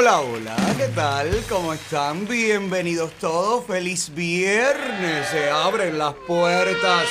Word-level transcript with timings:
Hola, 0.00 0.22
hola, 0.22 0.56
¿qué 0.78 0.88
tal? 0.94 1.44
¿Cómo 1.46 1.74
están? 1.74 2.26
Bienvenidos 2.26 3.12
todos. 3.20 3.66
Feliz 3.66 4.10
viernes. 4.14 5.28
Se 5.28 5.50
abren 5.50 5.98
las 5.98 6.14
puertas 6.26 7.04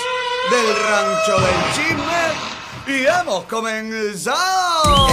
del 0.50 0.76
rancho 0.90 1.40
del 1.40 1.74
chisme 1.76 2.24
y 2.88 3.06
hemos 3.06 3.44
comenzado. 3.46 5.08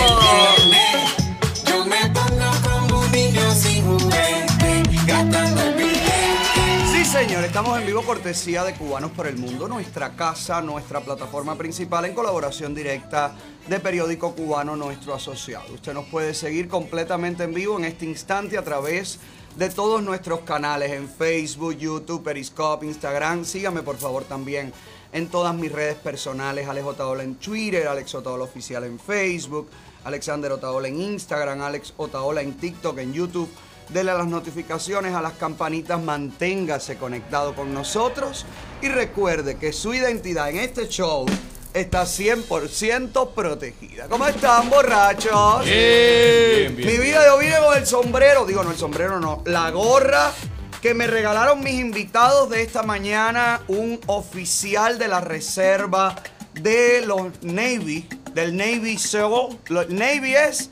Estamos 7.57 7.81
en 7.81 7.87
vivo 7.87 8.03
cortesía 8.03 8.65
de 8.65 8.75
Cubanos 8.75 9.13
por 9.13 9.27
el 9.27 9.39
Mundo, 9.39 9.67
nuestra 9.67 10.15
casa, 10.15 10.61
nuestra 10.61 11.01
plataforma 11.01 11.57
principal 11.57 12.05
en 12.05 12.13
colaboración 12.13 12.75
directa 12.75 13.35
de 13.67 13.81
Periódico 13.81 14.35
Cubano, 14.35 14.77
nuestro 14.77 15.15
asociado. 15.15 15.73
Usted 15.73 15.95
nos 15.95 16.05
puede 16.05 16.35
seguir 16.35 16.69
completamente 16.69 17.45
en 17.45 17.55
vivo 17.55 17.79
en 17.79 17.87
este 17.87 18.05
instante 18.05 18.59
a 18.59 18.63
través 18.63 19.21
de 19.57 19.71
todos 19.71 20.03
nuestros 20.03 20.41
canales 20.41 20.93
en 20.93 21.09
Facebook, 21.09 21.79
YouTube, 21.79 22.23
Periscope, 22.23 22.85
Instagram. 22.85 23.47
Sígame 23.47 23.83
por 23.83 23.97
favor 23.97 24.25
también 24.25 24.71
en 25.15 25.29
todas 25.29 25.55
mis 25.55 25.73
redes 25.73 25.97
personales, 25.97 26.69
Alex 26.69 26.87
Otaola 26.87 27.23
en 27.23 27.37
Twitter, 27.37 27.89
Alex 27.89 28.17
Otaola 28.17 28.45
Oficial 28.45 28.85
en 28.85 29.01
Facebook, 29.01 29.71
Alexander 30.05 30.53
Otaola 30.53 30.89
en 30.89 31.01
Instagram, 31.01 31.63
Alex 31.63 31.95
Otaola 31.97 32.43
en 32.43 32.53
TikTok, 32.59 32.99
en 32.99 33.15
YouTube. 33.15 33.49
Dele 33.89 34.11
a 34.11 34.15
las 34.15 34.27
notificaciones, 34.27 35.15
a 35.15 35.23
las 35.23 35.35
campanitas, 35.35 36.03
manténgase 36.03 36.97
conectado 36.97 37.55
con 37.55 37.73
nosotros 37.73 38.45
y 38.83 38.89
recuerde 38.89 39.57
que 39.57 39.73
su 39.73 39.95
identidad 39.95 40.51
en 40.51 40.57
este 40.57 40.89
show 40.89 41.25
está 41.73 42.03
100% 42.03 43.33
protegida. 43.33 44.09
¿Cómo 44.09 44.27
están, 44.27 44.71
borrachos? 44.71 45.65
Bien, 45.65 46.75
bien. 46.75 46.89
Mi 46.89 46.99
vida, 46.99 47.25
yo 47.27 47.39
vine 47.39 47.57
con 47.59 47.77
el 47.77 47.87
sombrero, 47.87 48.45
digo, 48.45 48.65
no, 48.65 48.71
el 48.71 48.77
sombrero 48.77 49.21
no, 49.21 49.43
la 49.45 49.71
gorra 49.71 50.33
que 50.81 50.95
me 50.95 51.07
regalaron 51.07 51.61
mis 51.61 51.75
invitados 51.75 52.51
de 52.51 52.63
esta 52.63 52.83
mañana, 52.83 53.61
un 53.69 54.01
oficial 54.07 54.99
de 54.99 55.09
la 55.09 55.21
reserva 55.21 56.17
de 56.55 57.03
los 57.05 57.43
Navy, 57.43 58.09
del 58.33 58.57
Navy 58.57 58.99
SEAL. 58.99 59.59
Los 59.69 59.89
Navy 59.91 60.35
es, 60.35 60.71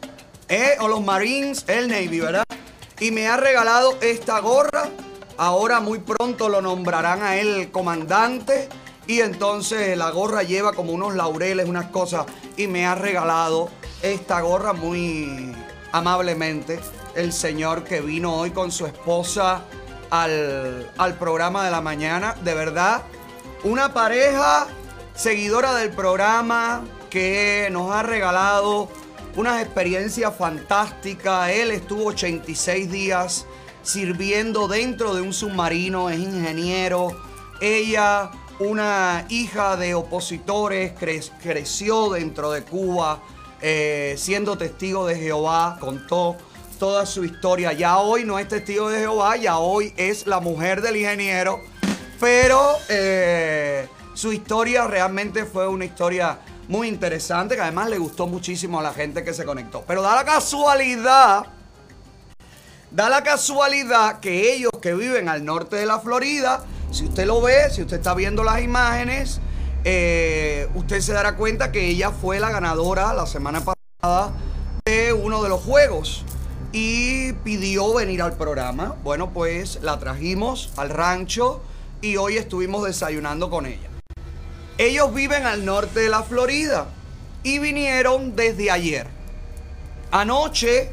eh, 0.49 0.77
o 0.81 0.89
los 0.89 1.03
Marines, 1.03 1.65
el 1.69 1.89
Navy, 1.89 2.21
¿verdad? 2.21 2.45
Y 3.01 3.11
me 3.11 3.29
ha 3.29 3.37
regalado 3.37 3.97
esta 4.01 4.39
gorra. 4.41 4.89
Ahora 5.37 5.81
muy 5.81 5.99
pronto 5.99 6.49
lo 6.49 6.63
nombrarán 6.63 7.23
a 7.23 7.37
él 7.37 7.71
comandante. 7.73 8.69
Y 9.07 9.21
entonces 9.21 9.97
la 9.99 10.11
gorra 10.11 10.43
lleva 10.43 10.73
como 10.73 10.93
unos 10.93 11.15
laureles, 11.15 11.69
unas 11.69 11.87
cosas. 11.87 12.27
Y 12.57 12.67
me 12.67 12.87
ha 12.87 12.95
regalado 12.95 13.69
esta 14.03 14.41
gorra 14.41 14.73
muy 14.73 15.55
amablemente. 15.93 16.81
El 17.15 17.33
señor 17.33 17.85
que 17.85 18.01
vino 18.01 18.35
hoy 18.35 18.51
con 18.51 18.73
su 18.73 18.87
esposa 18.87 19.63
al, 20.11 20.91
al 20.97 21.15
programa 21.19 21.65
de 21.65 21.71
la 21.71 21.81
mañana. 21.81 22.35
De 22.43 22.55
verdad, 22.55 23.03
una 23.65 23.93
pareja 23.93 24.67
seguidora 25.15 25.75
del 25.75 25.91
programa 25.91 26.85
que 27.11 27.69
nos 27.71 27.93
ha 27.93 28.03
regalado 28.03 28.89
unas 29.37 29.63
experiencias 29.63 30.35
fantásticas. 30.37 31.51
Él 31.51 31.71
estuvo 31.71 32.07
86 32.07 32.91
días 32.91 33.47
sirviendo 33.83 34.69
dentro 34.69 35.15
de 35.15 35.21
un 35.23 35.33
submarino, 35.33 36.11
es 36.11 36.19
ingeniero. 36.19 37.09
Ella, 37.61 38.31
una 38.59 39.27
hija 39.29 39.77
de 39.77 39.95
opositores, 39.95 40.93
cre- 40.95 41.31
creció 41.43 42.11
dentro 42.11 42.51
de 42.51 42.63
Cuba, 42.63 43.21
eh, 43.61 44.15
siendo 44.19 44.57
testigo 44.59 45.07
de 45.07 45.17
Jehová, 45.17 45.77
contó 45.81 46.37
toda 46.79 47.07
su 47.07 47.25
historia. 47.25 47.73
Ya 47.73 47.99
hoy 47.99 48.25
no 48.25 48.39
es 48.39 48.49
testigo 48.49 48.89
de 48.91 49.01
Jehová, 49.01 49.37
ya 49.37 49.59
hoy 49.59 49.93
es 49.97 50.27
la 50.27 50.41
mujer 50.41 50.83
del 50.83 50.97
ingeniero, 50.97 51.61
pero 52.21 52.61
eh, 52.89 53.89
su 54.15 54.33
historia 54.33 54.87
realmente 54.87 55.45
fue 55.45 55.67
una 55.69 55.85
historia 55.85 56.39
muy 56.69 56.89
interesante, 56.89 57.55
que 57.55 57.61
además 57.61 57.91
le 57.91 57.99
gustó 57.99 58.27
muchísimo 58.27 58.81
a 58.81 58.83
la 58.83 58.93
gente 58.93 59.25
que 59.25 59.35
se 59.35 59.45
conectó. 59.45 59.85
Pero 59.87 60.03
da 60.03 60.15
la 60.15 60.25
casualidad, 60.25 61.47
da 62.91 63.09
la 63.09 63.23
casualidad 63.23 64.21
que 64.21 64.55
ellos 64.55 64.73
que 64.81 64.95
viven 64.95 65.29
al 65.29 65.45
norte 65.45 65.77
de 65.77 65.87
la 65.87 66.01
Florida, 66.01 66.65
si 66.91 67.05
usted 67.05 67.27
lo 67.27 67.41
ve, 67.41 67.71
si 67.71 67.83
usted 67.83 67.97
está 67.97 68.15
viendo 68.15 68.45
las 68.45 68.63
imágenes, 68.63 69.41
eh, 69.85 70.69
usted 70.75 71.01
se 71.01 71.13
dará 71.13 71.37
cuenta 71.37 71.73
que 71.73 71.89
ella 71.89 72.11
fue 72.11 72.41
la 72.41 72.51
ganadora 72.51 73.13
la 73.13 73.27
semana 73.27 73.63
pasada 73.63 74.33
de 74.85 75.13
uno 75.13 75.43
de 75.43 75.49
los 75.49 75.63
juegos 75.63 76.25
y 76.73 77.33
pidió 77.45 77.95
venir 77.95 78.23
al 78.23 78.37
programa. 78.37 78.97
Bueno, 79.05 79.33
pues 79.33 79.79
la 79.83 79.99
trajimos 79.99 80.73
al 80.77 80.91
rancho 80.91 81.63
y 82.01 82.17
hoy 82.17 82.37
estuvimos 82.37 82.85
desayunando 82.85 83.51
con 83.51 83.67
ella. 83.67 83.94
Ellos 84.77 85.15
viven 85.15 85.47
al 85.47 85.65
norte 85.65 86.01
de 86.01 86.09
la 86.09 86.25
Florida 86.25 86.87
y 87.45 87.61
vinieron 87.61 88.35
desde 88.35 88.71
ayer. 88.71 89.07
Anoche 90.11 90.91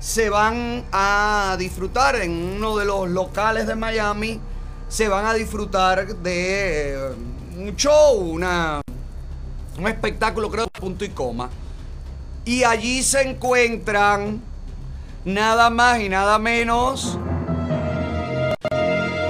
se 0.00 0.28
van 0.28 0.84
a 0.90 1.54
disfrutar 1.58 2.16
en 2.16 2.32
uno 2.32 2.76
de 2.76 2.84
los 2.84 3.08
locales 3.08 3.68
de 3.68 3.76
Miami. 3.76 4.40
Se 4.88 5.06
van 5.06 5.24
a 5.26 5.34
disfrutar 5.34 6.16
de 6.16 6.94
eh, 6.94 7.14
un 7.56 7.76
show, 7.76 8.16
una, 8.16 8.80
un 9.78 9.86
espectáculo, 9.86 10.50
creo, 10.50 10.66
punto 10.66 11.04
y 11.04 11.10
coma. 11.10 11.48
Y 12.44 12.64
allí 12.64 13.04
se 13.04 13.22
encuentran 13.22 14.42
nada 15.24 15.70
más 15.70 16.00
y 16.00 16.08
nada 16.08 16.40
menos 16.40 17.18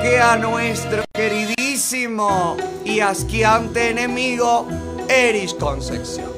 que 0.03 0.19
a 0.19 0.37
nuestro 0.37 1.05
queridísimo 1.13 2.57
y 2.85 2.99
asqueante 2.99 3.91
enemigo, 3.91 4.67
Eris 5.09 5.55
Concepción. 5.55 6.33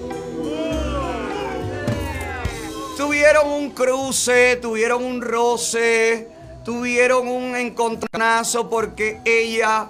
Tuvieron 2.99 3.49
un 3.49 3.71
cruce, 3.71 4.57
tuvieron 4.57 5.03
un 5.03 5.23
roce, 5.23 6.29
tuvieron 6.63 7.27
un 7.27 7.57
encontronazo 7.57 8.69
porque 8.69 9.21
ella 9.25 9.87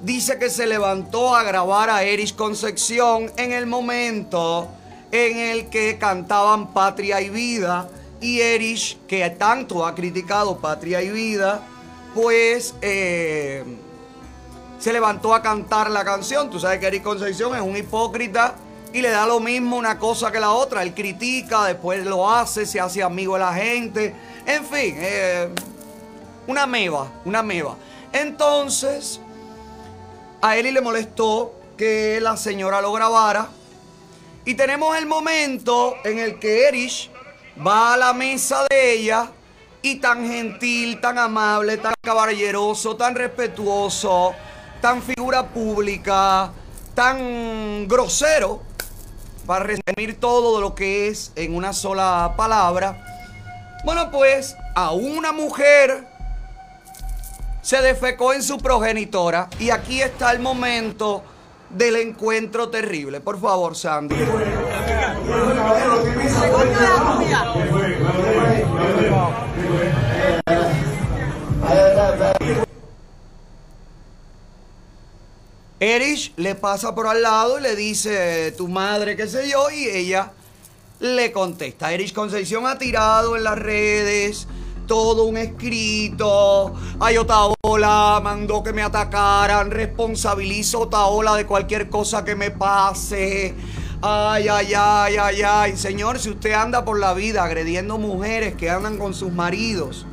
dice 0.00 0.38
que 0.38 0.48
se 0.48 0.66
levantó 0.68 1.34
a 1.34 1.42
grabar 1.42 1.90
a 1.90 2.04
Eris 2.04 2.32
Concepción 2.32 3.32
en 3.36 3.50
el 3.50 3.66
momento 3.66 4.68
en 5.10 5.38
el 5.38 5.68
que 5.70 5.98
cantaban 5.98 6.72
Patria 6.72 7.20
y 7.20 7.30
Vida 7.30 7.88
y 8.20 8.40
Erich, 8.40 8.96
que 9.08 9.28
tanto 9.30 9.84
ha 9.84 9.96
criticado 9.96 10.58
Patria 10.58 11.02
y 11.02 11.10
Vida, 11.10 11.62
pues 12.14 12.74
eh, 12.82 13.64
se 14.78 14.92
levantó 14.92 15.34
a 15.34 15.42
cantar 15.42 15.90
la 15.90 16.04
canción. 16.04 16.50
Tú 16.50 16.60
sabes 16.60 16.78
que 16.78 16.86
Erich 16.86 17.02
Concepción 17.02 17.54
es 17.54 17.62
un 17.62 17.76
hipócrita 17.76 18.54
y 18.92 19.02
le 19.02 19.10
da 19.10 19.26
lo 19.26 19.40
mismo 19.40 19.76
una 19.76 19.98
cosa 19.98 20.30
que 20.32 20.40
la 20.40 20.52
otra. 20.52 20.82
Él 20.82 20.94
critica, 20.94 21.64
después 21.64 22.04
lo 22.04 22.30
hace, 22.30 22.66
se 22.66 22.80
hace 22.80 23.02
amigo 23.02 23.34
de 23.34 23.40
la 23.40 23.52
gente. 23.52 24.14
En 24.46 24.64
fin, 24.64 24.94
eh, 24.98 25.48
una 26.46 26.66
meba, 26.66 27.10
una 27.24 27.42
meba. 27.42 27.76
Entonces, 28.12 29.20
a 30.40 30.56
Eli 30.56 30.70
le 30.70 30.80
molestó 30.80 31.54
que 31.76 32.20
la 32.20 32.36
señora 32.36 32.80
lo 32.80 32.92
grabara. 32.92 33.48
Y 34.44 34.54
tenemos 34.54 34.96
el 34.96 35.06
momento 35.06 35.96
en 36.04 36.18
el 36.18 36.38
que 36.38 36.68
Erich 36.68 37.10
va 37.66 37.94
a 37.94 37.96
la 37.96 38.12
mesa 38.14 38.64
de 38.70 38.92
ella 38.94 39.30
y 39.82 39.96
tan 39.96 40.26
gentil, 40.26 41.00
tan 41.00 41.18
amable, 41.18 41.76
tan 41.76 41.94
caballeroso, 42.02 42.96
tan 42.96 43.14
respetuoso, 43.14 44.34
tan 44.80 45.02
figura 45.02 45.46
pública, 45.46 46.50
tan 46.94 47.86
grosero, 47.86 48.62
para 49.46 49.64
resumir 49.64 50.20
todo 50.20 50.60
lo 50.60 50.74
que 50.74 51.08
es 51.08 51.32
en 51.36 51.54
una 51.54 51.72
sola 51.72 52.34
palabra. 52.36 53.04
Bueno, 53.84 54.10
pues 54.10 54.56
a 54.74 54.92
una 54.92 55.32
mujer 55.32 56.06
se 57.62 57.80
defecó 57.80 58.32
en 58.32 58.42
su 58.42 58.58
progenitora 58.58 59.48
y 59.58 59.70
aquí 59.70 60.02
está 60.02 60.32
el 60.32 60.40
momento 60.40 61.22
del 61.70 61.96
encuentro 61.96 62.68
terrible. 62.68 63.20
Por 63.20 63.40
favor, 63.40 63.76
Sandy. 63.76 64.16
Erich 75.80 76.32
le 76.36 76.54
pasa 76.56 76.94
por 76.94 77.06
al 77.06 77.22
lado 77.22 77.58
y 77.58 77.62
le 77.62 77.76
dice, 77.76 78.52
tu 78.56 78.66
madre, 78.66 79.16
qué 79.16 79.28
sé 79.28 79.48
yo, 79.48 79.70
y 79.70 79.84
ella 79.84 80.32
le 81.00 81.30
contesta. 81.30 81.92
Erich 81.92 82.12
Concepción 82.12 82.66
ha 82.66 82.78
tirado 82.78 83.36
en 83.36 83.44
las 83.44 83.58
redes 83.58 84.48
todo 84.88 85.24
un 85.24 85.36
escrito. 85.36 86.74
Ay, 86.98 87.18
Otaola 87.18 88.20
mandó 88.24 88.62
que 88.62 88.72
me 88.72 88.82
atacaran. 88.82 89.70
Responsabilizo 89.70 90.78
a 90.78 90.80
Otaola 90.80 91.36
de 91.36 91.46
cualquier 91.46 91.88
cosa 91.88 92.24
que 92.24 92.34
me 92.34 92.50
pase. 92.50 93.54
Ay, 94.00 94.46
ay, 94.46 94.74
ay, 94.76 95.16
ay, 95.16 95.42
ay. 95.42 95.76
Señor, 95.76 96.20
si 96.20 96.30
usted 96.30 96.52
anda 96.52 96.84
por 96.84 97.00
la 97.00 97.14
vida 97.14 97.42
agrediendo 97.42 97.98
mujeres 97.98 98.54
que 98.54 98.70
andan 98.70 98.96
con 98.96 99.12
sus 99.12 99.32
maridos, 99.32 100.06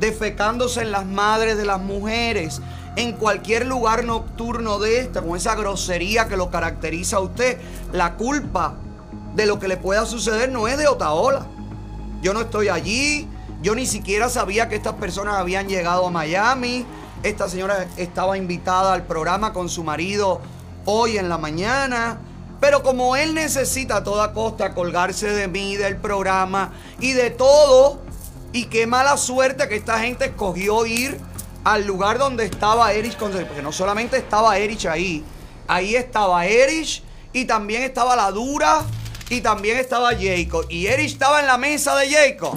defecándose 0.00 0.82
en 0.82 0.90
las 0.90 1.06
madres 1.06 1.56
de 1.56 1.64
las 1.64 1.80
mujeres, 1.80 2.60
en 2.96 3.12
cualquier 3.12 3.66
lugar 3.66 4.04
nocturno 4.04 4.80
de 4.80 4.98
esta, 4.98 5.22
con 5.22 5.36
esa 5.36 5.54
grosería 5.54 6.26
que 6.26 6.36
lo 6.36 6.50
caracteriza 6.50 7.18
a 7.18 7.20
usted, 7.20 7.58
la 7.92 8.14
culpa 8.14 8.74
de 9.36 9.46
lo 9.46 9.60
que 9.60 9.68
le 9.68 9.76
pueda 9.76 10.04
suceder 10.04 10.50
no 10.50 10.66
es 10.66 10.76
de 10.76 10.88
Otaola. 10.88 11.46
Yo 12.20 12.34
no 12.34 12.40
estoy 12.40 12.68
allí, 12.68 13.28
yo 13.62 13.76
ni 13.76 13.86
siquiera 13.86 14.28
sabía 14.28 14.68
que 14.68 14.74
estas 14.74 14.94
personas 14.94 15.36
habían 15.36 15.68
llegado 15.68 16.08
a 16.08 16.10
Miami. 16.10 16.84
Esta 17.22 17.48
señora 17.48 17.86
estaba 17.96 18.36
invitada 18.36 18.94
al 18.94 19.04
programa 19.04 19.52
con 19.52 19.68
su 19.68 19.84
marido 19.84 20.40
hoy 20.86 21.18
en 21.18 21.28
la 21.28 21.38
mañana. 21.38 22.18
Pero 22.60 22.82
como 22.82 23.16
él 23.16 23.34
necesita 23.34 23.96
a 23.96 24.04
toda 24.04 24.32
costa 24.32 24.74
colgarse 24.74 25.30
de 25.30 25.48
mí, 25.48 25.76
del 25.76 25.96
programa 25.96 26.72
y 26.98 27.12
de 27.12 27.30
todo, 27.30 28.00
y 28.52 28.64
qué 28.66 28.86
mala 28.86 29.16
suerte 29.16 29.68
que 29.68 29.76
esta 29.76 30.00
gente 30.00 30.26
escogió 30.26 30.86
ir 30.86 31.18
al 31.64 31.86
lugar 31.86 32.18
donde 32.18 32.44
estaba 32.44 32.92
Erich, 32.92 33.16
porque 33.16 33.62
no 33.62 33.72
solamente 33.72 34.16
estaba 34.16 34.58
Erich 34.58 34.86
ahí, 34.86 35.24
ahí 35.66 35.94
estaba 35.94 36.46
Erich 36.46 37.02
y 37.32 37.44
también 37.44 37.82
estaba 37.82 38.16
la 38.16 38.30
Dura 38.30 38.84
y 39.28 39.40
también 39.40 39.76
estaba 39.76 40.10
Jacob. 40.18 40.66
Y 40.68 40.86
Erich 40.86 41.12
estaba 41.12 41.40
en 41.40 41.46
la 41.46 41.58
mesa 41.58 41.94
de 41.96 42.10
Jacob. 42.10 42.56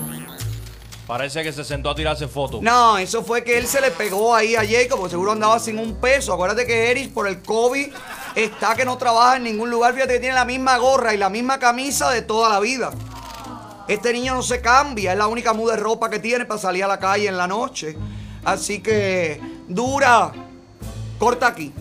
Parece 1.11 1.43
que 1.43 1.51
se 1.51 1.65
sentó 1.65 1.89
a 1.89 1.93
tirarse 1.93 2.25
fotos. 2.29 2.61
No, 2.61 2.97
eso 2.97 3.21
fue 3.21 3.43
que 3.43 3.57
él 3.57 3.67
se 3.67 3.81
le 3.81 3.91
pegó 3.91 4.33
ahí 4.33 4.55
a 4.55 4.61
Jacob, 4.65 4.97
porque 4.97 5.09
seguro 5.09 5.33
andaba 5.33 5.59
sin 5.59 5.77
un 5.77 5.95
peso. 5.95 6.31
Acuérdate 6.31 6.65
que 6.65 6.89
Erich 6.89 7.11
por 7.11 7.27
el 7.27 7.41
COVID 7.41 7.91
está 8.33 8.75
que 8.75 8.85
no 8.85 8.97
trabaja 8.97 9.35
en 9.35 9.43
ningún 9.43 9.69
lugar. 9.69 9.93
Fíjate 9.93 10.13
que 10.13 10.19
tiene 10.21 10.35
la 10.35 10.45
misma 10.45 10.77
gorra 10.77 11.13
y 11.13 11.17
la 11.17 11.29
misma 11.29 11.59
camisa 11.59 12.09
de 12.11 12.21
toda 12.21 12.47
la 12.47 12.61
vida. 12.61 12.91
Este 13.89 14.13
niño 14.13 14.35
no 14.35 14.41
se 14.41 14.61
cambia, 14.61 15.11
es 15.11 15.17
la 15.17 15.27
única 15.27 15.51
muda 15.51 15.75
de 15.75 15.81
ropa 15.81 16.09
que 16.09 16.19
tiene 16.19 16.45
para 16.45 16.61
salir 16.61 16.85
a 16.85 16.87
la 16.87 16.97
calle 16.97 17.27
en 17.27 17.35
la 17.35 17.45
noche. 17.45 17.97
Así 18.45 18.79
que, 18.79 19.41
dura, 19.67 20.31
corta 21.19 21.47
aquí. 21.47 21.73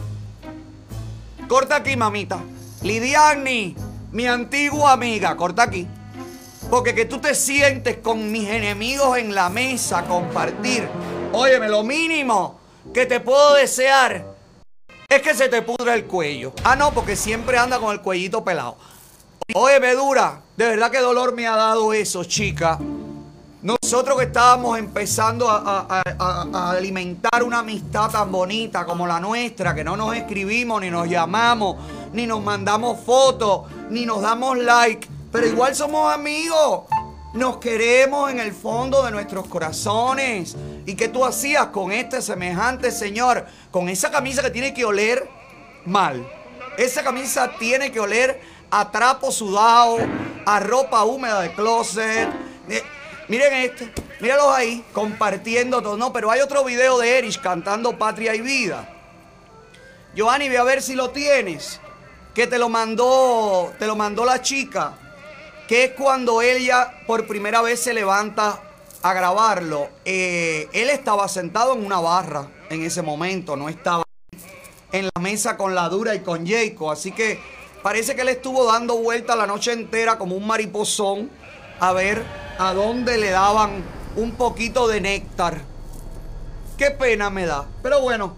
Corta 1.47 1.77
aquí, 1.77 1.97
mamita. 1.97 2.41
Lidiani, 2.83 3.77
mi 4.11 4.27
antigua 4.27 4.91
amiga, 4.91 5.37
corta 5.37 5.63
aquí. 5.63 5.87
Porque 6.71 6.95
que 6.95 7.05
tú 7.05 7.19
te 7.19 7.35
sientes 7.35 7.97
con 7.99 8.31
mis 8.31 8.49
enemigos 8.49 9.19
en 9.19 9.35
la 9.35 9.49
mesa 9.51 9.99
a 9.99 10.05
compartir. 10.05 10.89
Óyeme, 11.33 11.69
lo 11.69 11.83
mínimo 11.83 12.61
que 12.95 13.07
te 13.07 13.19
puedo 13.21 13.55
desear 13.55 14.25
es 15.09 15.23
que 15.23 15.35
se 15.35 15.49
te 15.49 15.63
pudra 15.63 15.95
el 15.95 16.05
cuello. 16.05 16.53
Ah, 16.63 16.77
no, 16.77 16.93
porque 16.93 17.17
siempre 17.17 17.59
anda 17.59 17.79
con 17.81 17.93
el 17.93 18.01
cuellito 18.01 18.45
pelado. 18.45 18.77
Óyeme, 19.55 19.95
dura, 19.95 20.43
de 20.57 20.65
verdad 20.69 20.91
que 20.93 21.01
dolor 21.01 21.35
me 21.35 21.49
ha 21.49 21.57
dado 21.57 21.93
eso, 21.93 22.23
chica. 22.23 22.79
Nosotros 23.63 24.17
que 24.19 24.25
estábamos 24.27 24.79
empezando 24.79 25.51
a, 25.51 25.87
a- 25.89 26.71
alimentar 26.71 27.43
una 27.43 27.59
amistad 27.59 28.09
tan 28.11 28.31
bonita 28.31 28.87
como 28.87 29.07
la 29.07 29.19
nuestra, 29.21 29.75
que 29.75 29.83
no 29.85 29.97
nos 29.97 30.17
escribimos, 30.17 30.81
ni 30.81 30.89
nos 30.91 31.09
llamamos, 31.09 31.77
ni 32.13 32.27
nos 32.27 32.43
mandamos 32.43 33.01
fotos, 33.05 33.63
ni 33.91 34.07
nos 34.07 34.23
damos 34.23 34.57
like, 34.57 35.07
pero 35.33 35.47
igual 35.47 35.75
somos 35.75 36.13
amigos. 36.13 36.85
Nos 37.33 37.59
queremos 37.59 38.31
en 38.31 38.41
el 38.41 38.53
fondo 38.53 39.05
de 39.05 39.13
nuestros 39.13 39.47
corazones. 39.47 40.57
¿Y 40.85 40.95
qué 40.95 41.09
tú 41.09 41.25
hacías 41.25 41.67
con 41.67 41.93
este 41.93 42.21
semejante 42.23 42.91
señor? 42.91 43.47
Con 43.71 43.89
esa 43.89 44.11
camisa 44.11 44.43
que 44.43 44.51
tiene 44.51 44.75
que 44.75 44.85
oler 44.85 45.29
mal. 45.85 46.29
Esa 46.77 47.05
camisa 47.05 47.53
tiene 47.59 47.93
que 47.93 48.01
oler 48.01 48.41
a 48.71 48.91
trapo 48.91 49.31
sudado, 49.31 49.99
a 50.45 50.59
ropa 50.59 51.05
húmeda 51.05 51.41
de 51.41 51.53
closet. 51.53 52.29
Eh, 52.69 52.83
miren 53.29 53.53
este, 53.55 53.93
míralos 54.21 54.49
ahí, 54.49 54.85
compartiendo 54.93 55.81
todo. 55.83 55.97
No, 55.97 56.13
pero 56.13 56.33
hay 56.33 56.41
otro 56.41 56.65
video 56.65 56.99
de 56.99 57.19
Erich 57.19 57.41
cantando 57.41 57.97
Patria 57.97 58.35
y 58.35 58.41
Vida. 58.41 58.89
Giovanni, 60.15 60.49
ve 60.49 60.59
a 60.59 60.65
ver 60.65 60.83
si 60.83 60.97
lo 60.97 61.11
tienes. 61.11 61.81
Que 62.35 62.49
te 62.49 62.59
lo 62.59 62.69
mandó, 62.69 63.73
te 63.79 63.87
lo 63.87 63.95
mandó 63.95 64.25
la 64.25 64.43
chica. 64.43 64.95
Que 65.71 65.85
es 65.85 65.91
cuando 65.93 66.43
ella 66.43 66.95
por 67.07 67.29
primera 67.29 67.63
vez 67.63 67.79
se 67.79 67.95
levanta 67.95 68.61
a 69.03 69.15
grabarlo. 69.15 69.89
Eh, 70.05 70.69
él 70.73 70.91
estaba 70.91 71.29
sentado 71.29 71.75
en 71.75 71.87
una 71.87 72.01
barra 72.01 72.49
en 72.71 72.83
ese 72.83 73.03
momento, 73.03 73.55
no 73.55 73.69
estaba 73.69 74.03
en 74.91 75.05
la 75.05 75.21
mesa 75.21 75.57
con 75.57 75.77
la 75.77 75.89
dura 75.89 76.17
y 76.17 76.23
con 76.23 76.45
Jacob. 76.45 76.91
Así 76.91 77.13
que 77.13 77.39
parece 77.85 78.17
que 78.17 78.23
él 78.23 78.31
estuvo 78.31 78.65
dando 78.65 78.97
vuelta 78.97 79.37
la 79.37 79.47
noche 79.47 79.71
entera 79.71 80.19
como 80.19 80.35
un 80.35 80.45
mariposón 80.45 81.31
a 81.79 81.93
ver 81.93 82.25
a 82.59 82.75
dónde 82.75 83.17
le 83.17 83.31
daban 83.31 83.85
un 84.17 84.33
poquito 84.33 84.89
de 84.89 85.01
néctar. 85.01 85.61
Qué 86.79 86.91
pena 86.91 87.31
me 87.31 87.47
da. 87.47 87.65
Pero 87.81 88.01
bueno, 88.01 88.35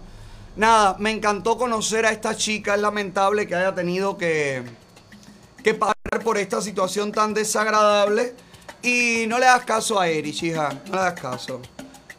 nada, 0.55 0.97
me 0.99 1.09
encantó 1.09 1.57
conocer 1.57 2.05
a 2.05 2.11
esta 2.11 2.35
chica. 2.35 2.75
Es 2.75 2.81
lamentable 2.81 3.47
que 3.47 3.55
haya 3.55 3.73
tenido 3.73 4.19
que, 4.19 4.82
que 5.63 5.73
pasar 5.73 6.23
por 6.23 6.37
esta 6.37 6.61
situación 6.61 7.11
tan 7.11 7.33
desagradable. 7.33 8.35
Y 8.81 9.25
no 9.27 9.39
le 9.39 9.45
das 9.45 9.63
caso 9.63 9.99
a 9.99 10.07
Erich, 10.09 10.43
hija. 10.43 10.69
No 10.87 10.95
le 10.95 11.01
das 11.01 11.19
caso. 11.19 11.61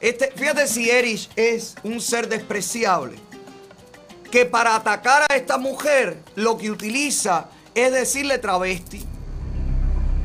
Este, 0.00 0.32
fíjate 0.35 0.67
si 0.67 0.91
Erich 0.91 1.31
es 1.37 1.76
un 1.82 2.00
ser 2.00 2.29
despreciable 2.29 3.17
que 4.31 4.44
para 4.44 4.75
atacar 4.75 5.23
a 5.31 5.37
esta 5.37 5.58
mujer 5.58 6.19
lo 6.35 6.58
que 6.58 6.70
utiliza 6.70 7.46
es 7.75 7.93
decirle 7.93 8.38
travesti, 8.38 9.05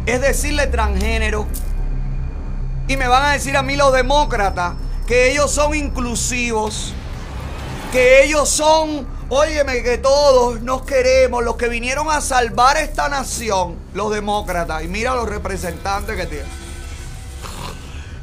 es 0.05 0.19
decirle 0.19 0.67
transgénero. 0.67 1.47
Y 2.87 2.97
me 2.97 3.07
van 3.07 3.23
a 3.25 3.33
decir 3.33 3.55
a 3.55 3.61
mí 3.61 3.75
los 3.75 3.93
demócratas 3.93 4.73
que 5.05 5.31
ellos 5.31 5.51
son 5.51 5.75
inclusivos, 5.75 6.93
que 7.91 8.23
ellos 8.23 8.49
son, 8.49 9.07
óyeme, 9.29 9.83
que 9.83 9.97
todos 9.97 10.61
nos 10.61 10.83
queremos, 10.83 11.43
los 11.43 11.55
que 11.55 11.69
vinieron 11.69 12.09
a 12.09 12.21
salvar 12.21 12.77
esta 12.77 13.09
nación, 13.09 13.77
los 13.93 14.11
demócratas. 14.11 14.83
Y 14.83 14.87
mira 14.87 15.15
los 15.15 15.29
representantes 15.29 16.15
que 16.15 16.25
tienen. 16.25 16.47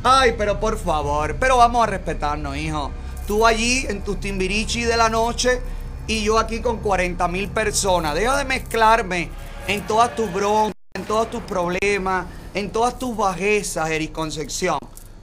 Ay, 0.02 0.34
pero 0.38 0.60
por 0.60 0.78
favor, 0.78 1.36
pero 1.40 1.56
vamos 1.56 1.82
a 1.82 1.86
respetarnos, 1.86 2.56
hijo. 2.56 2.92
Tú 3.26 3.44
allí 3.44 3.86
en 3.88 4.02
tus 4.02 4.20
timbirichi 4.20 4.84
de 4.84 4.96
la 4.96 5.08
noche 5.08 5.60
y 6.06 6.22
yo 6.22 6.38
aquí 6.38 6.60
con 6.60 6.78
40 6.78 7.26
mil 7.28 7.48
personas. 7.48 8.14
Deja 8.14 8.36
de 8.36 8.44
mezclarme 8.44 9.30
en 9.66 9.84
todas 9.86 10.14
tus 10.14 10.32
broncas, 10.32 10.76
en 10.94 11.04
todos 11.04 11.30
tus 11.30 11.42
problemas, 11.42 12.26
en 12.54 12.70
todas 12.70 12.98
tus 12.98 13.16
bajezas, 13.16 13.90
Eric 13.90 14.12
Concepción. 14.12 14.78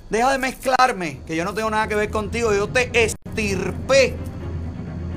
Deja 0.10 0.32
de 0.34 0.38
mezclarme, 0.38 1.22
que 1.26 1.36
yo 1.36 1.46
no 1.46 1.54
tengo 1.54 1.70
nada 1.70 1.88
que 1.88 1.96
ver 1.96 2.10
contigo. 2.10 2.54
Yo 2.54 2.68
te 2.68 2.92
estirpé. 2.94 4.18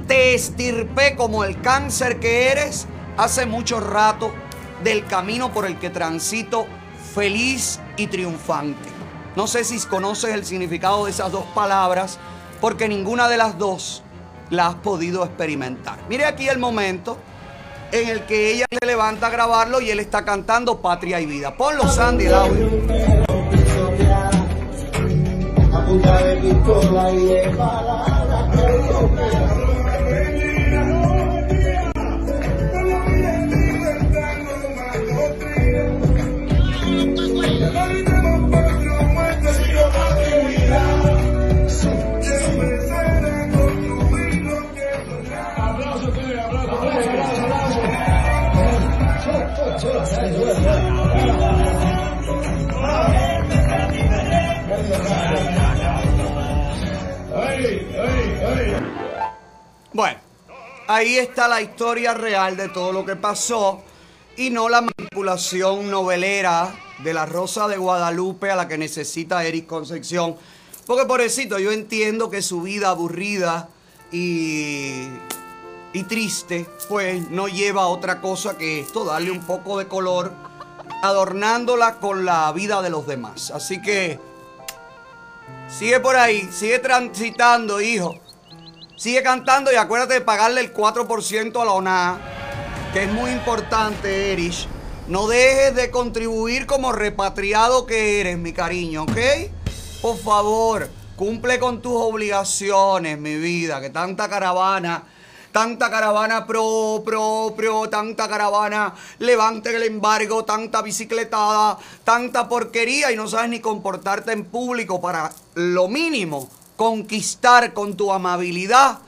Te 0.06 0.34
estirpé 0.34 1.16
como 1.16 1.42
el 1.42 1.60
cáncer 1.60 2.20
que 2.20 2.48
eres 2.52 2.86
hace 3.16 3.44
mucho 3.44 3.80
rato 3.80 4.32
del 4.84 5.04
camino 5.06 5.52
por 5.52 5.66
el 5.66 5.78
que 5.78 5.90
transito 5.90 6.66
feliz 7.14 7.80
y 7.96 8.06
triunfante. 8.06 8.88
No 9.34 9.48
sé 9.48 9.64
si 9.64 9.84
conoces 9.86 10.32
el 10.32 10.44
significado 10.46 11.06
de 11.06 11.10
esas 11.10 11.32
dos 11.32 11.44
palabras, 11.54 12.18
porque 12.60 12.88
ninguna 12.88 13.28
de 13.28 13.36
las 13.36 13.58
dos 13.58 14.04
la 14.50 14.68
has 14.68 14.74
podido 14.76 15.24
experimentar. 15.24 15.98
Mire 16.08 16.24
aquí 16.24 16.48
el 16.48 16.58
momento 16.58 17.18
en 17.90 18.08
el 18.08 18.26
que 18.26 18.52
ella 18.52 18.66
se 18.70 18.86
levanta 18.86 19.26
a 19.26 19.30
grabarlo 19.30 19.80
y 19.80 19.90
él 19.90 19.98
está 19.98 20.24
cantando 20.24 20.80
Patria 20.80 21.20
y 21.20 21.26
Vida. 21.26 21.56
Ponlo, 21.56 21.88
Sandy, 21.88 22.26
el 22.26 23.24
punta 25.86 26.18
de 26.18 26.36
pistola 26.36 27.10
y 27.12 27.24
de 27.26 27.48
palabras 27.56 28.16
Bueno, 59.96 60.18
ahí 60.88 61.16
está 61.16 61.48
la 61.48 61.62
historia 61.62 62.12
real 62.12 62.54
de 62.54 62.68
todo 62.68 62.92
lo 62.92 63.06
que 63.06 63.16
pasó 63.16 63.82
y 64.36 64.50
no 64.50 64.68
la 64.68 64.82
manipulación 64.82 65.90
novelera 65.90 66.70
de 67.02 67.14
la 67.14 67.24
Rosa 67.24 67.66
de 67.66 67.78
Guadalupe 67.78 68.50
a 68.50 68.56
la 68.56 68.68
que 68.68 68.76
necesita 68.76 69.42
Eric 69.46 69.66
Concepción. 69.66 70.36
Porque 70.86 71.06
pobrecito, 71.06 71.58
yo 71.58 71.72
entiendo 71.72 72.28
que 72.28 72.42
su 72.42 72.60
vida 72.60 72.90
aburrida 72.90 73.70
y, 74.12 75.06
y 75.94 76.02
triste, 76.02 76.66
pues 76.90 77.30
no 77.30 77.48
lleva 77.48 77.84
a 77.84 77.86
otra 77.86 78.20
cosa 78.20 78.58
que 78.58 78.80
esto, 78.80 79.02
darle 79.02 79.30
un 79.30 79.46
poco 79.46 79.78
de 79.78 79.88
color, 79.88 80.30
adornándola 81.02 82.00
con 82.00 82.26
la 82.26 82.52
vida 82.52 82.82
de 82.82 82.90
los 82.90 83.06
demás. 83.06 83.50
Así 83.50 83.80
que 83.80 84.20
sigue 85.70 86.00
por 86.00 86.16
ahí, 86.16 86.50
sigue 86.52 86.80
transitando, 86.80 87.80
hijo. 87.80 88.25
Sigue 88.96 89.22
cantando 89.22 89.70
y 89.70 89.74
acuérdate 89.74 90.14
de 90.14 90.20
pagarle 90.22 90.62
el 90.62 90.72
4% 90.72 91.60
a 91.60 91.64
la 91.66 91.72
ONA, 91.72 92.18
que 92.94 93.02
es 93.02 93.12
muy 93.12 93.30
importante, 93.30 94.32
Erich. 94.32 94.66
No 95.06 95.28
dejes 95.28 95.74
de 95.74 95.90
contribuir 95.90 96.64
como 96.64 96.92
repatriado 96.92 97.84
que 97.84 98.22
eres, 98.22 98.38
mi 98.38 98.54
cariño, 98.54 99.02
¿ok? 99.02 99.18
Por 100.00 100.16
favor, 100.16 100.88
cumple 101.14 101.58
con 101.58 101.82
tus 101.82 101.92
obligaciones, 101.92 103.18
mi 103.18 103.36
vida, 103.36 103.82
que 103.82 103.90
tanta 103.90 104.30
caravana, 104.30 105.02
tanta 105.52 105.90
caravana 105.90 106.46
pro, 106.46 107.02
pro, 107.04 107.52
pro, 107.54 107.90
tanta 107.90 108.26
caravana, 108.26 108.94
levante 109.18 109.76
el 109.76 109.82
embargo, 109.82 110.46
tanta 110.46 110.80
bicicletada, 110.80 111.76
tanta 112.02 112.48
porquería 112.48 113.12
y 113.12 113.16
no 113.16 113.28
sabes 113.28 113.50
ni 113.50 113.60
comportarte 113.60 114.32
en 114.32 114.46
público 114.46 115.02
para 115.02 115.30
lo 115.54 115.86
mínimo, 115.86 116.48
conquistar 116.76 117.72
con 117.72 117.96
tu 117.96 118.12
amabilidad 118.12 118.98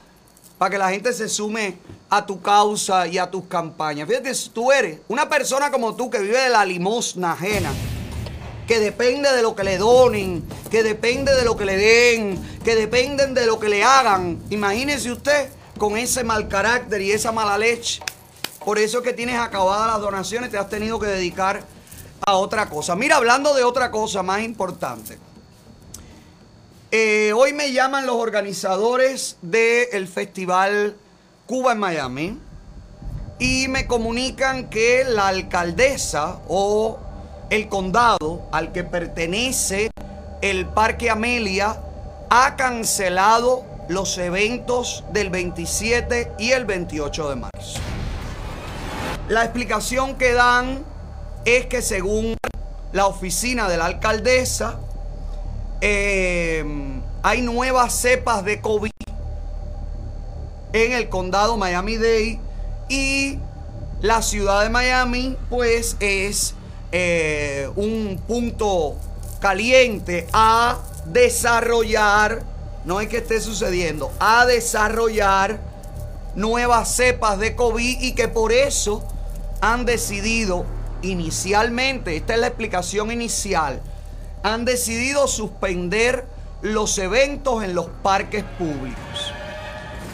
para 0.59 0.71
que 0.71 0.79
la 0.79 0.91
gente 0.91 1.13
se 1.13 1.29
sume 1.29 1.79
a 2.11 2.25
tu 2.25 2.41
causa 2.41 3.07
y 3.07 3.19
a 3.19 3.31
tus 3.31 3.45
campañas. 3.45 4.09
Fíjate, 4.09 4.33
tú 4.53 4.73
eres 4.73 5.01
una 5.09 5.29
persona 5.29 5.71
como 5.71 5.95
tú 5.95 6.11
que 6.11 6.19
vive 6.19 6.41
de 6.41 6.49
la 6.49 6.65
limosna 6.65 7.33
ajena, 7.33 7.71
que 8.67 8.81
depende 8.81 9.31
de 9.33 9.43
lo 9.43 9.55
que 9.55 9.65
le 9.65 9.79
donen, 9.79 10.45
que 10.71 10.83
depende 10.83 11.35
de 11.35 11.45
lo 11.45 11.57
que 11.57 11.65
le 11.65 11.77
den, 11.77 12.61
que 12.65 12.75
dependen 12.75 13.35
de 13.35 13.47
lo 13.47 13.59
que 13.61 13.69
le 13.69 13.85
hagan. 13.85 14.43
Imagínese 14.51 15.13
usted 15.13 15.49
con 15.79 15.97
ese 15.97 16.25
mal 16.25 16.49
carácter 16.49 17.01
y 17.01 17.13
esa 17.13 17.31
mala 17.31 17.57
leche. 17.57 18.03
Por 18.65 18.79
eso 18.79 18.99
es 18.99 19.05
que 19.05 19.13
tienes 19.13 19.39
acabadas 19.39 19.87
las 19.93 20.01
donaciones, 20.01 20.51
te 20.51 20.59
has 20.59 20.69
tenido 20.69 20.99
que 20.99 21.07
dedicar 21.07 21.63
a 22.27 22.37
otra 22.37 22.69
cosa. 22.69 22.97
Mira, 22.97 23.17
hablando 23.17 23.55
de 23.55 23.65
otra 23.65 23.91
cosa 23.91 24.23
más 24.23 24.43
importante. 24.43 25.19
Eh, 26.91 27.35
hoy 27.37 27.53
me 27.53 27.73
llaman 27.73 28.07
los 28.07 28.17
organizadores 28.17 29.37
del 29.43 30.09
festival 30.09 30.97
Cuba 31.45 31.73
en 31.73 31.79
Miami 31.79 32.39
y 33.39 33.69
me 33.69 33.87
comunican 33.87 34.71
que 34.71 35.05
la 35.05 35.29
alcaldesa 35.29 36.41
o 36.49 36.99
el 37.51 37.69
condado 37.69 38.49
al 38.53 38.73
que 38.73 38.85
pertenece 38.85 39.91
el 40.41 40.65
Parque 40.65 41.11
Amelia 41.11 41.79
ha 42.31 42.57
cancelado 42.57 43.67
los 43.89 44.17
eventos 44.17 45.05
del 45.13 45.29
27 45.29 46.33
y 46.39 46.53
el 46.53 46.65
28 46.65 47.29
de 47.29 47.37
marzo. 47.37 47.81
La 49.29 49.45
explicación 49.45 50.17
que 50.17 50.33
dan 50.33 50.87
es 51.45 51.67
que 51.67 51.83
según 51.83 52.35
la 52.93 53.07
oficina 53.07 53.69
de 53.69 53.77
la 53.77 53.85
alcaldesa, 53.85 54.81
eh, 55.81 56.65
hay 57.23 57.43
nuevas 57.43 57.95
cepas 57.95 58.45
de 58.45 58.61
COVID 58.61 58.91
en 60.73 60.93
el 60.93 61.09
condado 61.09 61.57
Miami-Dade 61.57 62.41
y 62.89 63.39
la 64.01 64.23
ciudad 64.23 64.63
de 64.63 64.71
Miami 64.71 65.37
pues 65.51 65.97
es 66.01 66.55
eh, 66.93 67.69
un 67.77 68.21
punto 68.27 68.97
caliente 69.41 70.27
a 70.33 70.79
desarrollar, 71.07 72.43
no 72.85 73.01
es 73.01 73.09
que 73.09 73.19
esté 73.19 73.41
sucediendo, 73.41 74.11
a 74.21 74.47
desarrollar 74.47 75.61
nuevas 76.35 76.95
cepas 76.95 77.39
de 77.39 77.55
COVID 77.57 78.01
y 78.01 78.13
que 78.13 78.29
por 78.29 78.53
eso 78.53 79.05
han 79.61 79.85
decidido 79.85 80.65
inicialmente, 81.03 82.17
esta 82.17 82.35
es 82.35 82.41
la 82.41 82.49
explicación 82.49 83.11
inicial, 83.11 83.81
han 84.43 84.65
decidido 84.65 85.27
suspender 85.29 86.27
los 86.63 86.99
eventos 86.99 87.63
en 87.63 87.75
los 87.75 87.87
parques 88.03 88.45
públicos. 88.59 89.33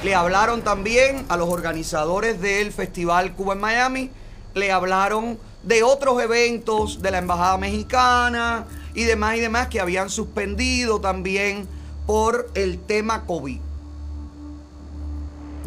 Le 0.02 0.14
hablaron 0.14 0.62
también 0.62 1.25
a 1.28 1.37
los 1.37 1.49
organizadores 1.49 2.40
del 2.40 2.73
Festival 2.73 3.35
Cuba 3.35 3.54
en 3.54 3.61
Miami, 3.61 4.11
le 4.54 4.71
hablaron 4.71 5.38
de 5.62 5.83
otros 5.83 6.23
eventos 6.23 7.00
de 7.00 7.11
la 7.11 7.19
Embajada 7.19 7.57
Mexicana 7.57 8.66
y 8.95 9.04
demás 9.04 9.37
y 9.37 9.40
demás 9.40 9.69
que 9.69 9.81
habían 9.81 10.11
suspendido 10.11 11.00
también 11.00 11.66
por 12.07 12.50
el 12.54 12.78
tema 12.81 13.25
COVID. 13.25 13.61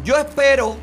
Yo 0.04 0.16
espero, 0.16 0.76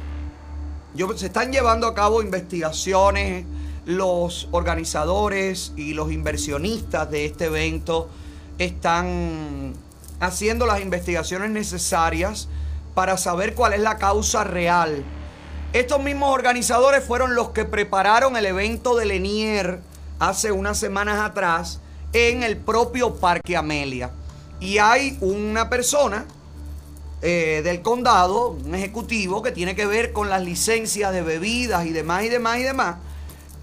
yo, 0.93 1.17
se 1.17 1.27
están 1.27 1.51
llevando 1.51 1.87
a 1.87 1.95
cabo 1.95 2.21
investigaciones, 2.21 3.45
los 3.85 4.47
organizadores 4.51 5.73
y 5.75 5.93
los 5.93 6.11
inversionistas 6.11 7.09
de 7.11 7.25
este 7.25 7.45
evento 7.45 8.09
están 8.57 9.73
haciendo 10.19 10.65
las 10.65 10.81
investigaciones 10.81 11.51
necesarias 11.51 12.47
para 12.93 13.17
saber 13.17 13.53
cuál 13.53 13.73
es 13.73 13.81
la 13.81 13.97
causa 13.97 14.43
real. 14.43 15.03
Estos 15.73 16.01
mismos 16.01 16.33
organizadores 16.33 17.03
fueron 17.03 17.35
los 17.35 17.49
que 17.49 17.65
prepararon 17.65 18.37
el 18.37 18.45
evento 18.45 18.95
de 18.95 19.05
Lenier 19.05 19.81
hace 20.19 20.51
unas 20.51 20.77
semanas 20.77 21.19
atrás 21.19 21.81
en 22.13 22.43
el 22.43 22.57
propio 22.57 23.15
Parque 23.15 23.57
Amelia. 23.57 24.11
Y 24.61 24.77
hay 24.77 25.17
una 25.19 25.69
persona 25.69 26.25
eh, 27.21 27.61
del 27.63 27.81
condado, 27.81 28.51
un 28.51 28.73
ejecutivo 28.73 29.41
que 29.41 29.51
tiene 29.51 29.75
que 29.75 29.85
ver 29.85 30.13
con 30.13 30.29
las 30.29 30.41
licencias 30.41 31.11
de 31.11 31.21
bebidas 31.21 31.85
y 31.85 31.91
demás 31.91 32.23
y 32.23 32.29
demás 32.29 32.59
y 32.59 32.63
demás, 32.63 32.95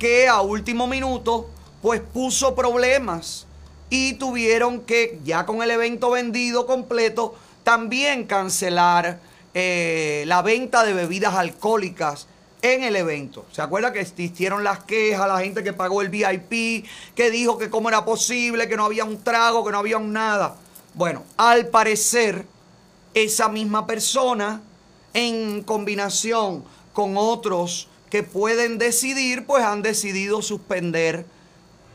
que 0.02 0.26
a 0.26 0.40
último 0.40 0.88
minuto 0.88 1.48
pues 1.80 2.00
puso 2.00 2.56
problemas 2.56 3.46
y 3.88 4.14
tuvieron 4.14 4.80
que, 4.80 5.20
ya 5.22 5.46
con 5.46 5.62
el 5.62 5.70
evento 5.70 6.10
vendido 6.10 6.66
completo, 6.66 7.36
también 7.62 8.26
cancelar 8.26 9.20
eh, 9.54 10.24
la 10.26 10.42
venta 10.42 10.82
de 10.82 10.92
bebidas 10.92 11.34
alcohólicas 11.34 12.26
en 12.62 12.82
el 12.82 12.96
evento. 12.96 13.46
¿Se 13.52 13.62
acuerda 13.62 13.92
que 13.92 14.00
existieron 14.00 14.64
las 14.64 14.82
quejas, 14.82 15.28
la 15.28 15.38
gente 15.38 15.62
que 15.62 15.72
pagó 15.72 16.02
el 16.02 16.08
VIP, 16.08 16.84
que 17.14 17.30
dijo 17.30 17.56
que 17.56 17.70
cómo 17.70 17.88
era 17.88 18.04
posible, 18.04 18.68
que 18.68 18.76
no 18.76 18.86
había 18.86 19.04
un 19.04 19.22
trago, 19.22 19.64
que 19.64 19.70
no 19.70 19.78
había 19.78 19.98
un 19.98 20.12
nada? 20.12 20.56
Bueno, 20.94 21.22
al 21.36 21.68
parecer, 21.68 22.44
esa 23.14 23.48
misma 23.48 23.86
persona, 23.86 24.62
en 25.14 25.62
combinación 25.62 26.64
con 26.92 27.16
otros 27.16 27.86
que 28.12 28.22
pueden 28.22 28.76
decidir, 28.76 29.46
pues 29.46 29.64
han 29.64 29.80
decidido 29.80 30.42
suspender 30.42 31.24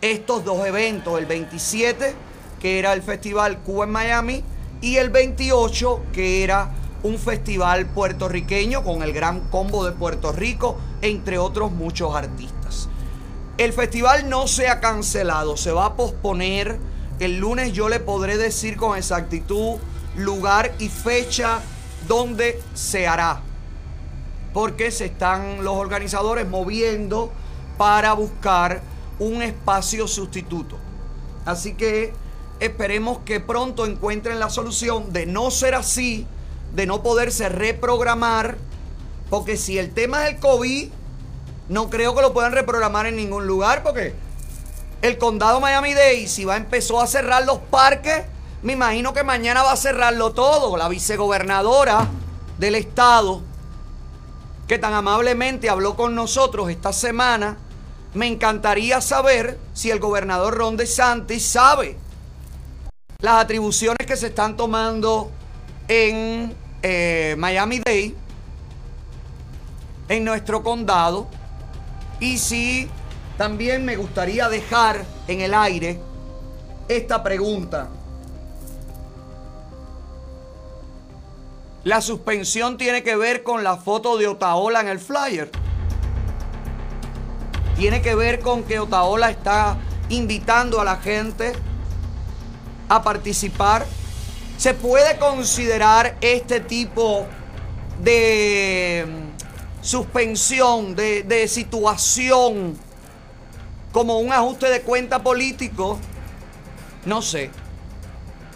estos 0.01 0.43
dos 0.43 0.65
eventos, 0.65 1.19
el 1.19 1.27
27, 1.27 2.15
que 2.59 2.79
era 2.79 2.93
el 2.93 3.03
Festival 3.03 3.59
Cuba 3.59 3.85
en 3.85 3.91
Miami, 3.91 4.43
y 4.81 4.95
el 4.95 5.11
28, 5.11 6.01
que 6.13 6.43
era 6.43 6.73
un 7.03 7.19
festival 7.19 7.85
puertorriqueño 7.85 8.83
con 8.83 9.03
el 9.03 9.13
gran 9.13 9.41
combo 9.51 9.85
de 9.85 9.91
Puerto 9.91 10.31
Rico, 10.31 10.79
entre 11.03 11.37
otros 11.37 11.71
muchos 11.71 12.15
artistas. 12.15 12.89
El 13.59 13.71
festival 13.71 14.27
no 14.27 14.47
se 14.47 14.69
ha 14.69 14.79
cancelado, 14.79 15.55
se 15.55 15.71
va 15.71 15.85
a 15.85 15.95
posponer. 15.95 16.79
El 17.19 17.37
lunes 17.37 17.73
yo 17.73 17.89
le 17.89 17.99
podré 17.99 18.37
decir 18.37 18.75
con 18.75 18.97
exactitud 18.97 19.75
lugar 20.15 20.73
y 20.79 20.89
fecha 20.89 21.59
donde 22.07 22.59
se 22.73 23.05
hará 23.05 23.43
porque 24.57 24.89
se 24.89 25.05
están 25.05 25.63
los 25.63 25.75
organizadores 25.75 26.49
moviendo 26.49 27.31
para 27.77 28.13
buscar 28.13 28.81
un 29.19 29.43
espacio 29.43 30.07
sustituto. 30.07 30.79
Así 31.45 31.75
que 31.75 32.11
esperemos 32.59 33.19
que 33.19 33.39
pronto 33.39 33.85
encuentren 33.85 34.39
la 34.39 34.49
solución 34.49 35.13
de 35.13 35.27
no 35.27 35.51
ser 35.51 35.75
así, 35.75 36.25
de 36.73 36.87
no 36.87 37.03
poderse 37.03 37.49
reprogramar, 37.49 38.57
porque 39.29 39.57
si 39.57 39.77
el 39.77 39.93
tema 39.93 40.25
es 40.25 40.33
el 40.33 40.39
COVID, 40.39 40.89
no 41.69 41.91
creo 41.91 42.15
que 42.15 42.23
lo 42.23 42.33
puedan 42.33 42.51
reprogramar 42.51 43.05
en 43.05 43.15
ningún 43.15 43.45
lugar, 43.45 43.83
porque 43.83 44.15
el 45.03 45.19
condado 45.19 45.59
Miami-Dade, 45.59 46.25
si 46.25 46.45
va 46.45 46.57
empezó 46.57 46.99
a 46.99 47.05
cerrar 47.05 47.45
los 47.45 47.59
parques, 47.59 48.23
me 48.63 48.73
imagino 48.73 49.13
que 49.13 49.23
mañana 49.23 49.61
va 49.61 49.73
a 49.73 49.77
cerrarlo 49.77 50.33
todo. 50.33 50.75
La 50.77 50.87
vicegobernadora 50.87 52.07
del 52.57 52.73
estado 52.73 53.43
que 54.67 54.77
tan 54.77 54.93
amablemente 54.93 55.69
habló 55.69 55.95
con 55.95 56.13
nosotros 56.13 56.69
esta 56.69 56.91
semana, 56.91 57.57
me 58.13 58.27
encantaría 58.27 58.99
saber 59.01 59.57
si 59.73 59.91
el 59.91 59.99
gobernador 59.99 60.55
Ron 60.57 60.75
DeSantis 60.77 61.45
sabe 61.45 61.97
las 63.19 63.35
atribuciones 63.35 64.05
que 64.05 64.15
se 64.15 64.27
están 64.27 64.57
tomando 64.57 65.31
en 65.87 66.55
eh, 66.83 67.35
Miami-Dade, 67.37 68.13
en 70.09 70.23
nuestro 70.23 70.63
condado, 70.63 71.27
y 72.19 72.37
si 72.37 72.89
también 73.37 73.85
me 73.85 73.95
gustaría 73.95 74.49
dejar 74.49 75.05
en 75.27 75.41
el 75.41 75.53
aire 75.53 75.99
esta 76.87 77.23
pregunta. 77.23 77.89
La 81.87 82.01
suspensión 82.01 82.75
tiene 82.75 83.01
que 83.01 83.15
ver 83.15 83.43
con 83.43 83.63
la 83.63 83.77
foto 83.77 84.17
de 84.17 84.27
Otaola 84.27 84.81
en 84.81 84.89
el 84.89 84.99
flyer. 84.99 85.49
Tiene 87.77 88.01
que 88.01 88.13
ver 88.13 88.41
con 88.41 88.63
que 88.63 88.77
Otaola 88.77 89.29
está 89.29 89.77
invitando 90.09 90.81
a 90.81 90.83
la 90.83 90.97
gente 90.97 91.53
a 92.89 93.01
participar. 93.01 93.85
Se 94.57 94.73
puede 94.73 95.17
considerar 95.17 96.17
este 96.19 96.59
tipo 96.59 97.25
de 98.03 99.07
mm, 99.07 99.81
suspensión, 99.81 100.93
de, 100.93 101.23
de 101.23 101.47
situación, 101.47 102.77
como 103.93 104.19
un 104.19 104.33
ajuste 104.33 104.69
de 104.69 104.81
cuenta 104.81 105.23
político. 105.23 105.97
No 107.05 107.21
sé. 107.21 107.49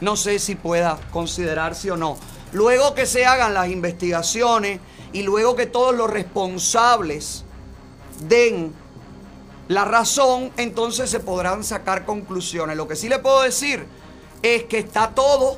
No 0.01 0.17
sé 0.17 0.37
si 0.37 0.55
pueda 0.55 0.99
considerarse 1.13 1.91
o 1.91 1.95
no. 1.95 2.17
Luego 2.53 2.93
que 2.93 3.05
se 3.05 3.25
hagan 3.25 3.53
las 3.53 3.69
investigaciones 3.69 4.79
y 5.13 5.23
luego 5.23 5.55
que 5.55 5.65
todos 5.65 5.95
los 5.95 6.09
responsables 6.09 7.43
den 8.19 8.73
la 9.67 9.85
razón, 9.85 10.51
entonces 10.57 11.09
se 11.09 11.21
podrán 11.21 11.63
sacar 11.63 12.05
conclusiones. 12.05 12.75
Lo 12.75 12.87
que 12.87 12.95
sí 12.95 13.07
le 13.07 13.19
puedo 13.19 13.41
decir 13.41 13.85
es 14.41 14.63
que 14.63 14.79
está 14.79 15.11
todo, 15.11 15.57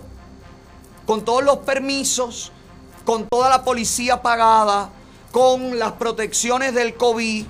con 1.06 1.26
todos 1.26 1.44
los 1.44 1.58
permisos, 1.60 2.52
con 3.06 3.28
toda 3.28 3.50
la 3.50 3.64
policía 3.64 4.22
pagada, 4.22 4.90
con 5.32 5.80
las 5.80 5.94
protecciones 5.94 6.76
del 6.76 6.96
COVID, 6.96 7.46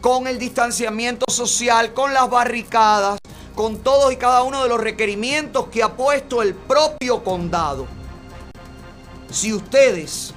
con 0.00 0.26
el 0.26 0.40
distanciamiento 0.40 1.24
social, 1.30 1.94
con 1.94 2.12
las 2.12 2.28
barricadas, 2.28 3.18
con 3.54 3.78
todos 3.78 4.12
y 4.12 4.16
cada 4.16 4.42
uno 4.42 4.64
de 4.64 4.68
los 4.68 4.80
requerimientos 4.80 5.68
que 5.68 5.84
ha 5.84 5.92
puesto 5.92 6.42
el 6.42 6.54
propio 6.54 7.22
condado. 7.22 7.86
Si 9.32 9.50
ustedes 9.50 10.34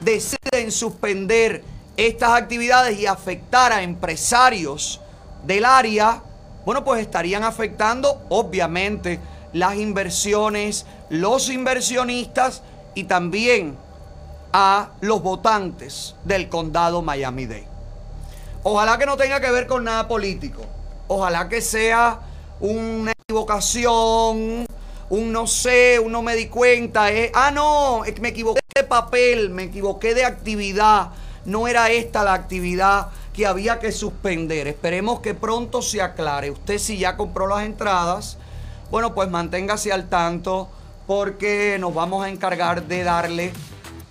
deciden 0.00 0.70
suspender 0.70 1.64
estas 1.96 2.30
actividades 2.30 2.96
y 2.96 3.06
afectar 3.06 3.72
a 3.72 3.82
empresarios 3.82 5.00
del 5.44 5.64
área, 5.64 6.22
bueno, 6.64 6.84
pues 6.84 7.00
estarían 7.00 7.42
afectando 7.42 8.22
obviamente 8.28 9.18
las 9.52 9.74
inversiones, 9.74 10.86
los 11.08 11.50
inversionistas 11.50 12.62
y 12.94 13.04
también 13.04 13.76
a 14.52 14.90
los 15.00 15.22
votantes 15.22 16.14
del 16.24 16.48
condado 16.48 17.02
Miami-Dade. 17.02 17.66
Ojalá 18.62 18.96
que 18.96 19.06
no 19.06 19.16
tenga 19.16 19.40
que 19.40 19.50
ver 19.50 19.66
con 19.66 19.82
nada 19.82 20.06
político. 20.06 20.62
Ojalá 21.08 21.48
que 21.48 21.60
sea 21.60 22.20
una 22.60 23.10
equivocación, 23.10 24.66
un 25.10 25.32
no 25.32 25.46
sé, 25.46 25.98
un 25.98 26.12
no 26.12 26.22
me 26.22 26.36
di 26.36 26.46
cuenta. 26.46 27.08
ah, 27.34 27.50
no, 27.50 28.02
me 28.20 28.28
equivoqué 28.28 28.60
de 28.74 28.84
papel, 28.84 29.50
me 29.50 29.64
equivoqué 29.64 30.14
de 30.14 30.24
actividad. 30.24 31.10
No 31.44 31.66
era 31.68 31.90
esta 31.90 32.22
la 32.22 32.34
actividad 32.34 33.08
que 33.32 33.46
había 33.46 33.78
que 33.80 33.92
suspender. 33.92 34.68
Esperemos 34.68 35.20
que 35.20 35.34
pronto 35.34 35.82
se 35.82 36.00
aclare. 36.00 36.50
Usted 36.50 36.78
si 36.78 36.98
ya 36.98 37.16
compró 37.16 37.46
las 37.48 37.64
entradas, 37.64 38.38
bueno, 38.90 39.14
pues 39.14 39.28
manténgase 39.28 39.92
al 39.92 40.08
tanto 40.08 40.68
porque 41.06 41.76
nos 41.80 41.92
vamos 41.92 42.24
a 42.24 42.28
encargar 42.28 42.84
de 42.86 43.02
darle 43.02 43.52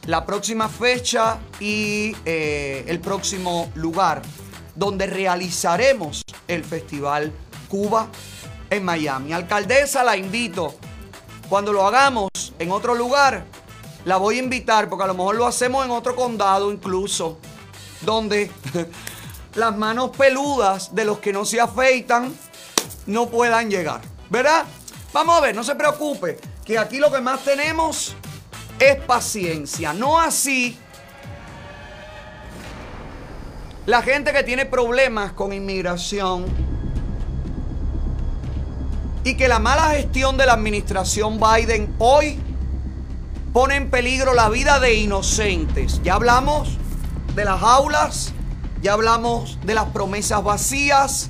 la 0.06 0.26
próxima 0.26 0.68
fecha 0.68 1.38
y 1.60 2.14
eh, 2.26 2.84
el 2.88 3.00
próximo 3.00 3.70
lugar 3.76 4.22
donde 4.76 5.08
realizaremos 5.08 6.24
el 6.48 6.66
Festival 6.66 7.32
Cuba 7.70 8.08
en 8.70 8.84
Miami. 8.84 9.32
Alcaldesa, 9.32 10.04
la 10.04 10.18
invito. 10.18 10.76
Cuando 11.50 11.74
lo 11.74 11.88
hagamos 11.88 12.30
en 12.60 12.72
otro 12.72 12.94
lugar, 12.94 13.44
la 14.06 14.18
voy 14.18 14.36
a 14.36 14.44
invitar 14.44 14.88
porque 14.88 15.04
a 15.04 15.08
lo 15.08 15.16
mejor 15.16 15.36
lo 15.36 15.48
hacemos 15.48 15.84
en 15.84 15.90
otro 15.90 16.16
condado 16.16 16.72
incluso, 16.72 17.40
donde 18.02 18.52
las 19.56 19.76
manos 19.76 20.12
peludas 20.16 20.94
de 20.94 21.06
los 21.06 21.18
que 21.18 21.34
no 21.34 21.46
se 21.46 21.60
afeitan 21.60 22.32
no 23.08 23.30
puedan 23.30 23.72
llegar. 23.72 24.02
¿Verdad? 24.30 24.66
Vamos 25.12 25.38
a 25.38 25.42
ver, 25.42 25.56
no 25.56 25.64
se 25.64 25.74
preocupe, 25.74 26.40
que 26.64 26.78
aquí 26.78 27.00
lo 27.00 27.12
que 27.12 27.20
más 27.20 27.44
tenemos 27.44 28.16
es 28.78 28.98
paciencia. 28.98 29.92
No 29.92 30.20
así 30.20 30.78
la 33.88 34.04
gente 34.04 34.32
que 34.32 34.44
tiene 34.44 34.68
problemas 34.68 35.32
con 35.32 35.52
inmigración 35.52 36.69
y 39.24 39.36
que 39.36 39.48
la 39.48 39.60
mala 39.60 39.92
gestión 39.92 40.38
de 40.38 40.46
la 40.46 40.54
administración 40.54 41.40
Biden 41.40 41.94
hoy 42.00 42.40
pone 43.54 43.76
en 43.76 43.90
peligro 43.90 44.34
la 44.34 44.50
vida 44.50 44.80
de 44.80 44.96
inocentes. 44.96 46.02
Ya 46.04 46.16
hablamos 46.16 46.78
de 47.36 47.46
las 47.46 47.62
aulas, 47.62 48.34
ya 48.82 48.94
hablamos 48.94 49.58
de 49.66 49.74
las 49.74 49.86
promesas 49.86 50.44
vacías, 50.44 51.30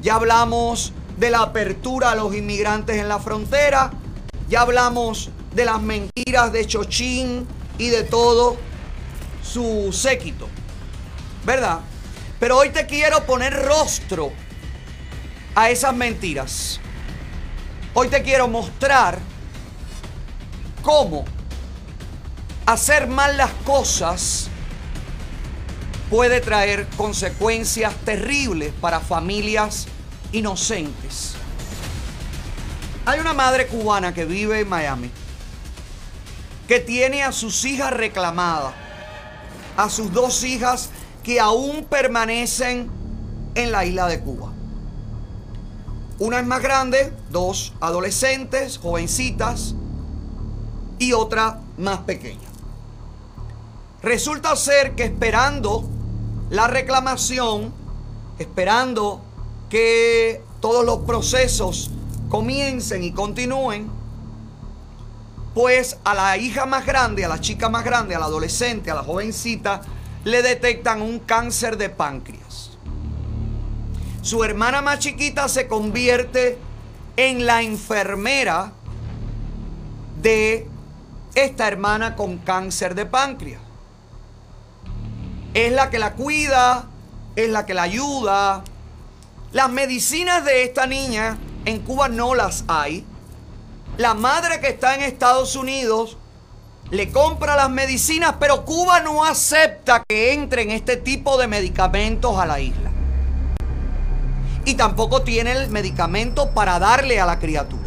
ya 0.00 0.16
hablamos 0.16 0.92
de 1.16 1.30
la 1.30 1.40
apertura 1.40 2.12
a 2.12 2.14
los 2.14 2.34
inmigrantes 2.34 2.96
en 2.96 3.08
la 3.08 3.18
frontera, 3.18 3.90
ya 4.48 4.60
hablamos 4.60 5.30
de 5.54 5.64
las 5.64 5.80
mentiras 5.80 6.52
de 6.52 6.66
Chochín 6.66 7.46
y 7.78 7.88
de 7.88 8.04
todo 8.04 8.56
su 9.42 9.92
séquito. 9.92 10.48
¿Verdad? 11.44 11.80
Pero 12.40 12.58
hoy 12.58 12.70
te 12.70 12.86
quiero 12.86 13.24
poner 13.24 13.54
rostro 13.64 14.32
a 15.54 15.70
esas 15.70 15.94
mentiras. 15.94 16.80
Hoy 17.96 18.08
te 18.08 18.24
quiero 18.24 18.48
mostrar 18.48 19.20
cómo 20.82 21.24
hacer 22.66 23.06
mal 23.06 23.36
las 23.36 23.52
cosas 23.64 24.48
puede 26.10 26.40
traer 26.40 26.88
consecuencias 26.96 27.94
terribles 28.04 28.72
para 28.80 28.98
familias 28.98 29.86
inocentes. 30.32 31.34
Hay 33.06 33.20
una 33.20 33.32
madre 33.32 33.68
cubana 33.68 34.12
que 34.12 34.24
vive 34.24 34.58
en 34.58 34.68
Miami 34.68 35.12
que 36.66 36.80
tiene 36.80 37.22
a 37.22 37.30
sus 37.30 37.64
hijas 37.64 37.92
reclamadas, 37.92 38.74
a 39.76 39.88
sus 39.88 40.12
dos 40.12 40.42
hijas 40.42 40.90
que 41.22 41.38
aún 41.38 41.84
permanecen 41.84 42.90
en 43.54 43.70
la 43.70 43.84
isla 43.84 44.08
de 44.08 44.18
Cuba. 44.18 44.53
Una 46.24 46.40
es 46.40 46.46
más 46.46 46.62
grande, 46.62 47.12
dos 47.28 47.74
adolescentes, 47.82 48.78
jovencitas, 48.78 49.74
y 50.98 51.12
otra 51.12 51.60
más 51.76 51.98
pequeña. 51.98 52.48
Resulta 54.02 54.56
ser 54.56 54.94
que 54.94 55.04
esperando 55.04 55.84
la 56.48 56.66
reclamación, 56.66 57.74
esperando 58.38 59.20
que 59.68 60.40
todos 60.60 60.86
los 60.86 61.00
procesos 61.00 61.90
comiencen 62.30 63.04
y 63.04 63.12
continúen, 63.12 63.90
pues 65.52 65.98
a 66.04 66.14
la 66.14 66.38
hija 66.38 66.64
más 66.64 66.86
grande, 66.86 67.26
a 67.26 67.28
la 67.28 67.42
chica 67.42 67.68
más 67.68 67.84
grande, 67.84 68.14
a 68.14 68.18
la 68.18 68.24
adolescente, 68.24 68.90
a 68.90 68.94
la 68.94 69.02
jovencita, 69.02 69.82
le 70.24 70.40
detectan 70.40 71.02
un 71.02 71.18
cáncer 71.18 71.76
de 71.76 71.90
páncreas. 71.90 72.53
Su 74.24 74.42
hermana 74.42 74.80
más 74.80 75.00
chiquita 75.00 75.50
se 75.50 75.68
convierte 75.68 76.56
en 77.18 77.44
la 77.44 77.60
enfermera 77.60 78.72
de 80.22 80.66
esta 81.34 81.68
hermana 81.68 82.16
con 82.16 82.38
cáncer 82.38 82.94
de 82.94 83.04
páncreas. 83.04 83.60
Es 85.52 85.70
la 85.74 85.90
que 85.90 85.98
la 85.98 86.14
cuida, 86.14 86.86
es 87.36 87.50
la 87.50 87.66
que 87.66 87.74
la 87.74 87.82
ayuda. 87.82 88.64
Las 89.52 89.70
medicinas 89.70 90.42
de 90.42 90.62
esta 90.62 90.86
niña 90.86 91.36
en 91.66 91.80
Cuba 91.80 92.08
no 92.08 92.34
las 92.34 92.64
hay. 92.66 93.04
La 93.98 94.14
madre 94.14 94.58
que 94.58 94.68
está 94.68 94.94
en 94.94 95.02
Estados 95.02 95.54
Unidos 95.54 96.16
le 96.90 97.10
compra 97.12 97.56
las 97.56 97.68
medicinas, 97.68 98.36
pero 98.40 98.64
Cuba 98.64 99.00
no 99.00 99.22
acepta 99.22 100.02
que 100.08 100.32
entren 100.32 100.70
este 100.70 100.96
tipo 100.96 101.36
de 101.36 101.46
medicamentos 101.46 102.38
a 102.38 102.46
la 102.46 102.58
isla. 102.58 102.93
Y 104.64 104.74
tampoco 104.74 105.22
tiene 105.22 105.52
el 105.52 105.70
medicamento 105.70 106.50
para 106.50 106.78
darle 106.78 107.20
a 107.20 107.26
la 107.26 107.38
criatura. 107.38 107.82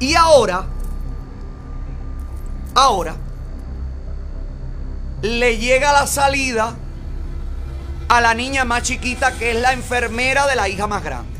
Y 0.00 0.14
ahora, 0.14 0.66
ahora, 2.74 3.16
le 5.22 5.58
llega 5.58 5.92
la 5.92 6.06
salida 6.06 6.76
a 8.08 8.20
la 8.20 8.34
niña 8.34 8.64
más 8.64 8.82
chiquita 8.82 9.32
que 9.32 9.50
es 9.50 9.60
la 9.60 9.72
enfermera 9.72 10.46
de 10.46 10.56
la 10.56 10.68
hija 10.68 10.86
más 10.86 11.02
grande. 11.02 11.38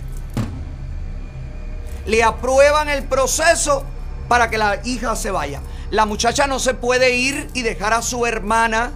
Le 2.07 2.23
aprueban 2.23 2.89
el 2.89 3.05
proceso 3.05 3.85
para 4.29 4.51
que 4.51 4.59
la 4.59 4.81
hija 4.85 5.17
se 5.17 5.31
vaya. 5.31 5.61
La 5.91 6.05
muchacha 6.05 6.47
no 6.47 6.59
se 6.59 6.75
puede 6.75 7.17
ir 7.17 7.49
y 7.55 7.63
dejar 7.63 7.93
a 7.93 8.03
su 8.03 8.27
hermana 8.27 8.93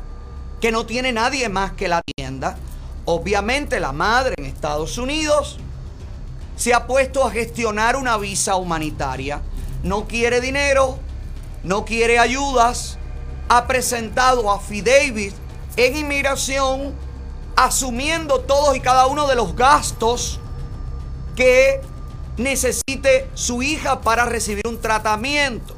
que 0.61 0.73
no 0.73 0.87
tiene 0.87 1.13
nadie 1.13 1.49
más 1.49 1.73
que 1.73 1.89
la 1.89 1.99
atienda. 1.99 2.57
Obviamente 3.05 3.81
la 3.81 3.93
madre 3.93 4.35
en 4.39 4.45
Estados 4.45 4.97
Unidos 4.99 5.59
se 6.57 6.73
ha 6.73 6.87
puesto 6.87 7.25
a 7.25 7.31
gestionar 7.31 7.97
una 7.97 8.17
visa 8.17 8.57
humanitaria. 8.57 9.43
No 9.83 10.07
quiere 10.07 10.41
dinero, 10.41 10.99
no 11.65 11.85
quiere 11.85 12.19
ayudas, 12.19 12.99
ha 13.49 13.67
presentado 13.67 14.51
affidavit 14.53 15.35
en 15.77 15.97
inmigración 15.97 16.95
asumiendo 17.57 18.41
todos 18.41 18.77
y 18.77 18.81
cada 18.81 19.07
uno 19.07 19.27
de 19.27 19.35
los 19.35 19.55
gastos 19.57 20.41
que 21.37 21.81
necesite 22.37 23.29
su 23.35 23.63
hija 23.63 24.01
para 24.01 24.25
recibir 24.25 24.67
un 24.67 24.81
tratamiento. 24.81 25.77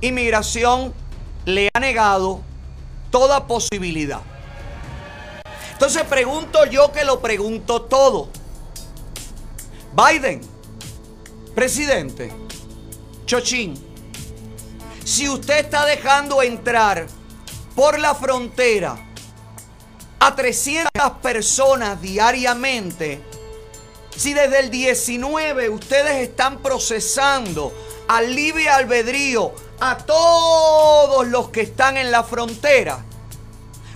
Inmigración 0.00 0.92
le 1.44 1.68
ha 1.72 1.80
negado 1.80 2.42
toda 3.10 3.46
posibilidad. 3.46 4.20
Entonces 5.76 6.04
pregunto 6.04 6.64
yo 6.64 6.90
que 6.90 7.04
lo 7.04 7.20
pregunto 7.20 7.82
todo. 7.82 8.30
Biden, 9.92 10.40
presidente, 11.54 12.32
Chochín, 13.26 13.74
si 15.04 15.28
usted 15.28 15.58
está 15.58 15.84
dejando 15.84 16.42
entrar 16.42 17.06
por 17.74 17.98
la 17.98 18.14
frontera 18.14 18.96
a 20.18 20.34
300 20.34 20.88
personas 21.20 22.00
diariamente, 22.00 23.20
si 24.16 24.32
desde 24.32 24.60
el 24.60 24.70
19 24.70 25.68
ustedes 25.68 26.26
están 26.26 26.62
procesando 26.62 27.70
al 28.08 28.34
libre 28.34 28.70
albedrío 28.70 29.52
a 29.78 29.98
todos 29.98 31.26
los 31.26 31.50
que 31.50 31.60
están 31.60 31.98
en 31.98 32.10
la 32.10 32.24
frontera, 32.24 33.04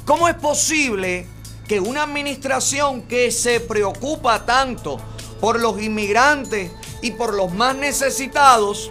¿cómo 0.05 0.29
es 0.29 0.35
posible 0.35 1.40
que 1.71 1.79
una 1.79 2.03
administración 2.03 3.03
que 3.03 3.31
se 3.31 3.61
preocupa 3.61 4.45
tanto 4.45 5.01
por 5.41 5.61
los 5.61 5.81
inmigrantes 5.81 6.73
y 7.01 7.13
por 7.13 7.33
los 7.33 7.53
más 7.55 7.77
necesitados 7.77 8.91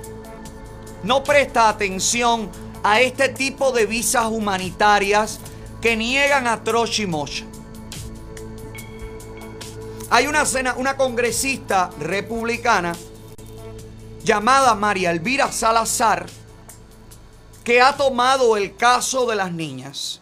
no 1.03 1.21
presta 1.21 1.67
atención 1.67 2.49
a 2.81 3.01
este 3.01 3.27
tipo 3.27 3.73
de 3.73 3.85
visas 3.85 4.27
humanitarias 4.27 5.41
que 5.81 5.97
niegan 5.97 6.47
a 6.47 6.63
Troch 6.63 6.97
y? 7.01 7.43
Hay 10.09 10.27
una, 10.27 10.45
cena- 10.45 10.75
una 10.77 10.95
congresista 10.95 11.89
republicana 11.99 12.95
llamada 14.23 14.73
María 14.73 15.11
Elvira 15.11 15.51
Salazar 15.51 16.27
que 17.65 17.81
ha 17.81 17.97
tomado 17.97 18.55
el 18.55 18.77
caso 18.77 19.25
de 19.25 19.35
las 19.35 19.51
niñas 19.51 20.21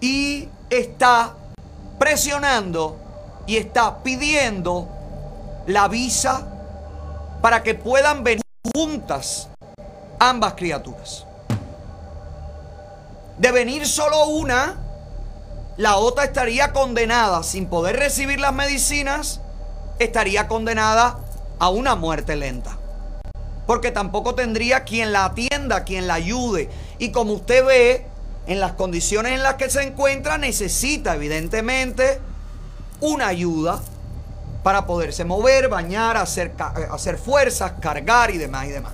y 0.00 0.48
está 0.72 1.34
presionando 1.98 2.96
y 3.46 3.58
está 3.58 4.02
pidiendo 4.02 4.88
la 5.66 5.86
visa 5.88 6.48
para 7.42 7.62
que 7.62 7.74
puedan 7.74 8.24
venir 8.24 8.42
juntas 8.74 9.48
ambas 10.18 10.54
criaturas. 10.54 11.26
De 13.36 13.52
venir 13.52 13.86
solo 13.86 14.26
una, 14.26 14.76
la 15.76 15.96
otra 15.96 16.24
estaría 16.24 16.72
condenada 16.72 17.42
sin 17.42 17.66
poder 17.66 17.96
recibir 17.96 18.40
las 18.40 18.54
medicinas, 18.54 19.40
estaría 19.98 20.48
condenada 20.48 21.18
a 21.58 21.68
una 21.68 21.96
muerte 21.96 22.34
lenta. 22.34 22.78
Porque 23.66 23.90
tampoco 23.90 24.34
tendría 24.34 24.84
quien 24.84 25.12
la 25.12 25.26
atienda, 25.26 25.84
quien 25.84 26.06
la 26.06 26.14
ayude. 26.14 26.70
Y 26.98 27.12
como 27.12 27.34
usted 27.34 27.64
ve, 27.64 28.11
en 28.46 28.60
las 28.60 28.72
condiciones 28.72 29.32
en 29.32 29.42
las 29.42 29.54
que 29.54 29.70
se 29.70 29.82
encuentra, 29.82 30.38
necesita 30.38 31.14
evidentemente 31.14 32.20
una 33.00 33.28
ayuda 33.28 33.80
para 34.62 34.86
poderse 34.86 35.24
mover, 35.24 35.68
bañar, 35.68 36.16
hacer, 36.16 36.52
ca- 36.54 36.74
hacer 36.92 37.18
fuerzas, 37.18 37.72
cargar 37.80 38.30
y 38.30 38.38
demás 38.38 38.66
y 38.66 38.70
demás. 38.70 38.92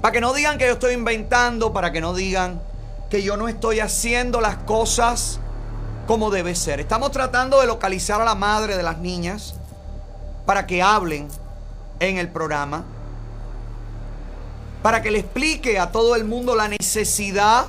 Para 0.00 0.12
que 0.12 0.20
no 0.20 0.34
digan 0.34 0.58
que 0.58 0.66
yo 0.66 0.74
estoy 0.74 0.92
inventando, 0.94 1.72
para 1.72 1.92
que 1.92 2.00
no 2.00 2.12
digan 2.14 2.60
que 3.08 3.22
yo 3.22 3.36
no 3.36 3.48
estoy 3.48 3.80
haciendo 3.80 4.40
las 4.40 4.56
cosas 4.56 5.40
como 6.06 6.30
debe 6.30 6.54
ser. 6.54 6.80
Estamos 6.80 7.10
tratando 7.10 7.60
de 7.60 7.66
localizar 7.66 8.20
a 8.20 8.24
la 8.24 8.34
madre 8.34 8.76
de 8.76 8.82
las 8.82 8.98
niñas 8.98 9.54
para 10.44 10.66
que 10.66 10.82
hablen 10.82 11.28
en 12.00 12.18
el 12.18 12.28
programa, 12.28 12.84
para 14.84 15.00
que 15.00 15.10
le 15.10 15.20
explique 15.20 15.78
a 15.78 15.90
todo 15.90 16.14
el 16.14 16.26
mundo 16.26 16.54
la 16.54 16.68
necesidad 16.68 17.68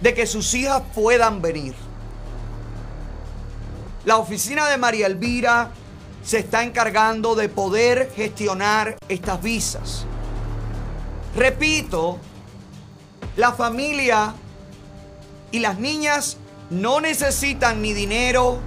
de 0.00 0.14
que 0.14 0.24
sus 0.24 0.54
hijas 0.54 0.80
puedan 0.94 1.42
venir. 1.42 1.74
La 4.04 4.18
oficina 4.18 4.68
de 4.68 4.78
María 4.78 5.08
Elvira 5.08 5.72
se 6.22 6.38
está 6.38 6.62
encargando 6.62 7.34
de 7.34 7.48
poder 7.48 8.12
gestionar 8.14 8.96
estas 9.08 9.42
visas. 9.42 10.04
Repito, 11.34 12.20
la 13.36 13.52
familia 13.52 14.34
y 15.50 15.58
las 15.58 15.80
niñas 15.80 16.36
no 16.70 17.00
necesitan 17.00 17.82
ni 17.82 17.92
dinero, 17.92 18.60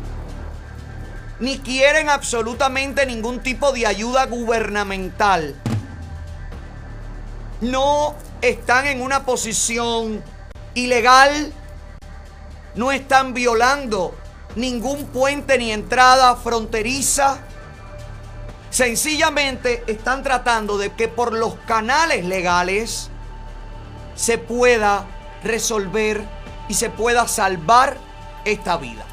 ni 1.39 1.59
quieren 1.59 2.09
absolutamente 2.09 3.05
ningún 3.05 3.41
tipo 3.41 3.71
de 3.71 3.87
ayuda 3.87 4.25
gubernamental. 4.25 5.55
No 7.61 8.15
están 8.41 8.87
en 8.87 9.01
una 9.01 9.25
posición 9.25 10.23
ilegal, 10.73 11.51
no 12.75 12.91
están 12.91 13.33
violando 13.33 14.15
ningún 14.55 15.05
puente 15.07 15.57
ni 15.57 15.71
entrada 15.71 16.35
fronteriza. 16.37 17.39
Sencillamente 18.69 19.83
están 19.87 20.23
tratando 20.23 20.77
de 20.77 20.93
que 20.93 21.07
por 21.07 21.33
los 21.33 21.55
canales 21.67 22.23
legales 22.25 23.09
se 24.15 24.37
pueda 24.37 25.05
resolver 25.43 26.21
y 26.69 26.75
se 26.75 26.89
pueda 26.89 27.27
salvar 27.27 27.97
esta 28.45 28.77
vida. 28.77 29.05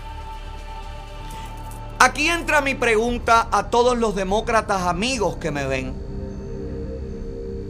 Aquí 1.98 2.28
entra 2.28 2.60
mi 2.60 2.74
pregunta 2.74 3.48
a 3.50 3.70
todos 3.70 3.96
los 3.96 4.14
demócratas 4.14 4.82
amigos 4.82 5.36
que 5.36 5.50
me 5.50 5.66
ven. 5.66 6.05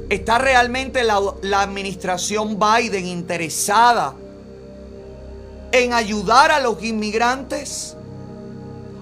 ¿Está 0.09 0.39
realmente 0.39 1.03
la, 1.03 1.63
administración 1.63 2.61
Biden 2.61 3.07
interesada 3.07 4.15
en 5.73 5.93
ayudar 5.93 6.53
a 6.53 6.61
los 6.61 6.81
inmigrantes? 6.85 7.97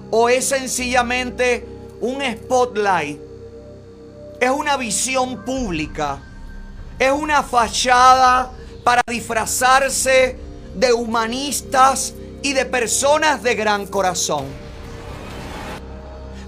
¿O 0.09 0.29
es 0.29 0.45
sencillamente 0.45 1.63
un 2.01 2.23
spotlight? 2.23 3.19
¿Es 4.39 4.49
una 4.49 4.77
visión 4.77 5.45
pública? 5.45 6.23
¿Es 6.97 7.11
una 7.11 7.43
fachada 7.43 8.51
para 8.83 9.03
disfrazarse 9.05 10.39
de 10.73 10.91
humanistas 10.91 12.15
y 12.41 12.53
de 12.53 12.65
personas 12.65 13.43
de 13.43 13.53
gran 13.53 13.85
corazón? 13.85 14.45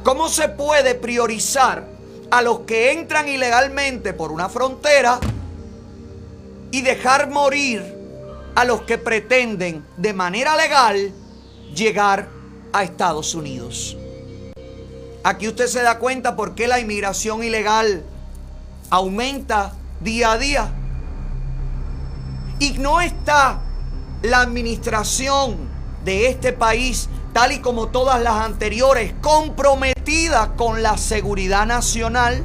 ¿Cómo 0.03 0.29
se 0.29 0.49
puede 0.49 0.95
priorizar 0.95 1.96
a 2.29 2.41
los 2.41 2.61
que 2.61 2.91
entran 2.91 3.27
ilegalmente 3.27 4.13
por 4.13 4.31
una 4.31 4.49
frontera 4.49 5.19
y 6.71 6.81
dejar 6.81 7.29
morir 7.29 7.95
a 8.55 8.65
los 8.65 8.81
que 8.81 8.97
pretenden 8.97 9.85
de 9.97 10.13
manera 10.13 10.55
legal 10.55 11.13
llegar 11.73 12.27
a 12.73 12.83
Estados 12.83 13.35
Unidos? 13.35 13.97
Aquí 15.23 15.47
usted 15.47 15.67
se 15.67 15.81
da 15.81 15.99
cuenta 15.99 16.35
por 16.35 16.55
qué 16.55 16.67
la 16.67 16.79
inmigración 16.79 17.43
ilegal 17.43 18.03
aumenta 18.89 19.73
día 19.99 20.31
a 20.31 20.37
día. 20.37 20.73
Y 22.59 22.71
no 22.79 23.01
está 23.01 23.59
la 24.21 24.41
administración 24.41 25.57
de 26.03 26.27
este 26.27 26.53
país, 26.53 27.09
tal 27.37 27.51
y 27.51 27.59
como 27.59 27.89
todas 27.89 28.19
las 28.19 28.33
anteriores, 28.33 29.13
comprometida 29.21 30.55
con 30.55 30.81
la 30.81 30.97
seguridad 30.97 31.67
nacional. 31.67 32.43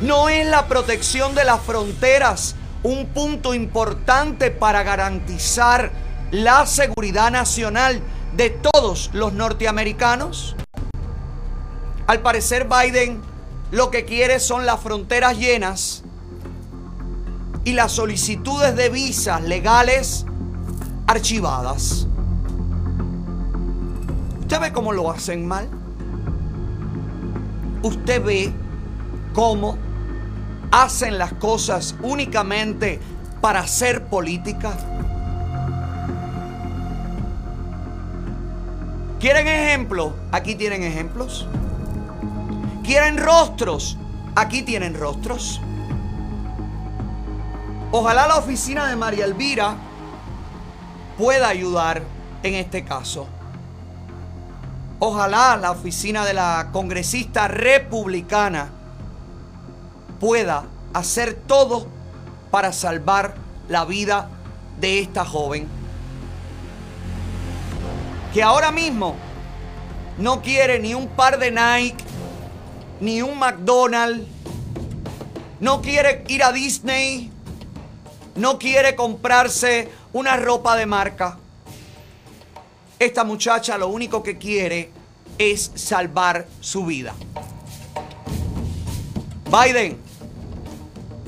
No 0.00 0.28
es 0.28 0.44
la 0.44 0.66
protección 0.66 1.36
de 1.36 1.44
las 1.44 1.60
fronteras 1.60 2.56
un 2.82 3.06
punto 3.06 3.54
importante 3.54 4.50
para 4.50 4.82
garantizar 4.82 5.92
la 6.32 6.66
seguridad 6.66 7.30
nacional 7.30 8.00
de 8.36 8.50
todos 8.50 9.10
los 9.12 9.32
norteamericanos. 9.32 10.56
Al 12.08 12.18
parecer 12.18 12.66
Biden 12.66 13.22
lo 13.70 13.92
que 13.92 14.06
quiere 14.06 14.40
son 14.40 14.66
las 14.66 14.80
fronteras 14.80 15.38
llenas 15.38 16.02
y 17.62 17.74
las 17.74 17.92
solicitudes 17.92 18.74
de 18.74 18.88
visas 18.88 19.40
legales 19.42 20.26
archivadas. 21.06 22.08
¿Usted 24.48 24.62
ve 24.62 24.72
cómo 24.72 24.94
lo 24.94 25.10
hacen 25.10 25.46
mal? 25.46 25.68
¿Usted 27.82 28.24
ve 28.24 28.50
cómo 29.34 29.76
hacen 30.70 31.18
las 31.18 31.34
cosas 31.34 31.94
únicamente 32.02 32.98
para 33.42 33.60
hacer 33.60 34.06
política? 34.06 34.72
¿Quieren 39.20 39.48
ejemplos? 39.48 40.14
Aquí 40.32 40.54
tienen 40.54 40.82
ejemplos. 40.82 41.46
¿Quieren 42.82 43.18
rostros? 43.18 43.98
Aquí 44.34 44.62
tienen 44.62 44.98
rostros. 44.98 45.60
Ojalá 47.92 48.26
la 48.26 48.36
oficina 48.36 48.86
de 48.86 48.96
María 48.96 49.26
Elvira 49.26 49.76
pueda 51.18 51.48
ayudar 51.48 52.02
en 52.42 52.54
este 52.54 52.82
caso. 52.82 53.28
Ojalá 55.00 55.56
la 55.56 55.70
oficina 55.70 56.24
de 56.24 56.34
la 56.34 56.70
congresista 56.72 57.46
republicana 57.46 58.70
pueda 60.18 60.64
hacer 60.92 61.34
todo 61.34 61.86
para 62.50 62.72
salvar 62.72 63.34
la 63.68 63.84
vida 63.84 64.28
de 64.80 64.98
esta 64.98 65.24
joven. 65.24 65.68
Que 68.34 68.42
ahora 68.42 68.72
mismo 68.72 69.14
no 70.18 70.42
quiere 70.42 70.80
ni 70.80 70.94
un 70.94 71.06
par 71.06 71.38
de 71.38 71.52
Nike, 71.52 72.04
ni 73.00 73.22
un 73.22 73.38
McDonald's, 73.38 74.26
no 75.60 75.80
quiere 75.80 76.24
ir 76.26 76.42
a 76.42 76.50
Disney, 76.50 77.30
no 78.34 78.58
quiere 78.58 78.96
comprarse 78.96 79.90
una 80.12 80.36
ropa 80.36 80.74
de 80.74 80.86
marca. 80.86 81.38
Esta 82.98 83.22
muchacha 83.22 83.78
lo 83.78 83.88
único 83.88 84.24
que 84.24 84.38
quiere 84.38 84.90
es 85.38 85.70
salvar 85.76 86.48
su 86.60 86.84
vida. 86.84 87.14
Biden, 89.44 89.96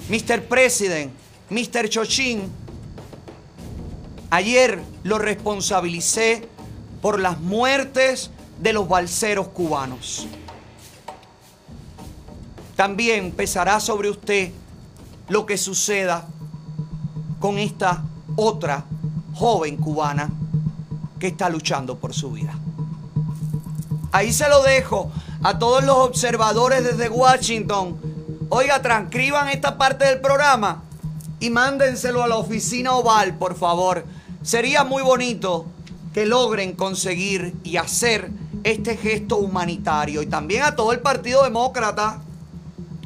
Mr. 0.09 0.42
President, 0.48 1.12
Mr. 1.48 1.88
Chochin, 1.88 2.50
ayer 4.30 4.80
lo 5.04 5.18
responsabilicé 5.18 6.48
por 7.00 7.20
las 7.20 7.38
muertes 7.38 8.33
de 8.59 8.72
los 8.72 8.88
balseros 8.88 9.48
cubanos. 9.48 10.26
También 12.74 13.30
pesará 13.30 13.78
sobre 13.78 14.11
usted 14.11 14.50
lo 15.28 15.46
que 15.46 15.56
suceda 15.56 16.26
con 17.38 17.59
esta 17.59 18.02
otra 18.35 18.85
joven 19.35 19.76
cubana 19.76 20.30
que 21.20 21.28
está 21.28 21.48
luchando 21.48 21.96
por 21.96 22.12
su 22.12 22.33
vida. 22.33 22.59
Ahí 24.11 24.33
se 24.33 24.48
lo 24.48 24.62
dejo 24.62 25.12
a 25.42 25.59
todos 25.59 25.85
los 25.85 25.96
observadores 25.98 26.83
desde 26.83 27.09
Washington. 27.09 27.96
Oiga, 28.48 28.83
transcriban 28.83 29.48
esta 29.48 29.78
parte 29.78 30.06
del 30.06 30.20
programa 30.20 30.83
y 31.38 31.50
mándenselo 31.50 32.24
a 32.24 32.28
la 32.28 32.37
oficina 32.37 32.94
oval, 32.94 33.37
por 33.37 33.54
favor. 33.54 34.04
Sería 34.42 34.83
muy 34.83 35.02
bonito 35.02 35.66
que 36.12 36.26
logren 36.26 36.72
conseguir 36.72 37.54
y 37.62 37.76
hacer 37.76 38.30
este 38.64 38.96
gesto 38.96 39.37
humanitario. 39.37 40.22
Y 40.22 40.26
también 40.26 40.64
a 40.64 40.74
todo 40.74 40.92
el 40.92 41.00
Partido 41.00 41.44
Demócrata, 41.44 42.20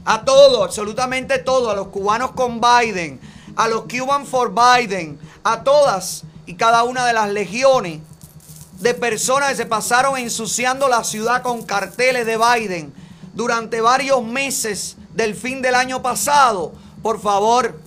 a 0.04 0.24
todo, 0.24 0.64
absolutamente 0.64 1.38
todo, 1.38 1.70
a 1.70 1.74
los 1.74 1.88
cubanos 1.88 2.32
con 2.32 2.60
Biden, 2.60 3.20
a 3.56 3.68
los 3.68 3.82
Cuban 3.82 4.24
for 4.24 4.54
Biden, 4.54 5.18
a 5.42 5.62
todas 5.62 6.24
y 6.46 6.54
cada 6.54 6.84
una 6.84 7.06
de 7.06 7.12
las 7.12 7.30
legiones 7.30 8.00
de 8.80 8.94
personas 8.94 9.50
que 9.50 9.56
se 9.56 9.66
pasaron 9.66 10.18
ensuciando 10.18 10.88
la 10.88 11.04
ciudad 11.04 11.42
con 11.42 11.62
carteles 11.62 12.26
de 12.26 12.36
Biden 12.36 12.92
durante 13.32 13.80
varios 13.80 14.22
meses 14.22 14.96
del 15.14 15.34
fin 15.34 15.62
del 15.62 15.74
año 15.74 16.02
pasado. 16.02 16.72
Por 17.02 17.20
favor, 17.20 17.80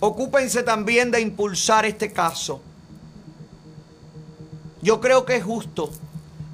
ocúpense 0.00 0.62
también 0.62 1.10
de 1.10 1.20
impulsar 1.20 1.84
este 1.86 2.12
caso. 2.12 2.60
Yo 4.82 5.00
creo 5.00 5.24
que 5.24 5.36
es 5.36 5.44
justo 5.44 5.90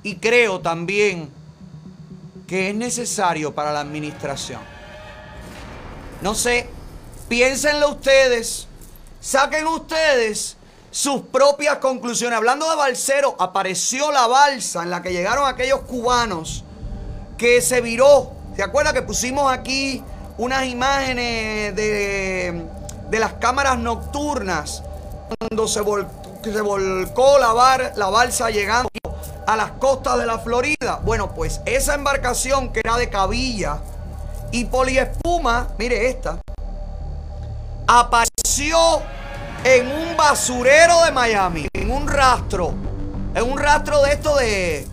y 0.02 0.16
creo 0.16 0.60
también 0.60 1.30
que 2.46 2.70
es 2.70 2.74
necesario 2.74 3.54
para 3.54 3.72
la 3.72 3.80
administración. 3.80 4.60
No 6.20 6.34
sé, 6.34 6.68
piénsenlo 7.28 7.90
ustedes, 7.90 8.68
saquen 9.22 9.66
ustedes 9.68 10.56
sus 10.90 11.22
propias 11.22 11.78
conclusiones. 11.78 12.36
Hablando 12.36 12.68
de 12.68 12.76
balsero, 12.76 13.34
apareció 13.38 14.12
la 14.12 14.26
balsa 14.26 14.82
en 14.82 14.90
la 14.90 15.00
que 15.00 15.12
llegaron 15.12 15.48
aquellos 15.48 15.80
cubanos 15.82 16.64
que 17.38 17.62
se 17.62 17.80
viró. 17.80 18.32
¿Se 18.54 18.62
acuerda 18.62 18.92
que 18.92 19.00
pusimos 19.00 19.50
aquí 19.50 20.04
unas 20.36 20.66
imágenes 20.66 21.74
de, 21.74 22.66
de 23.08 23.18
las 23.20 23.34
cámaras 23.34 23.78
nocturnas 23.78 24.82
cuando 25.38 25.66
se, 25.68 25.80
vol- 25.82 26.08
se 26.42 26.60
volcó 26.60 27.38
la, 27.38 27.52
bar- 27.52 27.92
la 27.96 28.10
balsa 28.10 28.50
llegando 28.50 28.90
a 29.46 29.56
las 29.56 29.70
costas 29.72 30.18
de 30.18 30.26
la 30.26 30.38
Florida? 30.40 31.00
Bueno, 31.02 31.34
pues 31.34 31.60
esa 31.64 31.94
embarcación 31.94 32.72
que 32.72 32.80
era 32.80 32.98
de 32.98 33.08
cabilla 33.08 33.78
y 34.50 34.66
poliespuma, 34.66 35.68
mire 35.78 36.10
esta, 36.10 36.38
apareció 37.86 38.41
en 39.64 39.86
un 39.86 40.16
basurero 40.16 41.04
de 41.04 41.10
Miami, 41.10 41.68
en 41.72 41.90
un 41.90 42.06
rastro, 42.06 42.74
en 43.34 43.50
un 43.50 43.56
rastro 43.56 44.02
de 44.02 44.12
esto 44.12 44.36
de, 44.36 44.86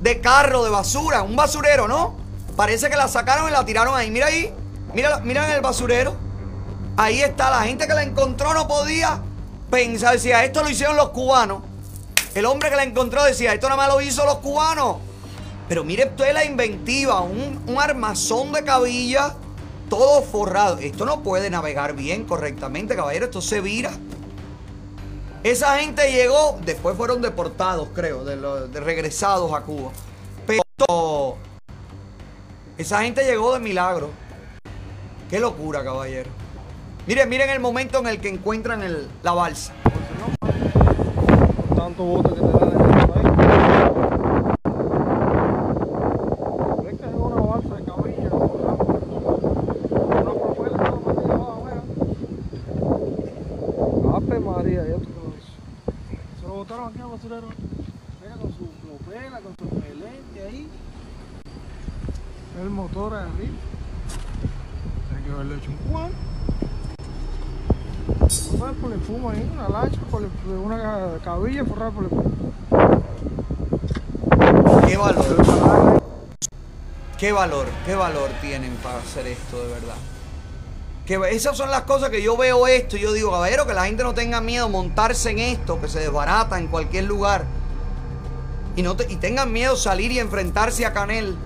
de 0.00 0.20
carro, 0.20 0.64
de 0.64 0.70
basura, 0.70 1.22
un 1.22 1.36
basurero, 1.36 1.86
¿no? 1.86 2.16
Parece 2.56 2.90
que 2.90 2.96
la 2.96 3.06
sacaron 3.06 3.48
y 3.48 3.52
la 3.52 3.64
tiraron 3.64 3.94
ahí. 3.94 4.10
Mira 4.10 4.26
ahí, 4.26 4.52
mira, 4.92 5.20
mira 5.20 5.46
en 5.46 5.52
el 5.52 5.60
basurero. 5.60 6.16
Ahí 6.96 7.22
está, 7.22 7.50
la 7.50 7.62
gente 7.62 7.86
que 7.86 7.94
la 7.94 8.02
encontró 8.02 8.54
no 8.54 8.66
podía 8.66 9.20
pensar, 9.70 10.14
decía, 10.14 10.42
esto 10.42 10.64
lo 10.64 10.70
hicieron 10.70 10.96
los 10.96 11.10
cubanos. 11.10 11.62
El 12.34 12.44
hombre 12.46 12.70
que 12.70 12.76
la 12.76 12.82
encontró 12.82 13.22
decía, 13.22 13.54
esto 13.54 13.68
nada 13.68 13.76
más 13.76 13.88
lo 13.88 14.00
hizo 14.00 14.24
los 14.24 14.38
cubanos. 14.38 14.96
Pero 15.68 15.84
mire 15.84 16.06
usted 16.06 16.32
la 16.32 16.44
inventiva, 16.44 17.20
un, 17.20 17.62
un 17.66 17.80
armazón 17.80 18.52
de 18.52 18.64
cabilla, 18.64 19.34
todo 19.88 20.22
forrado. 20.22 20.78
Esto 20.78 21.04
no 21.04 21.22
puede 21.22 21.50
navegar 21.50 21.94
bien, 21.94 22.24
correctamente, 22.24 22.96
caballero, 22.96 23.26
esto 23.26 23.40
se 23.40 23.60
vira. 23.60 23.92
Esa 25.42 25.78
gente 25.78 26.10
llegó, 26.10 26.58
después 26.64 26.96
fueron 26.96 27.22
deportados, 27.22 27.88
creo, 27.94 28.24
de, 28.24 28.80
regresados 28.80 29.52
a 29.52 29.60
Cuba. 29.62 29.92
Pero 30.46 31.36
esa 32.78 33.02
gente 33.02 33.24
llegó 33.24 33.54
de 33.54 33.60
milagro. 33.60 34.10
Qué 35.30 35.40
locura, 35.40 35.82
caballero. 35.82 36.30
Miren, 37.06 37.28
miren 37.28 37.50
el 37.50 37.60
momento 37.60 38.00
en 38.00 38.08
el 38.08 38.20
que 38.20 38.28
encuentran 38.28 38.82
la 39.22 39.32
balsa. 39.32 39.72
tanto 41.74 42.22
te 42.22 42.40
dan 42.40 42.72
en 42.72 42.80
este 42.90 43.06
país. 43.06 43.30
¿Ves 46.84 46.98
que 46.98 47.06
es 47.06 47.14
una 47.14 47.36
balsa 47.36 47.74
de 47.76 47.84
cabilla? 47.84 48.30
Una 50.20 50.32
propuesta 50.32 50.78
toda 50.78 51.14
metida 51.14 51.34
abajo, 51.34 51.64
mira. 51.64 51.82
Ave 54.16 54.40
María, 54.40 54.82
ya 54.86 54.96
tú 54.96 55.10
lo 55.14 55.30
ves. 55.30 55.46
Se 56.40 56.46
lo 56.46 56.54
botaron 56.54 56.88
aquí 56.88 57.00
al 57.00 57.08
basurero. 57.08 57.48
Mira 58.20 58.34
con 58.36 58.52
su 58.52 58.66
propela, 58.66 59.40
con 59.40 59.56
su 59.56 59.66
pelete 59.80 60.42
ahí. 60.44 60.68
Hay 65.14 65.22
que 65.22 65.30
haberle 65.30 65.56
hecho 65.56 65.70
un 65.70 65.76
cubano. 65.76 66.14
Forrar 68.58 68.74
por 68.74 68.92
el 68.92 69.00
fumo 69.00 69.30
ahí, 69.30 69.50
una 69.52 69.68
lancha, 69.68 70.00
por 70.10 70.22
el- 70.22 70.30
una 70.48 71.18
cabilla 71.22 71.62
forrada 71.66 71.90
por 71.90 72.04
el 72.04 72.10
fumo. 72.10 72.52
Qué 74.86 74.96
valor. 74.96 75.36
Qué 77.18 77.32
valor, 77.32 77.66
qué 77.84 77.94
valor 77.94 78.30
tienen 78.40 78.74
para 78.76 78.98
hacer 78.98 79.26
esto 79.26 79.62
de 79.62 79.68
verdad. 79.74 79.96
Que 81.04 81.20
esas 81.30 81.54
son 81.56 81.70
las 81.70 81.82
cosas 81.82 82.08
que 82.08 82.22
yo 82.22 82.36
veo 82.36 82.66
esto 82.66 82.96
y 82.96 83.00
yo 83.00 83.12
digo, 83.12 83.30
caballero, 83.30 83.66
que 83.66 83.74
la 83.74 83.84
gente 83.84 84.04
no 84.04 84.14
tenga 84.14 84.40
miedo 84.40 84.70
montarse 84.70 85.30
en 85.30 85.38
esto, 85.38 85.78
que 85.80 85.88
se 85.88 86.00
desbarata 86.00 86.58
en 86.58 86.68
cualquier 86.68 87.04
lugar. 87.04 87.44
Y, 88.74 88.82
no 88.82 88.96
y 89.08 89.16
tengan 89.16 89.52
miedo 89.52 89.76
salir 89.76 90.12
y 90.12 90.18
enfrentarse 90.18 90.86
a 90.86 90.94
Canel. 90.94 91.36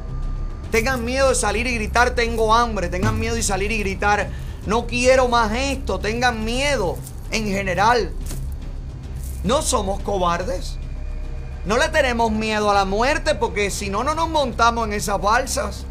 Tengan 0.70 1.04
miedo 1.04 1.30
de 1.30 1.34
salir 1.34 1.66
y 1.66 1.74
gritar, 1.74 2.10
tengo 2.10 2.54
hambre. 2.54 2.88
Tengan 2.88 3.18
miedo 3.18 3.36
y 3.36 3.42
salir 3.42 3.72
y 3.72 3.78
gritar, 3.78 4.30
no 4.66 4.86
quiero 4.86 5.28
más 5.28 5.52
esto. 5.52 5.98
Tengan 5.98 6.44
miedo 6.44 6.96
en 7.30 7.46
general. 7.46 8.12
No 9.42 9.62
somos 9.62 10.00
cobardes. 10.02 10.76
No 11.64 11.76
le 11.76 11.88
tenemos 11.88 12.30
miedo 12.30 12.70
a 12.70 12.74
la 12.74 12.84
muerte 12.84 13.34
porque 13.34 13.70
si 13.70 13.90
no, 13.90 14.04
no 14.04 14.14
nos 14.14 14.28
montamos 14.28 14.86
en 14.86 14.92
esas 14.92 15.20
balsas. 15.20 15.84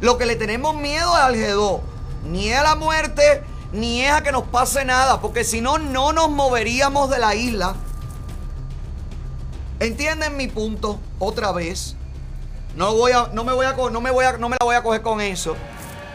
Lo 0.00 0.16
que 0.16 0.26
le 0.26 0.36
tenemos 0.36 0.76
miedo 0.76 1.10
es 1.16 1.22
al 1.22 1.34
G2. 1.34 1.80
Ni 2.24 2.52
a 2.52 2.62
la 2.62 2.76
muerte, 2.76 3.42
ni 3.72 4.02
es 4.02 4.12
a 4.12 4.22
que 4.22 4.32
nos 4.32 4.44
pase 4.44 4.84
nada. 4.84 5.20
Porque 5.20 5.44
si 5.44 5.60
no, 5.60 5.78
no 5.78 6.12
nos 6.12 6.30
moveríamos 6.30 7.10
de 7.10 7.18
la 7.18 7.34
isla. 7.34 7.74
¿Entienden 9.80 10.36
mi 10.36 10.48
punto? 10.48 10.98
Otra 11.18 11.52
vez. 11.52 11.96
No 12.78 12.94
voy 12.94 13.10
a, 13.10 13.28
no 13.32 13.42
me 13.42 13.52
voy 13.52 13.66
a, 13.66 13.72
no 13.72 14.00
me 14.00 14.12
voy 14.12 14.24
a, 14.24 14.38
no 14.38 14.48
me 14.48 14.56
la 14.60 14.64
voy 14.64 14.76
a 14.76 14.84
coger 14.84 15.02
con 15.02 15.20
eso. 15.20 15.56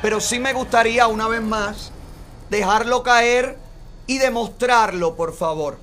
Pero 0.02 0.22
sí 0.22 0.40
me 0.40 0.54
gustaría 0.54 1.08
una 1.08 1.28
vez 1.28 1.42
más 1.42 1.92
dejarlo 2.50 3.04
caer 3.04 3.58
y 4.08 4.18
demostrarlo, 4.18 5.18
por 5.18 5.36
favor. 5.36 5.78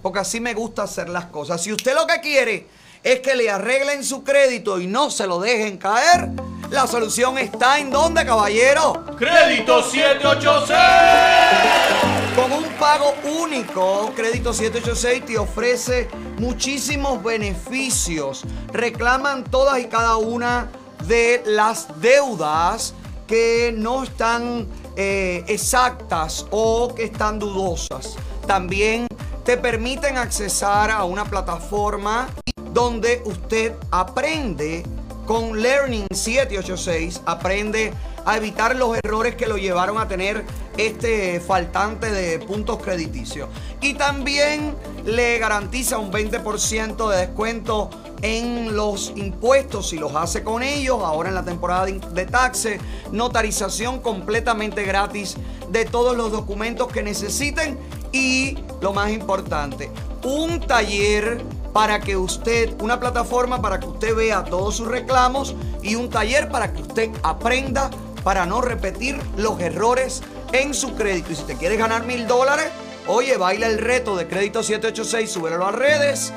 Porque 0.00 0.20
así 0.20 0.40
me 0.40 0.54
gusta 0.54 0.84
hacer 0.84 1.10
las 1.10 1.26
cosas. 1.26 1.62
Si 1.62 1.70
usted 1.70 1.94
lo 1.94 2.06
que 2.06 2.22
quiere 2.22 2.68
es 3.02 3.20
que 3.20 3.36
le 3.36 3.50
arreglen 3.50 4.02
su 4.02 4.24
crédito 4.24 4.80
y 4.80 4.86
no 4.86 5.10
se 5.10 5.26
lo 5.26 5.40
dejen 5.40 5.76
caer, 5.76 6.30
la 6.70 6.86
solución 6.86 7.36
está 7.36 7.78
en 7.78 7.90
dónde, 7.90 8.24
caballero. 8.24 9.04
Crédito 9.18 9.82
786. 9.82 12.27
Con 12.38 12.52
un 12.52 12.68
pago 12.78 13.14
único, 13.42 14.12
Crédito 14.14 14.52
786 14.52 15.26
te 15.26 15.38
ofrece 15.38 16.08
muchísimos 16.38 17.20
beneficios. 17.20 18.44
Reclaman 18.72 19.42
todas 19.42 19.80
y 19.80 19.86
cada 19.86 20.18
una 20.18 20.70
de 21.08 21.42
las 21.46 22.00
deudas 22.00 22.94
que 23.26 23.74
no 23.76 24.04
están 24.04 24.68
eh, 24.94 25.42
exactas 25.48 26.46
o 26.52 26.94
que 26.94 27.02
están 27.06 27.40
dudosas. 27.40 28.14
También 28.46 29.08
te 29.44 29.56
permiten 29.56 30.16
accesar 30.16 30.92
a 30.92 31.02
una 31.02 31.24
plataforma 31.24 32.28
donde 32.72 33.20
usted 33.24 33.74
aprende 33.90 34.84
con 35.28 35.60
Learning 35.60 36.06
786, 36.10 37.20
aprende 37.26 37.92
a 38.24 38.38
evitar 38.38 38.74
los 38.74 38.96
errores 38.96 39.34
que 39.34 39.46
lo 39.46 39.58
llevaron 39.58 39.98
a 39.98 40.08
tener 40.08 40.42
este 40.78 41.38
faltante 41.38 42.10
de 42.10 42.38
puntos 42.38 42.78
crediticios. 42.78 43.50
Y 43.82 43.92
también 43.92 44.74
le 45.04 45.38
garantiza 45.38 45.98
un 45.98 46.10
20% 46.10 47.10
de 47.10 47.26
descuento 47.26 47.90
en 48.22 48.74
los 48.74 49.12
impuestos 49.16 49.90
si 49.90 49.98
los 49.98 50.14
hace 50.16 50.42
con 50.42 50.62
ellos, 50.62 51.00
ahora 51.04 51.28
en 51.28 51.34
la 51.34 51.44
temporada 51.44 51.84
de, 51.84 52.24
taxes, 52.24 52.80
notarización 53.12 54.00
completamente 54.00 54.82
gratis 54.84 55.36
de 55.70 55.84
todos 55.84 56.16
los 56.16 56.32
documentos 56.32 56.88
que 56.88 57.02
necesiten 57.02 57.78
y 58.12 58.56
lo 58.80 58.94
más 58.94 59.10
importante, 59.10 59.90
un 60.24 60.60
taller 60.66 61.42
para 61.72 62.00
que 62.00 62.16
usted, 62.16 62.80
una 62.80 62.98
plataforma 62.98 63.60
para 63.60 63.78
que 63.78 63.86
usted 63.86 64.14
vea 64.14 64.44
todos 64.44 64.76
sus 64.76 64.88
reclamos 64.88 65.54
y 65.82 65.94
un 65.94 66.10
taller 66.10 66.48
para 66.48 66.72
que 66.72 66.82
usted 66.82 67.10
aprenda 67.22 67.90
para 68.24 68.46
no 68.46 68.60
repetir 68.60 69.18
los 69.36 69.60
errores 69.60 70.22
en 70.52 70.74
su 70.74 70.94
crédito. 70.94 71.32
Y 71.32 71.36
si 71.36 71.42
te 71.42 71.56
quieres 71.56 71.78
ganar 71.78 72.04
mil 72.04 72.26
dólares, 72.26 72.66
oye, 73.06 73.36
baila 73.36 73.66
el 73.66 73.78
reto 73.78 74.16
de 74.16 74.26
crédito 74.26 74.62
786, 74.62 75.30
súbelo 75.30 75.56
a 75.56 75.70
las 75.70 75.74
redes. 75.74 76.32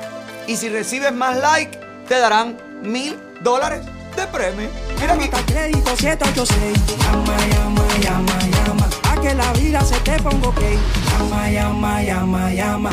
Y 0.46 0.56
si 0.56 0.68
recibes 0.68 1.12
más 1.12 1.36
like, 1.38 1.78
te 2.08 2.18
darán 2.18 2.58
mil 2.82 3.18
dólares 3.42 3.84
de 4.16 4.26
premio. 4.26 4.68
Mira. 5.00 5.14
Hasta 5.14 5.46
crédito 5.46 5.96
786. 5.96 6.98
Llama, 6.98 7.36
llama, 7.46 7.86
llama, 8.00 8.38
llama. 8.50 8.90
A 9.10 9.20
que 9.20 9.34
la 9.34 9.52
vida 9.52 9.84
se 9.84 9.98
te 10.00 10.20
ponga 10.22 10.48
ok. 10.48 10.60
Llama, 11.18 11.50
llama, 11.50 12.02
llama, 12.02 12.52
llama. 12.52 12.90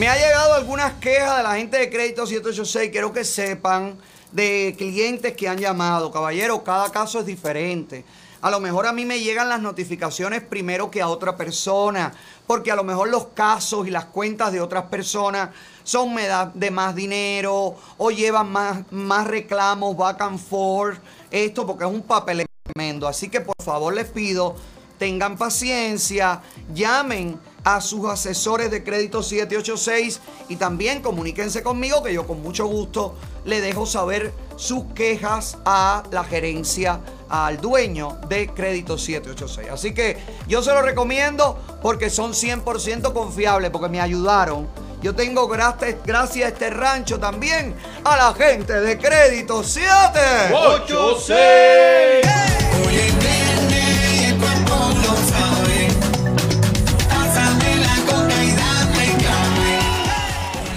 Me 0.00 0.08
ha 0.08 0.16
llegado 0.16 0.54
algunas 0.54 0.94
quejas 0.94 1.36
de 1.36 1.42
la 1.42 1.56
gente 1.56 1.76
de 1.76 1.90
Crédito 1.90 2.26
786. 2.26 2.90
Quiero 2.90 3.12
que 3.12 3.22
sepan 3.22 3.98
de 4.32 4.74
clientes 4.78 5.36
que 5.36 5.46
han 5.46 5.58
llamado. 5.58 6.10
Caballero, 6.10 6.64
cada 6.64 6.90
caso 6.90 7.20
es 7.20 7.26
diferente. 7.26 8.06
A 8.40 8.50
lo 8.50 8.60
mejor 8.60 8.86
a 8.86 8.94
mí 8.94 9.04
me 9.04 9.20
llegan 9.20 9.50
las 9.50 9.60
notificaciones 9.60 10.40
primero 10.40 10.90
que 10.90 11.02
a 11.02 11.08
otra 11.08 11.36
persona, 11.36 12.14
porque 12.46 12.72
a 12.72 12.76
lo 12.76 12.82
mejor 12.82 13.10
los 13.10 13.26
casos 13.34 13.86
y 13.86 13.90
las 13.90 14.06
cuentas 14.06 14.52
de 14.52 14.62
otras 14.62 14.84
personas 14.84 15.50
son 15.84 16.16
de 16.54 16.70
más 16.70 16.94
dinero 16.94 17.76
o 17.98 18.10
llevan 18.10 18.50
más, 18.50 18.90
más 18.90 19.26
reclamos, 19.26 19.94
back 19.98 20.22
and 20.22 20.38
forth. 20.38 20.98
Esto 21.30 21.66
porque 21.66 21.84
es 21.84 21.90
un 21.90 22.00
papel 22.00 22.46
tremendo. 22.62 23.06
Así 23.06 23.28
que 23.28 23.42
por 23.42 23.62
favor 23.62 23.92
les 23.92 24.08
pido, 24.08 24.56
tengan 24.98 25.36
paciencia, 25.36 26.40
llamen 26.72 27.38
a 27.64 27.80
sus 27.80 28.08
asesores 28.08 28.70
de 28.70 28.82
crédito 28.82 29.22
786 29.22 30.20
y 30.48 30.56
también 30.56 31.02
comuníquense 31.02 31.62
conmigo 31.62 32.02
que 32.02 32.12
yo 32.14 32.26
con 32.26 32.42
mucho 32.42 32.66
gusto 32.66 33.14
le 33.44 33.60
dejo 33.60 33.86
saber 33.86 34.32
sus 34.56 34.84
quejas 34.94 35.58
a 35.64 36.02
la 36.10 36.24
gerencia, 36.24 37.00
al 37.28 37.60
dueño 37.60 38.18
de 38.28 38.48
crédito 38.48 38.98
786. 38.98 39.68
Así 39.70 39.94
que 39.94 40.18
yo 40.46 40.62
se 40.62 40.72
lo 40.72 40.82
recomiendo 40.82 41.58
porque 41.82 42.10
son 42.10 42.32
100% 42.32 43.12
confiables, 43.12 43.70
porque 43.70 43.88
me 43.88 44.00
ayudaron. 44.00 44.68
Yo 45.02 45.14
tengo 45.14 45.48
gracias, 45.48 45.96
gracias 46.04 46.44
a 46.44 46.48
este 46.48 46.68
rancho 46.68 47.18
también 47.18 47.74
a 48.04 48.16
la 48.16 48.34
gente 48.34 48.80
de 48.80 48.98
crédito 48.98 49.64
7. 49.64 49.88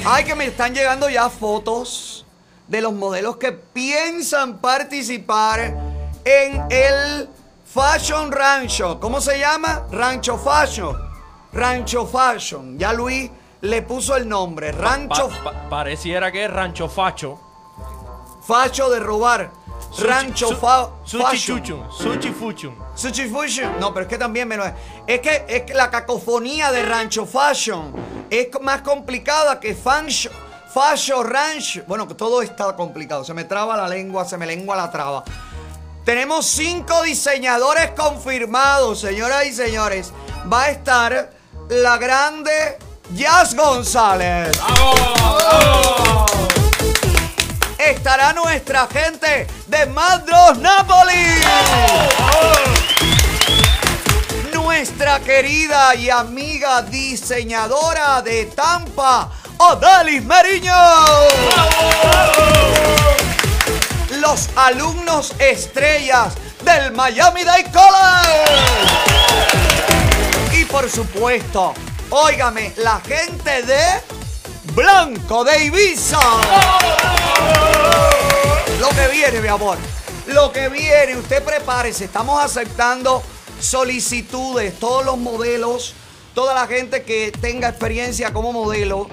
Ay, 0.05 0.25
que 0.25 0.35
me 0.35 0.45
están 0.45 0.73
llegando 0.73 1.09
ya 1.09 1.29
fotos 1.29 2.25
de 2.67 2.81
los 2.81 2.93
modelos 2.93 3.37
que 3.37 3.51
piensan 3.51 4.57
participar 4.57 5.59
en 6.25 6.63
el 6.69 7.29
Fashion 7.65 8.31
Rancho. 8.31 8.99
¿Cómo 8.99 9.21
se 9.21 9.39
llama? 9.39 9.83
Rancho 9.91 10.37
Fashion. 10.37 10.95
Rancho 11.53 12.05
Fashion. 12.05 12.77
Ya 12.77 12.91
Luis 12.93 13.29
le 13.61 13.81
puso 13.81 14.15
el 14.15 14.27
nombre. 14.27 14.71
Rancho 14.71 15.29
Pa- 15.29 15.51
pa- 15.51 15.69
pareciera 15.69 16.31
que 16.31 16.45
es 16.45 16.51
Rancho 16.51 16.89
Facho. 16.89 17.39
Facho 18.45 18.89
de 18.89 18.99
robar. 18.99 19.51
Rancho 19.99 20.47
su- 20.49 20.55
fa 20.57 20.89
Fuchun. 22.31 22.77
Sushi 22.95 23.27
Fusion. 23.29 23.79
No, 23.79 23.93
pero 23.93 24.03
es 24.05 24.09
que 24.09 24.17
también 24.17 24.47
me 24.47 24.57
lo 24.57 24.65
es. 24.65 24.73
Es 25.07 25.19
que, 25.21 25.45
es 25.47 25.63
que 25.63 25.73
la 25.73 25.89
cacofonía 25.91 26.71
de 26.71 26.83
Rancho 26.83 27.25
Fashion 27.25 27.93
es 28.29 28.47
más 28.61 28.81
complicada 28.81 29.59
que 29.59 29.75
Fancho, 29.75 30.29
Fashion 30.73 31.27
Ranch. 31.29 31.85
Bueno, 31.87 32.07
que 32.07 32.15
todo 32.15 32.41
está 32.41 32.75
complicado. 32.75 33.23
Se 33.23 33.33
me 33.33 33.43
traba 33.43 33.77
la 33.77 33.87
lengua, 33.87 34.25
se 34.25 34.37
me 34.37 34.45
lengua 34.45 34.75
la 34.75 34.89
traba. 34.91 35.23
Tenemos 36.03 36.45
cinco 36.47 37.01
diseñadores 37.03 37.91
confirmados, 37.91 38.99
señoras 38.99 39.45
y 39.45 39.53
señores. 39.53 40.11
Va 40.51 40.63
a 40.63 40.69
estar 40.71 41.31
la 41.69 41.97
grande 41.97 42.77
Jazz 43.13 43.55
González. 43.55 44.59
Estará 47.89 48.31
nuestra 48.31 48.87
gente 48.87 49.45
de 49.67 49.85
Madros 49.87 50.57
Napoli. 50.59 51.41
Nuestra 54.53 55.19
querida 55.19 55.93
y 55.93 56.09
amiga 56.09 56.81
diseñadora 56.83 58.21
de 58.21 58.45
Tampa, 58.45 59.29
Odalis 59.57 60.23
Mariño. 60.23 60.73
Los 64.21 64.49
alumnos 64.55 65.33
estrellas 65.39 66.35
del 66.63 66.93
Miami 66.93 67.43
Dade 67.43 67.69
College. 67.71 68.45
Y 70.53 70.63
por 70.65 70.89
supuesto, 70.89 71.73
óigame, 72.09 72.71
la 72.77 73.01
gente 73.01 73.63
de 73.63 74.22
Blanco 74.75 75.43
de 75.43 75.65
Ibiza. 75.65 76.19
Lo 78.79 78.89
que 78.89 79.07
viene, 79.11 79.39
mi 79.39 79.47
amor. 79.47 79.77
Lo 80.27 80.51
que 80.51 80.69
viene, 80.69 81.15
usted 81.15 81.43
prepárese. 81.43 82.05
Estamos 82.05 82.43
aceptando 82.43 83.21
solicitudes, 83.59 84.79
todos 84.79 85.05
los 85.05 85.17
modelos, 85.17 85.93
toda 86.33 86.55
la 86.55 86.65
gente 86.65 87.03
que 87.03 87.31
tenga 87.31 87.69
experiencia 87.69 88.33
como 88.33 88.51
modelo 88.51 89.07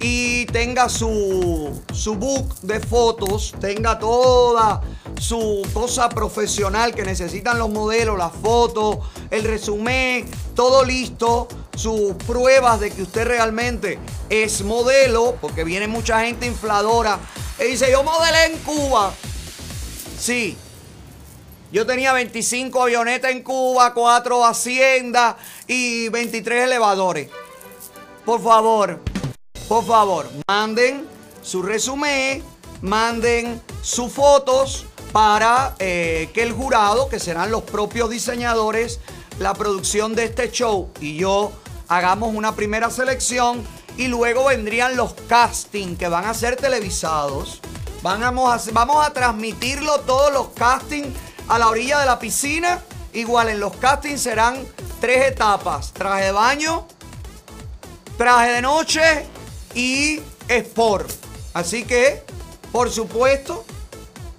y 0.00 0.46
tenga 0.46 0.88
su, 0.88 1.82
su 1.92 2.14
book 2.14 2.60
de 2.62 2.80
fotos, 2.80 3.54
tenga 3.60 3.98
toda 3.98 4.82
su 5.18 5.66
cosa 5.72 6.08
profesional 6.08 6.94
que 6.94 7.02
necesitan 7.02 7.58
los 7.58 7.70
modelos, 7.70 8.18
las 8.18 8.32
fotos, 8.32 8.98
el 9.30 9.44
resumen, 9.44 10.28
todo 10.54 10.84
listo, 10.84 11.48
sus 11.74 12.12
pruebas 12.26 12.80
de 12.80 12.90
que 12.90 13.02
usted 13.02 13.26
realmente 13.26 13.98
es 14.28 14.62
modelo, 14.62 15.36
porque 15.40 15.64
viene 15.64 15.88
mucha 15.88 16.20
gente 16.24 16.46
infladora 16.46 17.18
y 17.58 17.64
dice, 17.64 17.90
yo 17.90 18.02
modelé 18.02 18.46
en 18.46 18.58
Cuba. 18.58 19.12
Sí, 20.18 20.56
yo 21.72 21.86
tenía 21.86 22.12
25 22.12 22.82
avionetas 22.82 23.30
en 23.30 23.42
Cuba, 23.42 23.94
4 23.94 24.44
haciendas 24.44 25.36
y 25.66 26.08
23 26.10 26.64
elevadores. 26.64 27.28
Por 28.24 28.42
favor, 28.42 29.00
por 29.68 29.84
favor, 29.84 30.28
manden 30.46 31.06
su 31.42 31.62
resumen, 31.62 32.42
manden 32.82 33.60
sus 33.82 34.12
fotos 34.12 34.86
para 35.12 35.74
eh, 35.78 36.30
que 36.32 36.42
el 36.42 36.52
jurado, 36.52 37.08
que 37.08 37.18
serán 37.18 37.50
los 37.50 37.62
propios 37.62 38.10
diseñadores, 38.10 39.00
la 39.38 39.54
producción 39.54 40.14
de 40.14 40.24
este 40.24 40.50
show 40.50 40.90
y 41.00 41.16
yo 41.16 41.52
hagamos 41.88 42.34
una 42.34 42.54
primera 42.54 42.90
selección 42.90 43.62
y 43.96 44.08
luego 44.08 44.44
vendrían 44.46 44.96
los 44.96 45.14
castings 45.28 45.98
que 45.98 46.08
van 46.08 46.26
a 46.26 46.34
ser 46.34 46.56
televisados. 46.56 47.60
Vamos 48.02 48.68
a, 48.68 48.72
vamos 48.72 49.04
a 49.04 49.12
transmitirlo 49.12 50.00
todos 50.00 50.32
los 50.32 50.48
castings 50.48 51.08
a 51.48 51.58
la 51.58 51.68
orilla 51.68 51.98
de 52.00 52.06
la 52.06 52.18
piscina. 52.18 52.80
Igual 53.14 53.48
en 53.48 53.60
los 53.60 53.74
castings 53.76 54.20
serán 54.20 54.64
tres 55.00 55.28
etapas. 55.28 55.92
Traje 55.92 56.26
de 56.26 56.32
baño, 56.32 56.86
traje 58.18 58.52
de 58.52 58.62
noche 58.62 59.26
y 59.76 60.20
sport. 60.48 61.08
Así 61.54 61.84
que 61.84 62.24
por 62.76 62.90
supuesto, 62.90 63.64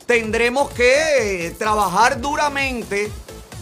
tendremos 0.05 0.69
que 0.69 1.47
eh, 1.47 1.51
trabajar 1.57 2.21
duramente. 2.21 3.11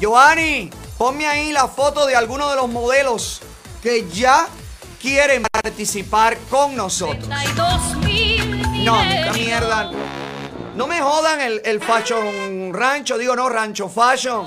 Giovanni, 0.02 0.70
ponme 0.98 1.26
ahí 1.28 1.54
la 1.54 1.70
foto 1.70 2.06
de 2.06 2.14
algunos 2.14 2.50
de 2.50 2.58
los 2.58 2.68
modelos 2.68 3.42
que 3.82 4.06
ya 4.10 4.48
quieren 5.02 5.44
participar 5.50 6.38
con 6.50 6.76
nosotros. 6.76 7.30
32 7.30 7.98
mil 8.00 8.84
No, 8.84 9.02
mierda. 9.34 9.92
No 10.76 10.88
me 10.88 11.00
jodan 11.02 11.40
el, 11.40 11.62
el 11.64 11.80
fashion 11.80 12.74
rancho, 12.74 13.18
digo 13.18 13.34
no, 13.34 13.48
rancho 13.48 13.88
fashion. 13.88 14.46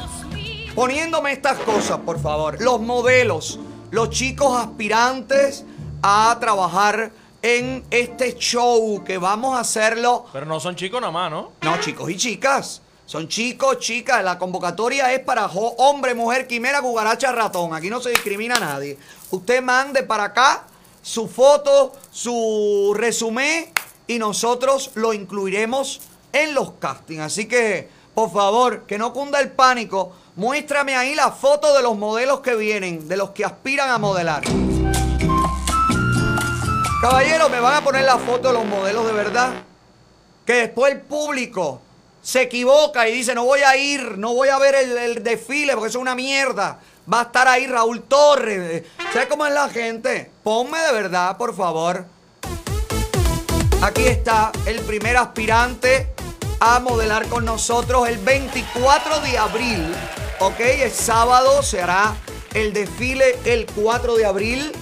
Poniéndome 0.74 1.32
estas 1.32 1.58
cosas, 1.60 2.00
por 2.04 2.20
favor. 2.20 2.60
Los 2.60 2.82
modelos, 2.82 3.58
los 3.92 4.10
chicos 4.10 4.54
aspirantes 4.58 5.64
a 6.02 6.36
trabajar 6.38 7.12
en 7.42 7.84
este 7.90 8.36
show 8.36 9.02
que 9.04 9.18
vamos 9.18 9.56
a 9.56 9.60
hacerlo. 9.60 10.26
Pero 10.32 10.46
no 10.46 10.60
son 10.60 10.76
chicos 10.76 11.00
nada 11.00 11.12
más, 11.12 11.30
¿no? 11.30 11.52
No, 11.62 11.80
chicos 11.80 12.10
y 12.10 12.16
chicas. 12.16 12.82
Son 13.06 13.26
chicos, 13.26 13.78
chicas. 13.78 14.22
La 14.22 14.38
convocatoria 14.38 15.12
es 15.14 15.20
para 15.20 15.46
hombre, 15.46 16.14
mujer, 16.14 16.46
quimera, 16.46 16.82
cucaracha, 16.82 17.32
ratón. 17.32 17.74
Aquí 17.74 17.88
no 17.88 18.00
se 18.00 18.10
discrimina 18.10 18.56
a 18.56 18.60
nadie. 18.60 18.98
Usted 19.30 19.62
mande 19.62 20.02
para 20.02 20.24
acá 20.24 20.66
su 21.00 21.26
foto, 21.26 21.92
su 22.10 22.94
resumen 22.96 23.72
y 24.06 24.18
nosotros 24.18 24.90
lo 24.94 25.14
incluiremos 25.14 26.02
en 26.32 26.54
los 26.54 26.72
castings. 26.72 27.22
Así 27.22 27.46
que, 27.46 27.88
por 28.14 28.30
favor, 28.30 28.84
que 28.84 28.98
no 28.98 29.12
cunda 29.12 29.40
el 29.40 29.52
pánico. 29.52 30.12
Muéstrame 30.36 30.94
ahí 30.94 31.14
la 31.14 31.32
foto 31.32 31.74
de 31.74 31.82
los 31.82 31.96
modelos 31.96 32.40
que 32.40 32.56
vienen, 32.56 33.08
de 33.08 33.16
los 33.16 33.30
que 33.30 33.44
aspiran 33.44 33.90
a 33.90 33.98
modelar. 33.98 34.42
Caballero, 37.00 37.48
me 37.48 37.60
van 37.60 37.76
a 37.76 37.84
poner 37.84 38.04
la 38.04 38.18
foto 38.18 38.48
de 38.48 38.54
los 38.54 38.64
modelos 38.64 39.06
de 39.06 39.12
verdad. 39.12 39.52
Que 40.44 40.54
después 40.54 40.92
el 40.92 41.00
público 41.00 41.80
se 42.20 42.42
equivoca 42.42 43.08
y 43.08 43.12
dice, 43.12 43.36
no 43.36 43.44
voy 43.44 43.60
a 43.60 43.76
ir, 43.76 44.18
no 44.18 44.34
voy 44.34 44.48
a 44.48 44.58
ver 44.58 44.74
el, 44.74 44.98
el 44.98 45.22
desfile 45.22 45.74
porque 45.74 45.90
eso 45.90 45.98
es 45.98 46.02
una 46.02 46.16
mierda. 46.16 46.80
Va 47.10 47.20
a 47.20 47.22
estar 47.24 47.46
ahí 47.46 47.68
Raúl 47.68 48.02
Torres. 48.02 48.82
¿Sabes 49.12 49.28
cómo 49.28 49.46
es 49.46 49.52
la 49.52 49.68
gente? 49.68 50.28
Ponme 50.42 50.80
de 50.80 50.92
verdad, 50.92 51.36
por 51.36 51.54
favor. 51.54 52.04
Aquí 53.80 54.06
está 54.06 54.50
el 54.66 54.80
primer 54.80 55.16
aspirante 55.18 56.12
a 56.58 56.80
modelar 56.80 57.28
con 57.28 57.44
nosotros 57.44 58.08
el 58.08 58.18
24 58.18 59.20
de 59.20 59.38
abril. 59.38 59.94
Ok, 60.40 60.58
el 60.58 60.90
sábado 60.90 61.62
se 61.62 61.80
hará 61.80 62.16
el 62.54 62.72
desfile 62.72 63.38
el 63.44 63.66
4 63.66 64.16
de 64.16 64.26
abril 64.26 64.72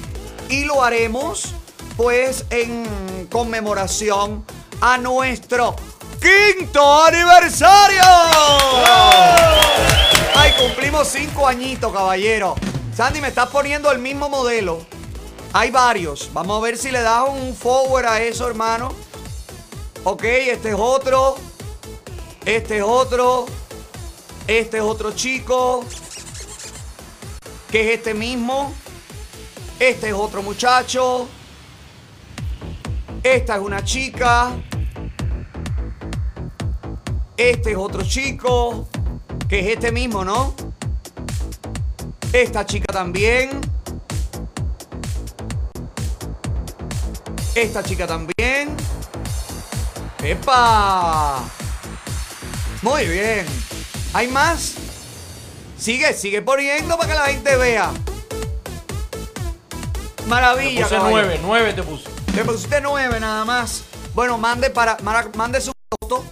y 0.48 0.64
lo 0.64 0.82
haremos 0.82 1.55
pues 1.96 2.44
en 2.50 3.26
conmemoración 3.30 4.44
a 4.80 4.98
nuestro 4.98 5.74
quinto 6.20 7.04
aniversario. 7.04 8.02
Ay, 10.34 10.52
cumplimos 10.58 11.08
cinco 11.08 11.46
añitos, 11.46 11.92
caballero. 11.92 12.54
Sandy, 12.94 13.20
me 13.20 13.28
estás 13.28 13.48
poniendo 13.48 13.90
el 13.90 13.98
mismo 13.98 14.28
modelo. 14.28 14.84
Hay 15.52 15.70
varios. 15.70 16.30
Vamos 16.32 16.58
a 16.58 16.60
ver 16.62 16.76
si 16.76 16.90
le 16.90 17.00
das 17.00 17.28
un 17.28 17.54
forward 17.54 18.06
a 18.06 18.20
eso, 18.20 18.46
hermano. 18.46 18.92
Ok, 20.04 20.24
este 20.24 20.70
es 20.70 20.76
otro. 20.78 21.36
Este 22.44 22.78
es 22.78 22.84
otro. 22.86 23.46
Este 24.46 24.78
es 24.78 24.82
otro 24.82 25.12
chico. 25.12 25.84
Que 27.70 27.92
es 27.92 27.98
este 27.98 28.14
mismo. 28.14 28.72
Este 29.78 30.08
es 30.08 30.14
otro 30.14 30.42
muchacho. 30.42 31.28
Esta 33.26 33.56
es 33.56 33.60
una 33.60 33.82
chica. 33.82 34.52
Este 37.36 37.72
es 37.72 37.76
otro 37.76 38.04
chico. 38.04 38.88
Que 39.48 39.58
es 39.58 39.66
este 39.74 39.90
mismo, 39.90 40.24
¿no? 40.24 40.54
Esta 42.32 42.64
chica 42.64 42.92
también. 42.92 43.60
Esta 47.56 47.82
chica 47.82 48.06
también. 48.06 48.76
¡Epa! 50.22 51.42
Muy 52.82 53.06
bien. 53.06 53.44
¿Hay 54.12 54.28
más? 54.28 54.74
Sigue, 55.76 56.12
sigue 56.14 56.42
poniendo 56.42 56.96
para 56.96 57.12
que 57.12 57.18
la 57.18 57.26
gente 57.26 57.56
vea. 57.56 57.90
Te 60.14 60.22
Maravilla. 60.26 60.82
puse 60.84 60.94
caballero. 60.94 61.10
nueve, 61.26 61.40
nueve 61.42 61.72
te 61.72 61.82
puse. 61.82 62.15
Le 62.36 62.44
pusiste 62.44 62.82
nueve 62.82 63.18
nada 63.18 63.46
más. 63.46 63.82
Bueno, 64.14 64.36
mande 64.36 64.68
para, 64.68 64.98
mande 65.02 65.58
su 65.58 65.72
foto 65.98 66.22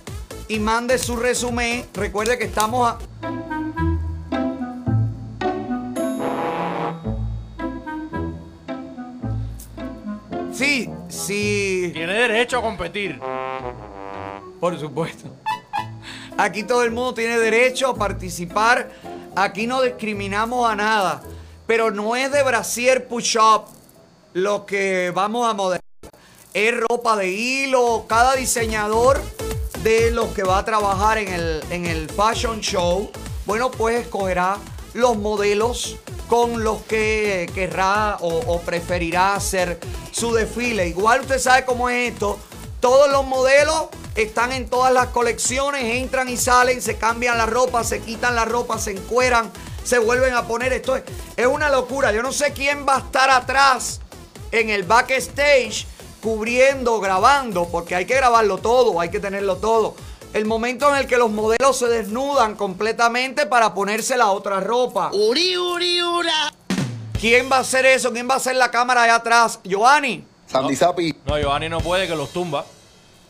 y 0.48 0.58
mande 0.58 0.98
su 0.98 1.16
resumen. 1.16 1.86
Recuerde 1.94 2.36
que 2.36 2.44
estamos 2.44 2.86
a. 2.86 2.98
Sí, 10.52 10.90
sí. 11.08 11.90
Tiene 11.94 12.12
derecho 12.12 12.58
a 12.58 12.60
competir. 12.60 13.18
Por 14.60 14.78
supuesto. 14.78 15.30
Aquí 16.36 16.64
todo 16.64 16.82
el 16.82 16.90
mundo 16.90 17.14
tiene 17.14 17.38
derecho 17.38 17.88
a 17.88 17.94
participar. 17.94 18.90
Aquí 19.34 19.66
no 19.66 19.80
discriminamos 19.80 20.70
a 20.70 20.76
nada. 20.76 21.22
Pero 21.66 21.90
no 21.90 22.14
es 22.14 22.30
de 22.30 22.42
brasier 22.42 23.08
push-up 23.08 23.68
lo 24.34 24.66
que 24.66 25.10
vamos 25.14 25.48
a 25.48 25.54
modelar. 25.54 25.83
Es 26.54 26.72
ropa 26.88 27.16
de 27.16 27.30
hilo. 27.30 28.06
Cada 28.08 28.36
diseñador 28.36 29.20
de 29.82 30.12
los 30.12 30.28
que 30.28 30.44
va 30.44 30.58
a 30.58 30.64
trabajar 30.64 31.18
en 31.18 31.32
el, 31.32 31.64
en 31.70 31.84
el 31.84 32.08
fashion 32.08 32.60
show, 32.60 33.10
bueno, 33.44 33.72
pues 33.72 34.02
escogerá 34.02 34.58
los 34.92 35.16
modelos 35.16 35.96
con 36.28 36.62
los 36.62 36.80
que 36.82 37.50
querrá 37.56 38.18
o, 38.20 38.60
preferirá 38.60 39.34
hacer 39.34 39.80
su 40.12 40.32
desfile. 40.32 40.86
Igual 40.86 41.22
usted 41.22 41.40
sabe 41.40 41.64
cómo 41.64 41.90
es 41.90 42.12
esto. 42.12 42.38
Todos 42.78 43.10
los 43.10 43.26
modelos 43.26 43.86
están 44.14 44.52
en 44.52 44.70
todas 44.70 44.92
las 44.92 45.08
colecciones, 45.08 45.82
entran 45.96 46.28
y 46.28 46.36
salen, 46.36 46.80
se 46.80 46.96
cambian 46.96 47.36
la 47.36 47.46
ropa, 47.46 47.82
se 47.82 48.00
quitan 48.00 48.36
la 48.36 48.44
ropa, 48.44 48.78
se 48.78 48.92
encueran, 48.92 49.50
se 49.82 49.98
vuelven 49.98 50.34
a 50.34 50.46
poner. 50.46 50.72
Esto 50.72 50.94
es, 50.94 51.02
es 51.36 51.46
una 51.48 51.68
locura. 51.68 52.12
Yo 52.12 52.22
no 52.22 52.32
sé 52.32 52.52
quién 52.52 52.86
va 52.88 52.94
a 52.94 53.00
estar 53.00 53.28
atrás 53.28 54.00
en 54.52 54.70
el 54.70 54.84
backstage 54.84 55.88
cubriendo, 56.24 57.00
grabando, 57.00 57.68
porque 57.68 57.94
hay 57.94 58.06
que 58.06 58.14
grabarlo 58.14 58.56
todo, 58.56 58.98
hay 58.98 59.10
que 59.10 59.20
tenerlo 59.20 59.56
todo. 59.58 59.94
El 60.32 60.46
momento 60.46 60.88
en 60.88 60.96
el 60.96 61.06
que 61.06 61.18
los 61.18 61.30
modelos 61.30 61.78
se 61.78 61.86
desnudan 61.86 62.56
completamente 62.56 63.44
para 63.44 63.74
ponerse 63.74 64.16
la 64.16 64.30
otra 64.30 64.58
ropa. 64.58 65.10
Uri, 65.12 65.54
uri, 65.58 66.02
ura. 66.02 66.50
¿Quién 67.20 67.50
va 67.52 67.58
a 67.58 67.60
hacer 67.60 67.84
eso? 67.84 68.10
¿Quién 68.10 68.26
va 68.28 68.34
a 68.34 68.36
hacer 68.38 68.56
la 68.56 68.70
cámara 68.70 69.02
allá 69.02 69.16
atrás? 69.16 69.60
Giovanni. 69.64 70.24
Sandy 70.46 70.74
Sapi. 70.74 71.14
No, 71.26 71.38
Giovanni 71.38 71.68
no 71.68 71.80
puede 71.80 72.08
que 72.08 72.16
los 72.16 72.30
tumba. 72.30 72.64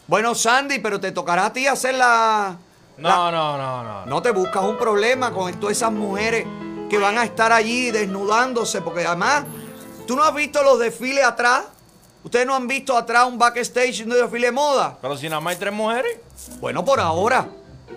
Bueno, 0.06 0.36
Sandy, 0.36 0.78
pero 0.78 1.00
te 1.00 1.10
tocará 1.10 1.46
a 1.46 1.52
ti 1.52 1.66
hacer 1.66 1.96
la... 1.96 2.56
No, 2.96 3.32
no, 3.32 3.58
no, 3.58 3.82
no. 3.82 4.06
No 4.06 4.22
te 4.22 4.30
buscas 4.30 4.62
un 4.62 4.78
problema 4.78 5.32
con 5.32 5.52
todas 5.58 5.76
esas 5.76 5.90
mujeres 5.90 6.46
que 6.88 6.96
van 6.96 7.18
a 7.18 7.24
estar 7.24 7.50
allí 7.50 7.90
desnudándose, 7.90 8.80
porque 8.82 9.04
además, 9.04 9.44
tú 10.06 10.14
no 10.14 10.22
has 10.22 10.34
visto 10.34 10.62
los 10.62 10.78
desfiles 10.78 11.24
atrás. 11.24 11.64
Ustedes 12.24 12.46
no 12.46 12.56
han 12.56 12.66
visto 12.66 12.96
atrás 12.96 13.26
un 13.28 13.38
backstage 13.38 14.04
de 14.04 14.22
desfile 14.22 14.46
de 14.46 14.52
moda. 14.52 14.96
Pero 15.00 15.16
si 15.16 15.28
nada 15.28 15.40
más 15.40 15.52
hay 15.52 15.60
tres 15.60 15.72
mujeres. 15.72 16.18
Bueno, 16.58 16.84
por 16.84 16.98
ahora. 16.98 17.46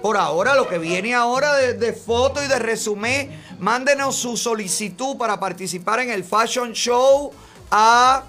Por 0.01 0.17
ahora, 0.17 0.53
lo 0.53 0.67
que 0.67 0.77
viene 0.77 1.15
ahora 1.15 1.55
de, 1.55 1.73
de 1.73 1.93
foto 1.93 2.43
y 2.43 2.47
de 2.47 2.59
resumen, 2.59 3.41
mándenos 3.57 4.15
su 4.15 4.37
solicitud 4.37 5.17
para 5.17 5.39
participar 5.39 6.01
en 6.01 6.11
el 6.11 6.23
Fashion 6.23 6.73
Show 6.73 7.31
a 7.71 8.23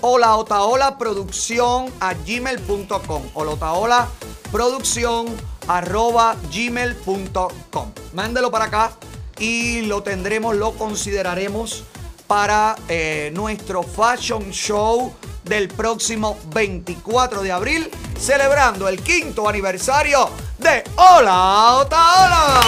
holaotaola 0.00 0.98
producción 0.98 1.90
a 2.00 2.12
gmail.com. 2.12 3.22
Holaotaola 3.32 4.08
producción 4.50 5.26
arroba 5.66 6.36
gmail.com. 6.52 7.92
Mándelo 8.12 8.50
para 8.50 8.66
acá 8.66 8.92
y 9.38 9.82
lo 9.82 10.02
tendremos, 10.02 10.56
lo 10.56 10.72
consideraremos 10.72 11.84
para 12.26 12.76
eh, 12.88 13.30
nuestro 13.34 13.82
Fashion 13.82 14.50
Show 14.50 15.12
del 15.44 15.68
próximo 15.68 16.38
24 16.54 17.42
de 17.42 17.52
abril, 17.52 17.90
celebrando 18.18 18.88
el 18.88 19.00
quinto 19.02 19.48
aniversario 19.48 20.30
de 20.58 20.84
Hola 20.96 21.76
Otaola. 21.76 22.60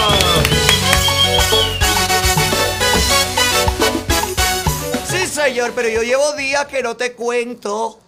Sí, 5.08 5.26
señor, 5.26 5.72
pero 5.74 5.88
yo 5.88 6.02
llevo 6.02 6.32
días 6.32 6.66
que 6.66 6.82
no 6.82 6.96
te 6.96 7.12
cuento 7.14 7.98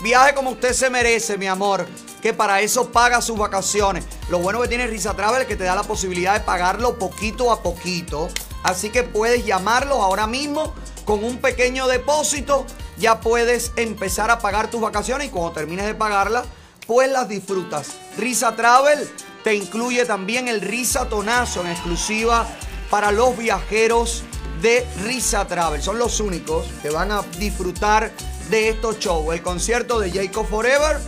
Viaje 0.00 0.34
como 0.34 0.50
usted 0.50 0.72
se 0.72 0.88
merece, 0.88 1.36
mi 1.36 1.46
amor. 1.46 1.86
Que 2.22 2.32
para 2.32 2.60
eso 2.60 2.90
paga 2.90 3.20
sus 3.20 3.38
vacaciones. 3.38 4.04
Lo 4.28 4.38
bueno 4.38 4.60
que 4.60 4.68
tiene 4.68 4.86
Risa 4.86 5.14
Travel 5.14 5.42
es 5.42 5.48
que 5.48 5.56
te 5.56 5.64
da 5.64 5.74
la 5.74 5.82
posibilidad 5.82 6.34
de 6.34 6.40
pagarlo 6.40 6.98
poquito 6.98 7.50
a 7.50 7.62
poquito. 7.62 8.28
Así 8.62 8.90
que 8.90 9.02
puedes 9.02 9.44
llamarlos 9.44 9.98
ahora 9.98 10.26
mismo 10.26 10.74
con 11.04 11.24
un 11.24 11.38
pequeño 11.38 11.86
depósito. 11.86 12.66
Ya 12.98 13.20
puedes 13.20 13.72
empezar 13.76 14.30
a 14.30 14.38
pagar 14.38 14.70
tus 14.70 14.80
vacaciones 14.80 15.28
y 15.28 15.30
cuando 15.30 15.52
termines 15.52 15.86
de 15.86 15.94
pagarlas, 15.94 16.46
pues 16.86 17.10
las 17.10 17.28
disfrutas. 17.28 17.88
Risa 18.16 18.56
Travel 18.56 19.08
te 19.44 19.54
incluye 19.54 20.04
también 20.04 20.48
el 20.48 20.60
Risa 20.60 21.08
Tonazo 21.08 21.62
en 21.62 21.68
exclusiva 21.68 22.46
para 22.90 23.12
los 23.12 23.38
viajeros 23.38 24.24
de 24.60 24.86
Risa 25.04 25.46
Travel. 25.46 25.80
Son 25.80 25.98
los 25.98 26.20
únicos 26.20 26.66
que 26.82 26.90
van 26.90 27.12
a 27.12 27.22
disfrutar 27.38 28.12
de 28.50 28.68
estos 28.68 28.98
shows. 28.98 29.32
El 29.32 29.42
concierto 29.42 29.98
de 30.00 30.10
Jacob 30.10 30.46
Forever, 30.46 30.98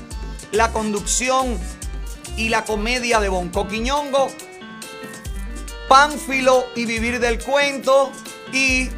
la 0.53 0.72
conducción 0.72 1.59
y 2.37 2.49
la 2.49 2.64
comedia 2.64 3.20
de 3.20 3.28
Bonco 3.28 3.68
Quiñongo, 3.68 4.28
Pánfilo 5.89 6.64
y 6.74 6.87
Vivir 6.87 7.20
del 7.20 7.43
Cuento 7.43 8.12
y 8.53 8.89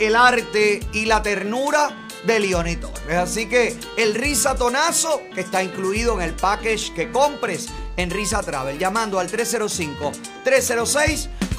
el 0.00 0.16
arte 0.16 0.80
y 0.92 1.04
la 1.04 1.22
ternura 1.22 2.08
de 2.26 2.40
Leoni 2.40 2.76
Torres. 2.76 3.16
Así 3.16 3.48
que 3.48 3.78
el 3.96 4.14
Risa 4.14 4.54
Tonazo, 4.56 5.22
que 5.34 5.42
está 5.42 5.62
incluido 5.62 6.14
en 6.14 6.22
el 6.22 6.34
package 6.34 6.92
que 6.94 7.12
compres 7.12 7.68
en 7.96 8.10
Risa 8.10 8.42
Travel, 8.42 8.78
llamando 8.78 9.20
al 9.20 9.28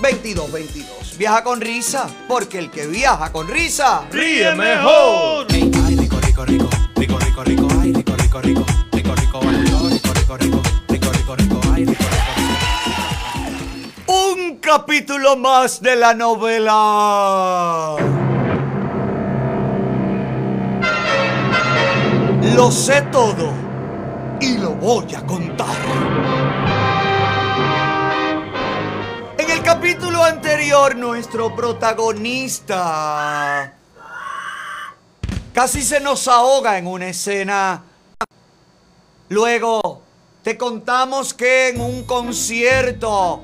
305-306-2222. 0.01 1.17
Viaja 1.17 1.43
con 1.43 1.61
risa, 1.61 2.07
porque 2.27 2.59
el 2.59 2.69
que 2.69 2.87
viaja 2.87 3.31
con 3.31 3.47
risa... 3.47 4.03
¡Ríe 4.11 4.53
mejor! 4.55 5.47
Ay, 5.49 5.71
rico, 5.95 6.17
rico, 6.19 6.45
rico, 6.45 6.69
rico, 6.95 7.17
rico, 7.19 7.43
rico, 7.43 7.67
ay, 7.81 7.93
rico, 7.93 8.15
rico, 8.17 8.41
rico, 8.41 8.65
rico, 8.91 9.15
rico, 9.15 9.39
bailó, 9.39 9.89
rico, 9.89 10.13
rico, 10.13 10.37
rico, 10.37 10.61
rico, 10.89 11.11
rico, 11.11 11.35
rico, 11.35 11.61
ay, 11.73 11.85
rico, 11.85 12.03
rico, 12.03 12.31
rico. 14.05 14.13
Un 14.13 14.57
capítulo 14.57 15.37
más 15.37 15.81
de 15.81 15.95
la 15.95 16.13
novela. 16.13 17.95
Lo 22.55 22.71
sé 22.71 23.01
todo 23.11 23.51
y 24.39 24.57
lo 24.57 24.71
voy 24.71 25.15
a 25.15 25.25
contar. 25.25 25.75
Capítulo 29.85 30.23
anterior, 30.23 30.95
nuestro 30.95 31.55
protagonista 31.55 33.71
casi 35.53 35.83
se 35.83 35.99
nos 35.99 36.27
ahoga 36.27 36.79
en 36.79 36.87
una 36.87 37.09
escena 37.09 37.83
Luego 39.29 40.01
te 40.41 40.57
contamos 40.57 41.35
que 41.35 41.69
en 41.69 41.81
un 41.81 42.03
concierto, 42.03 43.43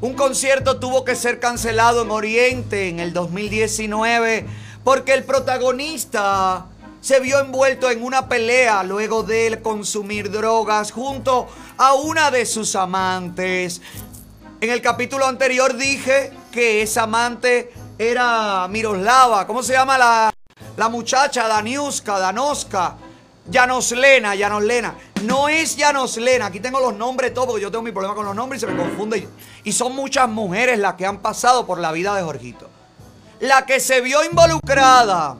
un 0.00 0.14
concierto 0.14 0.80
tuvo 0.80 1.04
que 1.04 1.14
ser 1.14 1.38
cancelado 1.38 2.00
en 2.00 2.12
Oriente 2.12 2.88
en 2.88 2.98
el 2.98 3.12
2019 3.12 4.46
porque 4.84 5.12
el 5.12 5.24
protagonista 5.24 6.64
se 7.04 7.20
vio 7.20 7.38
envuelto 7.38 7.90
en 7.90 8.02
una 8.02 8.30
pelea 8.30 8.82
luego 8.82 9.22
de 9.22 9.60
consumir 9.62 10.30
drogas 10.30 10.90
junto 10.90 11.46
a 11.76 11.92
una 11.92 12.30
de 12.30 12.46
sus 12.46 12.74
amantes. 12.74 13.82
En 14.64 14.70
el 14.70 14.80
capítulo 14.80 15.26
anterior 15.26 15.76
dije 15.76 16.32
que 16.50 16.80
esa 16.80 17.02
amante 17.02 17.70
era 17.98 18.66
Miroslava. 18.66 19.46
¿Cómo 19.46 19.62
se 19.62 19.74
llama 19.74 19.98
la, 19.98 20.32
la 20.78 20.88
muchacha? 20.88 21.46
Daniuska, 21.46 22.18
Danoska. 22.18 22.96
Janoslena, 23.52 24.34
Janoslena. 24.34 24.94
No 25.24 25.50
es 25.50 25.76
Janoslena. 25.76 26.46
Aquí 26.46 26.60
tengo 26.60 26.80
los 26.80 26.94
nombres 26.94 27.34
todos 27.34 27.48
porque 27.48 27.62
yo 27.62 27.70
tengo 27.70 27.82
mi 27.82 27.92
problema 27.92 28.14
con 28.14 28.24
los 28.24 28.34
nombres 28.34 28.62
y 28.62 28.66
se 28.66 28.72
me 28.72 28.78
confunde. 28.78 29.28
Y 29.64 29.72
son 29.72 29.94
muchas 29.94 30.30
mujeres 30.30 30.78
las 30.78 30.94
que 30.94 31.04
han 31.04 31.18
pasado 31.18 31.66
por 31.66 31.78
la 31.78 31.92
vida 31.92 32.14
de 32.14 32.22
Jorgito. 32.22 32.70
La 33.40 33.66
que 33.66 33.80
se 33.80 34.00
vio 34.00 34.24
involucrada 34.24 35.36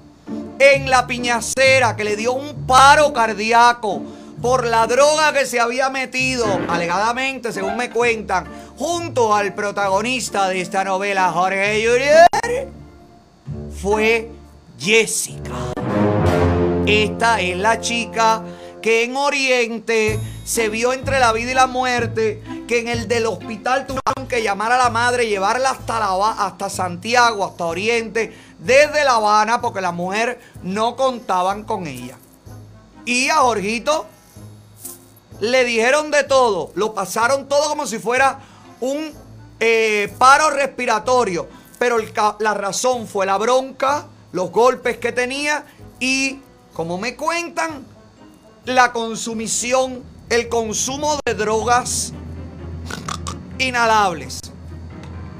en 0.58 0.90
la 0.90 1.06
piñacera, 1.06 1.96
que 1.96 2.04
le 2.04 2.16
dio 2.16 2.34
un 2.34 2.66
paro 2.66 3.14
cardíaco 3.14 4.02
por 4.44 4.66
la 4.66 4.86
droga 4.86 5.32
que 5.32 5.46
se 5.46 5.58
había 5.58 5.88
metido, 5.88 6.44
alegadamente, 6.68 7.50
según 7.50 7.78
me 7.78 7.88
cuentan, 7.88 8.46
junto 8.76 9.34
al 9.34 9.54
protagonista 9.54 10.50
de 10.50 10.60
esta 10.60 10.84
novela, 10.84 11.32
Jorge 11.32 11.82
Jurier, 11.82 12.70
fue 13.80 14.30
Jessica. 14.78 15.72
Esta 16.84 17.40
es 17.40 17.56
la 17.56 17.80
chica 17.80 18.42
que 18.82 19.04
en 19.04 19.16
Oriente 19.16 20.20
se 20.44 20.68
vio 20.68 20.92
entre 20.92 21.20
la 21.20 21.32
vida 21.32 21.52
y 21.52 21.54
la 21.54 21.66
muerte, 21.66 22.42
que 22.68 22.80
en 22.80 22.88
el 22.88 23.08
del 23.08 23.24
hospital 23.24 23.86
tuvieron 23.86 24.28
que 24.28 24.42
llamar 24.42 24.72
a 24.72 24.76
la 24.76 24.90
madre, 24.90 25.26
llevarla 25.26 25.70
hasta, 25.70 25.98
la, 25.98 26.32
hasta 26.32 26.68
Santiago, 26.68 27.46
hasta 27.46 27.64
Oriente, 27.64 28.36
desde 28.58 29.04
La 29.04 29.12
Habana, 29.12 29.62
porque 29.62 29.80
la 29.80 29.92
mujer 29.92 30.38
no 30.62 30.96
contaban 30.96 31.64
con 31.64 31.86
ella. 31.86 32.18
Y 33.06 33.30
a 33.30 33.36
Jorgito 33.36 34.08
le 35.40 35.64
dijeron 35.64 36.10
de 36.10 36.24
todo, 36.24 36.70
lo 36.74 36.94
pasaron 36.94 37.48
todo 37.48 37.68
como 37.68 37.86
si 37.86 37.98
fuera 37.98 38.40
un 38.80 39.12
eh, 39.60 40.12
paro 40.18 40.50
respiratorio, 40.50 41.48
pero 41.78 41.96
la 42.38 42.54
razón 42.54 43.06
fue 43.06 43.26
la 43.26 43.36
bronca, 43.38 44.06
los 44.32 44.50
golpes 44.50 44.98
que 44.98 45.12
tenía 45.12 45.64
y, 46.00 46.40
como 46.72 46.98
me 46.98 47.16
cuentan, 47.16 47.84
la 48.64 48.92
consumición, 48.92 50.02
el 50.28 50.48
consumo 50.48 51.18
de 51.24 51.34
drogas 51.34 52.12
inhalables. 53.58 54.40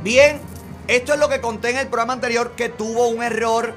Bien, 0.02 0.40
esto 0.86 1.14
es 1.14 1.18
lo 1.18 1.28
que 1.28 1.40
conté 1.40 1.70
en 1.70 1.78
el 1.78 1.86
programa 1.88 2.12
anterior 2.12 2.52
que 2.52 2.68
tuvo 2.68 3.08
un 3.08 3.22
error 3.22 3.74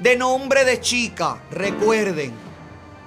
de 0.00 0.16
nombre 0.16 0.64
de 0.64 0.80
chica, 0.80 1.40
recuerden. 1.50 2.43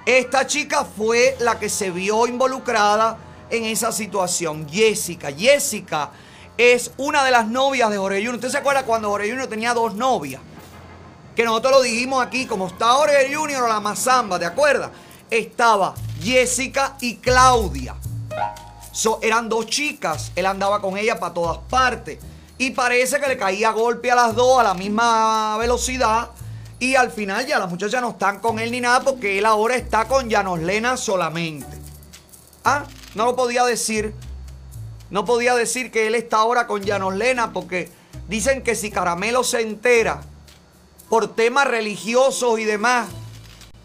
Esta 0.08 0.46
chica 0.46 0.86
fue 0.86 1.36
la 1.38 1.58
que 1.58 1.68
se 1.68 1.90
vio 1.90 2.26
involucrada 2.26 3.18
en 3.50 3.64
esa 3.64 3.92
situación, 3.92 4.66
Jessica. 4.66 5.30
Jessica 5.30 6.12
es 6.56 6.92
una 6.96 7.22
de 7.24 7.30
las 7.30 7.46
novias 7.46 7.90
de 7.90 7.98
Jorge 7.98 8.16
Junior. 8.16 8.36
¿Usted 8.36 8.48
se 8.48 8.56
acuerda 8.56 8.84
cuando 8.84 9.10
Jorge 9.10 9.28
Junior 9.28 9.46
tenía 9.48 9.74
dos 9.74 9.92
novias? 9.94 10.40
Que 11.36 11.44
nosotros 11.44 11.72
lo 11.74 11.82
dijimos 11.82 12.24
aquí, 12.24 12.46
como 12.46 12.68
está 12.68 12.92
Jorge 12.92 13.34
Junior 13.34 13.68
la 13.68 13.80
Mazamba, 13.80 14.38
¿te 14.38 14.46
acuerdas? 14.46 14.92
Estaba 15.28 15.94
Jessica 16.22 16.96
y 17.02 17.16
Claudia. 17.16 17.94
So, 18.90 19.18
eran 19.20 19.50
dos 19.50 19.66
chicas, 19.66 20.32
él 20.34 20.46
andaba 20.46 20.80
con 20.80 20.96
ella 20.96 21.20
para 21.20 21.34
todas 21.34 21.58
partes. 21.68 22.18
Y 22.56 22.70
parece 22.70 23.20
que 23.20 23.28
le 23.28 23.36
caía 23.36 23.72
golpe 23.72 24.10
a 24.10 24.14
las 24.14 24.34
dos 24.34 24.58
a 24.58 24.62
la 24.62 24.72
misma 24.72 25.58
velocidad. 25.58 26.30
Y 26.80 26.94
al 26.94 27.10
final 27.10 27.46
ya 27.46 27.58
las 27.58 27.70
muchachas 27.70 28.00
no 28.00 28.10
están 28.10 28.38
con 28.38 28.58
él 28.58 28.70
ni 28.70 28.80
nada 28.80 29.00
porque 29.00 29.38
él 29.38 29.46
ahora 29.46 29.74
está 29.74 30.06
con 30.06 30.30
Janoslena 30.30 30.96
solamente. 30.96 31.76
Ah, 32.64 32.84
no 33.14 33.26
lo 33.26 33.36
podía 33.36 33.64
decir. 33.64 34.14
No 35.10 35.24
podía 35.24 35.54
decir 35.56 35.90
que 35.90 36.06
él 36.06 36.14
está 36.14 36.38
ahora 36.38 36.66
con 36.66 36.86
Janoslena 36.86 37.52
porque 37.52 37.90
dicen 38.28 38.62
que 38.62 38.76
si 38.76 38.90
Caramelo 38.90 39.42
se 39.42 39.62
entera 39.62 40.20
por 41.08 41.34
temas 41.34 41.66
religiosos 41.66 42.60
y 42.60 42.64
demás, 42.64 43.08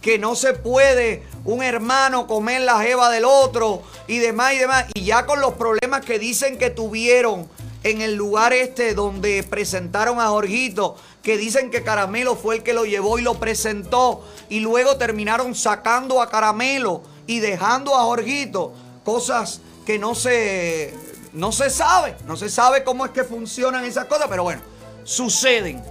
que 0.01 0.19
no 0.19 0.35
se 0.35 0.53
puede 0.53 1.23
un 1.45 1.63
hermano 1.63 2.27
comer 2.27 2.61
la 2.61 2.79
jeva 2.81 3.09
del 3.09 3.25
otro 3.25 3.81
y 4.07 4.19
demás 4.19 4.53
y 4.53 4.57
demás. 4.57 4.85
Y 4.93 5.05
ya 5.05 5.25
con 5.25 5.39
los 5.39 5.53
problemas 5.53 6.05
que 6.05 6.19
dicen 6.19 6.57
que 6.57 6.69
tuvieron 6.69 7.47
en 7.83 8.01
el 8.01 8.15
lugar 8.15 8.53
este 8.53 8.93
donde 8.93 9.43
presentaron 9.43 10.19
a 10.19 10.27
Jorgito, 10.27 10.97
que 11.23 11.37
dicen 11.37 11.71
que 11.71 11.83
Caramelo 11.83 12.35
fue 12.35 12.57
el 12.57 12.63
que 12.63 12.73
lo 12.73 12.85
llevó 12.85 13.17
y 13.17 13.21
lo 13.21 13.35
presentó, 13.35 14.23
y 14.49 14.59
luego 14.59 14.97
terminaron 14.97 15.55
sacando 15.55 16.21
a 16.21 16.29
Caramelo 16.29 17.01
y 17.25 17.39
dejando 17.39 17.95
a 17.95 18.03
Jorgito, 18.03 18.73
cosas 19.05 19.61
que 19.85 19.97
no 19.97 20.15
se, 20.15 20.93
no 21.31 21.53
se 21.53 21.69
sabe, 21.69 22.15
no 22.27 22.35
se 22.35 22.49
sabe 22.49 22.83
cómo 22.83 23.05
es 23.05 23.11
que 23.11 23.23
funcionan 23.23 23.85
esas 23.85 24.05
cosas, 24.05 24.27
pero 24.29 24.43
bueno, 24.43 24.61
suceden. 25.05 25.81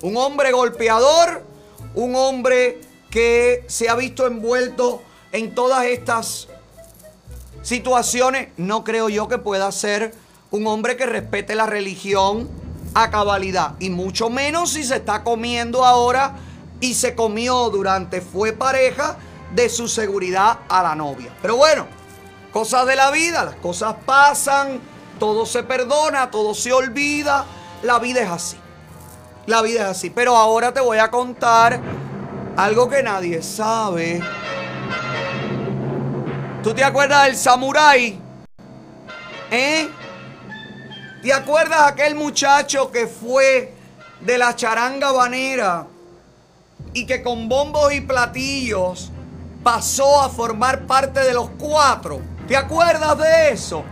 Un 0.00 0.16
hombre 0.16 0.52
golpeador, 0.52 1.44
un 1.94 2.16
hombre 2.16 2.80
que 3.10 3.62
se 3.68 3.90
ha 3.90 3.94
visto 3.94 4.26
envuelto 4.26 5.02
en 5.32 5.54
todas 5.54 5.84
estas 5.84 6.48
situaciones, 7.60 8.48
no 8.56 8.84
creo 8.84 9.10
yo 9.10 9.28
que 9.28 9.36
pueda 9.36 9.70
ser 9.70 10.14
un 10.50 10.66
hombre 10.66 10.96
que 10.96 11.04
respete 11.04 11.54
la 11.54 11.66
religión 11.66 12.48
a 12.96 13.10
cabalidad. 13.10 13.74
Y 13.78 13.90
mucho 13.90 14.30
menos 14.30 14.72
si 14.72 14.82
se 14.82 14.96
está 14.96 15.22
comiendo 15.22 15.84
ahora 15.84 16.34
y 16.80 16.94
se 16.94 17.14
comió 17.14 17.68
durante, 17.68 18.22
fue 18.22 18.54
pareja 18.54 19.18
de 19.54 19.68
su 19.68 19.86
seguridad 19.86 20.60
a 20.66 20.82
la 20.82 20.94
novia. 20.94 21.30
Pero 21.42 21.56
bueno, 21.56 21.86
cosas 22.52 22.86
de 22.86 22.96
la 22.96 23.10
vida, 23.10 23.44
las 23.44 23.56
cosas 23.56 23.96
pasan, 24.06 24.80
todo 25.20 25.44
se 25.44 25.62
perdona, 25.62 26.30
todo 26.30 26.54
se 26.54 26.72
olvida, 26.72 27.44
la 27.82 27.98
vida 27.98 28.22
es 28.22 28.30
así. 28.30 28.56
La 29.44 29.60
vida 29.60 29.82
es 29.82 29.88
así. 29.88 30.08
Pero 30.08 30.34
ahora 30.34 30.72
te 30.72 30.80
voy 30.80 30.96
a 30.96 31.10
contar 31.10 31.78
algo 32.56 32.88
que 32.88 33.02
nadie 33.02 33.42
sabe. 33.42 34.22
¿Tú 36.62 36.72
te 36.72 36.82
acuerdas 36.82 37.26
del 37.26 37.36
samurái? 37.36 38.18
¿Eh? 39.50 39.86
¿Te 41.26 41.32
acuerdas 41.32 41.80
aquel 41.80 42.14
muchacho 42.14 42.92
que 42.92 43.08
fue 43.08 43.74
de 44.20 44.38
la 44.38 44.54
charanga 44.54 45.10
banera 45.10 45.84
y 46.92 47.04
que 47.04 47.20
con 47.20 47.48
bombos 47.48 47.92
y 47.92 48.00
platillos 48.00 49.10
pasó 49.64 50.22
a 50.22 50.28
formar 50.28 50.86
parte 50.86 51.18
de 51.18 51.34
los 51.34 51.50
cuatro? 51.58 52.20
¿Te 52.46 52.56
acuerdas 52.56 53.18
de 53.18 53.50
eso? 53.50 53.82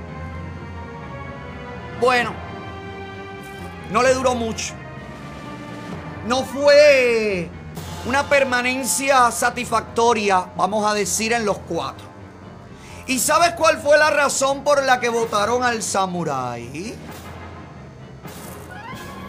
Bueno, 2.00 2.32
no 3.90 4.00
le 4.00 4.14
duró 4.14 4.36
mucho. 4.36 4.74
No 6.28 6.44
fue 6.44 7.50
una 8.06 8.28
permanencia 8.28 9.28
satisfactoria, 9.32 10.52
vamos 10.56 10.88
a 10.88 10.94
decir, 10.94 11.32
en 11.32 11.44
los 11.44 11.58
cuatro. 11.58 12.06
¿Y 13.08 13.18
sabes 13.18 13.54
cuál 13.54 13.78
fue 13.78 13.98
la 13.98 14.10
razón 14.10 14.62
por 14.62 14.84
la 14.84 15.00
que 15.00 15.08
votaron 15.08 15.64
al 15.64 15.82
samurái? 15.82 16.96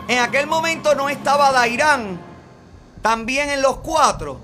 En 0.08 0.20
aquel 0.20 0.45
momento 0.45 0.93
no 0.93 1.10
estaba 1.10 1.51
Dairán, 1.51 2.20
también 3.01 3.49
en 3.49 3.62
los 3.62 3.78
cuatro, 3.78 4.39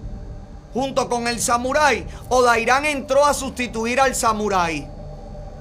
junto 0.74 1.08
con 1.08 1.28
el 1.28 1.40
samurái. 1.40 2.08
O 2.30 2.42
Dairán 2.42 2.86
entró 2.86 3.26
a 3.26 3.34
sustituir 3.34 4.00
al 4.00 4.16
samurái. 4.16 4.88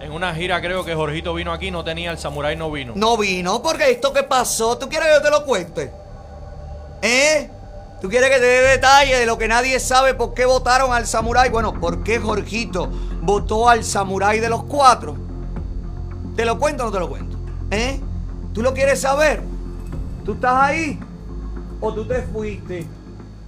En 0.00 0.12
una 0.12 0.34
gira 0.34 0.62
creo 0.62 0.82
que 0.82 0.94
Jorgito 0.94 1.34
vino 1.34 1.52
aquí, 1.52 1.70
no 1.70 1.84
tenía 1.84 2.10
el 2.10 2.18
samurái, 2.18 2.56
no 2.56 2.70
vino. 2.70 2.94
No 2.96 3.18
vino, 3.18 3.62
porque 3.62 3.90
esto 3.90 4.14
que 4.14 4.22
pasó, 4.22 4.78
¿tú 4.78 4.88
quieres 4.88 5.08
que 5.08 5.14
yo 5.14 5.22
te 5.22 5.30
lo 5.30 5.44
cuente? 5.44 5.92
¿Eh? 7.02 7.50
¿Tú 8.00 8.08
quieres 8.08 8.30
que 8.30 8.36
te 8.36 8.46
dé 8.46 8.62
detalle 8.62 9.18
de 9.18 9.26
lo 9.26 9.36
que 9.36 9.46
nadie 9.46 9.78
sabe 9.78 10.14
por 10.14 10.32
qué 10.32 10.46
votaron 10.46 10.94
al 10.94 11.06
samurái? 11.06 11.50
Bueno, 11.50 11.78
¿por 11.78 12.02
qué 12.02 12.18
Jorgito 12.18 12.88
votó 13.20 13.68
al 13.68 13.84
samurái 13.84 14.40
de 14.40 14.48
los 14.48 14.64
cuatro? 14.64 15.16
¿Te 16.34 16.46
lo 16.46 16.58
cuento 16.58 16.84
o 16.84 16.86
no 16.86 16.92
te 16.92 16.98
lo 16.98 17.10
cuento? 17.10 17.36
¿Eh? 17.70 18.00
¿Tú 18.54 18.62
lo 18.62 18.72
quieres 18.72 19.02
saber? 19.02 19.49
¿Tú 20.30 20.34
estás 20.34 20.62
ahí? 20.62 20.96
¿O 21.80 21.92
tú 21.92 22.06
te 22.06 22.22
fuiste? 22.22 22.86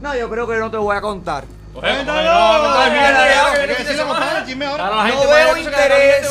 No, 0.00 0.16
yo 0.16 0.28
creo 0.28 0.48
que 0.48 0.56
no 0.56 0.68
te 0.68 0.78
voy 0.78 0.96
a 0.96 1.00
contar. 1.00 1.44
No, 1.76 1.80
veo 5.28 5.56
interés. 5.56 6.28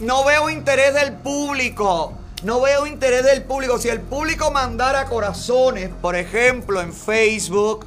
No 0.00 0.24
veo 0.24 0.50
interés 0.50 0.92
del 0.92 1.12
público. 1.12 2.14
No 2.42 2.60
veo 2.60 2.84
interés 2.88 3.24
del 3.24 3.44
público. 3.44 3.78
Si 3.78 3.88
el 3.88 4.00
público 4.00 4.50
mandara 4.50 5.04
corazones, 5.04 5.88
por 6.02 6.16
ejemplo, 6.16 6.80
en 6.80 6.92
Facebook, 6.92 7.86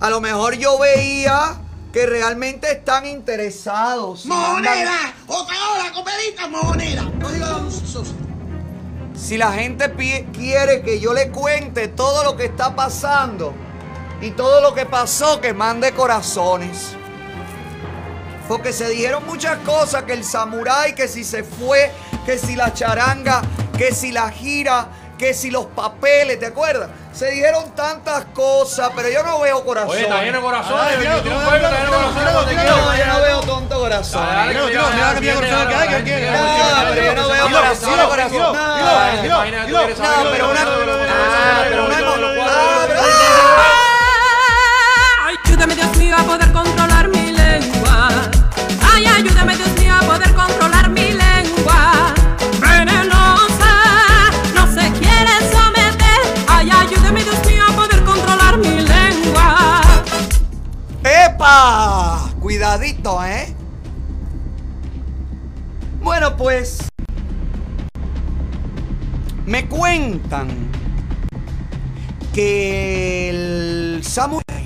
a 0.00 0.08
lo 0.08 0.22
mejor 0.22 0.54
yo 0.54 0.78
veía 0.78 1.58
que 1.92 2.06
realmente 2.06 2.72
están 2.72 3.04
interesados. 3.04 4.24
¡Moneda! 4.24 5.12
¡O 5.26 5.46
peor, 5.46 5.76
la 6.34 6.48
moneda! 6.48 7.12
Si 9.16 9.38
la 9.38 9.52
gente 9.52 9.90
quiere 10.32 10.82
que 10.82 11.00
yo 11.00 11.14
le 11.14 11.30
cuente 11.30 11.88
todo 11.88 12.22
lo 12.22 12.36
que 12.36 12.44
está 12.44 12.76
pasando 12.76 13.54
y 14.20 14.30
todo 14.32 14.60
lo 14.60 14.74
que 14.74 14.84
pasó, 14.84 15.40
que 15.40 15.54
mande 15.54 15.92
corazones. 15.92 16.92
Porque 18.46 18.72
se 18.72 18.88
dijeron 18.90 19.24
muchas 19.26 19.58
cosas, 19.60 20.04
que 20.04 20.12
el 20.12 20.22
samurái, 20.22 20.94
que 20.94 21.08
si 21.08 21.24
se 21.24 21.42
fue, 21.42 21.90
que 22.26 22.38
si 22.38 22.54
la 22.56 22.74
charanga, 22.74 23.42
que 23.76 23.92
si 23.92 24.12
la 24.12 24.30
gira, 24.30 24.88
que 25.18 25.32
si 25.32 25.50
los 25.50 25.66
papeles, 25.66 26.38
¿te 26.38 26.46
acuerdas? 26.46 26.90
Se 27.16 27.30
dijeron 27.30 27.74
tantas 27.74 28.26
cosas, 28.34 28.90
pero 28.94 29.08
yo 29.08 29.22
no 29.22 29.40
veo 29.40 29.64
corazón. 29.64 29.88
Oye, 29.88 30.02
está 30.02 30.22
lleno 30.22 30.42
corazón. 30.42 30.76
No, 30.76 30.90
yo 32.94 33.06
no 33.06 33.20
veo 33.22 33.40
tonto 33.40 33.78
corazón. 33.78 34.22
Dale, 34.22 34.52
No, 34.52 34.68
pero 36.90 37.02
yo 37.02 37.14
no 37.14 37.28
veo 37.30 37.48
corazón, 37.48 38.06
corazón. 38.06 38.38
No, 38.38 38.52
pero 40.30 40.50
una... 40.50 40.66
Pero 41.62 41.86
una... 41.86 41.96
Ayúdame, 45.26 45.74
Dios 45.74 45.96
mío, 45.96 46.16
a 46.18 46.22
poder 46.22 46.52
controlar. 46.52 46.85
Cuidadito, 62.40 63.24
¿eh? 63.24 63.54
Bueno, 66.00 66.36
pues. 66.36 66.88
Me 69.44 69.68
cuentan 69.68 70.48
que 72.32 73.30
el 73.30 74.02
samurái 74.04 74.64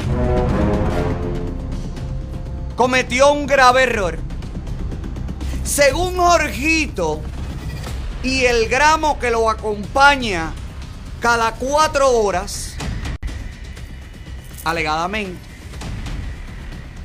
cometió 2.77 3.33
un 3.33 3.47
grave 3.47 3.83
error. 3.83 4.19
Según 5.65 6.17
Jorgito 6.17 7.21
y 8.23 8.45
el 8.45 8.69
gramo 8.69 9.19
que 9.19 9.31
lo 9.31 9.51
acompaña 9.51 10.53
cada 11.21 11.53
cuatro 11.53 12.11
horas, 12.11 12.75
alegadamente, 14.65 15.50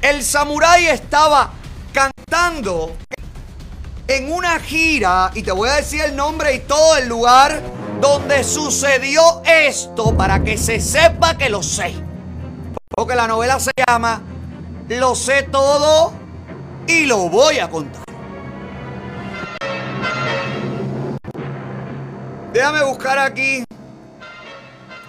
el 0.09 0.23
samurái 0.23 0.85
estaba 0.85 1.51
cantando 1.91 2.95
en 4.07 4.31
una 4.31 4.59
gira, 4.59 5.31
y 5.33 5.41
te 5.41 5.51
voy 5.51 5.67
a 5.67 5.77
decir 5.77 6.01
el 6.01 6.15
nombre 6.15 6.53
y 6.53 6.59
todo 6.59 6.97
el 6.97 7.09
lugar 7.09 7.59
donde 7.99 8.43
sucedió 8.43 9.41
esto 9.43 10.15
para 10.15 10.43
que 10.43 10.59
se 10.59 10.79
sepa 10.79 11.35
que 11.35 11.49
lo 11.49 11.63
sé. 11.63 11.95
Porque 12.87 13.15
la 13.15 13.27
novela 13.27 13.59
se 13.59 13.71
llama 13.87 14.21
Lo 14.89 15.15
sé 15.15 15.41
todo 15.43 16.13
y 16.85 17.05
lo 17.05 17.27
voy 17.29 17.57
a 17.57 17.67
contar. 17.67 18.03
Déjame 22.53 22.83
buscar 22.83 23.17
aquí. 23.17 23.64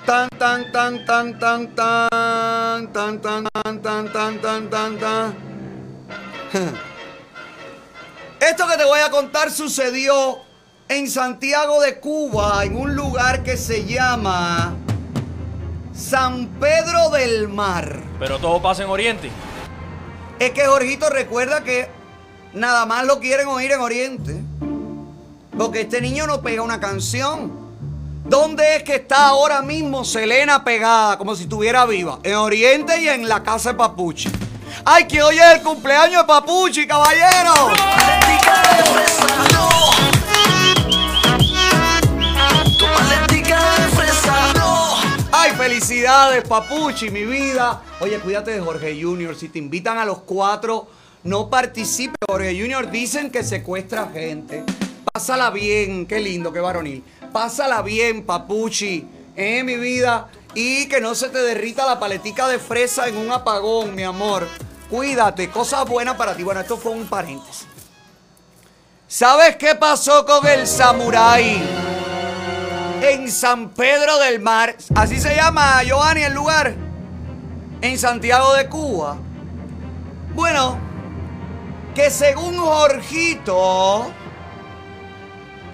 Tan, 0.06 0.28
tan, 0.38 0.70
tan, 0.70 1.04
tan, 1.04 1.36
tan, 1.36 1.74
tan, 1.74 2.92
tan, 2.92 3.18
tan, 3.20 3.20
tan, 3.82 4.12
tan, 4.12 4.40
tan, 4.40 4.70
tan, 4.70 4.98
tan. 5.00 5.34
Esto 8.38 8.68
que 8.68 8.76
te 8.76 8.84
voy 8.84 9.00
a 9.00 9.10
contar 9.10 9.50
sucedió 9.50 10.38
en 10.88 11.10
Santiago 11.10 11.80
de 11.80 11.98
Cuba, 11.98 12.64
en 12.64 12.76
un 12.76 12.94
lugar 12.94 13.42
que 13.42 13.56
se 13.56 13.84
llama 13.84 14.76
San 15.92 16.46
Pedro 16.60 17.10
del 17.10 17.48
Mar. 17.48 18.00
Pero 18.20 18.38
todo 18.38 18.62
pasa 18.62 18.84
en 18.84 18.90
Oriente. 18.90 19.28
Es 20.38 20.52
que 20.52 20.66
Jorgito 20.66 21.10
recuerda 21.10 21.64
que 21.64 21.88
nada 22.54 22.86
más 22.86 23.04
lo 23.06 23.18
quieren 23.18 23.48
oír 23.48 23.72
en 23.72 23.80
Oriente. 23.80 24.40
Porque 25.58 25.80
este 25.80 26.00
niño 26.00 26.28
no 26.28 26.42
pega 26.42 26.62
una 26.62 26.78
canción. 26.78 27.65
¿Dónde 28.28 28.76
es 28.76 28.82
que 28.82 28.96
está 28.96 29.28
ahora 29.28 29.62
mismo 29.62 30.04
Selena 30.04 30.64
pegada, 30.64 31.16
como 31.16 31.36
si 31.36 31.44
estuviera 31.44 31.86
viva? 31.86 32.18
En 32.24 32.34
Oriente 32.34 33.00
y 33.00 33.08
en 33.08 33.28
la 33.28 33.44
casa 33.44 33.70
de 33.70 33.76
Papuchi. 33.76 34.28
¡Ay, 34.84 35.04
que 35.06 35.22
hoy 35.22 35.38
es 35.38 35.54
el 35.54 35.62
cumpleaños 35.62 36.22
de 36.22 36.26
Papuchi, 36.26 36.88
caballero! 36.88 37.70
¡Ay, 45.30 45.52
felicidades, 45.56 46.42
Papuchi, 46.48 47.10
mi 47.10 47.24
vida! 47.24 47.80
Oye, 48.00 48.18
cuídate 48.18 48.50
de 48.50 48.60
Jorge 48.60 49.00
Junior. 49.00 49.36
Si 49.36 49.48
te 49.48 49.60
invitan 49.60 49.98
a 49.98 50.04
los 50.04 50.18
cuatro, 50.18 50.88
no 51.22 51.48
participe. 51.48 52.16
Jorge 52.26 52.60
Junior 52.60 52.90
dicen 52.90 53.30
que 53.30 53.44
secuestra 53.44 54.08
gente. 54.12 54.64
Pásala 55.12 55.50
bien, 55.50 56.06
qué 56.06 56.18
lindo, 56.18 56.52
qué 56.52 56.60
varonil. 56.60 57.04
Pásala 57.36 57.82
bien, 57.82 58.24
Papuchi, 58.24 59.06
eh, 59.36 59.62
mi 59.62 59.76
vida. 59.76 60.28
Y 60.54 60.88
que 60.88 61.02
no 61.02 61.14
se 61.14 61.28
te 61.28 61.36
derrita 61.36 61.84
la 61.84 62.00
paletica 62.00 62.48
de 62.48 62.58
fresa 62.58 63.08
en 63.08 63.18
un 63.18 63.30
apagón, 63.30 63.94
mi 63.94 64.04
amor. 64.04 64.48
Cuídate, 64.88 65.50
cosas 65.50 65.84
buenas 65.84 66.16
para 66.16 66.34
ti. 66.34 66.42
Bueno, 66.42 66.62
esto 66.62 66.78
fue 66.78 66.92
un 66.92 67.06
paréntesis. 67.06 67.66
¿Sabes 69.06 69.56
qué 69.56 69.74
pasó 69.74 70.24
con 70.24 70.46
el 70.46 70.66
samurái? 70.66 71.62
En 73.02 73.30
San 73.30 73.68
Pedro 73.68 74.16
del 74.16 74.40
Mar. 74.40 74.74
Así 74.94 75.20
se 75.20 75.36
llama, 75.36 75.82
Giovanni, 75.82 76.22
el 76.22 76.32
lugar. 76.32 76.74
En 77.82 77.98
Santiago 77.98 78.54
de 78.54 78.66
Cuba. 78.66 79.18
Bueno, 80.34 80.78
que 81.94 82.10
según 82.10 82.56
Jorgito, 82.56 84.10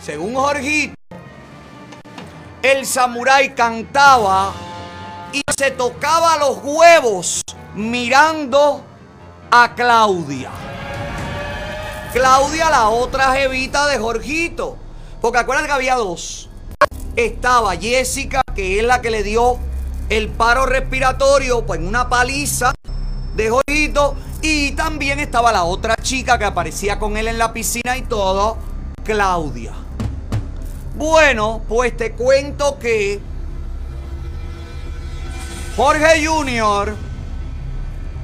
según 0.01 0.35
Jorgito, 0.35 0.95
el 2.63 2.87
samurái 2.87 3.55
cantaba 3.55 4.53
y 5.33 5.43
se 5.57 5.73
tocaba 5.73 6.37
los 6.39 6.59
huevos 6.63 7.43
mirando 7.75 8.85
a 9.51 9.75
Claudia. 9.75 10.51
Claudia, 12.13 12.71
la 12.71 12.89
otra 12.89 13.33
jevita 13.33 13.87
de 13.87 13.99
Jorgito. 13.99 14.77
Porque 15.21 15.39
acuérdate 15.39 15.69
que 15.69 15.75
había 15.75 15.97
dos. 15.97 16.49
Estaba 17.17 17.77
Jessica, 17.77 18.43
que 18.55 18.79
es 18.79 18.85
la 18.85 19.01
que 19.01 19.11
le 19.11 19.23
dio 19.23 19.59
el 20.09 20.29
paro 20.29 20.67
respiratorio 20.67 21.65
pues, 21.67 21.81
en 21.81 21.89
una 21.89 22.09
paliza 22.09 22.75
de 23.35 23.51
Jorgito. 23.51 24.15
Y 24.43 24.73
también 24.73 25.21
estaba 25.21 25.53
la 25.53 25.65
otra 25.65 25.97
chica 25.97 26.39
que 26.39 26.45
aparecía 26.45 26.99
con 26.99 27.17
él 27.17 27.29
en 27.29 27.39
la 27.39 27.53
piscina 27.53 27.97
y 27.97 28.03
todo, 28.03 28.59
Claudia. 29.05 29.82
Bueno, 31.03 31.61
pues 31.69 31.97
te 31.97 32.13
cuento 32.13 32.79
que 32.79 33.21
Jorge 35.77 36.25
Junior 36.25 36.95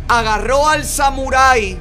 agarró 0.06 0.68
al 0.68 0.84
samurái 0.84 1.76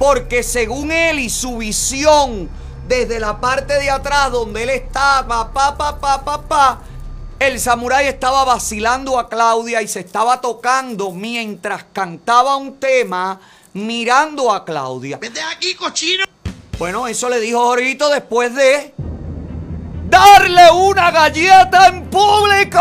porque 0.00 0.42
según 0.42 0.90
él 0.90 1.20
y 1.20 1.30
su 1.30 1.58
visión 1.58 2.50
desde 2.88 3.20
la 3.20 3.40
parte 3.40 3.74
de 3.74 3.88
atrás 3.88 4.32
donde 4.32 4.64
él 4.64 4.70
estaba, 4.70 5.52
pa, 5.52 5.76
pa, 5.76 5.96
pa, 6.00 6.24
pa, 6.24 6.42
pa, 6.42 6.82
el 7.38 7.60
samurái 7.60 8.08
estaba 8.08 8.42
vacilando 8.42 9.20
a 9.20 9.28
Claudia 9.28 9.82
y 9.82 9.86
se 9.86 10.00
estaba 10.00 10.40
tocando 10.40 11.12
mientras 11.12 11.84
cantaba 11.92 12.56
un 12.56 12.80
tema 12.80 13.38
mirando 13.72 14.52
a 14.52 14.64
Claudia. 14.64 15.18
Vete 15.18 15.40
aquí, 15.42 15.76
cochino. 15.76 16.24
Bueno, 16.76 17.06
eso 17.06 17.28
le 17.28 17.38
dijo 17.38 17.60
Jorgito 17.60 18.08
después 18.08 18.52
de 18.52 18.92
darle 20.08 20.70
una 20.70 21.10
galleta 21.10 21.88
en 21.88 22.04
público. 22.04 22.80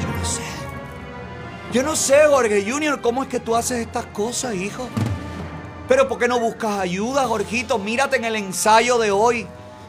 Yo 0.00 0.08
no 0.18 0.24
sé. 0.24 0.42
Yo 1.72 1.82
no 1.82 1.96
sé, 1.96 2.26
Jorge 2.28 2.64
Junior, 2.70 3.00
cómo 3.00 3.22
es 3.22 3.28
que 3.28 3.40
tú 3.40 3.56
haces 3.56 3.78
estas 3.78 4.06
cosas, 4.06 4.54
hijo. 4.54 4.88
Pero 5.88 6.08
¿por 6.08 6.18
qué 6.18 6.28
no 6.28 6.38
buscas 6.38 6.78
ayuda, 6.78 7.26
Jorgito? 7.26 7.78
Mírate 7.78 8.16
en 8.16 8.24
el 8.24 8.36
ensayo 8.36 8.98
de 8.98 9.10
hoy. 9.10 9.46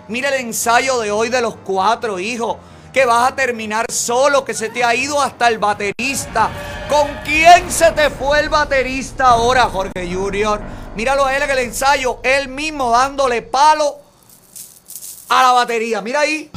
Mira 0.08 0.30
el 0.30 0.42
ensayo 0.46 1.00
de 1.00 1.12
hoy 1.12 1.30
de 1.30 1.42
los 1.42 1.56
cuatro, 1.64 2.20
hijo. 2.20 2.60
Que 2.92 3.06
vas 3.06 3.32
a 3.32 3.36
terminar 3.36 3.86
solo, 3.90 4.44
que 4.44 4.54
se 4.54 4.70
te 4.70 4.84
ha 4.84 4.94
ido 4.94 5.22
hasta 5.22 5.48
el 5.48 5.60
baterista. 5.60 6.50
¿Con 6.90 7.08
quién 7.24 7.72
se 7.72 7.92
te 7.92 8.10
fue 8.10 8.40
el 8.40 8.50
baterista 8.50 9.30
ahora, 9.30 9.64
Jorge 9.64 10.14
Junior? 10.14 10.62
Míralo 10.96 11.26
a 11.26 11.36
él 11.36 11.42
en 11.42 11.50
el 11.50 11.58
ensayo, 11.60 12.20
él 12.24 12.50
mismo 12.50 12.92
dándole 12.92 13.42
palo 13.42 14.00
a 15.30 15.42
la 15.42 15.52
batería. 15.52 16.02
Mira 16.02 16.20
ahí. 16.20 16.52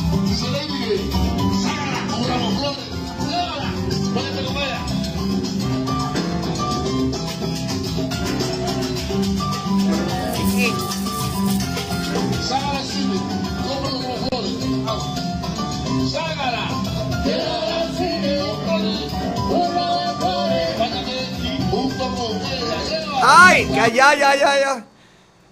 ¡Ay! 23.28 23.66
Que 23.66 23.92
ya, 23.92 24.14
ya, 24.14 24.36
ya, 24.36 24.60
ya. 24.60 24.84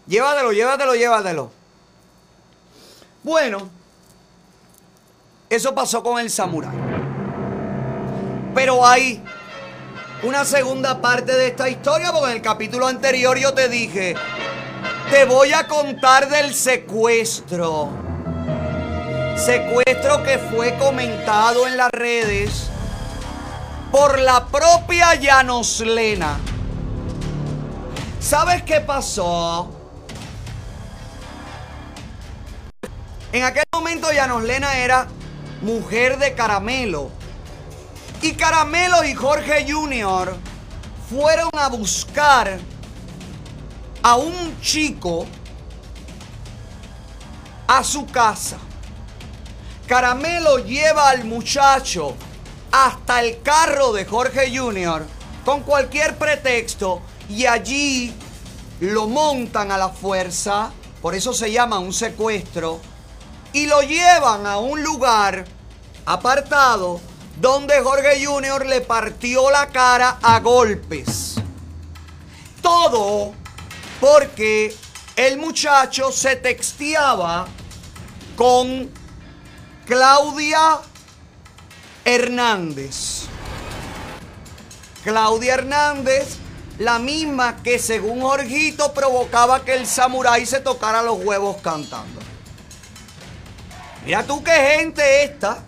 Llévatelo, 0.06 0.52
llévatelo, 0.52 0.94
llévatelo. 0.94 1.50
Bueno, 3.24 3.68
eso 5.50 5.74
pasó 5.74 6.00
con 6.00 6.20
el 6.20 6.30
samurái. 6.30 6.76
Pero 8.54 8.86
hay 8.86 9.20
una 10.22 10.44
segunda 10.44 11.00
parte 11.00 11.32
de 11.32 11.48
esta 11.48 11.68
historia, 11.68 12.12
porque 12.12 12.30
en 12.30 12.36
el 12.36 12.42
capítulo 12.42 12.86
anterior 12.86 13.36
yo 13.38 13.52
te 13.54 13.68
dije, 13.68 14.14
te 15.10 15.24
voy 15.24 15.52
a 15.52 15.66
contar 15.66 16.28
del 16.28 16.54
secuestro. 16.54 17.90
Secuestro 19.36 20.22
que 20.22 20.38
fue 20.38 20.78
comentado 20.78 21.66
en 21.66 21.76
las 21.76 21.90
redes 21.90 22.68
por 23.90 24.20
la 24.20 24.46
propia 24.46 25.16
Llanoslena. 25.16 26.38
¿Sabes 28.24 28.62
qué 28.62 28.80
pasó? 28.80 29.70
En 33.30 33.44
aquel 33.44 33.64
momento 33.70 34.10
Llanoslena 34.10 34.78
era 34.78 35.08
mujer 35.60 36.16
de 36.16 36.34
Caramelo. 36.34 37.10
Y 38.22 38.32
Caramelo 38.32 39.04
y 39.04 39.12
Jorge 39.14 39.70
Jr. 39.70 40.36
fueron 41.10 41.50
a 41.52 41.68
buscar 41.68 42.58
a 44.02 44.16
un 44.16 44.58
chico 44.62 45.26
a 47.66 47.84
su 47.84 48.06
casa. 48.06 48.56
Caramelo 49.86 50.60
lleva 50.60 51.10
al 51.10 51.24
muchacho 51.24 52.16
hasta 52.72 53.22
el 53.22 53.42
carro 53.42 53.92
de 53.92 54.06
Jorge 54.06 54.56
Jr. 54.56 55.04
con 55.44 55.60
cualquier 55.60 56.16
pretexto 56.16 57.02
y 57.28 57.46
allí 57.46 58.14
lo 58.80 59.06
montan 59.06 59.70
a 59.70 59.78
la 59.78 59.88
fuerza, 59.88 60.72
por 61.00 61.14
eso 61.14 61.32
se 61.32 61.52
llama 61.52 61.78
un 61.78 61.92
secuestro, 61.92 62.80
y 63.52 63.66
lo 63.66 63.82
llevan 63.82 64.46
a 64.46 64.58
un 64.58 64.82
lugar 64.82 65.44
apartado 66.06 67.00
donde 67.40 67.80
Jorge 67.82 68.24
Jr. 68.24 68.66
le 68.66 68.80
partió 68.80 69.50
la 69.50 69.68
cara 69.68 70.18
a 70.22 70.40
golpes. 70.40 71.36
Todo 72.60 73.32
porque 74.00 74.74
el 75.16 75.38
muchacho 75.38 76.10
se 76.10 76.36
texteaba 76.36 77.46
con 78.36 78.90
Claudia 79.86 80.80
Hernández. 82.04 83.26
Claudia 85.04 85.54
Hernández, 85.54 86.38
la 86.78 86.98
misma 86.98 87.62
que 87.62 87.78
según 87.78 88.20
Jorgito 88.20 88.92
provocaba 88.92 89.64
que 89.64 89.74
el 89.74 89.86
samurái 89.86 90.44
se 90.44 90.60
tocara 90.60 91.02
los 91.02 91.24
huevos 91.24 91.56
cantando. 91.62 92.20
Mira 94.04 94.24
tú 94.24 94.42
qué 94.42 94.52
gente 94.52 95.24
esta. 95.24 95.62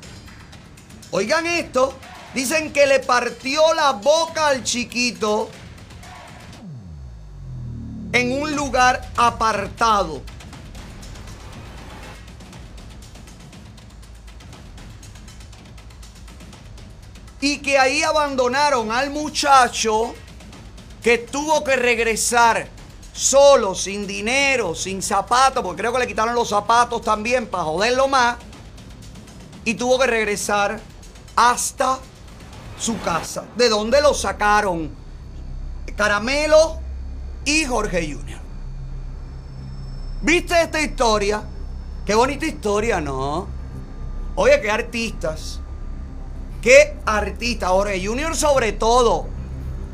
Oigan 1.11 1.47
esto. 1.47 1.95
Dicen 2.35 2.73
que 2.73 2.87
le 2.87 2.99
partió 2.99 3.73
la 3.73 3.93
boca 3.93 4.49
al 4.49 4.63
chiquito 4.63 5.49
en 8.13 8.43
un 8.43 8.55
lugar 8.55 9.09
apartado. 9.17 10.23
Y 17.41 17.59
que 17.59 17.79
ahí 17.79 18.03
abandonaron 18.03 18.91
al 18.91 19.11
muchacho 19.11 20.15
que 21.07 21.19
tuvo 21.19 21.63
que 21.63 21.77
regresar 21.77 22.67
solo, 23.13 23.77
sin 23.77 24.09
dinero, 24.09 24.75
sin 24.75 25.01
zapatos, 25.01 25.63
porque 25.63 25.83
creo 25.83 25.93
que 25.93 26.01
le 26.01 26.07
quitaron 26.09 26.35
los 26.35 26.49
zapatos 26.49 27.01
también 27.01 27.47
para 27.47 27.63
joderlo 27.63 28.09
más. 28.09 28.39
Y 29.65 29.75
tuvo 29.75 30.01
que 30.01 30.09
regresar 30.09 30.81
hasta 31.37 32.01
su 32.77 33.01
casa. 33.03 33.45
¿De 33.55 33.69
dónde 33.69 34.01
lo 34.01 34.15
sacaron? 34.15 34.91
Caramelo 35.97 36.81
y 37.45 37.65
Jorge 37.65 38.13
Junior. 38.13 38.41
¿Viste 40.23 40.61
esta 40.61 40.81
historia? 40.81 41.45
Qué 42.05 42.17
bonita 42.17 42.47
historia, 42.47 43.01
¿no? 43.01 43.47
Oye, 44.35 44.61
qué 44.61 44.73
artistas. 44.73 45.61
Qué 46.61 46.97
artista. 47.07 47.69
Jorge 47.69 48.05
Junior 48.05 48.35
sobre 48.35 48.73
todo. 48.73 49.36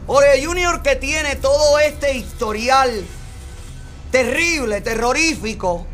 Jorge 0.06 0.44
Junior 0.44 0.82
que 0.82 0.96
tiene 0.96 1.36
todo 1.36 1.78
este 1.78 2.14
historial 2.16 3.04
terrible, 4.10 4.80
terrorífico, 4.80 5.86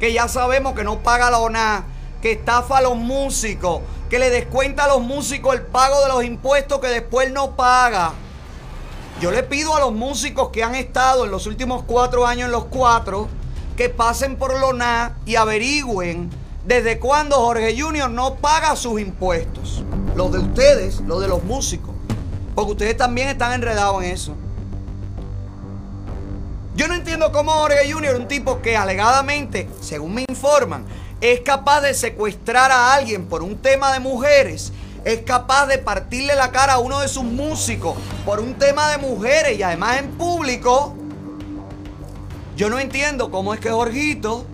que 0.00 0.12
ya 0.12 0.26
sabemos 0.26 0.74
que 0.74 0.84
no 0.84 1.00
paga 1.00 1.30
la 1.30 1.38
ONA, 1.38 1.84
que 2.22 2.32
estafa 2.32 2.78
a 2.78 2.80
los 2.80 2.96
músicos, 2.96 3.82
que 4.08 4.18
le 4.18 4.30
descuenta 4.30 4.84
a 4.84 4.88
los 4.88 5.02
músicos 5.02 5.54
el 5.54 5.62
pago 5.62 6.00
de 6.02 6.08
los 6.08 6.24
impuestos 6.24 6.80
que 6.80 6.88
después 6.88 7.30
no 7.30 7.56
paga. 7.56 8.12
Yo 9.20 9.30
le 9.30 9.42
pido 9.42 9.76
a 9.76 9.80
los 9.80 9.92
músicos 9.92 10.48
que 10.48 10.64
han 10.64 10.74
estado 10.74 11.24
en 11.24 11.30
los 11.30 11.46
últimos 11.46 11.84
cuatro 11.86 12.26
años 12.26 12.46
en 12.46 12.52
los 12.52 12.66
cuatro 12.66 13.28
que 13.76 13.90
pasen 13.90 14.36
por 14.36 14.58
Lona 14.58 15.18
y 15.26 15.36
averigüen 15.36 16.30
desde 16.64 16.98
cuándo 16.98 17.36
Jorge 17.36 17.78
Junior 17.78 18.10
no 18.10 18.36
paga 18.36 18.76
sus 18.76 18.98
impuestos. 18.98 19.84
Los 20.14 20.32
de 20.32 20.38
ustedes, 20.38 21.00
los 21.00 21.20
de 21.20 21.28
los 21.28 21.44
músicos. 21.44 21.95
Porque 22.56 22.72
ustedes 22.72 22.96
también 22.96 23.28
están 23.28 23.52
enredados 23.52 24.02
en 24.02 24.10
eso. 24.10 24.34
Yo 26.74 26.88
no 26.88 26.94
entiendo 26.94 27.30
cómo 27.30 27.52
Jorge 27.52 27.92
Junior, 27.92 28.16
un 28.16 28.26
tipo 28.26 28.62
que 28.62 28.76
alegadamente, 28.76 29.68
según 29.80 30.14
me 30.14 30.24
informan, 30.26 30.84
es 31.20 31.40
capaz 31.40 31.82
de 31.82 31.92
secuestrar 31.92 32.72
a 32.72 32.94
alguien 32.94 33.26
por 33.26 33.42
un 33.42 33.58
tema 33.58 33.92
de 33.92 34.00
mujeres, 34.00 34.72
es 35.04 35.20
capaz 35.20 35.66
de 35.66 35.76
partirle 35.76 36.34
la 36.34 36.50
cara 36.50 36.74
a 36.74 36.78
uno 36.78 37.00
de 37.00 37.08
sus 37.08 37.24
músicos 37.24 37.94
por 38.24 38.40
un 38.40 38.54
tema 38.54 38.90
de 38.90 38.98
mujeres 38.98 39.58
y 39.58 39.62
además 39.62 39.98
en 39.98 40.12
público. 40.12 40.96
Yo 42.56 42.70
no 42.70 42.78
entiendo 42.78 43.30
cómo 43.30 43.52
es 43.52 43.60
que 43.60 43.70
Jorgito 43.70 44.46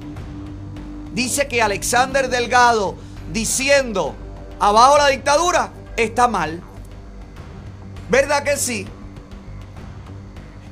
dice 1.14 1.46
que 1.46 1.62
Alexander 1.62 2.28
Delgado 2.28 2.96
diciendo 3.32 4.16
abajo 4.58 4.98
la 4.98 5.06
dictadura 5.06 5.72
está 5.96 6.26
mal. 6.26 6.62
¿Verdad 8.12 8.42
que 8.42 8.58
sí? 8.58 8.86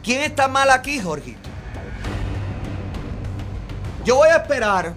¿Quién 0.03 0.21
está 0.21 0.47
mal 0.47 0.69
aquí, 0.69 1.01
Jorgito? 1.01 1.49
Yo 4.05 4.17
voy 4.17 4.29
a 4.29 4.37
esperar 4.37 4.95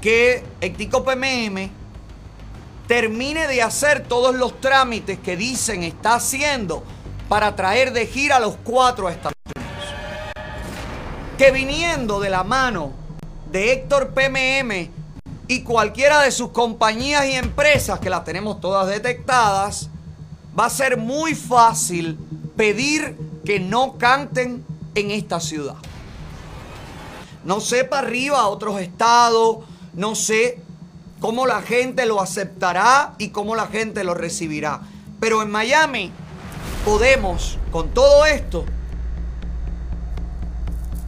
que 0.00 0.42
el 0.60 0.72
PMM 0.72 1.70
termine 2.88 3.46
de 3.46 3.62
hacer 3.62 4.08
todos 4.08 4.34
los 4.34 4.60
trámites 4.60 5.20
que 5.20 5.36
dicen 5.36 5.84
está 5.84 6.14
haciendo 6.16 6.82
para 7.28 7.54
traer 7.54 7.92
de 7.92 8.08
gira 8.08 8.38
a 8.38 8.40
los 8.40 8.56
cuatro 8.64 9.06
a 9.06 9.12
Estados 9.12 9.36
Unidos. 9.54 10.34
Que 11.38 11.52
viniendo 11.52 12.18
de 12.18 12.30
la 12.30 12.42
mano 12.42 12.90
de 13.52 13.72
Héctor 13.72 14.14
PMM 14.14 14.90
y 15.46 15.62
cualquiera 15.62 16.22
de 16.22 16.32
sus 16.32 16.50
compañías 16.50 17.24
y 17.26 17.34
empresas, 17.34 18.00
que 18.00 18.10
las 18.10 18.24
tenemos 18.24 18.60
todas 18.60 18.88
detectadas, 18.88 19.89
va 20.60 20.66
a 20.66 20.70
ser 20.70 20.98
muy 20.98 21.34
fácil 21.34 22.18
pedir 22.54 23.16
que 23.46 23.58
no 23.58 23.96
canten 23.96 24.62
en 24.94 25.10
esta 25.10 25.40
ciudad. 25.40 25.76
No 27.44 27.60
sé 27.60 27.84
para 27.84 28.06
arriba 28.06 28.46
otros 28.46 28.78
estados, 28.78 29.64
no 29.94 30.14
sé 30.14 30.60
cómo 31.18 31.46
la 31.46 31.62
gente 31.62 32.04
lo 32.04 32.20
aceptará 32.20 33.14
y 33.16 33.30
cómo 33.30 33.56
la 33.56 33.68
gente 33.68 34.04
lo 34.04 34.12
recibirá. 34.12 34.82
Pero 35.18 35.40
en 35.40 35.50
Miami 35.50 36.12
podemos, 36.84 37.58
con 37.72 37.88
todo 37.94 38.26
esto, 38.26 38.66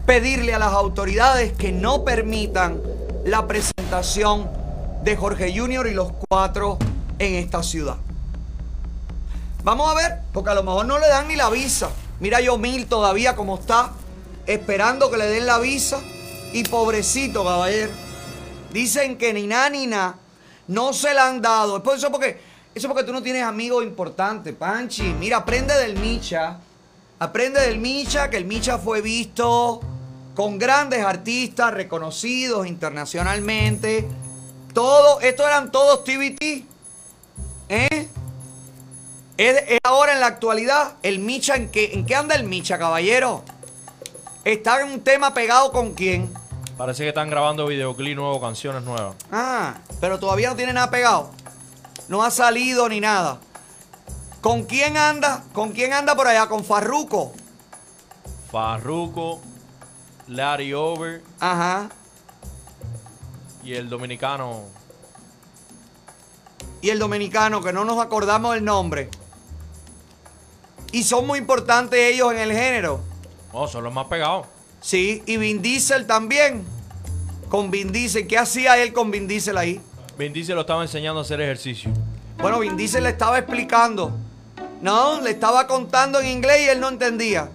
pedirle 0.07 0.55
a 0.55 0.59
las 0.59 0.72
autoridades 0.72 1.53
que 1.53 1.72
no 1.72 2.05
permitan 2.05 2.80
la 3.26 3.46
presentación 3.46 4.50
de 5.05 5.14
Jorge 5.14 5.53
Junior 5.55 5.86
y 5.86 5.92
los 5.92 6.11
cuatro 6.26 6.78
en 7.18 7.34
esta 7.34 7.62
ciudad. 7.62 7.98
Vamos 9.65 9.91
a 9.91 9.95
ver, 9.95 10.19
porque 10.33 10.51
a 10.51 10.55
lo 10.55 10.65
mejor 10.65 10.87
no 10.87 10.99
le 10.99 11.07
dan 11.09 11.29
ni 11.29 11.37
la 11.37 11.49
visa. 11.49 11.91
Mira 12.19 12.41
Yomil 12.41 12.87
todavía 12.87 13.37
como 13.37 13.59
está, 13.59 13.93
esperando 14.47 15.11
que 15.11 15.17
le 15.19 15.27
den 15.27 15.47
la 15.47 15.59
visa. 15.59 16.01
Y 16.53 16.65
pobrecito, 16.65 17.45
caballero. 17.45 17.93
Dicen 18.73 19.17
que 19.17 19.33
ni 19.33 19.47
na 19.47 19.71
ni 19.71 19.89
no 20.67 20.93
se 20.93 21.15
la 21.15 21.29
han 21.29 21.41
dado. 21.41 21.77
Es 21.77 21.83
por 21.83 21.97
eso 21.97 22.11
porque, 22.11 22.41
eso 22.75 22.89
porque 22.89 23.05
tú 23.05 23.13
no 23.13 23.23
tienes 23.23 23.45
amigos 23.45 23.85
importantes, 23.85 24.55
Panchi. 24.55 25.15
Mira, 25.19 25.39
aprende 25.39 25.75
del 25.75 25.99
Micha. 25.99 26.59
Aprende 27.19 27.61
del 27.61 27.79
Micha, 27.79 28.31
que 28.31 28.39
el 28.39 28.45
Micha 28.45 28.79
fue 28.79 29.01
visto 29.01 29.81
con 30.35 30.59
grandes 30.59 31.05
artistas 31.05 31.73
reconocidos 31.73 32.67
internacionalmente. 32.67 34.09
Todo, 34.75 35.21
estos 35.21 35.47
eran 35.47 35.71
todos 35.71 36.03
TBT. 36.05 36.65
¿Eh? 37.69 38.09
Es, 39.43 39.64
es 39.66 39.80
ahora 39.82 40.12
en 40.12 40.20
la 40.20 40.26
actualidad 40.26 40.93
el 41.03 41.18
Micha, 41.18 41.57
¿en 41.57 41.68
qué, 41.68 41.95
¿en 41.95 42.07
qué 42.07 42.14
anda 42.14 42.36
el 42.36 42.45
Micha, 42.45 42.78
caballero? 42.78 43.43
¿Está 44.45 44.80
en 44.80 44.93
un 44.93 45.01
tema 45.01 45.34
pegado 45.34 45.72
con 45.72 45.95
quién? 45.95 46.32
Parece 46.78 47.03
que 47.03 47.09
están 47.09 47.28
grabando 47.28 47.66
videoclip 47.66 48.14
nuevo, 48.14 48.40
canciones 48.40 48.84
nuevas. 48.84 49.16
Ah, 49.32 49.74
pero 50.01 50.20
todavía 50.20 50.49
no 50.49 50.55
tiene 50.55 50.72
nada 50.72 50.90
pegado. 50.93 51.32
No 52.07 52.22
ha 52.22 52.30
salido 52.30 52.88
ni 52.88 53.01
nada. 53.01 53.40
¿Con 54.40 54.62
quién 54.62 54.97
anda? 54.97 55.43
¿Con 55.53 55.72
quién 55.72 55.93
anda 55.93 56.14
por 56.14 56.28
allá? 56.28 56.47
¿Con 56.47 56.64
Farruco? 56.64 57.32
Farruko, 58.53 59.40
Larry 60.28 60.72
Over 60.72 61.20
Ajá. 61.40 61.88
y 63.64 63.74
el 63.74 63.88
dominicano. 63.88 64.61
Y 66.80 66.90
el 66.90 67.01
dominicano, 67.01 67.61
que 67.61 67.72
no 67.72 67.84
nos 67.84 67.99
acordamos 67.99 68.55
del 68.55 68.64
nombre. 68.64 69.11
Y 70.93 71.03
son 71.05 71.26
muy 71.26 71.38
importantes 71.38 71.99
ellos 71.99 72.32
en 72.32 72.38
el 72.38 72.53
género. 72.53 73.01
Oh, 73.53 73.66
son 73.66 73.82
los 73.84 73.93
más 73.93 74.07
pegados. 74.07 74.47
Sí, 74.80 75.22
y 75.26 75.36
Vin 75.38 75.62
Diesel 75.62 76.07
también. 76.07 76.64
Con 77.49 77.70
Vin 77.70 77.90
Diesel. 77.93 78.26
¿Qué 78.26 78.38
hacía 78.38 78.76
él 78.82 78.93
con 78.93 79.11
Vin 79.11 79.26
Diesel 79.26 79.57
ahí? 79.57 79.80
Vin 80.18 80.32
Diesel 80.32 80.55
lo 80.55 80.62
estaba 80.62 80.82
enseñando 80.82 81.20
a 81.20 81.22
hacer 81.22 81.40
ejercicio. 81.40 81.90
Bueno, 82.38 82.59
Vin 82.61 82.76
Diesel 82.76 83.05
le 83.05 83.11
estaba 83.11 83.38
explicando. 83.38 84.12
No, 84.82 85.20
le 85.20 85.30
estaba 85.30 85.66
contando 85.66 86.20
en 86.20 86.26
inglés 86.26 86.62
y 86.66 86.68
él 86.68 86.80
no 86.80 86.88
entendía. 86.88 87.49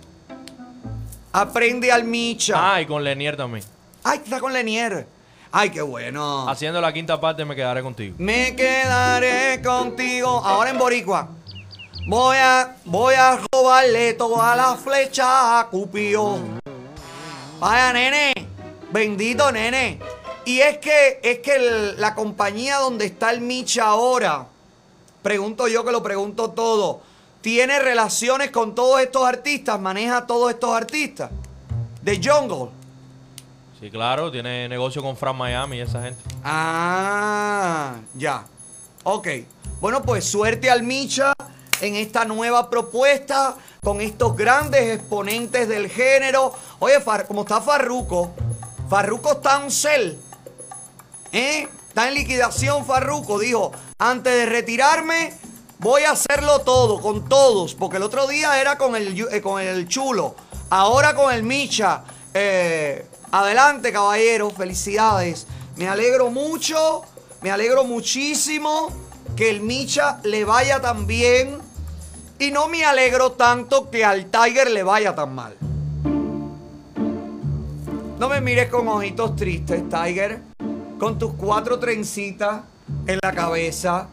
Aprende 1.31 1.91
al 1.91 2.05
Micha. 2.05 2.55
Ah, 2.57 2.81
y 2.81 2.85
con 2.85 3.03
Lenier 3.03 3.37
también. 3.37 3.63
Ay, 4.03 4.21
está 4.23 4.39
con 4.39 4.53
Lenier. 4.53 5.05
Ay, 5.51 5.69
qué 5.69 5.81
bueno. 5.81 6.49
Haciendo 6.49 6.79
la 6.81 6.93
quinta 6.93 7.19
parte 7.19 7.45
me 7.45 7.55
quedaré 7.55 7.81
contigo. 7.81 8.15
Me 8.17 8.55
quedaré 8.55 9.61
contigo. 9.61 10.27
Ahora 10.27 10.69
en 10.69 10.77
Boricua. 10.77 11.29
Voy 12.09 12.37
a, 12.37 12.73
voy 12.85 13.15
a 13.15 13.37
robarle 13.51 14.13
toda 14.13 14.55
la 14.55 14.75
flecha 14.77 15.59
a 15.59 15.67
Cupido. 15.67 16.39
Vaya, 17.59 17.91
nene. 17.91 18.33
Bendito, 18.91 19.51
nene. 19.51 19.99
Y 20.45 20.61
es 20.61 20.77
que, 20.77 21.19
es 21.21 21.39
que 21.39 21.55
el- 21.57 21.99
la 21.99 22.15
compañía 22.15 22.77
donde 22.77 23.05
está 23.07 23.31
el 23.31 23.41
Micha 23.41 23.87
ahora, 23.87 24.45
pregunto 25.21 25.67
yo 25.67 25.83
que 25.83 25.91
lo 25.91 26.01
pregunto 26.01 26.51
todo, 26.51 27.01
tiene 27.41 27.77
relaciones 27.79 28.51
con 28.51 28.73
todos 28.73 29.01
estos 29.01 29.27
artistas, 29.27 29.77
maneja 29.77 30.19
a 30.19 30.27
todos 30.27 30.51
estos 30.51 30.69
artistas. 30.73 31.29
De 32.01 32.21
Jungle. 32.23 32.69
Sí, 33.81 33.91
claro, 33.91 34.31
tiene 34.31 34.69
negocio 34.69 35.01
con 35.03 35.17
Fran 35.17 35.35
Miami 35.35 35.77
y 35.77 35.81
esa 35.81 36.01
gente. 36.01 36.21
Ah, 36.41 37.95
ya. 38.15 38.45
Ok. 39.03 39.27
Bueno, 39.81 40.01
pues 40.01 40.23
suerte 40.23 40.71
al 40.71 40.83
Micha 40.83 41.33
en 41.81 41.95
esta 41.95 42.25
nueva 42.25 42.69
propuesta 42.69 43.55
con 43.83 44.01
estos 44.01 44.35
grandes 44.35 44.95
exponentes 44.95 45.67
del 45.67 45.89
género. 45.89 46.53
Oye, 46.79 46.99
Far- 47.01 47.27
como 47.27 47.41
está 47.41 47.61
Farruco, 47.61 48.31
Farruco 48.89 49.33
está 49.33 49.61
en 49.63 49.71
cel. 49.71 50.19
¿Eh? 51.31 51.67
Está 51.89 52.07
en 52.07 52.13
liquidación 52.13 52.85
Farruco. 52.85 53.39
Dijo, 53.39 53.71
antes 53.97 54.33
de 54.33 54.45
retirarme, 54.45 55.33
voy 55.79 56.03
a 56.03 56.11
hacerlo 56.11 56.59
todo, 56.61 57.01
con 57.01 57.27
todos. 57.27 57.75
Porque 57.75 57.97
el 57.97 58.03
otro 58.03 58.27
día 58.27 58.59
era 58.61 58.77
con 58.77 58.95
el, 58.95 59.27
eh, 59.31 59.41
con 59.41 59.61
el 59.61 59.87
chulo. 59.87 60.35
Ahora 60.69 61.15
con 61.15 61.33
el 61.33 61.43
Micha. 61.43 62.03
Eh, 62.33 63.05
adelante, 63.31 63.91
caballero. 63.91 64.49
Felicidades. 64.51 65.47
Me 65.75 65.87
alegro 65.87 66.29
mucho. 66.29 67.03
Me 67.41 67.51
alegro 67.51 67.83
muchísimo 67.83 68.91
que 69.35 69.49
el 69.49 69.61
Micha 69.61 70.19
le 70.23 70.43
vaya 70.45 70.79
tan 70.81 71.05
bien. 71.07 71.59
Y 72.39 72.51
no 72.51 72.67
me 72.67 72.85
alegro 72.85 73.31
tanto 73.31 73.89
que 73.89 74.05
al 74.05 74.27
Tiger 74.27 74.69
le 74.69 74.83
vaya 74.83 75.15
tan 75.15 75.33
mal. 75.33 75.55
No 78.19 78.29
me 78.29 78.41
mires 78.41 78.69
con 78.69 78.87
ojitos 78.87 79.35
tristes, 79.35 79.83
Tiger. 79.89 80.41
Con 80.99 81.17
tus 81.17 81.33
cuatro 81.33 81.79
trencitas 81.79 82.61
en 83.07 83.19
la 83.21 83.31
cabeza. 83.31 84.07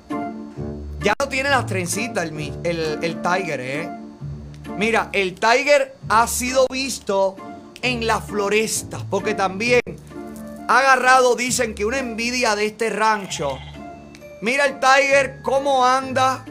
Ya 1.00 1.14
no 1.18 1.28
tiene 1.28 1.50
las 1.50 1.66
trencitas 1.66 2.24
el, 2.24 2.52
el, 2.64 2.98
el 3.02 3.22
Tiger, 3.22 3.60
¿eh? 3.60 3.90
Mira, 4.78 5.10
el 5.12 5.34
Tiger 5.34 5.94
ha 6.08 6.26
sido 6.26 6.66
visto 6.70 7.36
en 7.82 8.06
la 8.06 8.20
floresta, 8.20 9.00
porque 9.10 9.34
también 9.34 9.82
ha 10.66 10.78
agarrado, 10.78 11.36
dicen 11.36 11.74
que 11.74 11.84
una 11.84 11.98
envidia 11.98 12.56
de 12.56 12.66
este 12.66 12.88
rancho. 12.88 13.58
Mira 14.40 14.64
el 14.64 14.80
Tiger 14.80 15.42
cómo 15.42 15.84
anda 15.84 16.44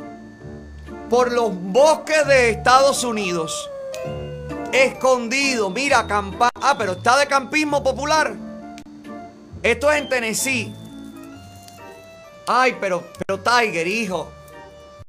por 1.09 1.31
los 1.31 1.53
bosques 1.53 2.25
de 2.27 2.49
Estados 2.49 3.03
Unidos. 3.03 3.69
Escondido, 4.71 5.69
mira, 5.69 5.99
acampa. 5.99 6.49
Ah, 6.61 6.75
pero 6.77 6.93
está 6.93 7.17
de 7.17 7.27
campismo 7.27 7.83
popular. 7.83 8.33
Esto 9.61 9.91
es 9.91 10.01
en 10.01 10.09
Tennessee. 10.09 10.75
Ay, 12.47 12.77
pero, 12.81 13.03
pero 13.25 13.39
Tiger, 13.39 13.87
hijo. 13.87 14.31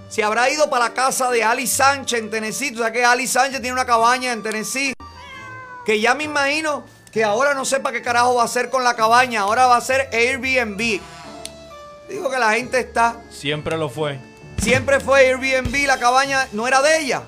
Si 0.09 0.23
habrá 0.23 0.51
ido 0.51 0.69
para 0.71 0.89
la 0.89 0.95
casa 0.95 1.31
de 1.31 1.43
Ali 1.43 1.67
Sánchez 1.67 2.21
en 2.21 2.31
Tennessee. 2.31 2.71
Tú 2.71 2.79
sabes 2.79 2.93
que 2.93 3.05
Ali 3.05 3.27
Sánchez 3.27 3.61
tiene 3.61 3.73
una 3.73 3.87
cabaña 3.87 4.33
en 4.33 4.43
Tennessee. 4.43 4.93
Que 5.85 6.01
ya 6.01 6.15
me 6.15 6.25
imagino 6.25 6.85
que 7.11 7.25
ahora 7.25 7.55
no 7.55 7.65
sepa 7.65 7.91
qué 7.91 8.03
carajo 8.03 8.35
va 8.35 8.43
a 8.43 8.45
hacer 8.45 8.71
con 8.71 8.85
la 8.85 8.95
cabaña. 8.95 9.41
Ahora 9.41 9.67
va 9.67 9.77
a 9.77 9.81
ser 9.81 10.09
Airbnb. 10.13 11.01
Digo 12.09 12.31
que 12.31 12.39
la 12.39 12.53
gente 12.53 12.79
está. 12.79 13.17
Siempre 13.31 13.77
lo 13.77 13.89
fue. 13.89 14.34
Siempre 14.65 14.99
fue 14.99 15.27
Airbnb, 15.29 15.87
la 15.87 15.99
cabaña 15.99 16.49
no 16.53 16.67
era 16.67 16.81
de 16.81 17.01
ella. 17.01 17.25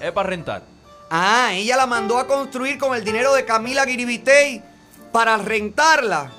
Es 0.00 0.12
para 0.12 0.28
rentar. 0.28 0.62
Ah, 1.10 1.48
ella 1.52 1.76
la 1.76 1.86
mandó 1.86 2.16
a 2.16 2.28
construir 2.28 2.78
con 2.78 2.94
el 2.94 3.02
dinero 3.04 3.34
de 3.34 3.44
Camila 3.44 3.84
Guiribitey 3.84 4.62
para 5.10 5.36
rentarla. 5.36 6.30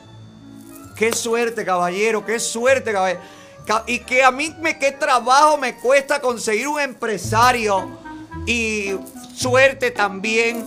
Qué 0.95 1.11
suerte, 1.11 1.65
caballero, 1.65 2.25
qué 2.25 2.39
suerte, 2.39 2.93
caballero. 2.93 3.19
Ca- 3.67 3.83
Y 3.87 3.99
que 3.99 4.23
a 4.23 4.31
mí 4.31 4.55
me 4.61 4.79
qué 4.79 4.93
trabajo 4.93 5.57
me 5.57 5.75
cuesta 5.75 6.21
conseguir 6.21 6.69
un 6.69 6.79
empresario. 6.79 7.99
Y 8.47 8.95
suerte 9.35 9.91
también 9.91 10.65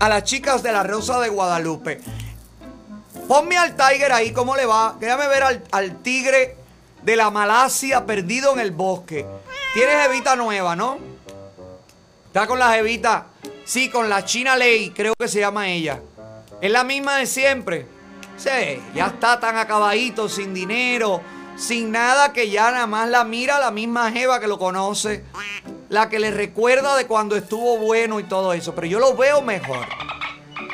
a 0.00 0.08
las 0.10 0.22
chicas 0.24 0.62
de 0.62 0.70
la 0.70 0.82
Rosa 0.82 1.18
de 1.18 1.30
Guadalupe. 1.30 1.98
Ponme 3.26 3.56
al 3.56 3.74
Tiger 3.74 4.12
ahí, 4.12 4.32
¿cómo 4.32 4.54
le 4.54 4.66
va? 4.66 4.96
Déjame 5.00 5.28
ver 5.28 5.42
al, 5.44 5.64
al 5.70 6.02
tigre 6.02 6.56
de 7.04 7.16
la 7.16 7.30
Malasia 7.30 8.06
perdido 8.06 8.52
en 8.54 8.60
el 8.60 8.70
bosque. 8.70 9.26
Tiene 9.74 9.92
jevita 10.02 10.36
nueva, 10.36 10.74
¿no? 10.74 10.98
Está 12.26 12.46
con 12.46 12.58
la 12.58 12.72
jevita. 12.72 13.26
Sí, 13.64 13.90
con 13.90 14.08
la 14.08 14.24
China 14.24 14.56
Ley, 14.56 14.90
creo 14.90 15.14
que 15.18 15.28
se 15.28 15.40
llama 15.40 15.68
ella. 15.68 16.00
Es 16.60 16.70
la 16.70 16.82
misma 16.84 17.16
de 17.18 17.26
siempre. 17.26 17.86
Sí, 18.36 18.80
ya 18.94 19.06
está 19.06 19.38
tan 19.38 19.56
acabadito, 19.56 20.28
sin 20.28 20.52
dinero, 20.52 21.20
sin 21.56 21.92
nada, 21.92 22.32
que 22.32 22.50
ya 22.50 22.70
nada 22.70 22.86
más 22.86 23.08
la 23.08 23.24
mira 23.24 23.60
la 23.60 23.70
misma 23.70 24.10
jeva 24.10 24.40
que 24.40 24.48
lo 24.48 24.58
conoce. 24.58 25.24
La 25.90 26.08
que 26.08 26.18
le 26.18 26.30
recuerda 26.30 26.96
de 26.96 27.06
cuando 27.06 27.36
estuvo 27.36 27.78
bueno 27.78 28.18
y 28.18 28.24
todo 28.24 28.52
eso. 28.52 28.74
Pero 28.74 28.86
yo 28.86 28.98
lo 28.98 29.14
veo 29.14 29.42
mejor. 29.42 29.86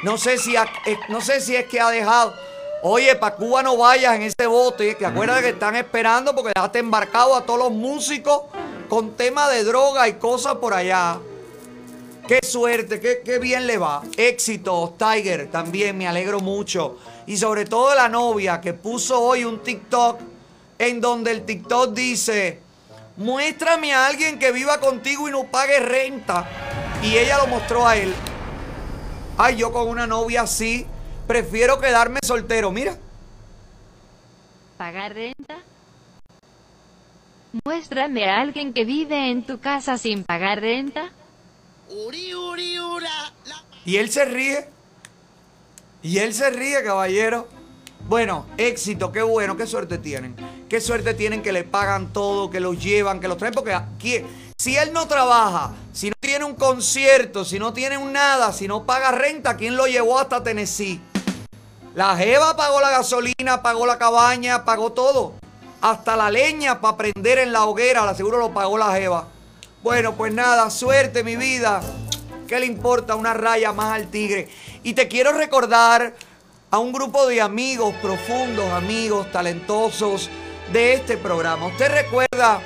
No 0.03 0.17
sé 0.17 0.39
si, 0.39 0.57
eh, 0.57 0.99
no 1.09 1.21
sé 1.21 1.41
si 1.41 1.57
es 1.57 1.67
que 1.67 1.81
ha 1.81 1.91
dejado. 1.91 2.35
Oye, 2.83 3.15
para 3.17 3.37
Cuba 3.37 3.63
no 3.63 3.77
vayas 3.77 4.17
en 4.17 4.23
ese 4.23 4.47
bote. 4.47 4.97
Que 4.97 5.07
acuérdate 5.07 5.43
que 5.43 5.49
están 5.51 5.77
esperando 5.77 6.35
porque 6.35 6.53
dejaste 6.55 6.79
embarcado 6.79 7.35
a 7.35 7.45
todos 7.45 7.59
los 7.59 7.73
músicos 7.73 8.43
con 8.89 9.17
tema 9.17 9.49
de 9.49 9.65
droga 9.65 10.09
y 10.09 10.15
cosas 10.15 10.55
por 10.57 10.73
allá. 10.73 11.19
Qué 12.27 12.41
suerte, 12.43 13.01
qué, 13.01 13.23
qué 13.25 13.39
bien 13.39 13.67
le 13.67 13.77
va. 13.77 14.03
Éxitos, 14.17 14.97
Tiger, 14.97 15.51
también 15.51 15.99
me 15.99 16.09
alegro 16.09 16.41
mucho. 16.41 16.97
Y 17.27 17.37
sobre 17.37 17.65
todo 17.65 17.95
la 17.95 18.09
novia 18.09 18.61
que 18.61 18.73
puso 18.73 19.21
hoy 19.21 19.45
un 19.45 19.63
TikTok 19.63 20.21
en 20.79 21.01
donde 21.01 21.33
el 21.33 21.45
TikTok 21.45 21.93
dice, 21.93 22.61
muéstrame 23.17 23.93
a 23.93 24.07
alguien 24.07 24.39
que 24.39 24.53
viva 24.53 24.81
contigo 24.81 25.29
y 25.29 25.33
no 25.33 25.45
pague 25.45 25.79
renta. 25.81 26.49
Y 27.03 27.19
ella 27.19 27.39
lo 27.39 27.47
mostró 27.49 27.87
a 27.87 27.97
él. 27.97 28.15
Ay, 29.37 29.57
yo 29.57 29.73
con 29.73 29.89
una 29.89 30.07
novia 30.07 30.43
así, 30.43 30.87
prefiero 31.31 31.79
quedarme 31.79 32.19
soltero. 32.25 32.73
Mira, 32.73 32.97
¿Pagar 34.77 35.15
renta? 35.15 35.59
Muéstrame 37.65 38.29
a 38.29 38.41
alguien 38.41 38.73
que 38.73 38.85
vive 38.85 39.31
en 39.31 39.47
tu 39.47 39.61
casa 39.61 39.97
sin 39.97 40.25
pagar 40.25 40.61
renta. 40.61 41.13
Y 43.85 43.97
él 43.97 44.11
se 44.11 44.25
ríe. 44.25 44.67
Y 46.03 46.19
él 46.19 46.35
se 46.35 46.51
ríe, 46.51 46.83
caballero. 46.83 47.47
Bueno, 48.09 48.47
éxito, 48.57 49.13
qué 49.13 49.23
bueno, 49.23 49.57
qué 49.57 49.69
suerte 49.69 49.99
tienen. 49.99 50.35
Qué 50.69 50.81
suerte 50.81 51.15
tienen 51.15 51.43
que 51.43 51.53
le 51.53 51.63
pagan 51.63 52.13
todo, 52.13 52.51
que 52.51 52.59
los 52.59 52.83
llevan, 52.83 53.21
que 53.21 53.29
los 53.29 53.39
traen. 53.39 53.55
Porque 53.55 53.73
aquí, 53.73 54.17
si 54.59 54.77
él 54.77 54.93
no 54.93 55.07
trabaja, 55.07 55.75
si 55.93 56.09
no 56.09 56.17
tiene 56.19 56.45
un 56.45 56.57
concierto, 56.57 57.45
si 57.45 57.61
no 57.61 57.73
tiene 57.73 57.99
un 57.99 58.13
nada, 58.13 58.53
si 58.53 58.67
no 58.67 58.85
paga 58.85 59.13
renta, 59.13 59.57
¿quién 59.57 59.77
lo 59.77 59.87
llevó 59.87 60.19
hasta 60.19 60.43
Tennessee? 60.43 61.01
La 61.95 62.17
Jeva 62.17 62.57
pagó 62.57 62.81
la 62.81 62.91
gasolina, 62.91 63.63
pagó 63.63 63.85
la 63.85 63.99
cabaña, 63.99 64.65
pagó 64.65 64.93
todo. 64.93 65.33
Hasta 65.81 66.17
la 66.17 66.31
leña 66.31 66.81
para 66.81 66.97
prender 66.97 67.39
en 67.39 67.53
la 67.53 67.65
hoguera, 67.65 68.07
la 68.07 68.15
seguro 68.15 68.39
lo 68.39 68.55
pagó 68.55 68.79
la 68.79 68.93
Jeva. 68.93 69.27
Bueno, 69.83 70.15
pues 70.15 70.33
nada, 70.33 70.71
suerte 70.71 71.25
mi 71.25 71.35
vida. 71.35 71.81
¿Qué 72.47 72.61
le 72.61 72.67
importa 72.67 73.17
una 73.17 73.35
raya 73.35 73.73
más 73.73 73.95
al 73.95 74.09
tigre? 74.09 74.49
Y 74.85 74.93
te 74.93 75.09
quiero 75.09 75.33
recordar 75.33 76.15
a 76.71 76.79
un 76.79 76.93
grupo 76.93 77.27
de 77.27 77.41
amigos, 77.41 77.93
profundos 78.01 78.71
amigos, 78.73 79.31
talentosos 79.33 80.31
de 80.73 80.93
este 80.93 81.17
programa. 81.17 81.67
¿Usted 81.67 81.91
recuerda 81.91 82.61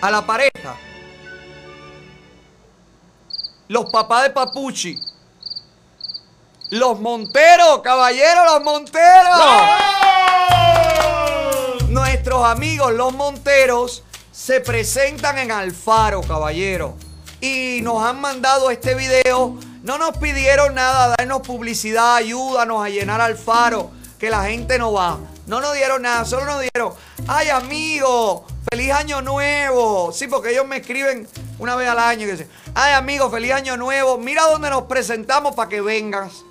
a 0.00 0.10
la 0.10 0.24
pareja? 0.24 0.76
Los 3.66 3.90
papás 3.90 4.24
de 4.24 4.30
Papuchi. 4.30 4.96
Los 6.70 6.98
Monteros, 6.98 7.80
caballeros, 7.84 8.44
los 8.52 8.62
Monteros. 8.64 9.38
Nuestros 11.88 12.44
amigos, 12.44 12.92
los 12.92 13.14
Monteros, 13.14 14.02
se 14.32 14.60
presentan 14.60 15.38
en 15.38 15.52
Alfaro, 15.52 16.22
caballero. 16.22 16.96
Y 17.40 17.78
nos 17.82 18.04
han 18.04 18.20
mandado 18.20 18.72
este 18.72 18.96
video. 18.96 19.56
No 19.84 19.96
nos 19.98 20.16
pidieron 20.16 20.74
nada, 20.74 21.14
darnos 21.16 21.42
publicidad, 21.42 22.16
ayúdanos 22.16 22.84
a 22.84 22.88
llenar 22.88 23.20
Alfaro, 23.20 23.92
que 24.18 24.28
la 24.28 24.42
gente 24.42 24.76
no 24.76 24.92
va. 24.92 25.20
No 25.46 25.60
nos 25.60 25.72
dieron 25.72 26.02
nada, 26.02 26.24
solo 26.24 26.46
nos 26.46 26.62
dieron, 26.62 26.92
ay 27.28 27.50
amigo, 27.50 28.44
feliz 28.68 28.90
año 28.90 29.22
nuevo. 29.22 30.10
Sí, 30.12 30.26
porque 30.26 30.50
ellos 30.50 30.66
me 30.66 30.78
escriben 30.78 31.28
una 31.60 31.76
vez 31.76 31.88
al 31.88 32.00
año 32.00 32.26
y 32.26 32.32
dicen, 32.32 32.50
ay 32.74 32.94
amigo, 32.94 33.30
feliz 33.30 33.52
año 33.52 33.76
nuevo. 33.76 34.18
Mira 34.18 34.42
dónde 34.42 34.68
nos 34.68 34.82
presentamos 34.84 35.54
para 35.54 35.68
que 35.68 35.80
vengas. 35.80 36.42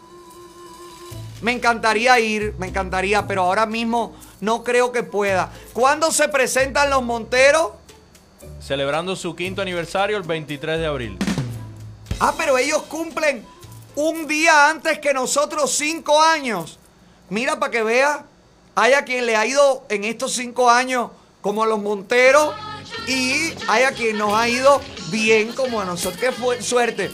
Me 1.45 1.51
encantaría 1.51 2.19
ir, 2.19 2.55
me 2.57 2.65
encantaría, 2.65 3.27
pero 3.27 3.43
ahora 3.43 3.67
mismo 3.67 4.15
no 4.41 4.63
creo 4.63 4.91
que 4.91 5.03
pueda. 5.03 5.51
¿Cuándo 5.73 6.11
se 6.11 6.27
presentan 6.27 6.89
los 6.89 7.03
Monteros? 7.03 7.73
Celebrando 8.59 9.15
su 9.15 9.35
quinto 9.35 9.61
aniversario 9.61 10.17
el 10.17 10.23
23 10.23 10.79
de 10.79 10.85
abril. 10.87 11.19
Ah, 12.19 12.33
pero 12.35 12.57
ellos 12.57 12.81
cumplen 12.89 13.45
un 13.93 14.27
día 14.27 14.71
antes 14.71 14.97
que 14.97 15.13
nosotros, 15.13 15.71
cinco 15.71 16.19
años. 16.19 16.79
Mira 17.29 17.59
para 17.59 17.71
que 17.71 17.83
vea, 17.83 18.25
hay 18.73 18.93
a 18.93 19.05
quien 19.05 19.27
le 19.27 19.35
ha 19.35 19.45
ido 19.45 19.85
en 19.89 20.03
estos 20.03 20.33
cinco 20.33 20.71
años 20.71 21.11
como 21.41 21.61
a 21.61 21.67
los 21.67 21.79
Monteros 21.79 22.55
y 23.07 23.53
hay 23.67 23.83
a 23.83 23.91
quien 23.91 24.17
nos 24.17 24.33
ha 24.33 24.49
ido 24.49 24.81
bien 25.11 25.53
como 25.53 25.79
a 25.79 25.85
nosotros. 25.85 26.19
Qué 26.19 26.31
fue 26.31 26.59
suerte. 26.63 27.11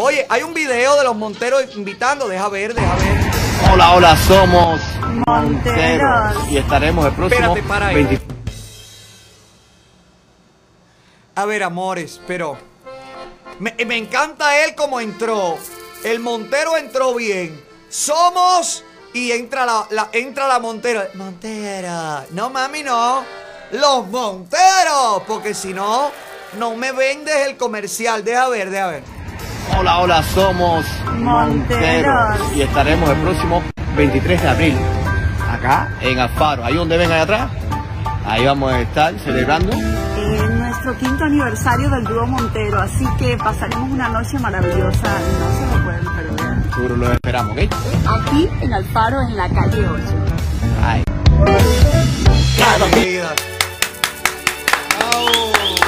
Oye, 0.00 0.24
hay 0.28 0.42
un 0.44 0.54
video 0.54 0.96
de 0.96 1.02
los 1.04 1.16
Monteros 1.16 1.64
invitando, 1.74 2.28
deja 2.28 2.48
ver, 2.48 2.72
deja 2.72 2.94
ver. 2.94 3.72
Hola, 3.72 3.92
hola, 3.94 4.16
somos 4.16 4.80
Monteros 5.26 6.48
y 6.48 6.56
estaremos 6.56 7.04
el 7.06 7.12
próximo 7.12 7.40
Espérate, 7.56 7.68
para 7.68 7.88
ahí. 7.88 7.94
20 8.04 8.20
A 11.34 11.44
ver, 11.46 11.62
amores, 11.64 12.20
pero 12.28 12.56
me, 13.58 13.74
me 13.86 13.96
encanta 13.96 14.64
él 14.64 14.74
como 14.76 15.00
entró. 15.00 15.58
El 16.04 16.20
Montero 16.20 16.76
entró 16.76 17.14
bien. 17.16 17.60
Somos 17.88 18.84
y 19.12 19.32
entra 19.32 19.66
la, 19.66 19.86
la- 19.90 20.08
entra 20.12 20.46
la 20.46 20.60
Montero. 20.60 21.02
Montera. 21.14 22.24
No, 22.30 22.50
mami, 22.50 22.84
no. 22.84 23.24
Los 23.72 24.06
Monteros. 24.06 25.22
Porque 25.26 25.54
si 25.54 25.74
no, 25.74 26.12
no 26.56 26.76
me 26.76 26.92
vendes 26.92 27.48
el 27.48 27.56
comercial. 27.56 28.22
Deja 28.24 28.48
ver, 28.48 28.70
deja 28.70 28.86
ver. 28.88 29.17
Hola, 29.76 29.98
hola, 29.98 30.22
somos 30.22 30.84
Monteros 31.18 32.38
y 32.56 32.62
estaremos 32.62 33.08
el 33.10 33.16
próximo 33.18 33.62
23 33.96 34.42
de 34.42 34.48
abril 34.48 34.76
acá 35.50 35.88
en 36.00 36.18
Alfaro. 36.18 36.64
Ahí 36.64 36.74
donde 36.74 36.96
ven 36.96 37.10
allá 37.10 37.22
atrás, 37.22 37.50
ahí 38.26 38.44
vamos 38.44 38.72
a 38.72 38.80
estar 38.80 39.18
celebrando. 39.20 39.72
en 39.72 40.58
nuestro 40.58 40.96
quinto 40.98 41.24
aniversario 41.24 41.90
del 41.90 42.04
dúo 42.04 42.26
Montero, 42.26 42.80
así 42.80 43.06
que 43.18 43.36
pasaremos 43.36 43.90
una 43.90 44.08
noche 44.08 44.38
maravillosa, 44.38 45.18
no 45.38 45.58
se 45.58 45.76
lo 45.76 45.84
pueden 45.84 46.04
perder. 46.04 46.72
Seguro 46.74 46.96
lo 46.96 47.12
esperamos, 47.12 47.52
¿ok? 47.52 47.58
Aquí 48.22 48.48
en 48.60 48.72
Alfaro, 48.72 49.16
en 49.28 49.36
la 49.36 49.48
calle 49.48 49.88
8. 49.88 50.02
Ay. 50.84 51.04
Cada 52.58 52.86
vida. 53.00 53.28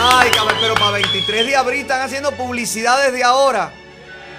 Ay, 0.02 0.30
cabrón, 0.30 0.56
pero 0.62 0.74
para 0.74 0.92
23 0.92 1.46
de 1.46 1.56
abril 1.56 1.80
están 1.82 2.00
haciendo 2.00 2.32
publicidad 2.32 3.04
desde 3.04 3.22
ahora. 3.22 3.70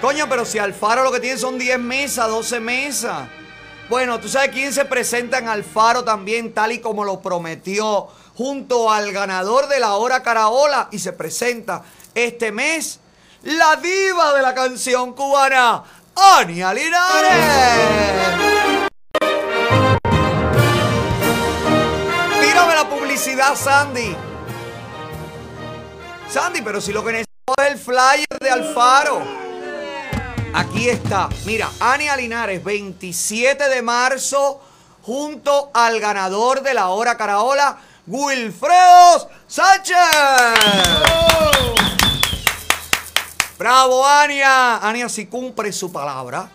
Coño, 0.00 0.28
pero 0.28 0.44
si 0.44 0.58
Alfaro 0.58 1.04
lo 1.04 1.12
que 1.12 1.20
tiene 1.20 1.38
son 1.38 1.56
10 1.56 1.78
mesas, 1.78 2.26
12 2.28 2.58
mesas. 2.58 3.28
Bueno, 3.88 4.18
¿tú 4.18 4.28
sabes 4.28 4.48
quién 4.48 4.72
se 4.72 4.84
presenta 4.84 5.38
en 5.38 5.46
Alfaro 5.46 6.02
también, 6.02 6.52
tal 6.52 6.72
y 6.72 6.80
como 6.80 7.04
lo 7.04 7.20
prometió, 7.20 8.08
junto 8.34 8.90
al 8.90 9.12
ganador 9.12 9.68
de 9.68 9.78
la 9.78 9.94
hora 9.94 10.24
Caraola? 10.24 10.88
Y 10.90 10.98
se 10.98 11.12
presenta 11.12 11.84
este 12.12 12.50
mes 12.50 12.98
la 13.42 13.76
diva 13.76 14.34
de 14.34 14.42
la 14.42 14.54
canción 14.54 15.12
cubana, 15.12 15.84
Ania 16.16 16.74
Linares. 16.74 17.44
Tírame 22.40 22.74
la 22.74 22.88
publicidad, 22.88 23.54
Sandy. 23.54 24.31
Sandy, 26.32 26.62
pero 26.62 26.80
si 26.80 26.94
lo 26.94 27.04
que 27.04 27.12
necesito 27.12 27.54
es 27.58 27.72
el 27.72 27.78
flyer 27.78 28.38
de 28.40 28.50
Alfaro. 28.50 29.20
Aquí 30.54 30.88
está. 30.88 31.28
Mira, 31.44 31.68
Ania 31.78 32.16
Linares, 32.16 32.64
27 32.64 33.68
de 33.68 33.82
marzo, 33.82 34.58
junto 35.02 35.70
al 35.74 36.00
ganador 36.00 36.62
de 36.62 36.72
la 36.72 36.88
hora 36.88 37.18
Caraola, 37.18 37.76
Wilfredo 38.06 39.28
Sánchez. 39.46 39.98
Bravo, 43.58 44.06
Ania. 44.06 44.78
Ania 44.78 45.10
sí 45.10 45.26
cumple 45.26 45.70
su 45.70 45.92
palabra. 45.92 46.48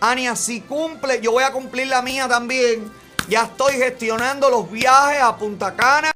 Ania 0.00 0.36
sí 0.36 0.60
cumple. 0.60 1.22
Yo 1.22 1.32
voy 1.32 1.44
a 1.44 1.52
cumplir 1.52 1.86
la 1.86 2.02
mía 2.02 2.28
también. 2.28 2.92
Ya 3.28 3.44
estoy 3.44 3.78
gestionando 3.78 4.50
los 4.50 4.70
viajes 4.70 5.22
a 5.22 5.34
Punta 5.38 5.74
Cana 5.74 6.12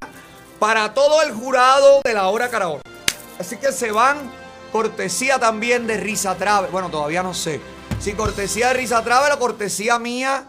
para 0.59 0.93
todo 0.93 1.23
el 1.23 1.33
jurado 1.33 2.03
de 2.05 2.13
la 2.13 2.29
hora 2.29 2.51
Caraola. 2.51 2.83
Así 3.39 3.57
que 3.57 3.73
se 3.73 3.93
van 3.93 4.31
cortesía 4.73 5.39
también 5.39 5.87
de 5.87 5.97
Risa 5.97 6.37
Trave. 6.37 6.69
Bueno, 6.71 6.91
todavía 6.91 7.23
no 7.23 7.35
sé. 7.35 7.61
Si 8.01 8.13
cortesía 8.13 8.69
de 8.69 8.75
Risa 8.75 9.03
Trave 9.03 9.33
o 9.33 9.39
cortesía 9.39 9.99
mía, 9.99 10.49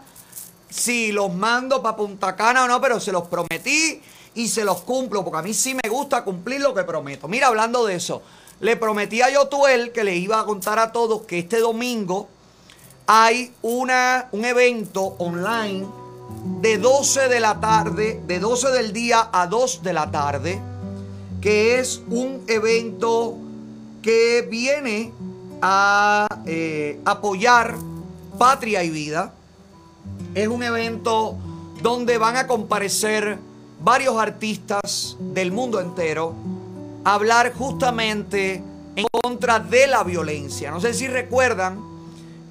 si 0.68 1.12
los 1.12 1.32
mando 1.32 1.82
para 1.82 1.96
Punta 1.96 2.36
Cana 2.36 2.64
o 2.64 2.68
no, 2.68 2.80
pero 2.80 3.00
se 3.00 3.12
los 3.12 3.26
prometí 3.28 4.02
y 4.34 4.48
se 4.48 4.64
los 4.64 4.82
cumplo, 4.82 5.24
porque 5.24 5.38
a 5.38 5.42
mí 5.42 5.54
sí 5.54 5.74
me 5.74 5.88
gusta 5.88 6.24
cumplir 6.24 6.60
lo 6.60 6.74
que 6.74 6.84
prometo. 6.84 7.28
Mira, 7.28 7.48
hablando 7.48 7.86
de 7.86 7.94
eso, 7.94 8.22
le 8.60 8.76
prometí 8.76 9.22
a 9.22 9.30
Yotuel 9.30 9.92
que 9.92 10.04
le 10.04 10.16
iba 10.16 10.40
a 10.40 10.44
contar 10.44 10.78
a 10.78 10.92
todos 10.92 11.22
que 11.22 11.38
este 11.38 11.58
domingo 11.58 12.28
hay 13.06 13.52
una, 13.62 14.28
un 14.32 14.44
evento 14.44 15.16
online 15.18 15.86
de 16.60 16.76
12 16.76 17.28
de 17.28 17.40
la 17.40 17.58
tarde, 17.58 18.20
de 18.26 18.38
12 18.38 18.70
del 18.70 18.92
día 18.92 19.30
a 19.32 19.46
2 19.46 19.82
de 19.82 19.92
la 19.92 20.10
tarde, 20.10 20.60
que 21.40 21.78
es 21.78 22.02
un 22.08 22.42
evento 22.48 23.36
que 24.02 24.46
viene 24.50 25.12
a 25.62 26.26
eh, 26.46 27.00
apoyar 27.04 27.76
Patria 28.38 28.84
y 28.84 28.90
Vida. 28.90 29.34
Es 30.34 30.48
un 30.48 30.62
evento 30.62 31.36
donde 31.82 32.18
van 32.18 32.36
a 32.36 32.46
comparecer 32.46 33.38
varios 33.80 34.16
artistas 34.16 35.16
del 35.20 35.52
mundo 35.52 35.80
entero 35.80 36.34
a 37.04 37.14
hablar 37.14 37.52
justamente 37.54 38.62
en 38.96 39.06
contra 39.10 39.60
de 39.60 39.86
la 39.86 40.02
violencia. 40.02 40.70
No 40.70 40.80
sé 40.80 40.94
si 40.94 41.06
recuerdan 41.06 41.80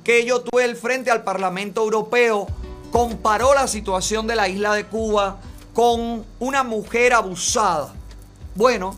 que 0.03 0.25
yo 0.25 0.41
tuve 0.41 0.63
el 0.63 0.77
frente 0.77 1.11
al 1.11 1.23
Parlamento 1.23 1.83
Europeo 1.83 2.47
comparó 2.91 3.53
la 3.53 3.67
situación 3.67 4.27
de 4.27 4.35
la 4.35 4.47
isla 4.47 4.73
de 4.73 4.85
Cuba 4.85 5.39
con 5.73 6.25
una 6.39 6.63
mujer 6.63 7.13
abusada. 7.13 7.93
Bueno, 8.58 8.97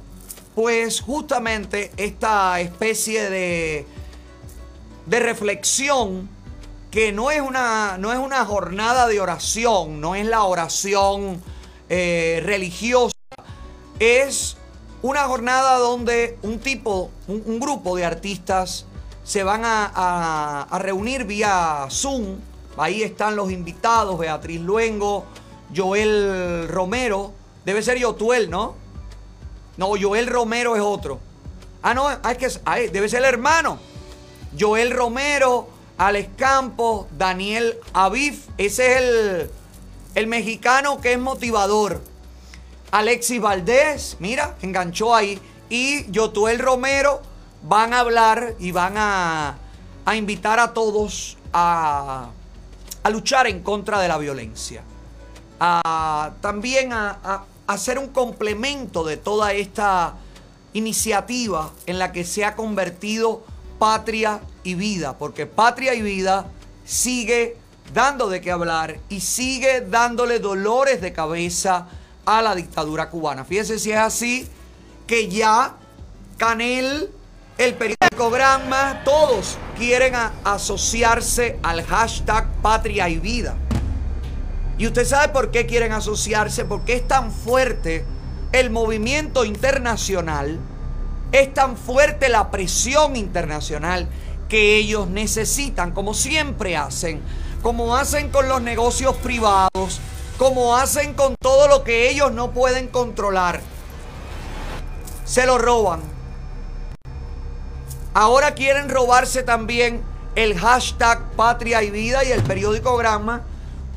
pues 0.55 1.01
justamente 1.01 1.91
esta 1.97 2.61
especie 2.61 3.29
de, 3.29 3.85
de 5.05 5.19
reflexión 5.19 6.29
que 6.91 7.11
no 7.11 7.29
es, 7.29 7.41
una, 7.41 7.97
no 7.97 8.13
es 8.13 8.19
una 8.19 8.45
jornada 8.45 9.05
de 9.07 9.19
oración, 9.19 9.99
no 9.99 10.15
es 10.15 10.25
la 10.25 10.43
oración 10.43 11.41
eh, 11.89 12.41
religiosa, 12.45 13.11
es 13.99 14.55
una 15.01 15.25
jornada 15.25 15.77
donde 15.77 16.37
un 16.41 16.59
tipo, 16.59 17.11
un, 17.27 17.59
grupo 17.59 17.97
de 17.97 18.05
artistas 18.05 18.85
se 19.25 19.43
van 19.43 19.65
a, 19.65 19.91
a- 19.93 20.61
a 20.69 20.79
reunir 20.79 21.25
vía 21.25 21.85
Zoom. 21.91 22.37
Ahí 22.77 23.03
están 23.03 23.35
los 23.35 23.51
invitados, 23.51 24.17
Beatriz 24.17 24.61
Luengo, 24.61 25.25
Joel 25.75 26.65
Romero, 26.69 27.33
debe 27.65 27.83
ser 27.83 27.97
Yotuel, 27.99 28.49
¿no? 28.49 28.75
No, 29.79 29.91
Joel 29.99 30.27
Romero 30.27 30.75
es 30.75 30.81
otro. 30.81 31.21
Ah, 31.81 31.93
no, 31.93 32.05
ah, 32.09 32.19
es 32.31 32.37
que 32.37 32.47
ah, 32.65 32.75
debe 32.91 33.07
ser 33.07 33.19
el 33.19 33.25
hermano. 33.29 33.79
Joel 34.59 34.91
Romero, 34.91 35.69
Alex 35.97 36.31
Campos, 36.35 37.05
Daniel 37.17 37.77
Aviv. 37.93 38.43
Ese 38.57 38.91
es 38.91 38.97
el, 39.01 39.51
el 40.15 40.27
mexicano 40.27 40.99
que 40.99 41.13
es 41.13 41.19
motivador. 41.19 42.01
Alexis 42.91 43.39
Valdés, 43.39 44.17
mira, 44.19 44.57
enganchó 44.61 45.15
ahí. 45.15 45.39
Y 45.69 46.11
Yotuel 46.11 46.59
Romero 46.59 47.21
van 47.63 47.93
a 47.93 48.01
hablar 48.01 48.55
y 48.59 48.71
van 48.71 48.95
a, 48.97 49.55
a 50.03 50.15
invitar 50.17 50.59
a 50.59 50.73
todos 50.73 51.37
a, 51.53 52.31
a 53.03 53.09
luchar 53.09 53.47
en 53.47 53.63
contra 53.63 54.01
de 54.01 54.09
la 54.09 54.17
violencia. 54.17 54.83
A, 55.61 56.31
también 56.41 56.91
a, 56.91 57.17
a- 57.23 57.45
a 57.69 57.73
hacer 57.73 57.99
un 57.99 58.07
complemento 58.07 59.03
de 59.03 59.15
toda 59.15 59.53
esta 59.53 60.15
iniciativa 60.73 61.71
en 61.85 61.99
la 61.99 62.11
que 62.11 62.25
se 62.25 62.43
ha 62.43 62.55
convertido 62.55 63.43
Patria 63.77 64.39
y 64.63 64.73
Vida, 64.73 65.19
porque 65.19 65.45
Patria 65.45 65.93
y 65.93 66.01
Vida 66.01 66.47
sigue 66.83 67.57
dando 67.93 68.27
de 68.27 68.41
qué 68.41 68.49
hablar 68.49 68.99
y 69.07 69.19
sigue 69.19 69.81
dándole 69.81 70.39
dolores 70.39 70.99
de 70.99 71.13
cabeza 71.13 71.87
a 72.25 72.41
la 72.41 72.55
dictadura 72.55 73.11
cubana. 73.11 73.45
Fíjense 73.45 73.77
si 73.77 73.91
es 73.91 73.99
así 73.99 74.47
que 75.05 75.29
ya 75.29 75.75
Canel, 76.37 77.11
el 77.59 77.75
periódico 77.75 78.31
Granma, 78.31 79.03
todos 79.05 79.59
quieren 79.77 80.15
asociarse 80.43 81.59
al 81.61 81.83
hashtag 81.83 82.47
Patria 82.63 83.07
y 83.09 83.19
Vida. 83.19 83.55
Y 84.79 84.87
usted 84.87 85.05
sabe 85.05 85.33
por 85.33 85.51
qué 85.51 85.65
quieren 85.65 85.91
asociarse, 85.91 86.63
porque 86.63 86.95
es 86.95 87.05
tan 87.05 87.33
fuerte 87.33 88.05
el 88.53 88.69
movimiento 88.69 89.43
internacional, 89.43 90.57
es 91.33 91.53
tan 91.53 91.75
fuerte 91.75 92.29
la 92.29 92.49
presión 92.49 93.17
internacional 93.17 94.07
que 94.47 94.77
ellos 94.77 95.09
necesitan, 95.09 95.91
como 95.91 96.13
siempre 96.13 96.77
hacen, 96.77 97.21
como 97.61 97.97
hacen 97.97 98.29
con 98.29 98.47
los 98.47 98.61
negocios 98.61 99.17
privados, 99.17 99.99
como 100.37 100.77
hacen 100.77 101.13
con 101.13 101.35
todo 101.35 101.67
lo 101.67 101.83
que 101.83 102.09
ellos 102.09 102.31
no 102.31 102.51
pueden 102.51 102.87
controlar. 102.87 103.59
Se 105.25 105.45
lo 105.45 105.57
roban. 105.57 105.99
Ahora 108.13 108.55
quieren 108.55 108.87
robarse 108.87 109.43
también 109.43 110.01
el 110.35 110.57
hashtag 110.57 111.31
Patria 111.35 111.83
y 111.83 111.91
Vida 111.91 112.23
y 112.23 112.31
el 112.31 112.43
periódico 112.43 112.95
Granma 112.95 113.43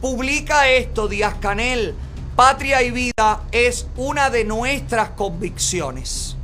publica 0.02 0.68
esto, 0.68 1.08
Díaz 1.08 1.36
Canel. 1.40 1.94
Patria 2.34 2.82
y 2.82 2.90
vida 2.90 3.44
es 3.52 3.86
una 3.96 4.30
de 4.30 4.44
nuestras 4.44 5.10
convicciones. 5.10 6.36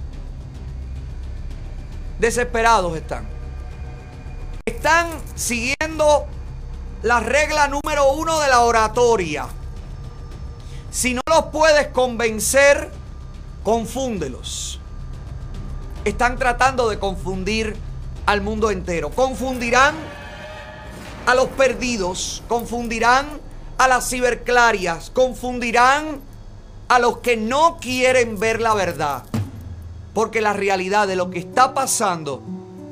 Desesperados 2.20 2.96
están. 2.96 3.26
Están 4.64 5.08
siguiendo 5.34 6.26
la 7.02 7.20
regla 7.20 7.68
número 7.68 8.12
uno 8.12 8.38
de 8.38 8.48
la 8.48 8.60
oratoria. 8.60 9.46
Si 10.90 11.14
no 11.14 11.22
los 11.26 11.46
puedes 11.46 11.88
convencer, 11.88 12.92
confúndelos. 13.64 14.80
Están 16.04 16.38
tratando 16.38 16.88
de 16.88 16.98
confundir 16.98 17.76
al 18.26 18.40
mundo 18.40 18.70
entero. 18.70 19.10
Confundirán 19.10 19.94
a 21.26 21.34
los 21.34 21.48
perdidos, 21.48 22.42
confundirán 22.46 23.47
a 23.78 23.88
las 23.88 24.10
ciberclarias, 24.10 25.10
confundirán 25.10 26.20
a 26.88 26.98
los 26.98 27.18
que 27.18 27.36
no 27.36 27.78
quieren 27.80 28.38
ver 28.38 28.60
la 28.60 28.74
verdad. 28.74 29.22
Porque 30.14 30.40
la 30.40 30.52
realidad 30.52 31.06
de 31.06 31.16
lo 31.16 31.30
que 31.30 31.38
está 31.38 31.74
pasando 31.74 32.42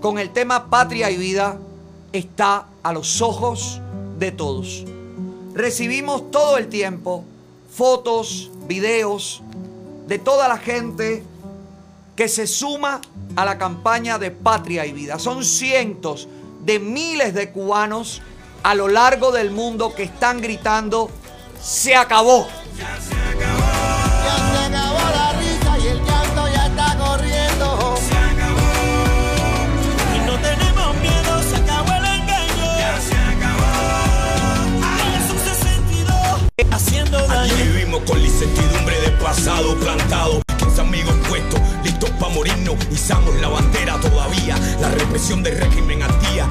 con 0.01 0.19
el 0.19 0.31
tema 0.31 0.71
patria 0.71 1.11
y 1.11 1.17
vida 1.17 1.59
está 2.13 2.67
a 2.83 2.93
los 2.93 3.21
ojos 3.21 3.81
de 4.19 4.31
todos. 4.31 4.85
Recibimos 5.55 6.31
todo 6.31 6.57
el 6.57 6.69
tiempo 6.69 7.25
fotos, 7.73 8.51
videos 8.69 9.43
de 10.07 10.19
toda 10.19 10.49
la 10.49 10.59
gente 10.59 11.25
que 12.15 12.29
se 12.29 12.47
suma 12.47 13.01
a 13.35 13.45
la 13.45 13.59
campaña 13.59 14.19
de 14.19 14.31
Patria 14.31 14.87
y 14.87 14.93
Vida. 14.93 15.19
Son 15.19 15.45
cientos 15.45 16.29
de 16.65 16.79
miles 16.79 17.35
de 17.35 17.51
cubanos 17.51 18.23
a 18.67 18.75
lo 18.75 18.89
largo 18.89 19.31
del 19.31 19.53
mundo 19.53 19.95
que 19.95 20.03
están 20.03 20.41
gritando, 20.41 21.09
se 21.63 21.95
acabó. 21.95 22.49
Ya 22.77 22.99
se 23.01 23.15
acabó. 23.15 23.63
Ya 24.25 24.37
se 24.51 24.59
acabó 24.65 24.99
la 24.99 25.33
risa 25.39 25.79
y 25.79 25.87
el 25.87 25.99
llanto 26.05 26.49
ya 26.49 26.67
está 26.67 26.99
corriendo. 26.99 27.97
Se 27.97 28.17
acabó. 28.17 28.67
Y 30.17 30.19
no 30.27 30.35
tenemos 30.41 30.97
miedo, 30.97 31.43
se 31.49 31.57
acabó 31.63 31.93
el 31.93 32.07
engaño. 32.07 32.77
Ya 32.77 33.01
se 33.01 33.17
acabó. 33.17 33.67
Aquí 37.45 37.63
vivimos 37.63 38.01
con 38.03 38.19
la 38.21 38.27
incertidumbre 38.27 39.01
de 39.01 39.11
pasado 39.23 39.77
plantado 39.79 40.43
amigos 40.81 41.15
puestos, 41.27 41.61
listos 41.85 42.11
para 42.21 42.35
morirnos, 42.35 42.77
izamos 42.91 43.35
la 43.37 43.49
bandera 43.49 43.99
todavía, 43.99 44.59
la 44.79 44.91
represión 44.91 45.43
del 45.43 45.57
régimen 45.57 46.03
al 46.03 46.21
día 46.21 46.47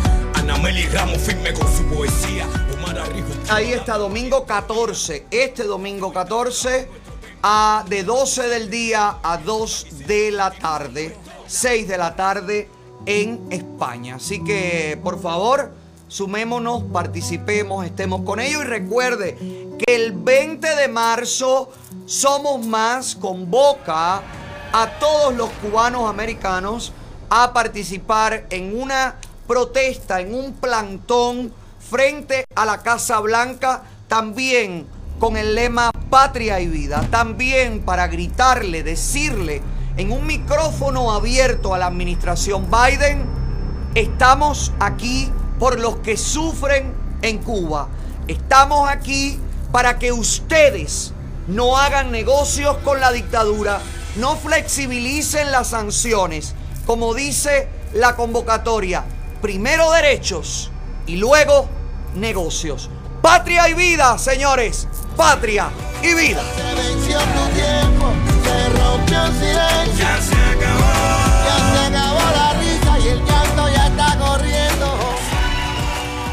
Anameli 0.46 0.86
Ramos 0.90 1.18
firme 1.18 1.54
con 1.56 1.68
su 1.76 1.84
poesía. 1.86 2.48
Omar 2.78 3.02
Ahí 3.50 3.74
está, 3.74 3.98
domingo 3.98 4.46
14. 4.46 5.26
Este 5.32 5.64
domingo 5.64 6.14
14, 6.14 6.88
a, 7.42 7.84
de 7.90 8.04
12 8.04 8.48
del 8.50 8.70
día 8.70 9.18
a 9.24 9.40
2 9.40 10.06
de 10.06 10.30
la 10.30 10.52
tarde. 10.52 11.18
6 11.48 11.88
de 11.88 11.98
la 11.98 12.16
tarde 12.16 12.70
en 13.08 13.48
España. 13.50 14.18
Así 14.18 14.44
que, 14.44 15.00
por 15.04 15.20
favor, 15.20 15.74
sumémonos, 16.10 16.84
participemos, 16.94 17.84
estemos 17.84 18.22
con 18.22 18.40
ellos. 18.40 18.62
Y 18.62 18.68
recuerde 18.68 19.38
que 19.80 19.96
el 19.96 20.12
20 20.12 20.76
de 20.76 20.88
marzo, 20.88 21.72
Somos 22.06 22.64
Más 22.64 23.16
convoca 23.16 24.22
a 24.72 24.90
todos 25.00 25.34
los 25.34 25.50
cubanos 25.64 26.08
americanos 26.08 26.94
a 27.32 27.52
participar 27.52 28.46
en 28.52 28.80
una 28.80 29.16
protesta, 29.48 30.22
en 30.22 30.34
un 30.34 30.54
plantón 30.54 31.54
frente 31.80 32.46
a 32.56 32.66
la 32.66 32.82
Casa 32.82 33.20
Blanca, 33.20 33.84
también 34.08 34.88
con 35.20 35.38
el 35.38 35.56
lema 35.56 35.92
Patria 36.10 36.60
y 36.60 36.68
Vida, 36.68 37.08
también 37.10 37.82
para 37.82 38.08
gritarle, 38.08 38.84
decirle 38.84 39.62
en 39.98 40.12
un 40.12 40.26
micrófono 40.26 41.12
abierto 41.12 41.74
a 41.74 41.78
la 41.78 41.88
administración 41.88 42.68
Biden, 42.70 43.26
estamos 43.96 44.74
aquí 44.80 45.32
por 45.60 45.80
los 45.80 45.98
que 45.98 46.18
sufren 46.18 46.94
en 47.22 47.38
Cuba, 47.38 47.88
estamos 48.28 48.90
aquí 48.90 49.40
para 49.72 49.98
que 49.98 50.12
ustedes 50.12 51.14
no 51.48 51.78
hagan 51.78 52.12
negocios 52.12 52.78
con 52.84 53.00
la 53.00 53.12
dictadura, 53.12 53.80
no 54.18 54.36
flexibilicen 54.36 55.52
las 55.52 55.68
sanciones, 55.68 56.56
como 56.86 57.14
dice 57.14 57.70
la 57.94 58.16
convocatoria, 58.16 59.06
primero 59.46 59.92
derechos 59.92 60.72
y 61.06 61.18
luego 61.18 61.70
negocios. 62.16 62.90
Patria 63.22 63.70
y 63.70 63.76
vida, 63.76 64.18
señores, 64.18 64.88
patria 65.16 65.70
y 66.02 66.16
vida. 66.16 66.42
venció 66.76 67.20
tu 67.20 67.54
tiempo, 67.54 68.12
se 68.44 68.70
rompió 68.70 69.24
el 69.24 69.34
silencio. 69.34 70.04
Ya 70.04 70.20
se 70.20 70.36
acabó. 70.36 70.82
Ya 71.46 71.58
se 71.72 71.86
acabó 71.86 72.20
la 72.36 72.54
risa 72.54 73.00
y 73.00 73.08
el 73.10 73.24
llanto 73.24 73.70
ya 73.70 73.88
está 73.88 74.18
corriendo. 74.18 74.98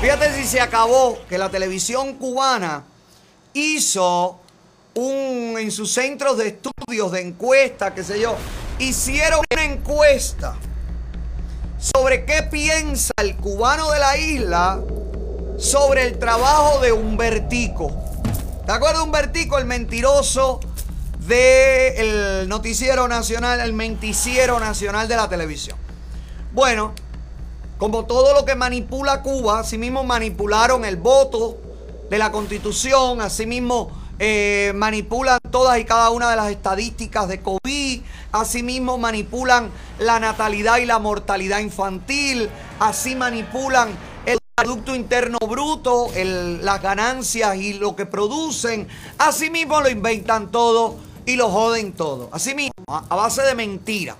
Fíjate 0.01 0.35
si 0.35 0.45
se 0.47 0.61
acabó 0.63 1.19
que 1.29 1.37
la 1.37 1.51
televisión 1.51 2.15
cubana 2.15 2.83
hizo 3.53 4.41
un 4.95 5.57
en 5.59 5.71
sus 5.71 5.93
centros 5.93 6.39
de 6.39 6.49
estudios, 6.49 7.13
de 7.13 7.21
encuesta, 7.21 7.93
qué 7.93 8.05
sé 8.05 8.19
yo, 8.19 8.37
hicieron 8.79 9.43
una 9.53 9.65
encuesta 9.65 10.57
sobre 11.83 12.25
qué 12.25 12.45
piensa 12.45 13.13
el 13.17 13.37
cubano 13.37 13.91
de 13.91 13.99
la 13.99 14.17
isla 14.17 14.81
sobre 15.59 16.07
el 16.07 16.19
trabajo 16.19 16.79
de 16.79 16.93
Humbertico. 16.93 17.91
¿Te 18.65 18.71
acuerdas 18.71 18.99
de 18.99 19.05
Humbertico, 19.05 19.59
el 19.59 19.65
mentiroso 19.65 20.61
del 21.27 22.49
noticiero 22.49 23.09
nacional, 23.09 23.59
el 23.61 23.73
menticiero 23.73 24.61
nacional 24.61 25.09
de 25.09 25.17
la 25.17 25.29
televisión? 25.29 25.77
Bueno, 26.53 26.93
como 27.79 28.05
todo 28.05 28.33
lo 28.33 28.45
que 28.45 28.55
manipula 28.55 29.23
Cuba, 29.23 29.59
asimismo 29.59 30.05
manipularon 30.05 30.85
el 30.85 30.97
voto 30.97 31.59
de 32.09 32.19
la 32.19 32.31
constitución, 32.31 33.21
asimismo 33.21 33.91
eh, 34.21 34.73
manipulan 34.77 35.41
todas 35.51 35.81
y 35.81 35.85
cada 35.85 36.11
una 36.11 36.31
de 36.31 36.37
las 36.37 36.49
estadísticas 36.49 37.27
de 37.27 37.41
COVID, 37.41 38.03
asimismo 38.33 38.99
manipulan 38.99 39.71
la 39.99 40.19
natalidad 40.19 40.79
y 40.79 40.87
la 40.87 40.99
mortalidad 40.99 41.59
infantil, 41.61 42.49
así 42.81 43.15
manipulan 43.15 43.91
el 44.27 44.39
Producto 44.55 44.95
Interno 44.95 45.39
Bruto, 45.39 46.09
las 46.15 46.83
ganancias 46.83 47.57
y 47.57 47.75
lo 47.75 47.95
que 47.95 48.07
producen, 48.07 48.89
asimismo 49.19 49.81
lo 49.81 49.89
inventan 49.89 50.51
todo 50.51 50.97
y 51.27 51.37
lo 51.37 51.51
joden 51.51 51.93
todo, 51.93 52.31
asimismo, 52.33 52.73
a- 52.89 53.05
a 53.09 53.17
base 53.17 53.43
de 53.43 53.55
mentira. 53.55 54.17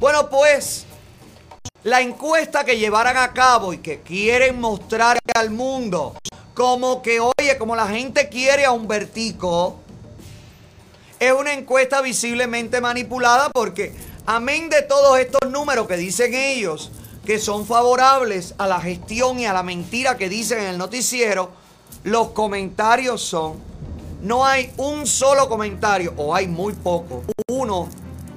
Bueno, 0.00 0.28
pues 0.30 0.84
la 1.84 2.00
encuesta 2.00 2.64
que 2.64 2.78
llevaran 2.78 3.16
a 3.16 3.32
cabo 3.32 3.72
y 3.72 3.78
que 3.78 4.00
quieren 4.00 4.60
mostrar 4.60 5.18
al 5.34 5.50
mundo 5.50 6.14
como 6.54 7.02
que, 7.02 7.20
oye, 7.20 7.58
como 7.58 7.76
la 7.76 7.86
gente 7.86 8.28
quiere 8.28 8.64
a 8.64 8.72
Humbertico, 8.72 9.80
es 11.18 11.32
una 11.32 11.52
encuesta 11.52 12.00
visiblemente 12.00 12.80
manipulada 12.80 13.50
porque, 13.50 13.92
amén 14.26 14.68
de 14.68 14.82
todos 14.82 15.18
estos 15.18 15.50
números 15.50 15.86
que 15.86 15.96
dicen 15.96 16.34
ellos, 16.34 16.90
que 17.24 17.38
son 17.38 17.66
favorables 17.66 18.54
a 18.58 18.66
la 18.66 18.80
gestión 18.80 19.40
y 19.40 19.46
a 19.46 19.52
la 19.52 19.62
mentira 19.62 20.16
que 20.16 20.28
dicen 20.28 20.60
en 20.60 20.66
el 20.66 20.78
noticiero, 20.78 21.50
los 22.04 22.28
comentarios 22.28 23.22
son, 23.22 23.54
no 24.22 24.44
hay 24.44 24.72
un 24.76 25.06
solo 25.06 25.48
comentario, 25.48 26.12
o 26.16 26.34
hay 26.34 26.46
muy 26.46 26.72
poco, 26.74 27.24
uno 27.48 27.88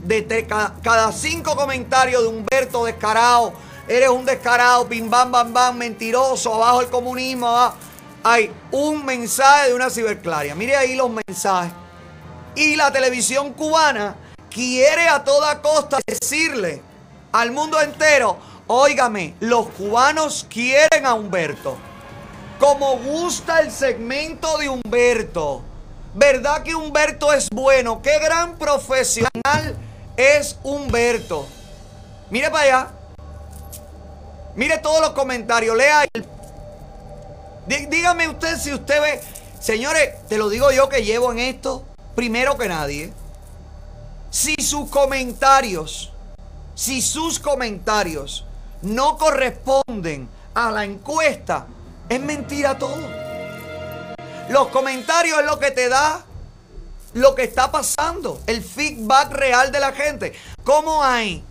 de 0.03 0.47
cada 0.47 1.11
cinco 1.11 1.55
comentarios 1.55 2.23
de 2.23 2.29
Humberto 2.29 2.85
descarado, 2.85 3.53
eres 3.87 4.09
un 4.09 4.25
descarado, 4.25 4.87
pim 4.87 5.09
bam 5.09 5.31
bam 5.31 5.53
bam, 5.53 5.77
mentiroso, 5.77 6.53
abajo 6.53 6.81
el 6.81 6.87
comunismo, 6.89 7.47
abajo. 7.47 7.75
hay 8.23 8.51
un 8.71 9.05
mensaje 9.05 9.69
de 9.69 9.73
una 9.75 9.89
ciberclaria. 9.89 10.55
Mire 10.55 10.75
ahí 10.75 10.95
los 10.95 11.09
mensajes. 11.09 11.73
Y 12.59 12.75
la 12.75 12.91
televisión 12.91 13.53
cubana 13.53 14.17
quiere 14.49 15.07
a 15.07 15.23
toda 15.23 15.61
costa 15.61 15.99
decirle 16.05 16.81
al 17.31 17.51
mundo 17.51 17.79
entero, 17.79 18.37
óigame, 18.67 19.33
los 19.39 19.69
cubanos 19.69 20.45
quieren 20.49 21.05
a 21.05 21.13
Humberto. 21.13 21.77
Como 22.59 22.97
gusta 22.97 23.61
el 23.61 23.71
segmento 23.71 24.57
de 24.57 24.67
Humberto. 24.67 25.61
¿Verdad 26.13 26.63
que 26.63 26.75
Humberto 26.75 27.31
es 27.31 27.47
bueno? 27.49 28.01
Qué 28.01 28.19
gran 28.19 28.57
profesional 28.57 29.77
es 30.17 30.57
Humberto. 30.61 31.47
Mire 32.29 32.51
para 32.51 32.63
allá. 32.63 32.87
Mire 34.57 34.79
todos 34.79 34.99
los 34.99 35.11
comentarios. 35.11 35.77
Lea. 35.77 36.05
Dígame 37.67 38.27
usted 38.27 38.57
si 38.57 38.73
usted 38.73 39.01
ve. 39.01 39.21
Señores, 39.61 40.27
te 40.27 40.37
lo 40.37 40.49
digo 40.49 40.71
yo 40.71 40.89
que 40.89 41.05
llevo 41.05 41.31
en 41.31 41.39
esto 41.39 41.85
primero 42.19 42.57
que 42.57 42.67
nadie. 42.67 43.13
Si 44.29 44.53
sus 44.55 44.89
comentarios, 44.89 46.11
si 46.75 47.01
sus 47.01 47.39
comentarios 47.39 48.43
no 48.81 49.17
corresponden 49.17 50.27
a 50.53 50.69
la 50.69 50.83
encuesta, 50.83 51.65
es 52.09 52.19
mentira 52.19 52.77
todo. 52.77 53.07
Los 54.49 54.67
comentarios 54.67 55.39
es 55.39 55.45
lo 55.45 55.59
que 55.59 55.71
te 55.71 55.87
da 55.87 56.25
lo 57.13 57.35
que 57.35 57.43
está 57.45 57.71
pasando, 57.71 58.41
el 58.47 58.65
feedback 58.65 59.31
real 59.31 59.71
de 59.71 59.79
la 59.79 59.93
gente. 59.93 60.33
¿Cómo 60.65 61.01
hay 61.01 61.41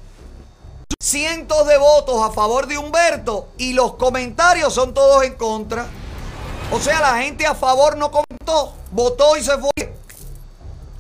cientos 1.03 1.67
de 1.67 1.79
votos 1.79 2.23
a 2.23 2.31
favor 2.31 2.67
de 2.67 2.77
Humberto 2.77 3.49
y 3.57 3.73
los 3.73 3.95
comentarios 3.95 4.75
son 4.75 4.93
todos 4.93 5.25
en 5.25 5.33
contra? 5.33 5.87
O 6.71 6.79
sea, 6.79 7.01
la 7.01 7.23
gente 7.23 7.47
a 7.47 7.55
favor 7.55 7.97
no 7.97 8.11
comentó, 8.11 8.75
votó 8.91 9.35
y 9.39 9.43
se 9.43 9.57
fue. 9.57 9.99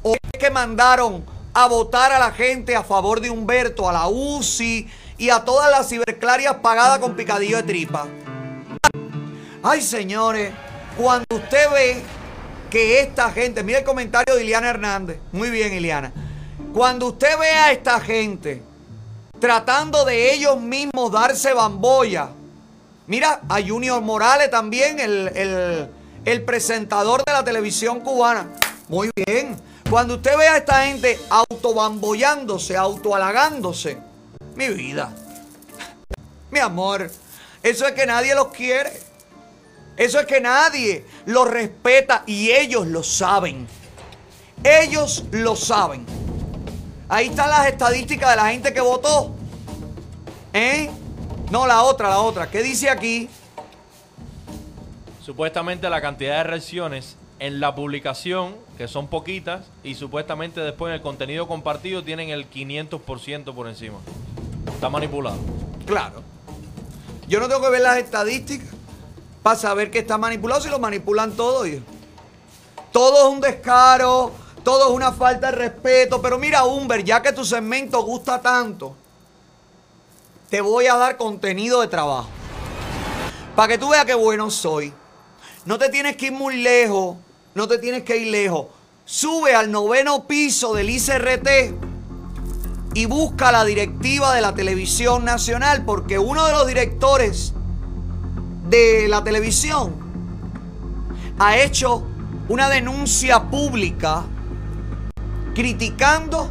¿O 0.08 0.14
es 0.14 0.40
que 0.40 0.50
mandaron 0.50 1.22
a 1.52 1.66
votar 1.66 2.12
a 2.12 2.18
la 2.18 2.32
gente 2.32 2.74
a 2.74 2.82
favor 2.82 3.20
de 3.20 3.28
Humberto, 3.28 3.86
a 3.90 3.92
la 3.92 4.08
UCI 4.08 4.88
y 5.18 5.28
a 5.28 5.44
todas 5.44 5.70
las 5.70 5.86
ciberclarias 5.90 6.54
pagadas 6.62 6.98
con 6.98 7.14
picadillo 7.14 7.58
de 7.58 7.62
tripa? 7.64 8.06
Ay, 9.62 9.82
señores, 9.82 10.50
cuando 10.96 11.26
usted 11.36 11.70
ve 11.74 12.02
que 12.70 13.00
esta 13.00 13.30
gente, 13.32 13.62
mire 13.62 13.80
el 13.80 13.84
comentario 13.84 14.34
de 14.34 14.44
Iliana 14.44 14.70
Hernández, 14.70 15.18
muy 15.30 15.50
bien 15.50 15.74
Iliana, 15.74 16.10
cuando 16.72 17.08
usted 17.08 17.38
ve 17.38 17.50
a 17.50 17.72
esta 17.72 18.00
gente 18.00 18.62
tratando 19.38 20.06
de 20.06 20.32
ellos 20.32 20.58
mismos 20.58 21.12
darse 21.12 21.52
bamboya, 21.52 22.30
mira 23.06 23.42
a 23.46 23.60
Junior 23.60 24.00
Morales 24.00 24.50
también, 24.50 24.98
el 25.00 26.44
presentador 26.46 27.22
de 27.26 27.32
la 27.32 27.44
televisión 27.44 28.00
cubana, 28.00 28.48
muy 28.88 29.10
bien, 29.14 29.67
cuando 29.90 30.16
usted 30.16 30.36
ve 30.36 30.46
a 30.46 30.58
esta 30.58 30.84
gente 30.84 31.18
autobamboyándose, 31.30 32.76
autohalagándose, 32.76 33.98
mi 34.54 34.68
vida, 34.68 35.12
mi 36.50 36.58
amor, 36.58 37.10
eso 37.62 37.86
es 37.86 37.92
que 37.92 38.06
nadie 38.06 38.34
los 38.34 38.48
quiere. 38.48 39.08
Eso 39.96 40.20
es 40.20 40.26
que 40.26 40.40
nadie 40.40 41.04
los 41.26 41.50
respeta 41.50 42.22
y 42.24 42.50
ellos 42.52 42.86
lo 42.86 43.02
saben. 43.02 43.66
Ellos 44.62 45.24
lo 45.32 45.56
saben. 45.56 46.06
Ahí 47.08 47.28
están 47.28 47.50
las 47.50 47.66
estadísticas 47.66 48.30
de 48.30 48.36
la 48.36 48.50
gente 48.50 48.72
que 48.72 48.80
votó. 48.80 49.34
¿Eh? 50.52 50.88
No, 51.50 51.66
la 51.66 51.82
otra, 51.82 52.10
la 52.10 52.20
otra. 52.20 52.48
¿Qué 52.48 52.62
dice 52.62 52.90
aquí? 52.90 53.28
Supuestamente 55.20 55.90
la 55.90 56.00
cantidad 56.00 56.38
de 56.38 56.44
reacciones 56.44 57.16
en 57.40 57.60
la 57.60 57.74
publicación, 57.74 58.56
que 58.76 58.88
son 58.88 59.08
poquitas, 59.08 59.66
y 59.84 59.94
supuestamente 59.94 60.60
después 60.60 60.90
en 60.90 60.96
el 60.96 61.02
contenido 61.02 61.46
compartido 61.46 62.02
tienen 62.02 62.30
el 62.30 62.50
500% 62.50 63.54
por 63.54 63.68
encima. 63.68 63.98
Está 64.66 64.88
manipulado. 64.88 65.38
Claro. 65.86 66.22
Yo 67.28 67.40
no 67.40 67.48
tengo 67.48 67.60
que 67.60 67.70
ver 67.70 67.82
las 67.82 67.98
estadísticas 67.98 68.68
para 69.42 69.56
saber 69.56 69.90
que 69.90 70.00
está 70.00 70.18
manipulado 70.18 70.60
si 70.60 70.68
lo 70.68 70.78
manipulan 70.78 71.32
todo. 71.32 71.66
hijo. 71.66 71.84
Todo 72.92 73.28
es 73.28 73.34
un 73.34 73.40
descaro, 73.40 74.32
todo 74.64 74.88
es 74.88 74.94
una 74.94 75.12
falta 75.12 75.50
de 75.50 75.56
respeto. 75.56 76.20
Pero 76.20 76.38
mira, 76.38 76.64
Humber, 76.64 77.04
ya 77.04 77.22
que 77.22 77.32
tu 77.32 77.44
segmento 77.44 78.02
gusta 78.02 78.40
tanto, 78.40 78.96
te 80.48 80.60
voy 80.60 80.86
a 80.86 80.96
dar 80.96 81.16
contenido 81.16 81.80
de 81.80 81.88
trabajo. 81.88 82.28
Para 83.54 83.68
que 83.68 83.78
tú 83.78 83.90
veas 83.90 84.04
qué 84.04 84.14
bueno 84.14 84.50
soy. 84.50 84.92
No 85.64 85.78
te 85.78 85.90
tienes 85.90 86.16
que 86.16 86.26
ir 86.26 86.32
muy 86.32 86.56
lejos, 86.56 87.16
no 87.54 87.68
te 87.68 87.78
tienes 87.78 88.02
que 88.02 88.16
ir 88.16 88.28
lejos. 88.28 88.66
Sube 89.04 89.54
al 89.54 89.70
noveno 89.70 90.26
piso 90.26 90.74
del 90.74 90.90
ICRT 90.90 91.48
y 92.94 93.06
busca 93.06 93.52
la 93.52 93.64
directiva 93.64 94.34
de 94.34 94.40
la 94.40 94.54
televisión 94.54 95.24
nacional, 95.24 95.84
porque 95.84 96.18
uno 96.18 96.46
de 96.46 96.52
los 96.52 96.66
directores 96.66 97.54
de 98.68 99.06
la 99.08 99.24
televisión 99.24 99.94
ha 101.38 101.56
hecho 101.56 102.02
una 102.48 102.68
denuncia 102.68 103.44
pública 103.44 104.24
criticando 105.54 106.50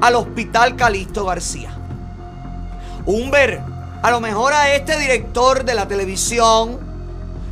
al 0.00 0.14
hospital 0.16 0.76
Calixto 0.76 1.24
García. 1.24 1.76
Humber, 3.06 3.60
a 4.02 4.10
lo 4.10 4.20
mejor 4.20 4.52
a 4.52 4.74
este 4.74 4.98
director 4.98 5.64
de 5.64 5.74
la 5.74 5.88
televisión 5.88 6.89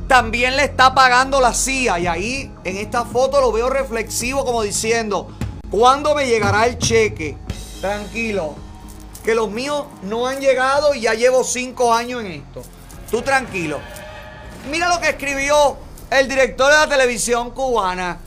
también 0.09 0.57
le 0.57 0.65
está 0.65 0.95
pagando 0.95 1.41
la 1.41 1.55
CIA. 1.55 1.99
Y 2.01 2.07
ahí 2.07 2.53
en 2.65 2.77
esta 2.79 3.05
foto 3.05 3.41
lo 3.41 3.53
veo 3.53 3.71
reflexivo 3.71 4.45
como 4.45 4.63
diciendo, 4.63 5.29
¿cuándo 5.71 6.15
me 6.15 6.27
llegará 6.27 6.67
el 6.67 6.79
cheque? 6.79 7.37
Tranquilo, 7.81 8.57
que 9.23 9.35
los 9.35 9.51
míos 9.51 9.85
no 10.03 10.27
han 10.27 10.41
llegado 10.41 10.95
y 10.95 11.03
ya 11.03 11.15
llevo 11.15 11.45
cinco 11.45 11.95
años 11.95 12.25
en 12.25 12.33
esto. 12.33 12.63
Tú 13.11 13.23
tranquilo. 13.23 13.79
Mira 14.71 14.89
lo 14.89 15.01
que 15.01 15.11
escribió 15.11 15.77
el 16.11 16.29
director 16.29 16.73
de 16.73 16.79
la 16.79 16.89
televisión 16.89 17.51
cubana. 17.53 18.19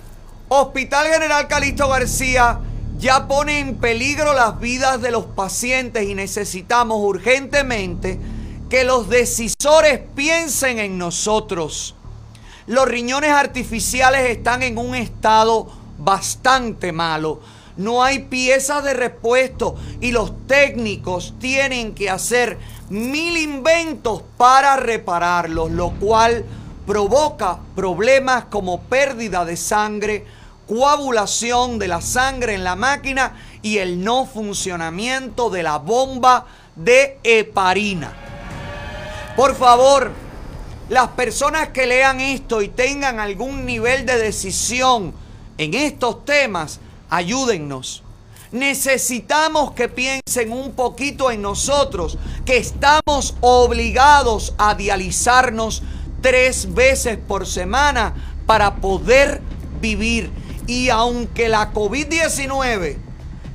Hospital 0.48 1.08
General 1.08 1.48
Calixto 1.48 1.90
García 1.90 2.60
ya 2.98 3.28
pone 3.28 3.60
en 3.60 3.78
peligro 3.78 4.34
las 4.34 4.60
vidas 4.60 5.02
de 5.02 5.12
los 5.12 5.26
pacientes 5.26 6.04
y 6.04 6.14
necesitamos 6.14 6.98
urgentemente 7.00 8.20
que 8.72 8.86
los 8.86 9.10
decisores 9.10 10.00
piensen 10.16 10.80
en 10.80 10.98
nosotros. 10.98 11.94
Los 12.68 12.88
riñones 12.88 13.32
artificiales 13.32 14.30
están 14.30 14.64
en 14.64 14.78
un 14.78 14.96
estado 14.96 15.68
bastante 15.98 16.94
malo. 16.94 17.42
No 17.76 18.02
hay 18.02 18.20
piezas 18.20 18.82
de 18.86 18.94
repuesto 18.94 19.76
y 20.00 20.14
los 20.14 20.48
técnicos 20.48 21.34
tienen 21.38 21.94
que 21.94 22.10
hacer 22.10 22.60
mil 22.90 23.36
inventos 23.36 24.24
para 24.38 24.78
repararlos, 24.78 25.70
lo 25.70 25.90
cual 25.92 26.46
provoca 26.88 27.60
problemas 27.76 28.46
como 28.46 28.84
pérdida 28.84 29.44
de 29.44 29.58
sangre, 29.58 30.26
coagulación 30.66 31.78
de 31.78 31.90
la 31.90 32.00
sangre 32.00 32.54
en 32.54 32.64
la 32.64 32.78
máquina 32.78 33.36
y 33.62 33.80
el 33.80 34.02
no 34.02 34.26
funcionamiento 34.26 35.50
de 35.50 35.62
la 35.62 35.78
bomba 35.78 36.46
de 36.78 37.20
heparina. 37.26 38.31
Por 39.36 39.56
favor, 39.56 40.12
las 40.90 41.08
personas 41.10 41.70
que 41.70 41.88
lean 41.88 42.20
esto 42.20 42.62
y 42.62 42.68
tengan 42.68 43.20
algún 43.20 43.66
nivel 43.66 44.06
de 44.06 44.18
decisión 44.18 45.14
en 45.58 45.74
estos 45.74 46.26
temas, 46.26 46.82
ayúdennos. 47.10 48.04
Necesitamos 48.52 49.72
que 49.72 49.88
piensen 49.88 50.52
un 50.52 50.74
poquito 50.74 51.32
en 51.32 51.42
nosotros, 51.42 52.18
que 52.46 52.58
estamos 52.58 53.36
obligados 53.40 54.54
a 54.58 54.76
dializarnos 54.76 55.82
tres 56.22 56.74
veces 56.74 57.18
por 57.18 57.48
semana 57.48 58.14
para 58.46 58.76
poder 58.76 59.42
vivir. 59.80 60.30
Y 60.68 60.90
aunque 60.90 61.48
la 61.48 61.72
COVID-19 61.72 62.98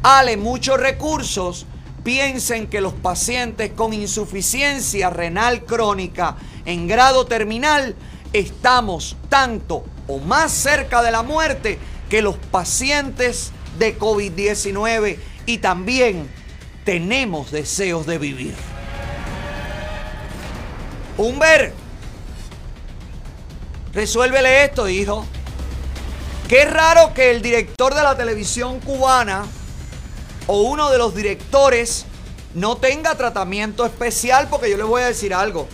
ale 0.03 0.37
muchos 0.39 0.81
recursos, 0.81 1.67
piensen 2.07 2.69
que 2.69 2.81
los 2.81 2.93
pacientes 2.93 3.73
con 3.73 3.93
insuficiencia 3.93 5.11
renal 5.11 5.65
crónica 5.65 6.37
en 6.65 6.87
grado 6.87 7.27
terminal 7.27 7.97
estamos 8.33 9.17
tanto 9.29 9.85
o 10.07 10.21
más 10.21 10.53
cerca 10.53 11.03
de 11.03 11.11
la 11.11 11.25
muerte 11.25 11.81
que 12.09 12.23
los 12.23 12.37
pacientes 12.37 13.51
de 13.81 13.99
COVID-19 13.99 15.19
y 15.47 15.59
también 15.59 16.31
tenemos 16.85 17.51
deseos 17.51 18.07
de 18.07 18.19
vivir. 18.19 18.55
Humber, 21.19 21.75
resuélvele 23.93 24.65
esto, 24.65 24.89
hijo. 24.89 25.27
Qué 26.47 26.67
raro 26.67 27.13
que 27.15 27.33
el 27.33 27.43
director 27.43 27.97
de 27.97 28.05
la 28.05 28.17
televisión 28.17 28.79
cubana 28.79 29.45
o 30.47 30.63
uno 30.63 30.91
de 30.91 30.99
los 30.99 31.15
directores 31.15 32.07
no 32.55 32.77
tenga 32.77 33.15
tratamiento 33.17 33.85
especial, 33.85 34.49
porque 34.49 34.71
yo 34.71 34.77
les 34.77 34.87
voy 34.87 35.03
a 35.03 35.07
decir 35.07 35.35
algo. 35.35 35.69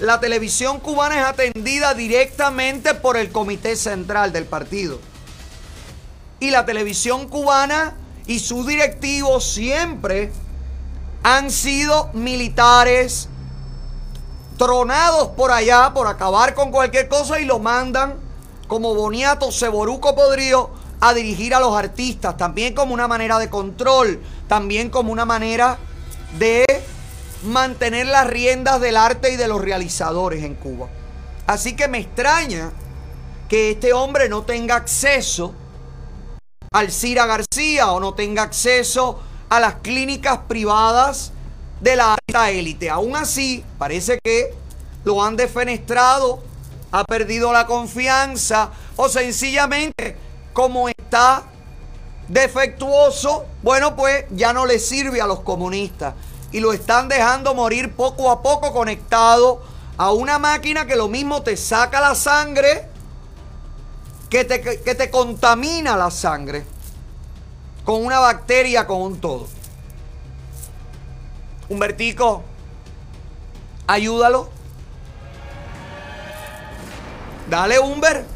La 0.00 0.20
televisión 0.20 0.80
cubana 0.80 1.20
es 1.20 1.26
atendida 1.26 1.94
directamente 1.94 2.94
por 2.94 3.16
el 3.16 3.30
Comité 3.30 3.76
Central 3.76 4.32
del 4.32 4.44
partido. 4.44 4.98
Y 6.40 6.50
la 6.50 6.66
televisión 6.66 7.28
cubana 7.28 7.96
y 8.26 8.40
sus 8.40 8.66
directivos 8.66 9.44
siempre 9.44 10.32
han 11.22 11.50
sido 11.50 12.10
militares 12.12 13.28
tronados 14.58 15.28
por 15.28 15.50
allá 15.50 15.92
por 15.94 16.06
acabar 16.06 16.54
con 16.54 16.70
cualquier 16.70 17.08
cosa 17.08 17.40
y 17.40 17.44
lo 17.44 17.58
mandan 17.58 18.14
como 18.68 18.94
boniato 18.94 19.52
ceboruco 19.52 20.14
podrido 20.14 20.70
a 21.00 21.14
dirigir 21.14 21.54
a 21.54 21.60
los 21.60 21.76
artistas, 21.76 22.36
también 22.36 22.74
como 22.74 22.94
una 22.94 23.08
manera 23.08 23.38
de 23.38 23.50
control, 23.50 24.20
también 24.48 24.90
como 24.90 25.12
una 25.12 25.24
manera 25.24 25.78
de 26.38 26.64
mantener 27.44 28.06
las 28.06 28.26
riendas 28.26 28.80
del 28.80 28.96
arte 28.96 29.32
y 29.32 29.36
de 29.36 29.48
los 29.48 29.60
realizadores 29.60 30.42
en 30.44 30.54
Cuba. 30.54 30.88
Así 31.46 31.76
que 31.76 31.88
me 31.88 31.98
extraña 31.98 32.72
que 33.48 33.72
este 33.72 33.92
hombre 33.92 34.28
no 34.28 34.42
tenga 34.42 34.76
acceso 34.76 35.54
al 36.72 36.90
Cira 36.90 37.26
García 37.26 37.92
o 37.92 38.00
no 38.00 38.14
tenga 38.14 38.42
acceso 38.42 39.20
a 39.48 39.60
las 39.60 39.76
clínicas 39.76 40.40
privadas 40.48 41.32
de 41.80 41.96
la 41.96 42.14
alta 42.14 42.50
élite. 42.50 42.90
Aún 42.90 43.14
así, 43.16 43.64
parece 43.78 44.18
que 44.22 44.52
lo 45.04 45.22
han 45.22 45.36
defenestrado, 45.36 46.42
ha 46.90 47.04
perdido 47.04 47.52
la 47.52 47.66
confianza 47.66 48.70
o 48.96 49.08
sencillamente 49.08 50.16
como 50.56 50.88
está 50.88 51.42
defectuoso, 52.28 53.44
bueno, 53.62 53.94
pues 53.94 54.24
ya 54.30 54.54
no 54.54 54.64
le 54.64 54.78
sirve 54.78 55.20
a 55.20 55.26
los 55.26 55.40
comunistas 55.40 56.14
y 56.50 56.60
lo 56.60 56.72
están 56.72 57.10
dejando 57.10 57.54
morir 57.54 57.94
poco 57.94 58.30
a 58.30 58.40
poco 58.40 58.72
conectado 58.72 59.60
a 59.98 60.12
una 60.12 60.38
máquina 60.38 60.86
que 60.86 60.96
lo 60.96 61.08
mismo 61.08 61.42
te 61.42 61.58
saca 61.58 62.00
la 62.00 62.14
sangre, 62.14 62.88
que 64.30 64.46
te, 64.46 64.62
que 64.62 64.94
te 64.94 65.10
contamina 65.10 65.94
la 65.94 66.10
sangre 66.10 66.64
con 67.84 68.02
una 68.02 68.18
bacteria, 68.18 68.86
con 68.86 69.02
un 69.02 69.20
todo. 69.20 69.48
Humbertico, 71.68 72.44
ayúdalo. 73.86 74.48
Dale, 77.50 77.78
Humber. 77.78 78.35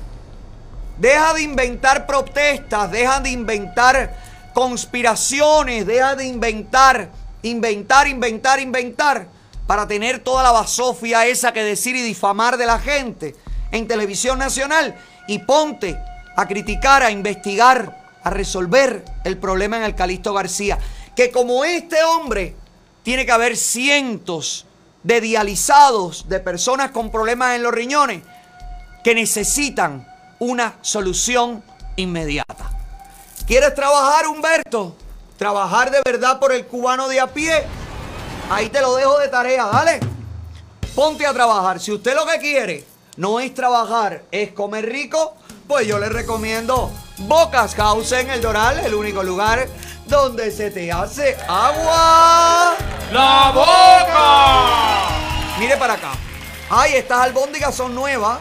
Deja 1.00 1.32
de 1.32 1.40
inventar 1.40 2.06
protestas, 2.06 2.90
deja 2.90 3.20
de 3.20 3.30
inventar 3.30 4.14
conspiraciones, 4.52 5.86
deja 5.86 6.14
de 6.14 6.26
inventar, 6.26 7.10
inventar, 7.40 8.06
inventar, 8.06 8.60
inventar, 8.60 9.26
para 9.66 9.88
tener 9.88 10.18
toda 10.18 10.42
la 10.42 10.52
basofia 10.52 11.26
esa 11.26 11.54
que 11.54 11.64
decir 11.64 11.96
y 11.96 12.02
difamar 12.02 12.58
de 12.58 12.66
la 12.66 12.78
gente 12.78 13.34
en 13.70 13.88
televisión 13.88 14.38
nacional 14.38 14.94
y 15.26 15.38
ponte 15.38 15.98
a 16.36 16.46
criticar, 16.46 17.02
a 17.02 17.10
investigar, 17.10 18.04
a 18.22 18.28
resolver 18.28 19.02
el 19.24 19.38
problema 19.38 19.78
en 19.78 19.84
el 19.84 19.94
Calixto 19.94 20.34
García. 20.34 20.78
Que 21.16 21.30
como 21.30 21.64
este 21.64 22.02
hombre, 22.02 22.56
tiene 23.02 23.24
que 23.24 23.32
haber 23.32 23.56
cientos 23.56 24.66
de 25.02 25.22
dializados, 25.22 26.28
de 26.28 26.40
personas 26.40 26.90
con 26.90 27.10
problemas 27.10 27.56
en 27.56 27.62
los 27.62 27.72
riñones, 27.72 28.20
que 29.02 29.14
necesitan 29.14 30.09
una 30.40 30.74
solución 30.80 31.62
inmediata. 31.96 32.70
¿Quieres 33.46 33.74
trabajar, 33.74 34.26
Humberto? 34.26 34.96
Trabajar 35.38 35.90
de 35.90 36.00
verdad 36.04 36.40
por 36.40 36.52
el 36.52 36.66
cubano 36.66 37.08
de 37.08 37.20
a 37.20 37.28
pie. 37.28 37.64
Ahí 38.50 38.68
te 38.68 38.80
lo 38.80 38.96
dejo 38.96 39.18
de 39.18 39.28
tarea, 39.28 39.66
dale. 39.66 40.00
Ponte 40.94 41.24
a 41.24 41.32
trabajar. 41.32 41.78
Si 41.78 41.92
usted 41.92 42.14
lo 42.14 42.26
que 42.26 42.38
quiere 42.38 42.84
no 43.16 43.38
es 43.38 43.54
trabajar, 43.54 44.24
es 44.30 44.52
comer 44.52 44.86
rico, 44.86 45.36
pues 45.68 45.86
yo 45.86 45.98
les 45.98 46.12
recomiendo 46.12 46.90
Bocas 47.18 47.74
House 47.74 48.12
en 48.12 48.30
el 48.30 48.40
Doral, 48.40 48.80
el 48.80 48.94
único 48.94 49.22
lugar 49.22 49.68
donde 50.06 50.50
se 50.50 50.70
te 50.70 50.90
hace 50.90 51.36
agua. 51.48 52.74
¡La 53.12 53.52
boca! 53.54 55.58
Mire 55.58 55.76
para 55.76 55.94
acá. 55.94 56.12
Ay, 56.70 56.94
estas 56.94 57.20
albóndigas 57.20 57.74
son 57.74 57.94
nuevas. 57.94 58.38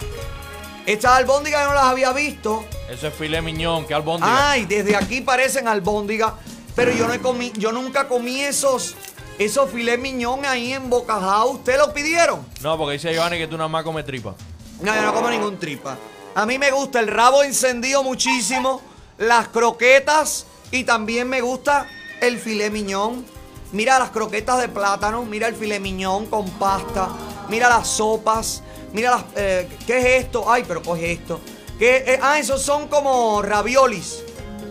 Estas 0.90 1.18
albóndigas 1.18 1.62
yo 1.62 1.68
no 1.70 1.74
las 1.76 1.84
había 1.84 2.12
visto. 2.14 2.66
Eso 2.90 3.08
es 3.08 3.14
filet 3.14 3.44
miñón, 3.44 3.86
que 3.86 3.94
albóndiga. 3.94 4.50
Ay, 4.52 4.66
desde 4.66 4.96
aquí 4.96 5.22
parecen 5.22 5.68
albóndigas. 5.68 6.34
Pero 6.76 6.92
yo 6.94 7.08
no 7.08 7.14
he 7.14 7.22
comi- 7.22 7.54
yo 7.54 7.72
nunca 7.72 8.08
comí 8.08 8.42
esos, 8.42 8.96
esos 9.38 9.70
filet 9.70 10.00
miñón 10.00 10.46
ahí 10.48 10.74
en 10.74 10.90
Boca 10.90 11.20
House. 11.20 11.56
¿Ustedes 11.58 11.78
lo 11.78 11.94
pidieron? 11.94 12.44
No, 12.62 12.76
porque 12.76 12.94
dice 12.94 13.14
Giovanni 13.14 13.38
que 13.38 13.46
tú 13.48 13.56
nada 13.56 13.68
más 13.68 13.84
comes 13.84 14.04
tripa. 14.04 14.34
No, 14.82 14.96
yo 14.96 15.02
no 15.04 15.14
como 15.14 15.30
ningún 15.30 15.60
tripa. 15.60 15.96
A 16.34 16.46
mí 16.48 16.58
me 16.58 16.72
gusta 16.72 17.00
el 17.00 17.08
rabo 17.08 17.44
encendido 17.44 18.02
muchísimo, 18.02 18.82
las 19.20 19.50
croquetas 19.50 20.48
y 20.72 20.86
también 20.86 21.30
me 21.30 21.42
gusta 21.42 21.86
el 22.22 22.40
filet 22.40 22.72
miñón. 22.72 23.26
Mira 23.74 24.00
las 24.00 24.10
croquetas 24.10 24.60
de 24.60 24.70
plátano, 24.70 25.24
mira 25.24 25.48
el 25.48 25.54
filet 25.56 25.80
miñón 25.82 26.26
con 26.26 26.50
pasta, 26.52 27.10
mira 27.50 27.70
las 27.70 27.88
sopas, 27.88 28.64
mira 28.94 29.12
las... 29.12 29.24
eh, 29.36 29.68
¿Qué 29.86 29.98
es 30.00 30.24
esto? 30.26 30.50
Ay, 30.52 30.64
pero 30.68 30.82
coge 30.82 31.12
esto. 31.12 31.40
¿Qué, 31.78 32.04
eh, 32.08 32.20
ah, 32.22 32.40
esos 32.40 32.62
son 32.62 32.88
como 32.88 33.42
raviolis, 33.42 34.24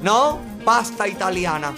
¿no? 0.03 0.41
Pasta 0.65 1.09
italiana. 1.09 1.75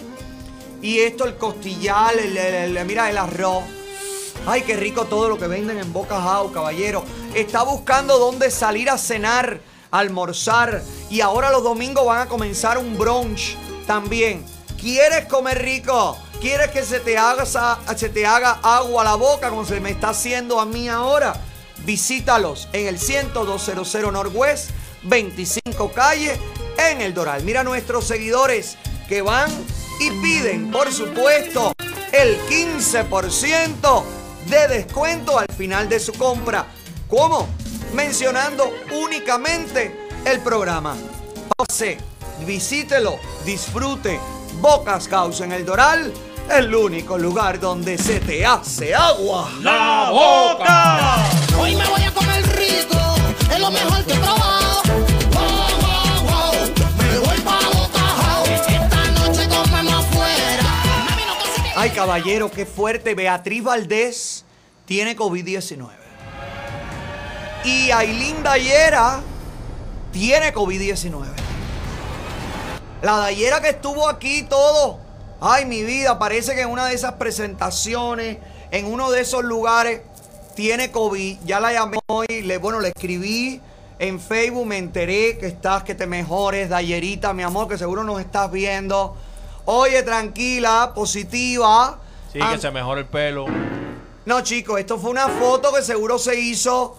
Y 0.83 0.99
esto, 1.01 1.25
el 1.27 1.37
costillar, 1.37 2.15
el- 2.19 2.85
mira 2.87 3.11
el 3.11 3.19
arroz. 3.19 3.62
Ay, 4.47 4.62
qué 4.62 4.77
rico 4.77 5.05
todo 5.05 5.29
lo 5.29 5.39
que 5.39 5.47
venden 5.47 5.79
en 5.79 5.93
Boca 5.93 6.21
House, 6.21 6.51
caballero. 6.53 7.05
Está 7.35 7.62
buscando 7.62 8.19
dónde 8.19 8.51
salir 8.51 8.89
a 8.91 8.97
cenar, 8.97 9.61
almorzar. 9.91 10.83
Y 11.11 11.21
ahora 11.21 11.51
los 11.51 11.62
domingos 11.62 12.07
van 12.07 12.21
a 12.23 12.27
comenzar 12.27 12.79
un 12.79 12.97
brunch 12.97 13.57
también. 13.87 14.45
¿Quieres 14.81 15.27
comer 15.27 15.61
rico? 15.62 16.17
¿Quieres 16.41 16.71
que 16.71 16.83
se 16.83 17.01
te 17.01 17.19
haga, 17.19 17.45
se 17.45 18.09
te 18.09 18.25
haga 18.25 18.59
agua 18.62 19.03
a 19.03 19.05
la 19.05 19.15
boca 19.15 19.51
como 19.51 19.67
se 19.67 19.79
me 19.79 19.91
está 19.91 20.09
haciendo 20.09 20.59
a 20.59 20.65
mí 20.65 20.89
ahora? 20.89 21.35
Visítalos 21.85 22.69
en 22.73 22.86
el 22.86 22.98
10200 22.98 24.12
Northwest, 24.12 24.70
25 25.02 25.93
calle, 25.93 26.39
en 26.78 27.01
el 27.01 27.15
Doral. 27.15 27.43
Mira 27.44 27.61
a 27.61 27.65
nuestros 27.65 28.07
seguidores 28.07 28.77
que 29.09 29.23
van 29.23 29.51
y 29.98 30.11
piden, 30.23 30.70
por 30.70 30.93
supuesto, 30.93 31.73
el 32.12 32.39
15% 32.48 34.05
de 34.47 34.69
descuento 34.69 35.39
al 35.39 35.48
final 35.57 35.89
de 35.89 36.01
su 36.01 36.12
compra. 36.12 36.66
¿Cómo? 37.09 37.48
Mencionando 37.94 38.73
únicamente 38.93 40.09
el 40.24 40.40
programa. 40.40 40.97
Pase, 41.57 41.98
visítelo, 42.47 43.19
disfrute. 43.44 44.20
Bocas 44.61 45.09
House 45.09 45.40
en 45.40 45.52
el 45.52 45.65
Doral, 45.65 46.12
el 46.51 46.74
único 46.74 47.16
lugar 47.16 47.60
donde 47.60 47.97
se 47.97 48.20
te 48.20 48.44
hace 48.44 48.94
agua. 48.94 49.51
¡La 49.60 50.10
boca! 50.10 51.16
Hoy 51.59 51.77
me 51.77 51.86
voy 51.86 52.02
a 52.02 52.12
comer 52.12 52.44
rico, 52.56 52.97
es 53.52 53.60
lo 53.60 53.70
mejor 53.70 54.05
que 54.05 54.12
he 54.12 54.16
probado. 54.16 54.82
Wow, 55.32 55.43
wow, 55.81 56.22
wow, 56.24 56.52
me 56.98 57.18
voy 57.18 57.40
pa' 57.40 57.60
Boca. 57.72 58.43
Esta 58.68 59.10
noche 59.12 59.48
comemos 59.48 60.05
afuera. 60.05 60.64
Ay, 61.77 61.90
caballero, 61.90 62.51
qué 62.51 62.66
fuerte. 62.66 63.14
Beatriz 63.14 63.62
Valdés 63.62 64.44
tiene 64.86 65.16
COVID-19. 65.16 65.89
Y 67.64 67.90
Ailín 67.90 68.43
Dayera 68.43 69.20
tiene 70.12 70.52
COVID-19. 70.52 71.27
La 73.02 73.16
Dayera 73.16 73.60
que 73.60 73.68
estuvo 73.70 74.09
aquí 74.09 74.43
todo. 74.43 75.10
Ay, 75.41 75.65
mi 75.65 75.83
vida, 75.85 76.19
parece 76.19 76.55
que 76.55 76.62
en 76.62 76.69
una 76.71 76.87
de 76.87 76.95
esas 76.95 77.15
presentaciones, 77.15 78.39
en 78.71 78.87
uno 78.87 79.11
de 79.11 79.21
esos 79.23 79.43
lugares, 79.45 80.03
tiene 80.55 80.91
COVID. 80.91 81.39
Ya 81.45 81.61
la 81.61 81.73
llamé 81.73 81.99
hoy, 82.07 82.27
le, 82.43 82.59
bueno, 82.59 82.81
le 82.81 82.89
escribí 82.89 83.61
en 83.99 84.21
Facebook, 84.21 84.67
me 84.67 84.79
enteré 84.79 85.39
que 85.39 85.47
estás, 85.47 85.83
que 85.85 85.95
te 85.95 86.07
mejores, 86.07 86.69
Dayerita, 86.69 87.33
mi 87.33 87.43
amor, 87.43 87.69
que 87.69 87.79
seguro 87.79 88.05
nos 88.05 88.21
estás 88.21 88.51
viendo. 88.51 89.17
Oye, 89.65 90.03
tranquila, 90.03 90.93
positiva. 90.95 91.99
Sí, 92.33 92.39
que 92.39 92.59
se 92.59 92.71
mejore 92.71 93.03
el 93.03 93.07
pelo. 93.07 93.47
no, 94.27 94.41
chicos, 94.43 94.79
esto 94.79 94.99
fue 94.99 95.11
una 95.11 95.29
foto 95.29 95.73
que 95.73 95.83
seguro 95.83 96.19
se 96.19 96.39
hizo 96.39 96.97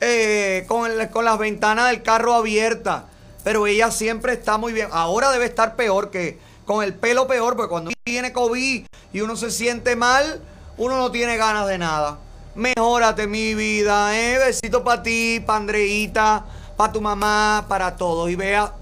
eh, 0.00 0.64
con, 0.68 0.90
el- 0.90 1.08
con 1.10 1.24
las 1.24 1.38
ventanas 1.38 1.90
del 1.90 2.02
carro 2.02 2.34
abiertas. 2.34 3.04
Pero 3.44 3.66
ella 3.66 3.90
siempre 3.90 4.32
está 4.32 4.58
muy 4.58 4.72
bien. 4.72 4.88
Ahora 4.90 5.30
debe 5.30 5.44
estar 5.44 5.76
peor 5.76 6.10
que 6.10 6.38
con 6.64 6.82
el 6.82 6.94
pelo 6.94 7.26
peor, 7.26 7.56
porque 7.56 7.70
cuando 7.70 7.90
tiene 8.04 8.32
COVID 8.32 8.86
y 9.12 9.20
uno 9.20 9.36
se 9.36 9.50
siente 9.50 9.96
mal, 9.96 10.40
uno 10.76 10.96
no 10.96 11.10
tiene 11.10 11.36
ganas 11.36 11.66
de 11.66 11.78
nada. 11.78 12.18
Mejórate, 12.54 13.26
mi 13.26 13.54
vida, 13.54 14.16
¿eh? 14.16 14.38
Besito 14.38 14.84
para 14.84 15.02
ti, 15.02 15.42
para 15.44 15.58
Andreita, 15.58 16.44
para 16.76 16.92
tu 16.92 17.00
mamá, 17.00 17.66
para 17.68 17.96
todos. 17.96 18.30
Y 18.30 18.36
vea, 18.36 18.72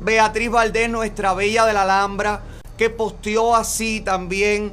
Beatriz 0.00 0.50
Valdés, 0.50 0.90
nuestra 0.90 1.32
bella 1.32 1.64
de 1.64 1.72
la 1.72 1.82
Alhambra, 1.82 2.40
que 2.76 2.90
posteó 2.90 3.54
así 3.54 4.00
también 4.00 4.72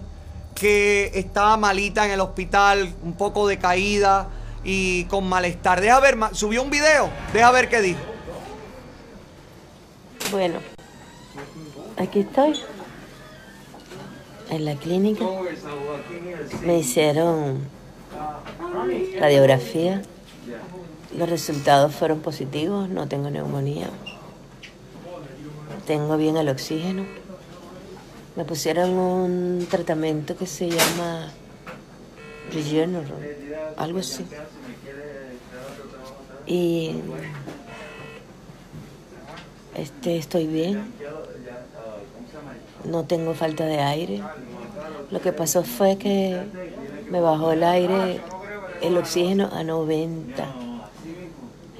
que 0.55 1.11
estaba 1.13 1.55
malita 1.57 2.05
en 2.05 2.11
el 2.11 2.19
hospital, 2.19 2.93
un 3.03 3.13
poco 3.13 3.47
decaída 3.47 4.27
y 4.63 5.05
con 5.05 5.29
malestar. 5.29 5.79
Deja 5.79 5.99
ver, 5.99 6.17
subió 6.33 6.63
un 6.63 6.69
video, 6.69 7.09
deja 7.31 7.51
ver 7.51 7.69
qué 7.69 7.81
dijo. 7.81 7.99
Bueno, 10.31 10.59
aquí 11.99 12.21
estoy. 12.21 12.53
En 14.49 14.65
la 14.65 14.75
clínica. 14.75 15.25
Me 16.65 16.79
hicieron 16.79 17.59
radiografía. 19.19 20.01
Los 21.15 21.29
resultados 21.29 21.93
fueron 21.93 22.19
positivos, 22.21 22.89
no 22.89 23.07
tengo 23.07 23.29
neumonía. 23.29 23.89
Tengo 25.85 26.17
bien 26.17 26.37
el 26.37 26.49
oxígeno. 26.49 27.05
Me 28.35 28.45
pusieron 28.45 28.91
un 28.91 29.67
tratamiento 29.69 30.37
que 30.37 30.45
se 30.45 30.69
llama 30.69 31.31
Regeneron, 32.51 33.05
algo 33.75 33.99
así. 33.99 34.25
Y 36.45 36.95
este, 39.75 40.17
estoy 40.17 40.47
bien. 40.47 40.93
No 42.85 43.03
tengo 43.05 43.33
falta 43.33 43.65
de 43.65 43.79
aire. 43.79 44.21
Lo 45.11 45.21
que 45.21 45.33
pasó 45.33 45.63
fue 45.63 45.97
que 45.97 46.39
me 47.09 47.19
bajó 47.19 47.51
el 47.51 47.63
aire, 47.63 48.21
el 48.81 48.97
oxígeno 48.97 49.49
a 49.51 49.63
90. 49.63 50.45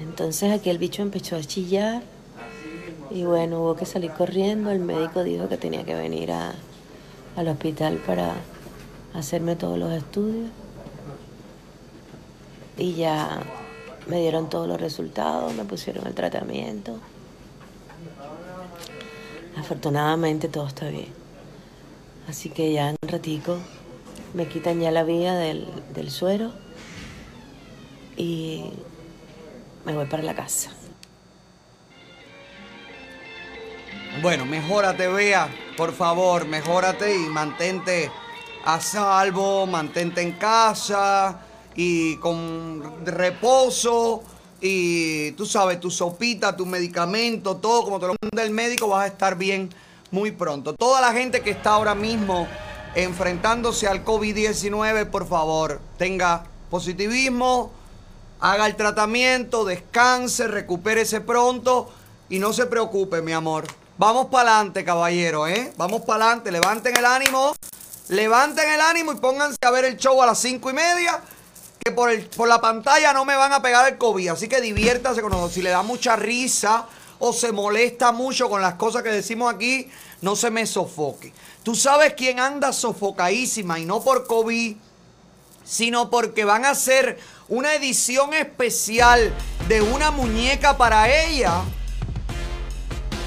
Entonces 0.00 0.52
aquí 0.52 0.70
el 0.70 0.78
bicho 0.78 1.02
empezó 1.02 1.36
a 1.36 1.40
chillar 1.40 2.02
y 3.10 3.24
bueno, 3.24 3.60
hubo 3.60 3.76
que 3.76 3.86
salir 3.86 4.10
corriendo. 4.12 4.70
El 4.70 4.80
médico 4.80 5.22
dijo 5.24 5.48
que 5.48 5.56
tenía 5.56 5.84
que 5.84 5.94
venir 5.94 6.32
a- 6.32 6.54
al 7.36 7.48
hospital 7.48 7.96
para 8.06 8.34
hacerme 9.14 9.56
todos 9.56 9.78
los 9.78 9.92
estudios. 9.92 10.50
Y 12.76 12.94
ya 12.94 13.40
me 14.06 14.20
dieron 14.20 14.48
todos 14.48 14.66
los 14.66 14.80
resultados, 14.80 15.52
me 15.54 15.64
pusieron 15.64 16.06
el 16.06 16.14
tratamiento. 16.14 16.98
Afortunadamente 19.60 20.48
todo 20.48 20.66
está 20.66 20.88
bien. 20.88 21.12
Así 22.26 22.48
que 22.48 22.72
ya 22.72 22.88
en 22.88 22.96
un 23.02 23.08
ratico 23.10 23.58
me 24.32 24.46
quitan 24.46 24.80
ya 24.80 24.90
la 24.90 25.02
vía 25.02 25.34
del, 25.34 25.68
del 25.92 26.10
suero 26.10 26.52
y 28.16 28.64
me 29.84 29.94
voy 29.94 30.06
para 30.06 30.22
la 30.22 30.34
casa. 30.34 30.70
Bueno, 34.22 34.46
mejórate, 34.46 35.08
Bea, 35.08 35.48
por 35.76 35.92
favor, 35.92 36.46
mejórate 36.46 37.14
y 37.14 37.26
mantente 37.26 38.10
a 38.64 38.80
salvo, 38.80 39.66
mantente 39.66 40.22
en 40.22 40.32
casa 40.32 41.40
y 41.74 42.16
con 42.16 43.04
reposo 43.04 44.22
y 44.60 45.32
tú 45.32 45.46
sabes, 45.46 45.80
tu 45.80 45.90
sopita, 45.90 46.56
tu 46.56 46.66
medicamento, 46.66 47.56
todo 47.56 47.82
como 47.84 47.98
te 47.98 48.06
lo 48.06 48.14
manda 48.20 48.42
el 48.42 48.50
médico, 48.50 48.88
vas 48.88 49.04
a 49.04 49.06
estar 49.06 49.36
bien 49.36 49.70
muy 50.10 50.32
pronto. 50.32 50.74
Toda 50.74 51.00
la 51.00 51.12
gente 51.12 51.40
que 51.42 51.50
está 51.50 51.70
ahora 51.70 51.94
mismo 51.94 52.46
enfrentándose 52.94 53.86
al 53.86 54.04
COVID-19, 54.04 55.06
por 55.10 55.26
favor, 55.26 55.80
tenga 55.96 56.44
positivismo, 56.70 57.72
haga 58.40 58.66
el 58.66 58.76
tratamiento, 58.76 59.64
descanse, 59.64 60.48
recupérese 60.48 61.20
pronto 61.20 61.90
y 62.28 62.38
no 62.38 62.52
se 62.52 62.66
preocupe, 62.66 63.22
mi 63.22 63.32
amor. 63.32 63.66
Vamos 63.98 64.26
para 64.26 64.56
adelante, 64.56 64.84
caballero, 64.84 65.46
¿eh? 65.46 65.72
Vamos 65.76 66.02
para 66.02 66.24
adelante, 66.24 66.50
levanten 66.50 66.96
el 66.96 67.04
ánimo, 67.04 67.54
levanten 68.08 68.70
el 68.70 68.80
ánimo 68.80 69.12
y 69.12 69.16
pónganse 69.16 69.58
a 69.62 69.70
ver 69.70 69.84
el 69.84 69.96
show 69.96 70.20
a 70.22 70.26
las 70.26 70.38
cinco 70.38 70.70
y 70.70 70.72
media, 70.72 71.20
por, 71.90 72.10
el, 72.10 72.26
por 72.26 72.48
la 72.48 72.60
pantalla 72.60 73.12
no 73.12 73.24
me 73.24 73.36
van 73.36 73.52
a 73.52 73.62
pegar 73.62 73.90
el 73.90 73.98
COVID. 73.98 74.28
Así 74.28 74.48
que 74.48 74.60
diviértase 74.60 75.20
con 75.20 75.30
nosotros. 75.30 75.54
Si 75.54 75.62
le 75.62 75.70
da 75.70 75.82
mucha 75.82 76.16
risa 76.16 76.86
o 77.18 77.32
se 77.32 77.52
molesta 77.52 78.12
mucho 78.12 78.48
con 78.48 78.62
las 78.62 78.74
cosas 78.74 79.02
que 79.02 79.10
decimos 79.10 79.52
aquí, 79.52 79.90
no 80.22 80.36
se 80.36 80.50
me 80.50 80.66
sofoque. 80.66 81.32
Tú 81.62 81.74
sabes 81.74 82.14
quién 82.14 82.40
anda 82.40 82.72
sofocadísima 82.72 83.78
y 83.78 83.84
no 83.84 84.02
por 84.02 84.26
COVID, 84.26 84.76
sino 85.64 86.10
porque 86.10 86.44
van 86.44 86.64
a 86.64 86.70
hacer 86.70 87.18
una 87.48 87.74
edición 87.74 88.32
especial 88.32 89.32
de 89.68 89.82
una 89.82 90.10
muñeca 90.10 90.76
para 90.76 91.08
ella. 91.08 91.62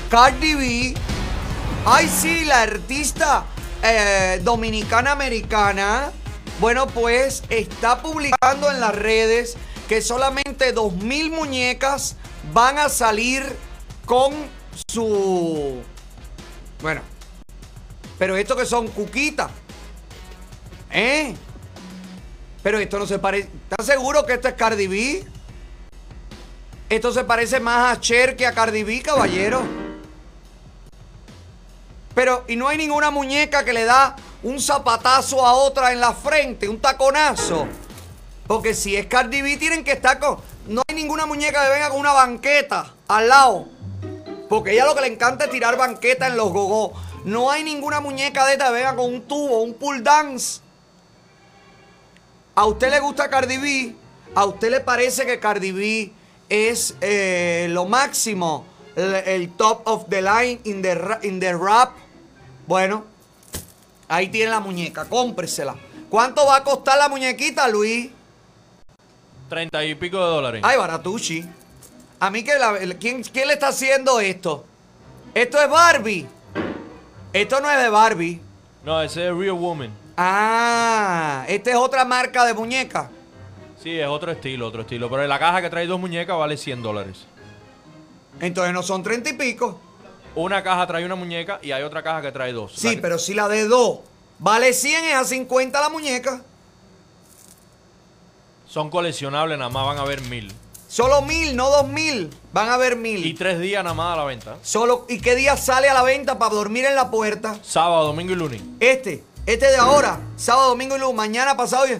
Cardi 0.09 0.55
B. 0.55 0.93
Ay, 1.85 2.09
sí, 2.09 2.45
la 2.45 2.61
artista 2.61 3.45
eh, 3.83 4.39
dominicana 4.43 5.11
americana. 5.11 6.11
Bueno, 6.63 6.87
pues 6.87 7.43
está 7.49 8.01
publicando 8.01 8.71
en 8.71 8.79
las 8.79 8.95
redes 8.95 9.57
que 9.89 10.01
solamente 10.01 10.73
2.000 10.73 11.29
muñecas 11.29 12.15
van 12.53 12.77
a 12.77 12.87
salir 12.87 13.43
con 14.05 14.33
su... 14.87 15.81
Bueno, 16.81 17.01
pero 18.17 18.37
esto 18.37 18.55
que 18.55 18.65
son 18.65 18.87
cuquitas. 18.87 19.51
¿Eh? 20.89 21.35
Pero 22.63 22.79
esto 22.79 22.97
no 22.97 23.07
se 23.07 23.19
parece... 23.19 23.49
¿Estás 23.69 23.85
seguro 23.85 24.25
que 24.25 24.35
esto 24.35 24.47
es 24.47 24.53
Cardi 24.53 24.87
B? 24.87 25.27
Esto 26.87 27.11
se 27.11 27.25
parece 27.25 27.59
más 27.59 27.97
a 27.97 27.99
Cher 27.99 28.37
que 28.37 28.47
a 28.47 28.53
Cardi 28.53 28.83
B, 28.83 29.01
caballero. 29.01 29.82
Pero, 32.15 32.43
y 32.47 32.55
no 32.55 32.67
hay 32.67 32.77
ninguna 32.77 33.11
muñeca 33.11 33.65
que 33.65 33.73
le 33.73 33.85
da 33.85 34.15
un 34.43 34.59
zapatazo 34.59 35.45
a 35.45 35.53
otra 35.53 35.91
en 35.91 35.99
la 35.99 36.13
frente, 36.13 36.67
un 36.67 36.79
taconazo. 36.79 37.67
Porque 38.47 38.73
si 38.73 38.95
es 38.95 39.07
Cardi 39.07 39.41
B, 39.41 39.57
tienen 39.57 39.83
que 39.83 39.93
estar 39.93 40.19
con. 40.19 40.37
No 40.67 40.81
hay 40.87 40.95
ninguna 40.95 41.25
muñeca 41.25 41.63
que 41.63 41.69
venga 41.71 41.89
con 41.89 41.99
una 41.99 42.13
banqueta 42.13 42.93
al 43.07 43.29
lado. 43.29 43.67
Porque 44.49 44.73
ella 44.73 44.85
lo 44.85 44.93
que 44.95 45.01
le 45.01 45.07
encanta 45.07 45.45
es 45.45 45.51
tirar 45.51 45.77
banqueta 45.77 46.27
en 46.27 46.37
los 46.37 46.51
gogos. 46.51 46.91
No 47.25 47.49
hay 47.49 47.63
ninguna 47.63 48.01
muñeca 48.01 48.45
de 48.45 48.53
esta 48.53 48.67
que 48.67 48.73
venga 48.73 48.95
con 48.95 49.13
un 49.13 49.21
tubo, 49.21 49.61
un 49.61 49.73
pull 49.73 50.03
dance. 50.03 50.61
¿A 52.55 52.65
usted 52.65 52.91
le 52.91 52.99
gusta 52.99 53.29
Cardi 53.29 53.57
B? 53.57 53.95
¿A 54.35 54.45
usted 54.45 54.69
le 54.69 54.81
parece 54.81 55.25
que 55.25 55.39
Cardi 55.39 55.71
B 55.71 56.13
es 56.49 56.95
eh, 57.01 57.67
lo 57.69 57.85
máximo? 57.85 58.65
El, 58.95 59.15
el 59.15 59.49
top 59.53 59.87
of 59.87 60.05
the 60.09 60.21
line 60.21 60.59
in 60.65 60.81
the, 60.81 61.17
in 61.23 61.39
the 61.39 61.53
rap. 61.53 62.02
Bueno, 62.65 63.05
ahí 64.07 64.29
tiene 64.29 64.51
la 64.51 64.59
muñeca, 64.59 65.05
cómpresela. 65.05 65.75
¿Cuánto 66.09 66.45
va 66.45 66.57
a 66.57 66.63
costar 66.63 66.97
la 66.97 67.09
muñequita, 67.09 67.67
Luis? 67.67 68.09
Treinta 69.49 69.83
y 69.83 69.95
pico 69.95 70.17
de 70.17 70.25
dólares. 70.25 70.61
Ay, 70.63 70.77
Baratucci. 70.77 71.43
A 72.19 72.29
mí 72.29 72.43
que 72.43 72.57
la, 72.57 72.77
¿quién, 72.99 73.23
¿quién 73.23 73.47
le 73.47 73.53
está 73.53 73.67
haciendo 73.69 74.19
esto? 74.19 74.65
Esto 75.33 75.61
es 75.61 75.69
Barbie. 75.69 76.27
Esto 77.33 77.59
no 77.59 77.69
es 77.69 77.81
de 77.81 77.89
Barbie. 77.89 78.39
No, 78.85 79.01
ese 79.01 79.27
es 79.27 79.35
Real 79.35 79.53
Woman. 79.53 79.91
Ah, 80.15 81.45
esta 81.47 81.71
es 81.71 81.75
otra 81.75 82.05
marca 82.05 82.45
de 82.45 82.53
muñeca. 82.53 83.09
Sí, 83.81 83.99
es 83.99 84.07
otro 84.07 84.31
estilo, 84.31 84.67
otro 84.67 84.83
estilo. 84.83 85.09
Pero 85.09 85.27
la 85.27 85.39
caja 85.39 85.61
que 85.61 85.69
trae 85.69 85.87
dos 85.87 85.99
muñecas 85.99 86.37
vale 86.37 86.55
100 86.55 86.81
dólares. 86.81 87.25
Entonces 88.39 88.73
no 88.73 88.83
son 88.83 89.03
treinta 89.03 89.29
y 89.29 89.33
pico. 89.33 89.79
Una 90.35 90.63
caja 90.63 90.87
trae 90.87 91.05
una 91.05 91.15
muñeca 91.15 91.59
y 91.61 91.71
hay 91.71 91.83
otra 91.83 92.01
caja 92.01 92.21
que 92.21 92.31
trae 92.31 92.53
dos. 92.53 92.73
Sí, 92.75 92.97
pero 93.01 93.19
si 93.19 93.33
la 93.33 93.47
de 93.47 93.67
dos 93.67 93.99
vale 94.39 94.73
100, 94.73 95.05
es 95.05 95.15
a 95.15 95.23
50 95.25 95.79
la 95.79 95.89
muñeca. 95.89 96.41
Son 98.67 98.89
coleccionables, 98.89 99.57
nada 99.57 99.69
más 99.69 99.85
van 99.85 99.97
a 99.97 100.01
haber 100.01 100.21
mil. 100.21 100.51
Solo 100.87 101.21
mil, 101.21 101.55
no 101.55 101.69
dos 101.69 101.87
mil. 101.87 102.29
Van 102.51 102.69
a 102.69 102.75
haber 102.75 102.95
mil. 102.95 103.23
Y 103.25 103.33
tres 103.35 103.59
días 103.59 103.83
nada 103.83 103.93
más 103.95 104.13
a 104.13 104.17
la 104.17 104.25
venta. 104.25 104.57
Solo, 104.63 105.05
¿Y 105.09 105.19
qué 105.19 105.35
día 105.35 105.55
sale 105.57 105.89
a 105.89 105.93
la 105.93 106.03
venta 106.03 106.39
para 106.39 106.53
dormir 106.55 106.85
en 106.85 106.95
la 106.95 107.11
puerta? 107.11 107.57
Sábado, 107.63 108.05
domingo 108.07 108.33
y 108.33 108.35
lunes. 108.35 108.61
Este, 108.79 109.23
este 109.45 109.67
de 109.67 109.77
ahora, 109.77 110.19
sábado, 110.35 110.69
domingo 110.69 110.95
y 110.95 110.99
lunes, 110.99 111.15
mañana, 111.15 111.55
pasado. 111.55 111.87
y- 111.87 111.99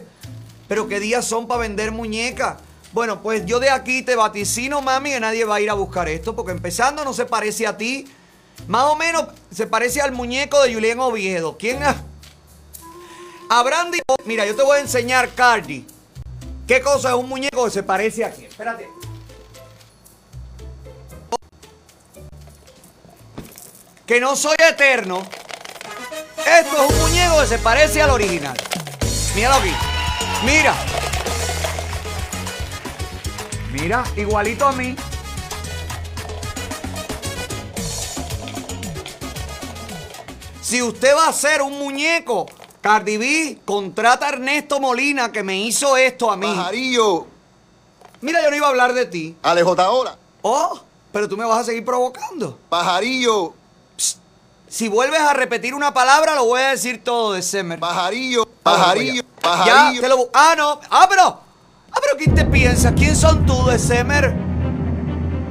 Pero 0.68 0.88
qué 0.88 1.00
días 1.00 1.26
son 1.26 1.48
para 1.48 1.62
vender 1.62 1.92
muñecas. 1.92 2.58
Bueno, 2.92 3.22
pues 3.24 3.46
yo 3.46 3.60
de 3.60 3.70
aquí 3.72 4.02
te 4.04 4.16
vaticino, 4.16 4.82
mami, 4.82 5.12
que 5.12 5.20
nadie 5.20 5.46
va 5.46 5.56
a 5.56 5.62
ir 5.62 5.70
a 5.70 5.74
buscar 5.74 6.08
esto, 6.08 6.36
porque 6.36 6.52
empezando 6.52 7.04
no 7.04 7.14
se 7.14 7.26
parece 7.26 7.66
a 7.68 7.78
ti. 7.78 8.08
Más 8.68 8.84
o 8.86 8.96
menos 8.96 9.26
se 9.52 9.68
parece 9.68 10.02
al 10.02 10.12
muñeco 10.14 10.62
de 10.64 10.74
Julián 10.74 11.00
Oviedo. 11.00 11.58
¿Quién 11.58 11.84
ha- 11.84 11.96
Habrán 13.50 13.92
dicho, 13.92 14.04
mira, 14.26 14.46
yo 14.46 14.56
te 14.56 14.64
voy 14.64 14.78
a 14.78 14.82
enseñar, 14.82 15.30
Cardi. 15.36 15.86
¿Qué 16.68 16.82
cosa 16.82 17.10
es 17.10 17.16
un 17.16 17.28
muñeco 17.28 17.66
que 17.66 17.72
se 17.72 17.84
parece 17.84 18.24
a 18.26 18.32
quién? 18.32 18.48
Espérate. 18.50 18.88
Que 24.06 24.20
no 24.20 24.36
soy 24.36 24.56
eterno. 24.70 25.22
Esto 26.46 26.84
es 26.84 26.90
un 26.92 27.00
muñeco 27.00 27.40
que 27.42 27.48
se 27.48 27.58
parece 27.58 28.02
al 28.02 28.10
original. 28.10 28.58
Míralo 29.36 29.56
aquí. 29.56 29.74
Mira. 30.46 30.76
Mira, 33.72 34.04
igualito 34.18 34.68
a 34.68 34.72
mí. 34.74 34.96
Si 40.74 40.82
usted 40.82 41.16
va 41.16 41.28
a 41.28 41.30
hacer 41.30 41.62
un 41.62 41.78
muñeco, 41.78 42.48
Cardi 42.82 43.18
B, 43.18 43.60
contrata 43.64 44.26
a 44.26 44.30
Ernesto 44.30 44.80
Molina 44.80 45.32
que 45.32 45.44
me 45.44 45.56
hizo 45.56 45.96
esto 45.96 46.32
a 46.32 46.36
mí. 46.36 46.48
Pajarillo. 46.48 47.28
Mira, 48.22 48.42
yo 48.42 48.50
no 48.50 48.56
iba 48.56 48.66
a 48.66 48.70
hablar 48.72 48.94
de 48.94 49.06
ti. 49.06 49.38
Alejotaola. 49.44 50.18
Oh, 50.42 50.82
pero 51.12 51.30
tú 51.30 51.38
me 51.38 51.46
vas 51.46 51.60
a 51.60 51.64
seguir 51.66 51.86
provocando. 51.86 52.58
Pajarillo. 52.70 53.54
Si 54.68 54.88
vuelves 54.88 55.20
a 55.20 55.34
repetir 55.34 55.76
una 55.76 55.94
palabra, 55.94 56.34
lo 56.34 56.46
voy 56.46 56.62
a 56.62 56.70
decir 56.70 57.04
todo 57.04 57.34
de 57.34 57.44
Semer. 57.44 57.78
Pajarillo. 57.78 58.44
Pajarillo. 58.64 59.22
Ya, 59.22 59.42
Pajarillo. 59.44 60.02
te 60.02 60.10
lo... 60.10 60.30
Ah, 60.34 60.56
no. 60.58 60.80
Ah, 60.90 61.06
pero... 61.08 61.40
Ah, 61.92 62.00
pero 62.02 62.18
¿quién 62.18 62.34
te 62.34 62.46
piensas? 62.46 62.94
¿Quién 62.94 63.16
son 63.16 63.46
tú 63.46 63.64
de 63.68 63.78
Semer? 63.78 64.34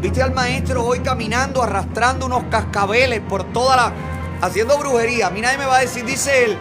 Viste 0.01 0.21
al 0.21 0.35
maestro 0.35 0.85
hoy 0.85 0.99
caminando, 0.99 1.63
arrastrando 1.63 2.27
unos 2.27 2.43
cascabeles 2.51 3.21
por 3.21 3.45
toda 3.53 3.77
la... 3.77 3.93
Haciendo 4.43 4.77
brujería. 4.77 5.29
A 5.29 5.31
mí 5.31 5.41
nadie 5.41 5.57
me 5.57 5.67
va 5.67 5.77
a 5.77 5.81
decir, 5.81 6.05
dice 6.05 6.45
él, 6.45 6.59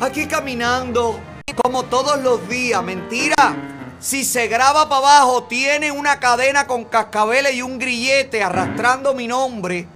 aquí 0.00 0.26
caminando 0.26 1.20
como 1.62 1.84
todos 1.84 2.20
los 2.22 2.48
días. 2.48 2.82
Mentira. 2.82 3.54
Si 4.00 4.24
se 4.24 4.48
graba 4.48 4.88
para 4.88 5.18
abajo, 5.18 5.44
tiene 5.44 5.92
una 5.92 6.18
cadena 6.18 6.66
con 6.66 6.86
cascabeles 6.86 7.54
y 7.54 7.62
un 7.62 7.78
grillete 7.78 8.42
arrastrando 8.42 9.14
mi 9.14 9.28
nombre 9.28 9.86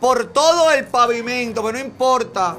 por 0.00 0.32
todo 0.32 0.70
el 0.70 0.84
pavimento, 0.86 1.62
pero 1.62 1.78
no 1.78 1.84
importa. 1.84 2.56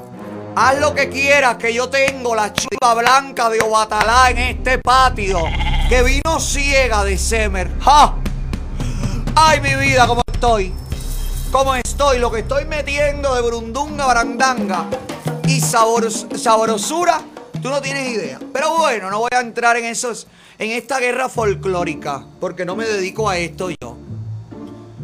Haz 0.56 0.80
lo 0.80 0.96
que 0.96 1.10
quieras, 1.10 1.58
que 1.58 1.74
yo 1.74 1.90
tengo 1.90 2.34
la 2.36 2.54
chiva 2.54 2.94
blanca 2.96 3.50
de 3.50 3.60
Obatalá 3.60 4.32
en 4.32 4.38
este 4.40 4.80
patio. 4.80 5.40
Que 5.90 6.04
vino 6.04 6.40
ciega 6.40 7.04
de 7.04 7.18
Semer. 7.18 7.70
¡Ja! 7.82 8.16
¡Ay, 9.36 9.62
mi 9.62 9.76
vida, 9.76 10.08
cómo 10.08 10.22
estoy! 10.32 10.74
¿Cómo 11.52 11.74
estoy? 11.74 12.20
Lo 12.20 12.32
que 12.32 12.42
estoy 12.42 12.66
metiendo 12.66 13.34
de 13.34 13.42
brundunga, 13.42 14.06
barandanga 14.06 14.86
y 15.48 15.60
sabor, 15.60 16.08
sabrosura, 16.12 17.22
tú 17.60 17.70
no 17.70 17.82
tienes 17.82 18.08
idea. 18.08 18.40
Pero 18.54 18.78
bueno, 18.78 19.10
no 19.10 19.18
voy 19.18 19.30
a 19.36 19.40
entrar 19.40 19.76
en 19.76 19.86
esos, 19.86 20.28
en 20.60 20.70
esta 20.70 21.00
guerra 21.00 21.28
folclórica, 21.28 22.24
porque 22.40 22.66
no 22.66 22.76
me 22.76 22.86
dedico 22.86 23.28
a 23.28 23.38
esto 23.40 23.72
yo. 23.72 23.98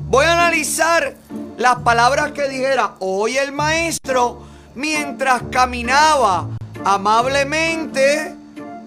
Voy 0.07 0.26
a 0.26 0.34
analizar 0.34 1.15
las 1.57 1.77
palabras 1.77 2.31
que 2.31 2.47
dijera 2.47 2.93
hoy 2.99 3.38
el 3.39 3.51
maestro 3.51 4.43
mientras 4.76 5.41
caminaba 5.51 6.49
amablemente 6.84 8.35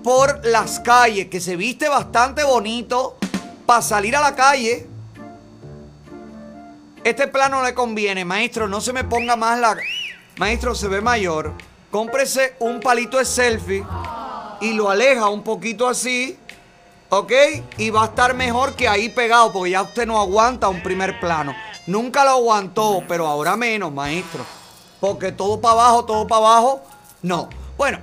por 0.05 0.47
las 0.47 0.78
calles, 0.78 1.26
que 1.26 1.40
se 1.40 1.56
viste 1.56 1.89
bastante 1.89 2.44
bonito 2.44 3.16
para 3.66 3.82
salir 3.82 4.14
a 4.14 4.20
la 4.20 4.36
calle. 4.36 4.86
Este 7.05 7.29
plano 7.29 7.59
no 7.59 7.65
le 7.65 7.75
conviene, 7.75 8.25
maestro, 8.25 8.69
no 8.69 8.81
se 8.81 8.93
me 8.93 9.05
ponga 9.05 9.37
más 9.37 9.59
la... 9.59 9.77
Maestro, 10.37 10.75
se 10.75 10.89
ve 10.89 11.01
mayor. 11.01 11.53
Cómprese 11.91 12.55
un 12.59 12.81
palito 12.81 13.19
de 13.19 13.25
selfie 13.25 13.85
y 14.61 14.73
lo 14.73 14.91
aleja 14.91 15.29
un 15.29 15.43
poquito 15.43 15.89
así, 15.89 16.39
¿ok? 17.09 17.33
Y 17.79 17.91
va 17.91 18.03
a 18.03 18.07
estar 18.07 18.35
mejor 18.35 18.75
que 18.75 18.89
ahí 18.89 19.09
pegado, 19.09 19.53
porque 19.53 19.70
ya 19.70 19.83
usted 19.83 20.07
no 20.07 20.20
aguanta 20.20 20.69
un 20.69 20.83
primer 20.83 21.19
plano. 21.19 21.55
Nunca 21.87 22.25
lo 22.25 22.31
aguantó, 22.31 23.03
pero 23.09 23.27
ahora 23.27 23.57
menos, 23.57 23.93
maestro. 23.93 24.45
Porque 25.01 25.33
todo 25.33 25.61
para 25.61 25.75
abajo, 25.75 26.05
todo 26.05 26.27
para 26.27 26.47
abajo, 26.47 26.83
no. 27.23 27.49
Bueno, 27.77 27.99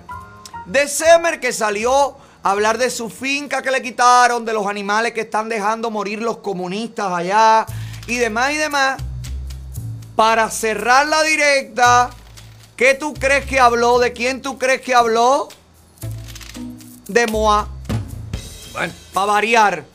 de 0.66 0.88
Semer 0.88 1.40
que 1.40 1.54
salió 1.54 2.18
a 2.42 2.52
hablar 2.52 2.78
de 2.78 2.90
su 2.90 3.10
finca 3.10 3.62
que 3.62 3.72
le 3.72 3.82
quitaron, 3.82 4.46
de 4.46 4.54
los 4.54 4.66
animales 4.66 5.14
que 5.14 5.22
están 5.22 5.50
dejando 5.50 5.92
morir 5.92 6.22
los 6.22 6.38
comunistas 6.38 7.12
allá 7.12 7.66
y 8.08 8.18
demás 8.18 8.52
y 8.52 8.58
demás. 8.58 9.02
Para 10.16 10.50
cerrar 10.50 11.08
la 11.08 11.24
directa, 11.24 12.10
¿qué 12.76 12.94
tú 12.94 13.14
crees 13.14 13.46
que 13.46 13.60
habló? 13.60 14.00
¿De 14.00 14.14
quién 14.14 14.42
tú 14.42 14.58
crees 14.58 14.82
que 14.82 14.96
habló? 14.96 15.50
De 17.08 17.28
Moa. 17.28 17.68
Bueno, 18.74 18.94
para 19.14 19.26
variar. 19.26 19.86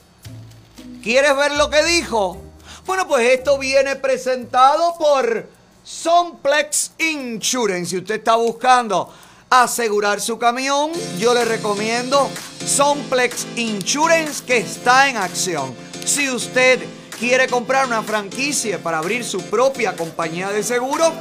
¿Quieres 1.02 1.34
ver 1.36 1.52
lo 1.52 1.70
que 1.70 1.82
dijo? 1.84 2.40
Bueno, 2.86 3.06
pues 3.08 3.26
esto 3.30 3.58
viene 3.58 3.96
presentado 3.96 4.96
por 4.98 5.48
Somplex 5.84 6.92
Insurance. 6.98 7.90
Si 7.90 7.96
usted 7.98 8.16
está 8.16 8.36
buscando 8.36 9.12
asegurar 9.48 10.20
su 10.20 10.38
camión, 10.38 10.92
yo 11.18 11.34
le 11.34 11.44
recomiendo 11.44 12.30
Somplex 12.66 13.46
Insurance 13.56 14.44
que 14.44 14.58
está 14.58 15.08
en 15.08 15.16
acción. 15.16 15.74
Si 16.04 16.28
usted 16.30 16.80
quiere 17.20 17.48
comprar 17.48 17.86
una 17.86 18.02
franquicia 18.02 18.82
para 18.82 18.96
abrir 18.96 19.24
su 19.24 19.42
propia 19.42 19.94
compañía 19.94 20.48
de 20.48 20.62
seguro, 20.62 21.12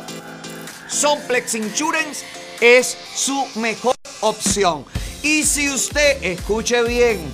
Somplex 0.87 1.55
Insurance 1.55 2.25
es 2.61 2.97
su 3.13 3.45
mejor 3.55 3.95
opción. 4.21 4.85
Y 5.21 5.43
si 5.43 5.69
usted, 5.69 6.23
escuche 6.23 6.81
bien, 6.83 7.29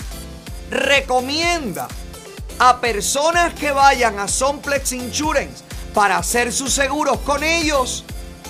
recomienda 0.71 1.87
a 2.57 2.81
personas 2.81 3.53
que 3.53 3.71
vayan 3.71 4.17
a 4.17 4.27
Somplex 4.27 4.93
Insurance 4.93 5.63
para 5.93 6.17
hacer 6.17 6.51
sus 6.51 6.73
seguros 6.73 7.19
con 7.19 7.43
ellos, 7.43 8.03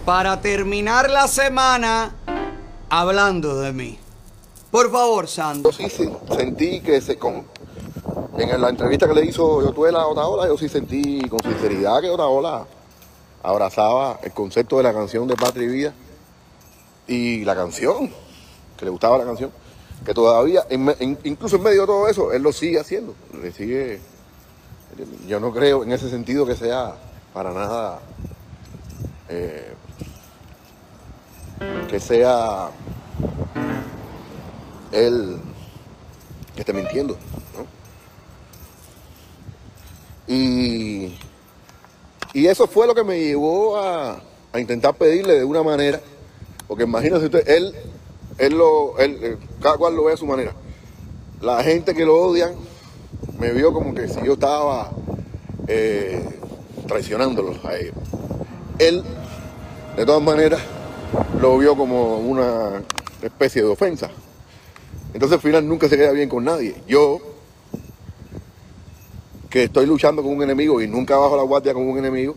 para 0.03 0.41
terminar 0.41 1.07
la 1.11 1.27
semana 1.27 2.15
hablando 2.89 3.59
de 3.59 3.71
mí. 3.71 3.99
Por 4.71 4.91
favor, 4.91 5.27
Sandro. 5.27 5.69
Yo 5.69 5.89
sí, 5.89 6.09
sentí 6.35 6.81
que 6.81 6.99
se 7.01 7.19
con, 7.19 7.45
en 8.39 8.59
la 8.59 8.69
entrevista 8.69 9.07
que 9.07 9.13
le 9.13 9.25
hizo 9.25 9.61
Yotuela 9.61 9.99
a 9.99 10.07
Otaola, 10.07 10.47
yo 10.47 10.57
sí 10.57 10.69
sentí 10.69 11.21
con 11.29 11.39
sinceridad 11.43 12.01
que 12.01 12.09
Otaola 12.09 12.65
abrazaba 13.43 14.19
el 14.23 14.31
concepto 14.31 14.77
de 14.77 14.83
la 14.83 14.93
canción 14.93 15.27
de 15.27 15.35
Patria 15.35 15.65
y 15.65 15.67
Vida 15.67 15.93
y 17.05 17.45
la 17.45 17.55
canción, 17.55 18.11
que 18.75 18.85
le 18.85 18.89
gustaba 18.89 19.19
la 19.19 19.25
canción, 19.25 19.51
que 20.05 20.13
todavía, 20.13 20.65
incluso 21.23 21.57
en 21.57 21.63
medio 21.63 21.81
de 21.81 21.87
todo 21.87 22.07
eso, 22.07 22.31
él 22.31 22.41
lo 22.41 22.51
sigue 22.51 22.79
haciendo, 22.79 23.15
le 23.41 23.51
sigue, 23.51 23.99
yo 25.27 25.39
no 25.39 25.53
creo 25.53 25.83
en 25.83 25.91
ese 25.91 26.09
sentido 26.09 26.45
que 26.45 26.55
sea 26.55 26.95
para 27.33 27.53
nada, 27.53 27.99
eh, 29.27 29.73
que 31.89 31.99
sea 31.99 32.69
él 34.91 35.39
que 36.55 36.61
esté 36.61 36.73
mintiendo. 36.73 37.15
¿no? 37.55 37.79
Y, 40.27 41.17
y 42.33 42.47
eso 42.47 42.67
fue 42.67 42.87
lo 42.87 42.95
que 42.95 43.03
me 43.03 43.19
llevó 43.19 43.77
a, 43.77 44.21
a 44.53 44.59
intentar 44.59 44.95
pedirle 44.95 45.35
de 45.35 45.43
una 45.43 45.63
manera, 45.63 45.99
porque 46.67 46.83
imagínese 46.83 47.25
usted, 47.25 47.47
él, 47.47 47.75
él 48.39 48.57
lo, 48.57 48.97
él, 48.97 49.19
eh, 49.21 49.37
cada 49.61 49.77
cual 49.77 49.95
lo 49.95 50.05
ve 50.05 50.13
a 50.13 50.17
su 50.17 50.25
manera. 50.25 50.53
La 51.41 51.61
gente 51.63 51.93
que 51.93 52.05
lo 52.05 52.15
odian 52.17 52.53
me 53.37 53.51
vio 53.51 53.71
como 53.73 53.93
que 53.93 54.07
si 54.07 54.19
yo 54.25 54.33
estaba 54.33 54.91
eh, 55.67 56.23
traicionándolos 56.87 57.63
a 57.63 57.77
ellos. 57.77 57.95
Él, 58.79 59.03
de 59.95 60.05
todas 60.05 60.21
maneras, 60.21 60.61
lo 61.41 61.57
vio 61.57 61.75
como 61.75 62.17
una 62.17 62.81
especie 63.21 63.61
de 63.61 63.67
ofensa. 63.67 64.09
Entonces 65.13 65.35
al 65.35 65.41
final 65.41 65.67
nunca 65.67 65.89
se 65.89 65.97
queda 65.97 66.11
bien 66.11 66.29
con 66.29 66.43
nadie. 66.45 66.75
Yo, 66.87 67.19
que 69.49 69.63
estoy 69.63 69.85
luchando 69.85 70.21
con 70.21 70.33
un 70.33 70.43
enemigo 70.43 70.81
y 70.81 70.87
nunca 70.87 71.17
bajo 71.17 71.35
la 71.35 71.43
guardia 71.43 71.73
con 71.73 71.87
un 71.87 71.97
enemigo, 71.97 72.35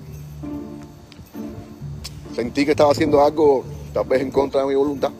sentí 2.35 2.65
que 2.65 2.73
estaba 2.73 2.91
haciendo 2.91 3.23
algo 3.25 3.65
tal 3.93 4.07
vez 4.07 4.23
en 4.23 4.31
contra 4.31 4.63
de 4.63 4.69
mi 4.69 4.75
voluntad, 4.75 5.11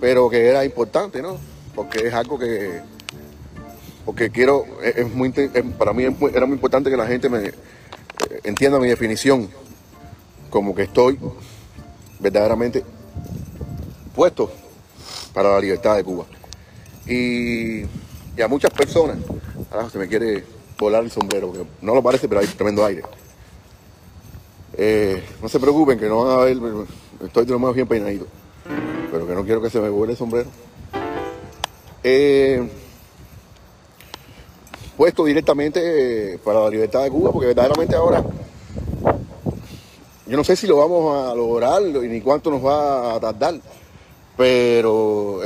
pero 0.00 0.28
que 0.28 0.48
era 0.48 0.64
importante, 0.64 1.22
¿no? 1.22 1.38
Porque 1.74 2.06
es 2.06 2.14
algo 2.14 2.38
que, 2.38 2.80
porque 4.04 4.30
quiero, 4.30 4.64
es, 4.82 5.12
muy, 5.12 5.30
para 5.78 5.92
mí 5.92 6.04
era 6.04 6.46
muy 6.46 6.54
importante 6.54 6.90
que 6.90 6.96
la 6.96 7.06
gente 7.06 7.28
me 7.28 7.48
eh, 7.48 7.52
entienda 8.44 8.78
mi 8.78 8.88
definición, 8.88 9.50
como 10.48 10.74
que 10.74 10.82
estoy 10.82 11.18
verdaderamente 12.20 12.84
puesto 14.14 14.50
para 15.34 15.50
la 15.50 15.60
libertad 15.60 15.96
de 15.96 16.04
Cuba. 16.04 16.24
Y, 17.06 17.82
a 18.42 18.48
muchas 18.48 18.70
personas, 18.70 19.18
ahora 19.70 19.90
se 19.90 19.98
me 19.98 20.08
quiere 20.08 20.44
volar 20.78 21.02
el 21.02 21.10
sombrero, 21.10 21.52
que 21.52 21.66
no 21.82 21.94
lo 21.94 22.02
parece, 22.02 22.28
pero 22.28 22.40
hay 22.40 22.46
tremendo 22.46 22.84
aire. 22.84 23.02
Eh, 24.74 25.22
no 25.42 25.48
se 25.48 25.58
preocupen, 25.58 25.98
que 25.98 26.06
no 26.06 26.24
van 26.24 26.38
a 26.38 26.44
ver, 26.44 26.58
estoy 27.24 27.44
de 27.44 27.52
lo 27.52 27.58
más 27.58 27.74
bien 27.74 27.88
peinadito, 27.88 28.26
pero 29.16 29.26
que 29.26 29.34
no 29.34 29.44
quiero 29.44 29.62
que 29.62 29.70
se 29.70 29.80
me 29.80 29.88
vuele 29.88 30.12
el 30.12 30.18
sombrero. 30.18 30.50
Eh, 32.02 32.68
puesto 34.96 35.24
directamente 35.24 36.34
eh, 36.34 36.38
para 36.38 36.60
la 36.60 36.70
libertad 36.70 37.02
de 37.02 37.10
Cuba, 37.10 37.32
porque 37.32 37.48
verdaderamente 37.48 37.96
ahora 37.96 38.22
yo 40.26 40.36
no 40.36 40.44
sé 40.44 40.56
si 40.56 40.66
lo 40.66 40.76
vamos 40.76 41.30
a 41.30 41.34
lograr 41.34 41.80
ni 41.82 42.20
cuánto 42.20 42.50
nos 42.50 42.64
va 42.64 43.14
a 43.14 43.20
tardar, 43.20 43.60
pero 44.36 45.40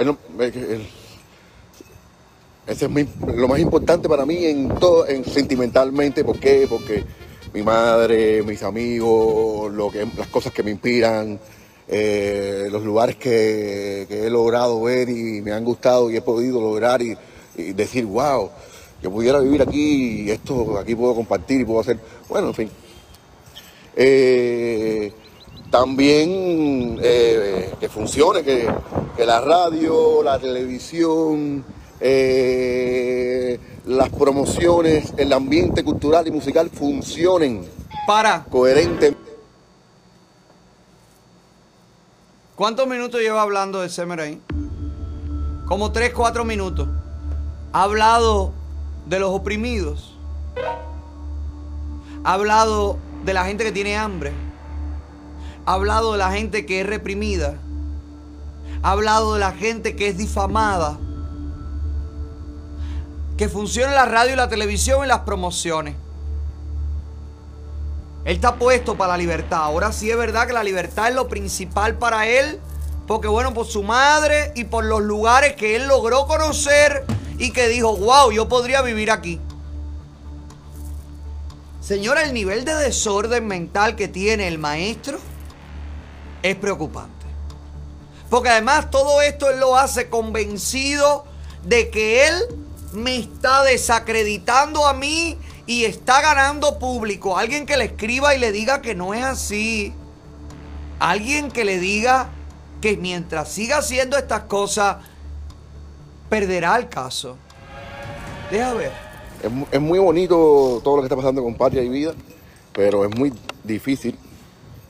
ese 2.66 2.86
es 2.86 2.90
lo 3.36 3.48
más 3.48 3.60
importante 3.60 4.09
para 4.09 4.26
mí 4.26 4.44
en 4.47 4.68
todo, 4.70 5.06
en, 5.06 5.24
sentimentalmente. 5.24 6.24
¿Por 6.24 6.38
qué? 6.38 6.66
Porque 6.68 7.05
mi 7.52 7.62
madre, 7.62 8.42
mis 8.42 8.62
amigos, 8.62 9.72
lo 9.72 9.90
que, 9.90 10.06
las 10.16 10.28
cosas 10.28 10.52
que 10.52 10.62
me 10.62 10.70
inspiran, 10.70 11.38
eh, 11.92 12.68
los 12.70 12.84
lugares 12.84 13.16
que, 13.16 14.06
que 14.08 14.26
he 14.26 14.30
logrado 14.30 14.80
ver 14.80 15.08
y 15.08 15.42
me 15.42 15.50
han 15.50 15.64
gustado 15.64 16.08
y 16.08 16.16
he 16.16 16.22
podido 16.22 16.60
lograr 16.60 17.02
y, 17.02 17.16
y 17.56 17.72
decir, 17.72 18.06
wow, 18.06 18.48
yo 19.02 19.10
pudiera 19.10 19.40
vivir 19.40 19.60
aquí 19.60 20.22
y 20.22 20.30
esto 20.30 20.78
aquí 20.78 20.94
puedo 20.94 21.16
compartir 21.16 21.62
y 21.62 21.64
puedo 21.64 21.80
hacer, 21.80 21.98
bueno, 22.28 22.48
en 22.48 22.54
fin. 22.54 22.70
Eh, 23.96 25.12
también 25.68 27.00
eh, 27.02 27.70
que 27.80 27.88
funcione, 27.88 28.44
que, 28.44 28.68
que 29.16 29.26
la 29.26 29.40
radio, 29.40 30.22
la 30.22 30.38
televisión, 30.38 31.64
las 33.86 34.08
promociones, 34.10 35.12
el 35.16 35.32
ambiente 35.32 35.82
cultural 35.82 36.24
y 36.28 36.30
musical 36.30 36.70
funcionen 36.70 37.64
para 38.06 38.44
coherente. 38.44 39.30
¿Cuántos 42.60 42.86
minutos 42.86 43.22
lleva 43.22 43.40
hablando 43.40 43.80
de 43.80 43.88
Semer 43.88 44.20
ahí? 44.20 44.42
Como 45.64 45.92
3, 45.92 46.12
4 46.12 46.44
minutos. 46.44 46.88
Ha 47.72 47.84
hablado 47.84 48.52
de 49.06 49.18
los 49.18 49.30
oprimidos. 49.30 50.14
Ha 52.22 52.34
hablado 52.34 52.98
de 53.24 53.32
la 53.32 53.46
gente 53.46 53.64
que 53.64 53.72
tiene 53.72 53.96
hambre. 53.96 54.34
Ha 55.64 55.72
hablado 55.72 56.12
de 56.12 56.18
la 56.18 56.32
gente 56.32 56.66
que 56.66 56.82
es 56.82 56.86
reprimida. 56.86 57.58
ha 58.82 58.90
hablado 58.90 59.32
de 59.32 59.40
la 59.40 59.52
gente 59.52 59.96
que 59.96 60.08
es 60.08 60.18
difamada, 60.18 60.98
que 63.38 63.48
funciona 63.48 63.94
la 63.94 64.04
radio 64.04 64.34
y 64.34 64.36
la 64.36 64.50
televisión 64.50 65.02
y 65.02 65.08
las 65.08 65.20
promociones. 65.20 65.96
Él 68.24 68.34
está 68.34 68.56
puesto 68.56 68.97
para 68.97 69.12
la 69.12 69.18
libertad. 69.18 69.60
Ahora 69.62 69.92
sí 69.92 70.10
es 70.10 70.16
verdad 70.16 70.47
que 70.47 70.52
la 70.52 70.62
libertad 70.62 71.09
es 71.09 71.14
lo 71.14 71.28
principal 71.28 71.97
para 71.97 72.26
él. 72.26 72.60
Porque 73.06 73.28
bueno, 73.28 73.52
por 73.55 73.66
su 73.66 73.82
madre 73.82 74.52
y 74.55 74.64
por 74.64 74.84
los 74.84 75.01
lugares 75.01 75.55
que 75.55 75.74
él 75.74 75.88
logró 75.88 76.26
conocer 76.26 77.05
y 77.38 77.51
que 77.51 77.66
dijo, 77.68 77.97
wow, 77.97 78.30
yo 78.30 78.48
podría 78.48 78.82
vivir 78.82 79.10
aquí. 79.10 79.40
Señora, 81.80 82.22
el 82.22 82.32
nivel 82.34 82.64
de 82.64 82.74
desorden 82.74 83.48
mental 83.48 83.97
que 83.97 84.06
tiene 84.06 84.47
el 84.47 84.59
maestro 84.59 85.18
es 86.42 86.55
preocupante. 86.55 87.26
Porque 88.28 88.51
además 88.51 88.90
todo 88.90 89.20
esto 89.22 89.51
él 89.51 89.59
lo 89.59 89.76
hace 89.76 90.09
convencido 90.09 91.24
de 91.64 91.90
que 91.90 92.28
él 92.28 92.34
me 92.92 93.16
está 93.16 93.64
desacreditando 93.64 94.86
a 94.86 94.92
mí 94.92 95.36
y 95.70 95.84
está 95.84 96.20
ganando 96.20 96.80
público. 96.80 97.38
Alguien 97.38 97.64
que 97.64 97.76
le 97.76 97.84
escriba 97.84 98.34
y 98.34 98.40
le 98.40 98.51
diga 98.51 98.82
que 98.82 98.97
no 98.97 99.14
es 99.14 99.22
así. 99.22 99.92
Alguien 100.98 101.48
que 101.48 101.64
le 101.64 101.78
diga 101.78 102.28
que 102.80 102.97
mientras 102.97 103.51
siga 103.51 103.78
haciendo 103.78 104.18
estas 104.18 104.40
cosas, 104.42 104.97
perderá 106.28 106.74
el 106.76 106.88
caso. 106.88 107.36
Deja 108.51 108.74
ver. 108.74 108.90
Es, 109.44 109.51
es 109.70 109.80
muy 109.80 110.01
bonito 110.01 110.80
todo 110.82 110.97
lo 110.97 111.02
que 111.02 111.06
está 111.06 111.14
pasando 111.14 111.40
con 111.40 111.55
Patria 111.55 111.84
y 111.84 111.88
Vida, 111.88 112.14
pero 112.72 113.05
es 113.05 113.16
muy 113.16 113.32
difícil 113.62 114.18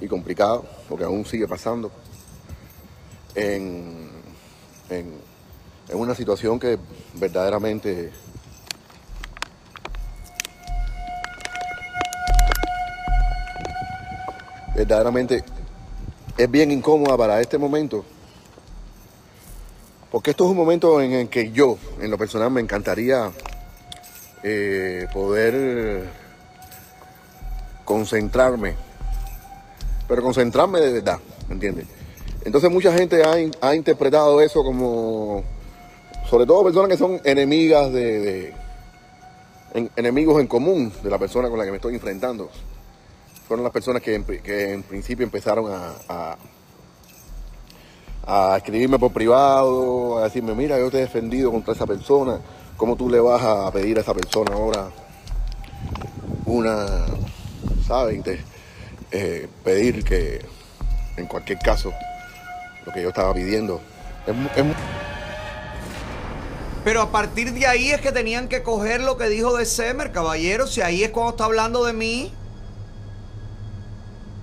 y 0.01 0.09
complicado, 0.09 0.65
porque 0.89 1.05
aún 1.05 1.27
sigue 1.27 1.47
pasando, 1.47 1.93
en, 3.35 4.09
en- 4.89 5.21
en 5.91 5.99
una 5.99 6.15
situación 6.15 6.59
que 6.59 6.79
verdaderamente 7.17 8.13
verdaderamente 14.81 15.45
es 16.39 16.51
bien 16.51 16.71
incómoda 16.71 17.17
para 17.17 17.41
este 17.41 17.59
momento, 17.59 18.03
porque 20.11 20.31
esto 20.31 20.45
es 20.45 20.51
un 20.51 20.57
momento 20.57 21.01
en 21.03 21.13
el 21.13 21.29
que 21.29 21.51
yo, 21.53 21.77
en 22.01 22.11
lo 22.11 22.17
personal, 22.17 22.51
me 22.51 22.61
encantaría 22.63 23.31
eh, 24.43 25.07
poder 25.13 26.09
concentrarme, 27.85 28.75
pero 30.09 30.23
concentrarme 30.23 30.81
de 30.81 30.93
verdad, 30.93 31.19
¿me 31.49 31.55
entiendes? 31.55 31.87
Entonces 32.45 32.71
mucha 32.71 32.93
gente 32.93 33.23
ha, 33.23 33.35
ha 33.69 33.75
interpretado 33.75 34.41
eso 34.41 34.63
como, 34.65 35.45
sobre 36.31 36.47
todo 36.47 36.65
personas 36.65 36.89
que 36.89 36.97
son 36.97 37.21
enemigas 37.25 37.93
de, 37.93 38.19
de- 38.21 38.55
en- 39.75 39.91
enemigos 39.95 40.41
en 40.41 40.47
común 40.47 40.91
de 41.03 41.11
la 41.11 41.19
persona 41.19 41.51
con 41.51 41.59
la 41.59 41.67
que 41.67 41.71
me 41.71 41.77
estoy 41.77 41.95
enfrentando. 41.95 42.49
Fueron 43.51 43.65
las 43.65 43.73
personas 43.73 44.01
que 44.01 44.15
en, 44.15 44.85
principio 44.85 45.25
empezaron 45.25 45.73
a, 46.09 46.37
escribirme 48.57 48.97
por 48.97 49.13
privado, 49.13 50.19
a 50.19 50.23
decirme, 50.23 50.55
mira, 50.55 50.79
yo 50.79 50.89
te 50.89 50.99
he 50.99 51.01
defendido 51.01 51.51
contra 51.51 51.75
esa 51.75 51.85
persona, 51.85 52.39
¿cómo 52.77 52.95
tú 52.95 53.11
le 53.11 53.19
vas 53.19 53.43
a 53.43 53.69
pedir 53.73 53.99
a 53.99 54.03
esa 54.03 54.15
persona 54.15 54.53
ahora 54.55 54.91
una, 56.47 57.07
¿sabes? 57.89 58.19
Inte- 58.19 58.39
eh, 59.11 59.49
pedir 59.65 60.05
que 60.05 60.47
en 61.17 61.27
cualquier 61.27 61.59
caso 61.59 61.93
lo 62.87 62.93
que 62.93 63.03
yo 63.03 63.09
estaba 63.09 63.35
pidiendo 63.35 63.81
es 64.29 64.59
es 64.59 64.65
Pero 66.85 67.03
a 67.03 67.11
partir 67.11 67.53
de 67.53 67.67
ahí 67.67 67.91
es 67.91 68.01
que 68.01 68.13
tenían 68.13 68.47
que 68.47 68.63
coger 68.63 69.01
lo 69.01 69.17
que 69.17 69.29
dijo 69.29 69.57
de 69.57 69.67
Semer, 69.67 70.13
caballero. 70.13 70.69
Si 70.69 70.83
ahí 70.83 71.03
es 71.03 71.11
cuando 71.11 71.33
está 71.33 71.47
hablando 71.47 71.85
de 71.85 71.95
mí. 71.95 72.33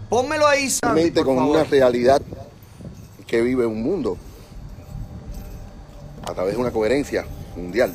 Pónmelo 0.10 0.48
ahí, 0.48 0.70
Sandy, 0.70 1.12
por 1.12 1.26
con 1.26 1.36
favor. 1.38 1.56
una 1.58 1.64
realidad 1.66 2.22
que 3.26 3.42
vive 3.42 3.66
un 3.66 3.84
mundo 3.84 4.18
a 6.24 6.34
través 6.34 6.56
de 6.56 6.62
una 6.62 6.72
coherencia 6.72 7.26
mundial. 7.56 7.94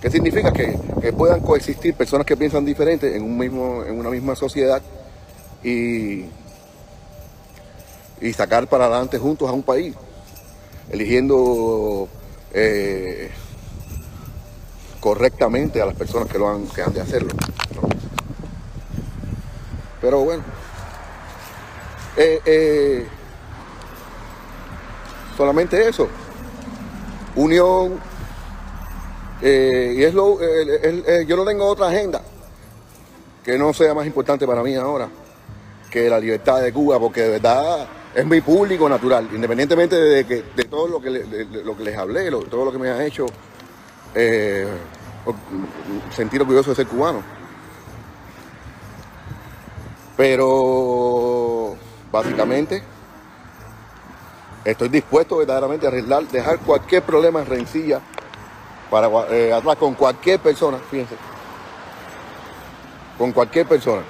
¿Qué 0.00 0.10
significa? 0.10 0.52
Que, 0.52 0.76
que 1.00 1.12
puedan 1.12 1.40
coexistir 1.40 1.94
personas 1.94 2.26
que 2.26 2.36
piensan 2.36 2.64
diferente 2.64 3.16
en, 3.16 3.22
un 3.22 3.38
mismo, 3.38 3.84
en 3.84 3.98
una 3.98 4.10
misma 4.10 4.34
sociedad 4.34 4.82
y, 5.62 6.24
y 8.20 8.32
sacar 8.32 8.66
para 8.66 8.86
adelante 8.86 9.18
juntos 9.18 9.48
a 9.48 9.52
un 9.52 9.62
país, 9.62 9.94
eligiendo 10.90 12.08
eh, 12.52 13.30
correctamente 14.98 15.80
a 15.80 15.86
las 15.86 15.94
personas 15.94 16.28
que, 16.28 16.38
lo 16.38 16.48
han, 16.48 16.66
que 16.66 16.82
han 16.82 16.92
de 16.92 17.00
hacerlo. 17.00 17.30
Pero 20.00 20.24
bueno. 20.24 20.42
Eh, 22.16 22.40
eh, 22.44 23.06
solamente 25.36 25.88
eso. 25.88 26.08
Unión. 27.36 27.98
eh, 29.40 29.94
y 29.96 30.02
es 30.04 30.14
lo, 30.14 30.38
yo 31.26 31.36
no 31.36 31.44
tengo 31.44 31.66
otra 31.66 31.88
agenda 31.88 32.20
que 33.44 33.58
no 33.58 33.72
sea 33.72 33.92
más 33.94 34.06
importante 34.06 34.46
para 34.46 34.62
mí 34.62 34.74
ahora 34.76 35.08
que 35.90 36.08
la 36.08 36.20
libertad 36.20 36.60
de 36.62 36.72
Cuba, 36.72 36.98
porque 37.00 37.22
de 37.22 37.28
verdad 37.30 37.86
es 38.14 38.24
mi 38.24 38.40
público 38.40 38.88
natural, 38.88 39.28
independientemente 39.32 39.96
de, 39.96 40.26
que, 40.26 40.44
de 40.54 40.64
todo 40.64 40.86
lo 40.88 41.00
que, 41.02 41.10
lo 41.10 41.76
que 41.76 41.82
les 41.84 41.96
hablé, 41.98 42.30
lo- 42.30 42.42
todo 42.44 42.64
lo 42.66 42.72
que 42.72 42.78
me 42.78 42.88
ha 42.90 43.04
hecho 43.04 43.26
sentir 46.14 46.40
orgulloso 46.40 46.70
de 46.70 46.76
ser 46.76 46.86
cubano. 46.86 47.22
Pero 50.16 51.61
básicamente. 52.12 52.82
Estoy 54.64 54.88
dispuesto 54.90 55.38
verdaderamente 55.38 55.86
a 55.86 55.88
arreglar, 55.88 56.24
dejar 56.28 56.58
cualquier 56.60 57.02
problema 57.02 57.40
en 57.40 57.46
rencilla 57.46 58.00
para 58.90 59.08
eh, 59.30 59.52
atrás 59.52 59.76
con 59.76 59.94
cualquier 59.94 60.38
persona, 60.38 60.78
fíjense, 60.90 61.16
con 63.18 63.32
cualquier 63.32 63.66
persona, 63.66 64.02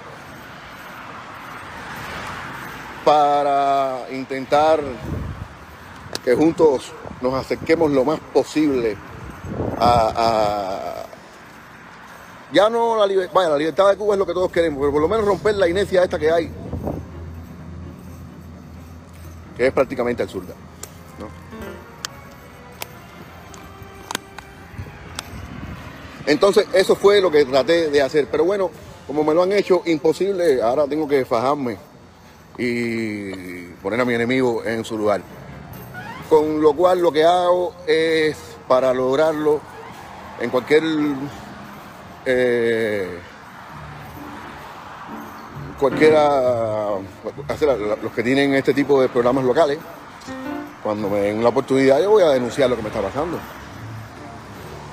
para 3.04 4.06
intentar 4.10 4.80
que 6.24 6.34
juntos 6.34 6.92
nos 7.20 7.32
acerquemos 7.34 7.90
lo 7.92 8.04
más 8.04 8.18
posible 8.32 8.96
a, 9.78 11.04
ya 12.52 12.68
no 12.68 12.96
la 12.96 13.06
libertad, 13.06 13.48
la 13.48 13.56
libertad 13.56 13.88
de 13.88 13.96
Cuba 13.96 14.14
es 14.14 14.18
lo 14.18 14.26
que 14.26 14.34
todos 14.34 14.52
queremos, 14.52 14.80
pero 14.80 14.92
por 14.92 15.00
lo 15.00 15.08
menos 15.08 15.24
romper 15.24 15.54
la 15.54 15.68
inercia 15.68 16.02
esta 16.02 16.18
que 16.18 16.30
hay, 16.30 16.52
que 19.56 19.66
es 19.66 19.72
prácticamente 19.72 20.22
absurda. 20.22 20.54
¿no? 21.18 21.28
Entonces, 26.26 26.66
eso 26.72 26.96
fue 26.96 27.20
lo 27.20 27.30
que 27.30 27.44
traté 27.44 27.90
de 27.90 28.02
hacer. 28.02 28.28
Pero 28.30 28.44
bueno, 28.44 28.70
como 29.06 29.24
me 29.24 29.34
lo 29.34 29.42
han 29.42 29.52
hecho 29.52 29.82
imposible, 29.86 30.62
ahora 30.62 30.86
tengo 30.86 31.08
que 31.08 31.24
fajarme 31.24 31.78
y 32.58 33.64
poner 33.82 34.00
a 34.00 34.04
mi 34.04 34.14
enemigo 34.14 34.64
en 34.64 34.84
su 34.84 34.96
lugar. 34.96 35.22
Con 36.28 36.62
lo 36.62 36.72
cual 36.74 37.00
lo 37.00 37.12
que 37.12 37.24
hago 37.24 37.74
es, 37.86 38.36
para 38.68 38.94
lograrlo, 38.94 39.60
en 40.40 40.50
cualquier... 40.50 40.82
eh, 42.24 43.18
cualquiera, 45.82 46.90
los 48.02 48.12
que 48.14 48.22
tienen 48.22 48.54
este 48.54 48.72
tipo 48.72 49.02
de 49.02 49.08
programas 49.08 49.44
locales, 49.44 49.78
cuando 50.80 51.08
me 51.10 51.20
den 51.20 51.42
la 51.42 51.48
oportunidad 51.48 52.00
yo 52.00 52.10
voy 52.10 52.22
a 52.22 52.28
denunciar 52.28 52.70
lo 52.70 52.76
que 52.76 52.82
me 52.82 52.88
está 52.88 53.02
pasando. 53.02 53.38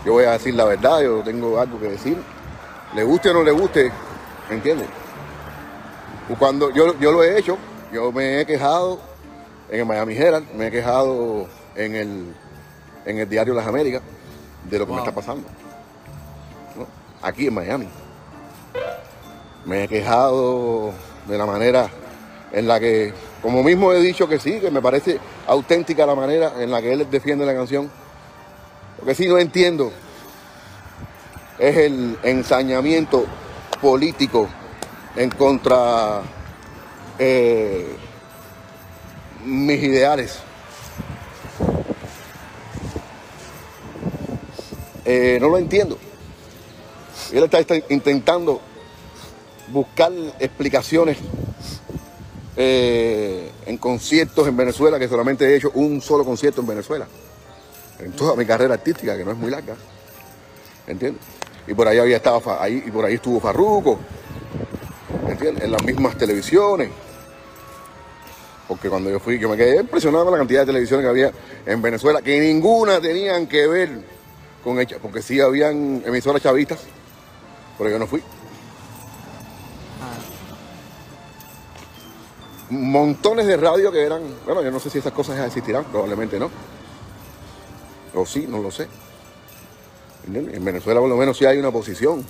Yo 0.04 0.14
voy 0.14 0.26
a 0.26 0.32
decir 0.32 0.56
la 0.56 0.66
verdad, 0.66 1.02
yo 1.02 1.22
tengo 1.22 1.60
algo 1.60 1.80
que 1.80 1.90
decir. 1.90 2.18
Le 2.96 3.04
guste 3.04 3.30
o 3.30 3.34
no 3.34 3.44
le 3.44 3.52
guste, 3.52 3.92
¿me 4.50 4.56
entiendes? 4.56 4.88
Cuando 6.40 6.72
yo, 6.72 6.98
yo 7.00 7.12
lo 7.12 7.24
he 7.24 7.38
hecho, 7.38 7.58
yo 7.94 8.12
me 8.12 8.42
he 8.42 8.46
quejado 8.46 9.00
en 9.70 9.82
el 9.82 9.86
Miami 9.86 10.16
Herald, 10.16 10.52
me 10.56 10.68
he 10.68 10.72
quejado 10.72 11.48
en 11.76 11.96
el, 11.96 12.36
en 13.06 13.20
el 13.20 13.30
diario 13.30 13.54
Las 13.54 13.68
Américas 13.68 14.02
de 14.70 14.80
lo 14.80 14.88
que 14.88 14.94
me 14.94 15.00
está 15.00 15.12
pasando. 15.12 15.48
¿no? 16.76 16.88
Aquí 17.22 17.48
en 17.48 17.54
Miami 17.54 17.88
me 19.66 19.84
he 19.84 19.88
quejado 19.88 20.92
de 21.28 21.38
la 21.38 21.46
manera 21.46 21.90
en 22.52 22.68
la 22.68 22.80
que, 22.80 23.14
como 23.42 23.64
mismo 23.64 23.94
he 23.94 24.00
dicho 24.00 24.28
que 24.28 24.40
sí, 24.40 24.60
que 24.60 24.72
me 24.72 24.82
parece 24.82 25.20
auténtica 25.48 26.06
la 26.06 26.16
manera 26.16 26.54
en 26.60 26.72
la 26.72 26.82
que 26.82 26.94
él 26.94 27.08
defiende 27.10 27.46
la 27.46 27.54
canción. 27.54 27.90
Lo 29.00 29.06
que 29.06 29.16
sí 29.16 29.28
no 29.28 29.38
entiendo 29.38 29.92
es 31.58 31.78
el 31.78 32.18
ensañamiento 32.24 33.26
político 33.82 34.48
en 35.16 35.30
contra 35.30 36.22
eh, 37.18 37.96
mis 39.46 39.84
ideales. 39.84 40.40
Eh, 45.06 45.38
no 45.42 45.50
lo 45.50 45.58
entiendo. 45.58 45.98
Él 47.32 47.44
está 47.44 47.76
intentando 47.90 48.62
buscar 49.72 50.12
explicaciones 50.40 51.18
eh, 52.56 53.52
en 53.66 53.78
conciertos 53.78 54.48
en 54.48 54.58
Venezuela, 54.58 55.00
que 55.00 55.08
solamente 55.08 55.46
he 55.46 55.56
hecho 55.56 55.72
un 55.76 56.02
solo 56.02 56.26
concierto 56.26 56.62
en 56.62 56.68
Venezuela. 56.68 57.08
En 58.00 58.12
toda 58.14 58.36
mi 58.36 58.46
carrera 58.46 58.74
artística, 58.74 59.16
que 59.16 59.24
no 59.24 59.32
es 59.32 59.38
muy 59.38 59.52
larga. 59.52 59.76
¿Entiendes? 60.88 61.24
Y 61.68 61.74
por 61.74 61.88
ahí 61.88 62.00
había 62.00 62.18
estado 62.18 62.42
ahí, 62.60 62.84
y 62.86 62.92
por 62.92 63.06
ahí 63.06 63.16
estuvo 63.16 63.40
Farruco. 63.40 64.00
¿Entiendes? 65.28 65.64
En 65.64 65.72
las 65.72 65.84
mismas 65.84 66.18
televisiones. 66.18 66.90
Porque 68.68 68.90
cuando 68.90 69.10
yo 69.10 69.20
fui, 69.20 69.40
yo 69.40 69.50
me 69.50 69.58
quedé 69.58 69.82
impresionado 69.82 70.26
con 70.26 70.34
la 70.34 70.40
cantidad 70.40 70.62
de 70.62 70.68
televisiones 70.68 71.04
que 71.04 71.10
había 71.10 71.32
en 71.66 71.82
Venezuela, 71.82 72.22
que 72.22 72.40
ninguna 72.40 73.00
tenían 73.00 73.48
que 73.48 73.68
ver 73.68 73.90
con 74.64 74.80
ella, 74.80 74.98
porque 75.02 75.22
sí 75.22 75.40
habían 75.40 76.04
emisoras 76.06 76.42
chavistas, 76.42 76.80
pero 77.78 77.90
yo 77.90 77.98
no 77.98 78.06
fui. 78.06 78.22
Montones 82.70 83.48
de 83.48 83.58
radio 83.58 83.92
que 83.92 84.02
eran, 84.02 84.22
bueno, 84.46 84.62
yo 84.62 84.72
no 84.72 84.80
sé 84.80 84.90
si 84.90 85.00
esas 85.00 85.14
cosas 85.14 85.40
existirán, 85.46 85.86
probablemente 85.86 86.40
no. 86.40 86.52
O 88.14 88.26
sí, 88.26 88.46
no 88.48 88.62
lo 88.62 88.72
sé. 88.72 88.88
En 90.32 90.64
Venezuela 90.64 91.00
por 91.00 91.10
lo 91.10 91.18
menos 91.18 91.38
sí 91.38 91.46
hay 91.46 91.58
una 91.58 91.70
oposición. 91.70 92.26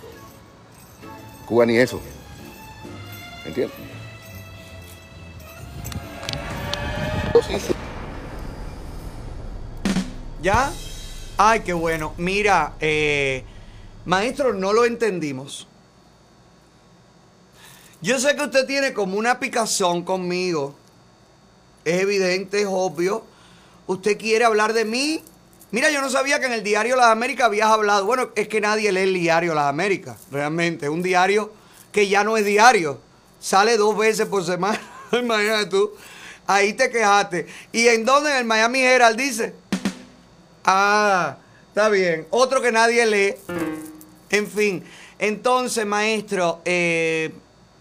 Cuba 1.45 1.65
ni 1.65 1.77
eso. 1.77 1.99
¿Entiendes? 3.45 3.75
¿Ya? 10.41 10.71
Ay, 11.37 11.61
qué 11.61 11.73
bueno. 11.73 12.13
Mira, 12.17 12.73
eh, 12.79 13.43
maestro, 14.05 14.53
no 14.53 14.73
lo 14.73 14.85
entendimos. 14.85 15.68
Yo 18.01 18.17
sé 18.19 18.35
que 18.35 18.43
usted 18.43 18.65
tiene 18.65 18.93
como 18.93 19.17
una 19.17 19.39
picazón 19.39 20.03
conmigo. 20.03 20.75
Es 21.83 22.01
evidente, 22.01 22.61
es 22.61 22.67
obvio. 22.69 23.23
Usted 23.87 24.17
quiere 24.17 24.45
hablar 24.45 24.73
de 24.73 24.85
mí. 24.85 25.21
Mira, 25.71 25.91
yo 25.91 26.01
no 26.01 26.09
sabía 26.09 26.39
que 26.39 26.45
en 26.45 26.53
el 26.53 26.63
diario 26.63 26.95
Las 26.95 27.07
Américas 27.07 27.47
habías 27.47 27.69
hablado. 27.69 28.05
Bueno, 28.05 28.29
es 28.35 28.47
que 28.47 28.61
nadie 28.61 28.91
lee 28.91 29.01
el 29.01 29.13
diario 29.13 29.53
Las 29.53 29.65
Américas, 29.65 30.17
realmente. 30.31 30.87
Un 30.87 31.03
diario 31.03 31.51
que 31.91 32.07
ya 32.07 32.23
no 32.23 32.37
es 32.37 32.45
diario. 32.45 32.99
Sale 33.39 33.75
dos 33.75 33.97
veces 33.97 34.27
por 34.27 34.45
semana. 34.45 34.79
Imagínate 35.11 35.65
tú. 35.65 35.91
Ahí 36.47 36.73
te 36.73 36.89
quejaste. 36.89 37.47
¿Y 37.71 37.87
en 37.87 38.05
dónde? 38.05 38.31
En 38.31 38.37
el 38.37 38.45
Miami 38.45 38.81
Herald 38.81 39.17
dice. 39.17 39.53
Ah, 40.63 41.37
está 41.67 41.89
bien. 41.89 42.27
Otro 42.29 42.61
que 42.61 42.71
nadie 42.71 43.05
lee. 43.05 43.35
En 44.29 44.47
fin. 44.47 44.83
Entonces, 45.19 45.85
maestro, 45.85 46.61
eh, 46.63 47.33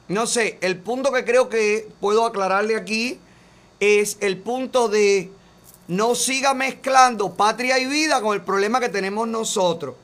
no 0.09 0.27
sé, 0.27 0.59
el 0.61 0.79
punto 0.79 1.13
que 1.13 1.25
creo 1.25 1.49
que 1.49 1.89
puedo 2.01 2.25
aclararle 2.27 2.77
aquí 2.77 3.19
es 3.81 4.17
el 4.21 4.39
punto 4.39 4.89
de 4.89 5.31
no 5.87 6.15
siga 6.15 6.55
mezclando 6.55 7.35
patria 7.35 7.79
y 7.79 7.87
vida 7.87 8.21
con 8.21 8.35
el 8.35 8.43
problema 8.43 8.81
que 8.81 8.89
tenemos 8.89 9.29
nosotros. 9.29 9.95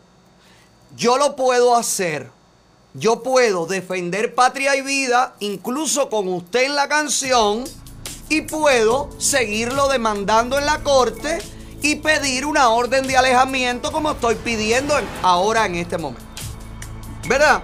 Yo 0.97 1.19
lo 1.19 1.37
puedo 1.37 1.75
hacer. 1.75 2.31
Yo 2.95 3.23
puedo 3.25 3.67
defender 3.67 4.35
patria 4.37 4.77
y 4.77 4.81
vida, 4.83 5.35
incluso 5.41 6.09
con 6.09 6.29
usted 6.29 6.65
en 6.67 6.77
la 6.77 6.87
canción, 6.89 7.65
y 8.29 8.43
puedo 8.43 9.11
seguirlo 9.19 9.89
demandando 9.89 10.59
en 10.59 10.65
la 10.67 10.83
corte 10.85 11.39
y 11.83 11.97
pedir 11.97 12.47
una 12.47 12.69
orden 12.71 13.07
de 13.09 13.17
alejamiento 13.17 13.91
como 13.91 14.13
estoy 14.13 14.37
pidiendo 14.37 14.97
en- 14.97 15.09
ahora 15.23 15.67
en 15.67 15.75
este 15.75 15.99
momento. 15.99 16.25
¿Verdad? 17.29 17.63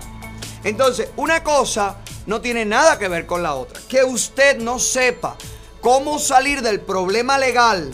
Entonces, 0.65 1.09
una 1.17 1.43
cosa 1.45 1.97
no 2.27 2.41
tiene 2.41 2.65
nada 2.65 2.99
que 2.99 3.09
ver 3.09 3.27
con 3.27 3.43
la 3.43 3.55
otra. 3.55 3.81
Que 3.89 4.05
usted 4.05 4.59
no 4.59 4.79
sepa 4.79 5.37
cómo 5.81 6.19
salir 6.19 6.63
del 6.63 6.81
problema 6.81 7.39
legal 7.39 7.91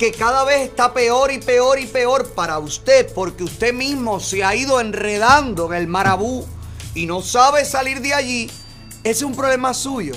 que 0.00 0.12
cada 0.12 0.44
vez 0.44 0.62
está 0.62 0.94
peor 0.94 1.30
y 1.30 1.40
peor 1.40 1.78
y 1.78 1.86
peor 1.86 2.30
para 2.30 2.58
usted 2.58 3.12
porque 3.12 3.44
usted 3.44 3.74
mismo 3.74 4.18
se 4.18 4.42
ha 4.42 4.54
ido 4.54 4.80
enredando 4.80 5.66
en 5.66 5.74
el 5.74 5.88
marabú 5.88 6.46
y 6.94 7.04
no 7.04 7.20
sabe 7.20 7.66
salir 7.66 8.00
de 8.00 8.14
allí, 8.14 8.50
es 9.04 9.20
un 9.20 9.34
problema 9.34 9.74
suyo. 9.74 10.14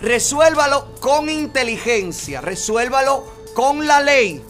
Resuélvalo 0.00 0.94
con 1.00 1.28
inteligencia, 1.28 2.40
resuélvalo 2.40 3.26
con 3.54 3.86
la 3.86 4.00
ley, 4.00 4.42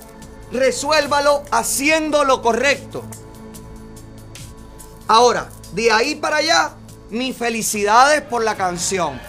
resuélvalo 0.52 1.42
haciendo 1.50 2.22
lo 2.22 2.42
correcto. 2.42 3.02
Ahora, 5.08 5.50
de 5.72 5.90
ahí 5.90 6.14
para 6.14 6.36
allá, 6.36 6.76
mis 7.12 7.36
felicidades 7.36 8.22
por 8.22 8.42
la 8.42 8.56
canción. 8.56 9.20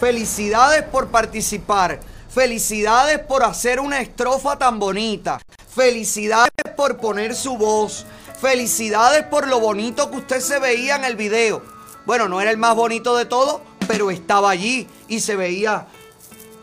Felicidades 0.00 0.82
por 0.84 1.08
participar. 1.08 2.00
Felicidades 2.30 3.18
por 3.20 3.44
hacer 3.44 3.78
una 3.78 4.00
estrofa 4.00 4.58
tan 4.58 4.78
bonita. 4.78 5.38
Felicidades 5.68 6.50
por 6.76 6.96
poner 6.96 7.34
su 7.34 7.56
voz. 7.58 8.06
Felicidades 8.40 9.24
por 9.24 9.48
lo 9.48 9.60
bonito 9.60 10.10
que 10.10 10.16
usted 10.16 10.40
se 10.40 10.58
veía 10.58 10.96
en 10.96 11.04
el 11.04 11.16
video. 11.16 11.62
Bueno, 12.06 12.28
no 12.28 12.40
era 12.40 12.50
el 12.50 12.56
más 12.56 12.74
bonito 12.74 13.14
de 13.16 13.26
todo, 13.26 13.60
pero 13.86 14.10
estaba 14.10 14.50
allí 14.50 14.88
y 15.08 15.20
se 15.20 15.36
veía 15.36 15.86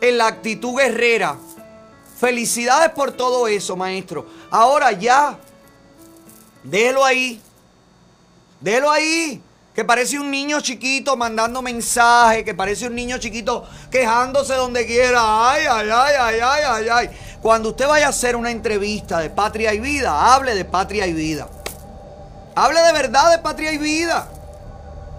en 0.01 0.17
la 0.17 0.27
actitud 0.27 0.75
guerrera. 0.75 1.37
Felicidades 2.19 2.89
por 2.91 3.11
todo 3.11 3.47
eso, 3.47 3.75
maestro. 3.75 4.25
Ahora 4.49 4.91
ya, 4.91 5.37
déjelo 6.63 7.05
ahí. 7.05 7.39
Déjelo 8.59 8.89
ahí. 8.89 9.41
Que 9.73 9.83
parece 9.83 10.19
un 10.19 10.29
niño 10.29 10.61
chiquito 10.61 11.17
mandando 11.17 11.61
mensajes, 11.63 12.43
que 12.43 12.53
parece 12.53 12.85
un 12.85 12.95
niño 12.95 13.17
chiquito 13.17 13.65
quejándose 13.89 14.53
donde 14.53 14.85
quiera. 14.85 15.51
Ay, 15.51 15.63
ay, 15.69 15.89
ay, 15.91 16.13
ay, 16.19 16.39
ay, 16.41 16.61
ay, 16.67 16.87
ay. 16.91 17.09
Cuando 17.41 17.69
usted 17.69 17.87
vaya 17.87 18.05
a 18.05 18.09
hacer 18.09 18.35
una 18.35 18.51
entrevista 18.51 19.19
de 19.19 19.31
patria 19.31 19.73
y 19.73 19.79
vida, 19.79 20.33
hable 20.33 20.53
de 20.53 20.63
patria 20.63 21.07
y 21.07 21.13
vida. 21.13 21.47
Hable 22.55 22.81
de 22.81 22.93
verdad 22.93 23.31
de 23.31 23.39
patria 23.39 23.71
y 23.71 23.79
vida. 23.79 24.29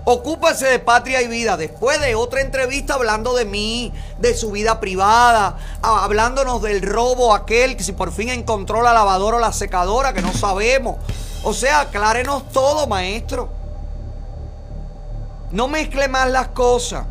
Ocúpese 0.05 0.67
de 0.67 0.79
patria 0.79 1.21
y 1.23 1.27
vida. 1.27 1.57
Después 1.57 2.01
de 2.01 2.15
otra 2.15 2.41
entrevista 2.41 2.95
hablando 2.95 3.35
de 3.35 3.47
mí, 3.47 3.93
de 4.19 4.35
su 4.35 4.53
vida 4.53 4.79
privada, 4.79 5.59
hablándonos 5.83 6.63
del 6.63 6.81
robo 6.83 7.35
aquel 7.35 7.77
que 7.77 7.83
si 7.83 7.93
por 7.93 8.13
fin 8.13 8.29
encontró 8.29 8.83
la 8.83 8.93
lavadora 8.93 9.39
o 9.39 9.41
la 9.41 9.53
secadora, 9.53 10.13
que 10.13 10.23
no 10.23 10.33
sabemos. 10.33 10.99
O 11.43 11.53
sea, 11.53 11.81
aclárenos 11.81 12.49
todo, 12.53 12.87
maestro. 12.87 13.64
No 15.55 15.69
mezcle 15.69 16.09
más 16.09 16.29
las 16.31 16.49
cosas. 16.49 17.07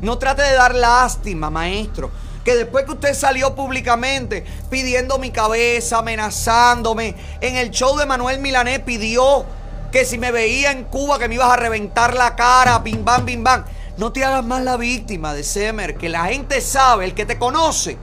No 0.00 0.16
trate 0.16 0.40
de 0.40 0.54
dar 0.54 0.74
lástima, 0.74 1.50
maestro. 1.50 2.10
Que 2.42 2.56
después 2.56 2.86
que 2.86 2.92
usted 2.92 3.12
salió 3.12 3.54
públicamente 3.54 4.46
pidiendo 4.70 5.18
mi 5.18 5.30
cabeza, 5.30 5.98
amenazándome, 5.98 7.14
en 7.42 7.56
el 7.56 7.70
show 7.70 7.98
de 7.98 8.06
Manuel 8.06 8.38
Milanés 8.38 8.78
pidió 8.78 9.44
que 9.92 10.06
si 10.06 10.16
me 10.16 10.32
veía 10.32 10.70
en 10.70 10.84
Cuba 10.84 11.18
que 11.18 11.28
me 11.28 11.34
ibas 11.34 11.50
a 11.50 11.56
reventar 11.56 12.14
la 12.14 12.34
cara, 12.34 12.78
bim 12.78 13.04
bam, 13.04 13.26
bim 13.26 13.44
bam. 13.44 13.62
No 13.98 14.10
te 14.10 14.24
hagas 14.24 14.46
más 14.46 14.62
la 14.62 14.78
víctima 14.78 15.34
de 15.34 15.44
Semer, 15.44 15.98
que 15.98 16.08
la 16.08 16.24
gente 16.24 16.62
sabe, 16.62 17.04
el 17.04 17.12
que 17.12 17.26
te 17.26 17.38
conoce, 17.38 17.98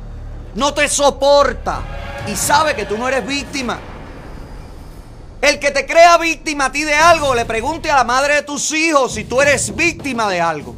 no 0.54 0.76
te 0.76 0.88
soporta 0.88 1.82
y 2.28 2.36
sabe 2.36 2.76
que 2.76 2.86
tú 2.86 2.96
no 2.96 3.08
eres 3.08 3.26
víctima. 3.26 3.80
El 5.42 5.60
que 5.60 5.72
te 5.72 5.86
crea 5.86 6.18
víctima 6.18 6.66
a 6.66 6.72
ti 6.72 6.84
de 6.84 6.96
algo, 6.96 7.36
le 7.36 7.46
pregunte 7.46 7.92
a 7.92 7.98
la 7.98 8.04
madre 8.04 8.36
de 8.36 8.42
tus 8.42 8.72
hijos 8.72 9.14
si 9.14 9.24
tú 9.24 9.42
eres 9.42 9.76
víctima 9.76 10.30
de 10.30 10.42
algo. 10.42 10.76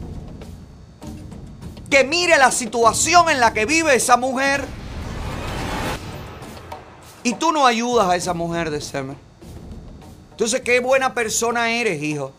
Que 1.90 2.04
mire 2.04 2.38
la 2.38 2.52
situación 2.52 3.30
en 3.30 3.40
la 3.40 3.54
que 3.54 3.66
vive 3.66 3.96
esa 3.96 4.18
mujer. 4.18 4.64
Y 7.24 7.34
tú 7.34 7.52
no 7.52 7.66
ayudas 7.66 8.10
a 8.10 8.16
esa 8.16 8.34
mujer 8.34 8.70
de 8.70 8.82
Semer. 8.82 9.16
Entonces, 10.32 10.62
qué 10.62 10.80
buena 10.80 11.14
persona 11.14 11.70
eres, 11.72 12.02
hijo. 12.02 12.32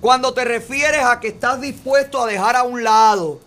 Cuando 0.00 0.32
te 0.32 0.44
refieres 0.44 1.02
a 1.02 1.18
que 1.18 1.28
estás 1.28 1.60
dispuesto 1.60 2.22
a 2.22 2.26
dejar 2.26 2.56
a 2.56 2.62
un 2.62 2.84
lado 2.84 3.40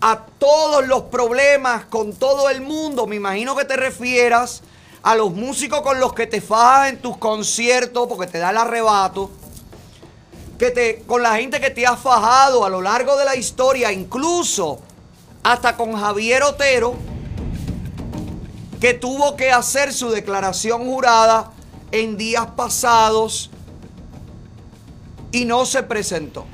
a 0.00 0.24
todos 0.38 0.86
los 0.86 1.02
problemas 1.02 1.84
con 1.86 2.14
todo 2.14 2.48
el 2.48 2.62
mundo, 2.62 3.06
me 3.06 3.16
imagino 3.16 3.54
que 3.56 3.64
te 3.64 3.76
refieras 3.76 4.62
a 5.02 5.14
los 5.14 5.32
músicos 5.32 5.80
con 5.80 5.98
los 5.98 6.12
que 6.12 6.26
te 6.26 6.40
fajas 6.40 6.90
en 6.90 7.00
tus 7.00 7.16
conciertos 7.16 8.06
porque 8.08 8.26
te 8.26 8.38
da 8.38 8.50
el 8.50 8.58
arrebato, 8.58 9.30
que 10.58 10.70
te, 10.70 11.02
con 11.06 11.22
la 11.22 11.36
gente 11.36 11.60
que 11.60 11.70
te 11.70 11.86
has 11.86 11.98
fajado 11.98 12.64
a 12.64 12.68
lo 12.68 12.82
largo 12.82 13.16
de 13.16 13.24
la 13.24 13.34
historia, 13.36 13.92
incluso 13.92 14.78
hasta 15.42 15.76
con 15.76 15.94
Javier 15.98 16.42
Otero, 16.42 16.94
que 18.80 18.94
tuvo 18.94 19.36
que 19.36 19.52
hacer 19.52 19.92
su 19.92 20.10
declaración 20.10 20.84
jurada 20.84 21.50
en 21.92 22.16
días 22.16 22.46
pasados 22.56 23.50
y 25.32 25.44
no 25.44 25.64
se 25.66 25.82
presentó. 25.82 26.44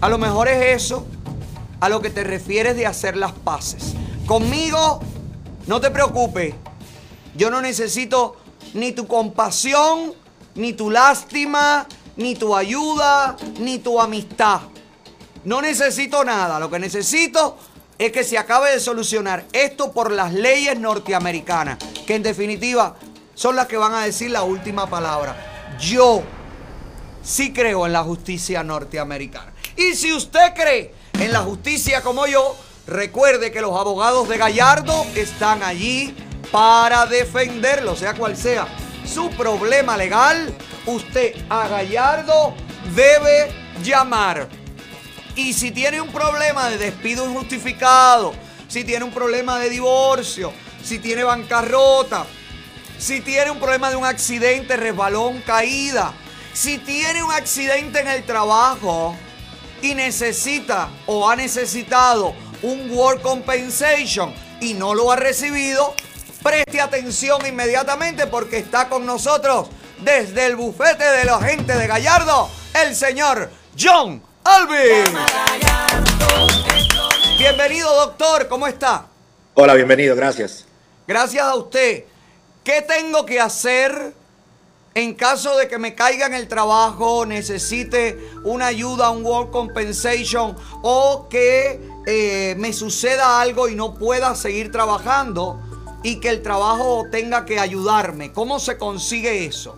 A 0.00 0.08
lo 0.08 0.18
mejor 0.18 0.48
es 0.48 0.82
eso 0.82 1.06
a 1.80 1.88
lo 1.88 2.00
que 2.00 2.10
te 2.10 2.24
refieres 2.24 2.76
de 2.76 2.86
hacer 2.86 3.16
las 3.16 3.32
paces. 3.32 3.94
Conmigo, 4.26 5.00
no 5.68 5.80
te 5.80 5.90
preocupes. 5.90 6.54
Yo 7.36 7.50
no 7.50 7.60
necesito 7.60 8.36
ni 8.74 8.92
tu 8.92 9.06
compasión, 9.06 10.14
ni 10.54 10.72
tu 10.72 10.90
lástima, 10.90 11.86
ni 12.16 12.34
tu 12.34 12.56
ayuda, 12.56 13.36
ni 13.60 13.78
tu 13.78 14.00
amistad. 14.00 14.62
No 15.44 15.62
necesito 15.62 16.24
nada. 16.24 16.58
Lo 16.58 16.70
que 16.70 16.78
necesito 16.78 17.56
es 17.98 18.10
que 18.10 18.24
se 18.24 18.38
acabe 18.38 18.70
de 18.70 18.80
solucionar 18.80 19.44
esto 19.52 19.92
por 19.92 20.10
las 20.10 20.32
leyes 20.32 20.78
norteamericanas, 20.78 21.78
que 22.06 22.14
en 22.14 22.22
definitiva 22.22 22.96
son 23.34 23.54
las 23.54 23.66
que 23.66 23.76
van 23.76 23.92
a 23.92 24.04
decir 24.04 24.30
la 24.30 24.42
última 24.44 24.88
palabra. 24.88 25.76
Yo 25.78 26.22
sí 27.22 27.52
creo 27.52 27.86
en 27.86 27.92
la 27.92 28.02
justicia 28.02 28.64
norteamericana. 28.64 29.52
Y 29.76 29.94
si 29.94 30.12
usted 30.14 30.54
cree 30.54 30.94
en 31.12 31.30
la 31.30 31.40
justicia 31.40 32.02
como 32.02 32.26
yo, 32.26 32.56
recuerde 32.88 33.52
que 33.52 33.60
los 33.60 33.78
abogados 33.78 34.28
de 34.28 34.38
Gallardo 34.38 35.06
están 35.14 35.62
allí 35.62 36.14
para 36.50 37.06
defenderlo, 37.06 37.94
sea 37.94 38.14
cual 38.14 38.36
sea 38.36 38.66
su 39.04 39.30
problema 39.30 39.96
legal. 39.96 40.54
Usted 40.86 41.34
a 41.50 41.68
Gallardo 41.68 42.54
debe 42.94 43.52
llamar. 43.82 44.48
Y 45.36 45.52
si 45.52 45.70
tiene 45.70 46.00
un 46.00 46.10
problema 46.10 46.70
de 46.70 46.78
despido 46.78 47.26
injustificado, 47.26 48.32
si 48.66 48.84
tiene 48.84 49.04
un 49.04 49.12
problema 49.12 49.58
de 49.58 49.68
divorcio, 49.68 50.52
si 50.82 50.98
tiene 50.98 51.22
bancarrota, 51.24 52.26
si 52.98 53.20
tiene 53.20 53.50
un 53.50 53.60
problema 53.60 53.90
de 53.90 53.96
un 53.96 54.04
accidente, 54.04 54.76
resbalón, 54.76 55.40
caída, 55.42 56.12
si 56.54 56.78
tiene 56.78 57.22
un 57.22 57.30
accidente 57.30 58.00
en 58.00 58.08
el 58.08 58.24
trabajo 58.24 59.14
y 59.80 59.94
necesita 59.94 60.88
o 61.06 61.28
ha 61.28 61.36
necesitado 61.36 62.34
un 62.62 62.90
work 62.90 63.22
compensation 63.22 64.32
y 64.60 64.74
no 64.74 64.94
lo 64.94 65.12
ha 65.12 65.16
recibido, 65.16 65.94
preste 66.42 66.80
atención 66.80 67.46
inmediatamente 67.46 68.26
porque 68.26 68.58
está 68.58 68.88
con 68.88 69.06
nosotros 69.06 69.68
desde 70.00 70.46
el 70.46 70.56
bufete 70.56 71.04
de 71.04 71.24
la 71.24 71.40
gente 71.40 71.74
de 71.74 71.86
Gallardo, 71.86 72.48
el 72.84 72.94
señor 72.94 73.50
John 73.78 74.22
Alvin. 74.44 75.14
Bienvenido, 77.38 77.94
doctor, 77.94 78.48
¿cómo 78.48 78.66
está? 78.66 79.06
Hola, 79.54 79.74
bienvenido, 79.74 80.16
gracias. 80.16 80.64
Gracias 81.06 81.42
a 81.42 81.54
usted. 81.54 82.04
¿Qué 82.64 82.82
tengo 82.82 83.24
que 83.24 83.40
hacer 83.40 84.12
en 84.94 85.14
caso 85.14 85.56
de 85.56 85.68
que 85.68 85.78
me 85.78 85.94
caiga 85.94 86.26
en 86.26 86.34
el 86.34 86.48
trabajo, 86.48 87.24
necesite 87.24 88.18
una 88.42 88.66
ayuda, 88.66 89.10
un 89.10 89.24
work 89.24 89.50
compensation 89.52 90.56
o 90.82 91.28
que 91.30 91.80
eh, 92.10 92.54
me 92.56 92.72
suceda 92.72 93.38
algo 93.38 93.68
y 93.68 93.74
no 93.74 93.92
pueda 93.92 94.34
seguir 94.34 94.72
trabajando 94.72 95.60
y 96.02 96.20
que 96.20 96.30
el 96.30 96.40
trabajo 96.40 97.04
tenga 97.10 97.44
que 97.44 97.58
ayudarme? 97.58 98.32
¿Cómo 98.32 98.58
se 98.58 98.78
consigue 98.78 99.44
eso? 99.44 99.76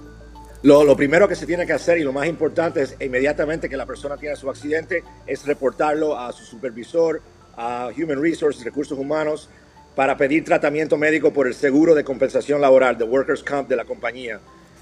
Lo, 0.62 0.85
lo 0.85 0.97
primero 0.97 1.27
que 1.27 1.35
se 1.35 1.44
tiene 1.44 1.66
que 1.66 1.73
hacer 1.73 1.98
y 1.98 2.05
lo 2.05 2.12
más 2.12 2.28
importante 2.28 2.82
es 2.82 2.94
inmediatamente 3.01 3.69
que 3.69 3.77
la 3.77 3.85
persona 3.85 4.16
tiene 4.16 4.36
su 4.36 4.48
accidente, 4.48 5.02
es 5.27 5.44
reportarlo 5.44 6.16
a 6.16 6.32
su 6.32 6.44
supervisor, 6.44 7.20
a 7.57 7.89
Human 7.97 8.23
Resources, 8.23 8.62
Recursos 8.62 8.97
Humanos, 8.97 9.48
para 9.97 10.16
pedir 10.16 10.44
tratamiento 10.44 10.97
médico 10.97 11.32
por 11.32 11.48
el 11.48 11.55
seguro 11.55 11.97
de 11.97 12.05
compensación 12.05 12.61
laboral, 12.61 12.97
de 12.97 13.02
Workers' 13.02 13.43
Comp 13.43 13.69
de 13.69 13.74
la 13.74 13.85
compañía. 13.85 14.39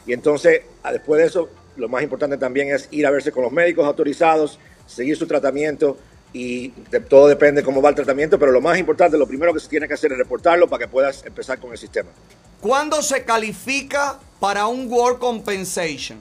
Y 0.07 0.13
entonces, 0.13 0.61
después 0.93 1.23
de 1.23 1.29
eso, 1.29 1.49
lo 1.77 1.89
más 1.89 2.03
importante 2.03 2.37
también 2.37 2.75
es 2.75 2.89
ir 2.91 3.07
a 3.07 3.11
verse 3.11 3.33
con 3.33 3.43
los 3.43 3.53
médicos 3.53 3.87
autorizados, 3.87 4.59
seguir 4.87 5.17
su 5.17 5.27
tratamiento 5.27 5.97
y 6.33 6.69
de- 6.91 7.01
todo 7.01 7.27
depende 7.29 7.63
cómo 7.63 7.81
va 7.81 7.89
el 7.91 7.95
tratamiento, 7.95 8.39
pero 8.39 8.53
lo 8.53 8.61
más 8.61 8.79
importante, 8.79 9.17
lo 9.17 9.27
primero 9.27 9.53
que 9.55 9.61
se 9.61 9.69
tiene 9.69 9.89
que 9.89 9.95
hacer 9.95 10.13
es 10.13 10.19
reportarlo 10.19 10.69
para 10.69 10.85
que 10.85 10.89
puedas 10.91 11.25
empezar 11.25 11.59
con 11.59 11.73
el 11.73 11.79
sistema. 11.79 12.11
¿Cuándo 12.61 13.01
se 13.03 13.25
califica 13.25 14.19
para 14.41 14.67
un 14.67 14.91
work 14.91 15.19
compensation? 15.19 16.19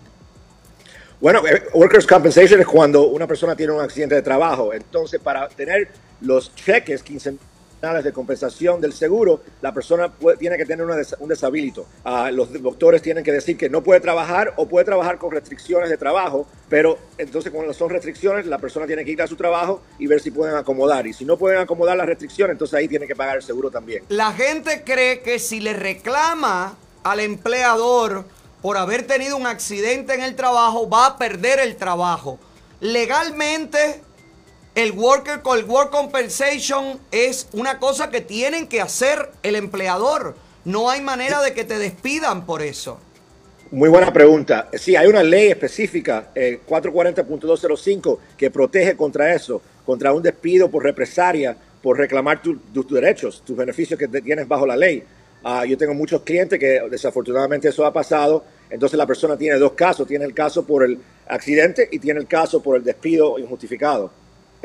Bueno, 1.19 1.41
eh, 1.47 1.63
Workers' 1.73 2.05
Compensation 2.05 2.59
es 2.61 2.67
cuando 2.67 3.07
una 3.07 3.25
persona 3.25 3.55
tiene 3.55 3.73
un 3.73 3.81
accidente 3.81 4.13
de 4.15 4.21
trabajo. 4.21 4.71
Entonces, 4.73 5.19
para 5.19 5.47
tener 5.49 5.89
los 6.21 6.53
cheques 6.55 7.01
quincenales 7.01 7.41
de 7.81 8.11
compensación 8.11 8.81
del 8.81 8.91
seguro, 8.91 9.41
la 9.61 9.71
persona 9.71 10.11
tiene 10.39 10.57
que 10.57 10.65
tener 10.65 10.85
un 10.85 11.29
deshabilito. 11.29 11.85
Ah, 12.03 12.31
los 12.31 12.51
doctores 12.61 13.01
tienen 13.03 13.23
que 13.23 13.31
decir 13.31 13.55
que 13.55 13.69
no 13.69 13.83
puede 13.83 13.99
trabajar 13.99 14.53
o 14.57 14.67
puede 14.67 14.83
trabajar 14.83 15.19
con 15.19 15.31
restricciones 15.31 15.89
de 15.89 15.97
trabajo, 15.97 16.47
pero 16.69 16.97
entonces 17.19 17.51
cuando 17.51 17.73
son 17.73 17.89
restricciones, 17.89 18.47
la 18.47 18.57
persona 18.57 18.87
tiene 18.87 19.05
que 19.05 19.11
ir 19.11 19.21
a 19.21 19.27
su 19.27 19.35
trabajo 19.35 19.81
y 19.99 20.07
ver 20.07 20.19
si 20.19 20.31
pueden 20.31 20.55
acomodar. 20.55 21.05
Y 21.05 21.13
si 21.13 21.23
no 21.23 21.37
pueden 21.37 21.59
acomodar 21.59 21.95
las 21.95 22.07
restricciones, 22.07 22.53
entonces 22.53 22.73
ahí 22.77 22.87
tiene 22.87 23.05
que 23.05 23.15
pagar 23.15 23.37
el 23.37 23.43
seguro 23.43 23.69
también. 23.69 24.03
La 24.09 24.33
gente 24.33 24.83
cree 24.83 25.21
que 25.21 25.37
si 25.37 25.59
le 25.59 25.73
reclama 25.73 26.75
al 27.03 27.19
empleador 27.19 28.25
por 28.61 28.77
haber 28.77 29.05
tenido 29.05 29.37
un 29.37 29.45
accidente 29.45 30.15
en 30.15 30.23
el 30.23 30.35
trabajo, 30.35 30.89
va 30.89 31.05
a 31.05 31.17
perder 31.17 31.59
el 31.59 31.75
trabajo. 31.75 32.39
Legalmente, 32.79 34.01
el 34.77 34.91
worker 34.91 35.41
con 35.41 35.57
el 35.57 35.65
work 35.65 35.89
compensation 35.89 36.99
es 37.09 37.47
una 37.51 37.79
cosa 37.79 38.11
que 38.11 38.21
tienen 38.21 38.67
que 38.67 38.79
hacer 38.79 39.31
el 39.41 39.55
empleador. 39.55 40.35
No 40.65 40.91
hay 40.91 41.01
manera 41.01 41.41
de 41.41 41.53
que 41.53 41.63
te 41.63 41.79
despidan 41.79 42.45
por 42.45 42.61
eso. 42.61 42.99
Muy 43.71 43.89
buena 43.89 44.13
pregunta. 44.13 44.69
Sí, 44.73 44.95
hay 44.95 45.07
una 45.07 45.23
ley 45.23 45.47
específica, 45.47 46.29
eh, 46.35 46.59
440.205, 46.69 48.19
que 48.37 48.51
protege 48.51 48.95
contra 48.95 49.33
eso, 49.33 49.63
contra 49.83 50.13
un 50.13 50.21
despido 50.21 50.69
por 50.69 50.83
represalia, 50.83 51.57
por 51.81 51.97
reclamar 51.97 52.39
tu- 52.43 52.57
tus 52.71 52.87
derechos, 52.87 53.41
tus 53.43 53.57
beneficios 53.57 53.97
que 53.99 54.07
tienes 54.07 54.47
bajo 54.47 54.67
la 54.67 54.77
ley. 54.77 55.03
Ah, 55.43 55.65
yo 55.65 55.75
tengo 55.75 55.95
muchos 55.95 56.21
clientes 56.21 56.59
que 56.59 56.81
desafortunadamente 56.91 57.67
eso 57.69 57.83
ha 57.83 57.91
pasado. 57.91 58.45
Entonces 58.69 58.95
la 58.95 59.07
persona 59.07 59.35
tiene 59.35 59.57
dos 59.57 59.71
casos. 59.71 60.07
Tiene 60.07 60.25
el 60.25 60.35
caso 60.35 60.67
por 60.67 60.83
el 60.83 60.99
accidente 61.27 61.89
y 61.91 61.97
tiene 61.97 62.19
el 62.19 62.27
caso 62.27 62.61
por 62.61 62.77
el 62.77 62.83
despido 62.83 63.39
injustificado 63.39 64.11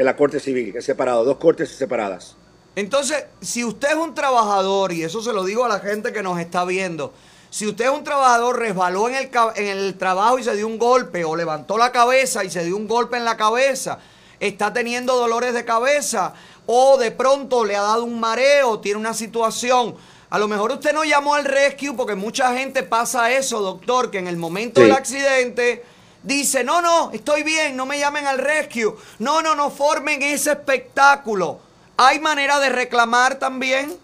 en 0.03 0.07
la 0.07 0.17
Corte 0.17 0.41
Civil, 0.41 0.75
es 0.77 0.85
separado, 0.85 1.25
dos 1.25 1.37
cortes 1.39 1.71
separadas. 1.71 2.37
Entonces, 2.75 3.25
si 3.41 3.65
usted 3.65 3.89
es 3.91 3.95
un 3.97 4.15
trabajador, 4.15 4.93
y 4.93 5.03
eso 5.05 5.23
se 5.23 5.33
lo 5.33 5.45
digo 5.45 5.65
a 5.65 5.69
la 5.69 5.79
gente 5.81 6.13
que 6.13 6.23
nos 6.23 6.39
está 6.41 6.65
viendo, 6.65 7.13
si 7.51 7.67
usted 7.67 7.85
es 7.85 7.91
un 7.91 8.03
trabajador, 8.03 8.59
resbaló 8.59 9.09
en 9.09 9.15
el, 9.15 9.31
en 9.57 9.67
el 9.67 9.99
trabajo 9.99 10.39
y 10.39 10.45
se 10.45 10.57
dio 10.57 10.67
un 10.67 10.79
golpe, 10.79 11.25
o 11.25 11.37
levantó 11.37 11.77
la 11.79 11.93
cabeza 11.93 12.45
y 12.45 12.51
se 12.51 12.65
dio 12.65 12.77
un 12.77 12.89
golpe 12.89 13.17
en 13.19 13.25
la 13.25 13.37
cabeza, 13.37 13.99
está 14.41 14.73
teniendo 14.73 15.15
dolores 15.17 15.53
de 15.55 15.65
cabeza, 15.65 16.33
o 16.67 16.97
de 16.97 17.11
pronto 17.11 17.65
le 17.65 17.77
ha 17.77 17.83
dado 17.83 18.05
un 18.05 18.19
mareo, 18.19 18.81
tiene 18.81 18.99
una 18.99 19.15
situación. 19.15 19.95
A 20.31 20.39
lo 20.39 20.49
mejor 20.49 20.73
usted 20.73 20.95
no 20.95 21.05
llamó 21.05 21.35
al 21.35 21.45
rescue 21.45 21.93
porque 21.93 22.15
mucha 22.15 22.57
gente 22.57 22.83
pasa 22.83 23.31
eso, 23.33 23.61
doctor, 23.61 24.11
que 24.11 24.19
en 24.19 24.27
el 24.29 24.39
momento 24.39 24.81
Sí. 24.81 24.87
del 24.87 24.97
accidente 24.97 25.85
dice, 26.23 26.65
no, 26.65 26.83
no, 26.83 27.11
estoy 27.13 27.43
bien, 27.43 27.77
no 27.77 27.87
me 27.87 27.99
llamen 27.99 28.27
al 28.27 28.39
rescue. 28.39 28.95
No, 29.19 29.43
no, 29.43 29.55
no 29.55 29.71
formen 29.71 30.23
ese 30.23 30.53
espectáculo. 30.53 31.61
¿Hay 31.97 32.19
manera 32.21 32.59
de 32.61 32.69
reclamar 32.71 33.39
también? 33.39 33.95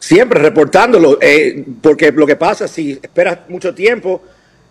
Siempre 0.00 0.40
reportándolo, 0.40 1.18
eh, 1.20 1.64
porque 1.82 2.12
lo 2.12 2.26
que 2.26 2.36
pasa, 2.36 2.68
si 2.68 2.92
esperas 2.92 3.40
mucho 3.48 3.74
tiempo, 3.74 4.22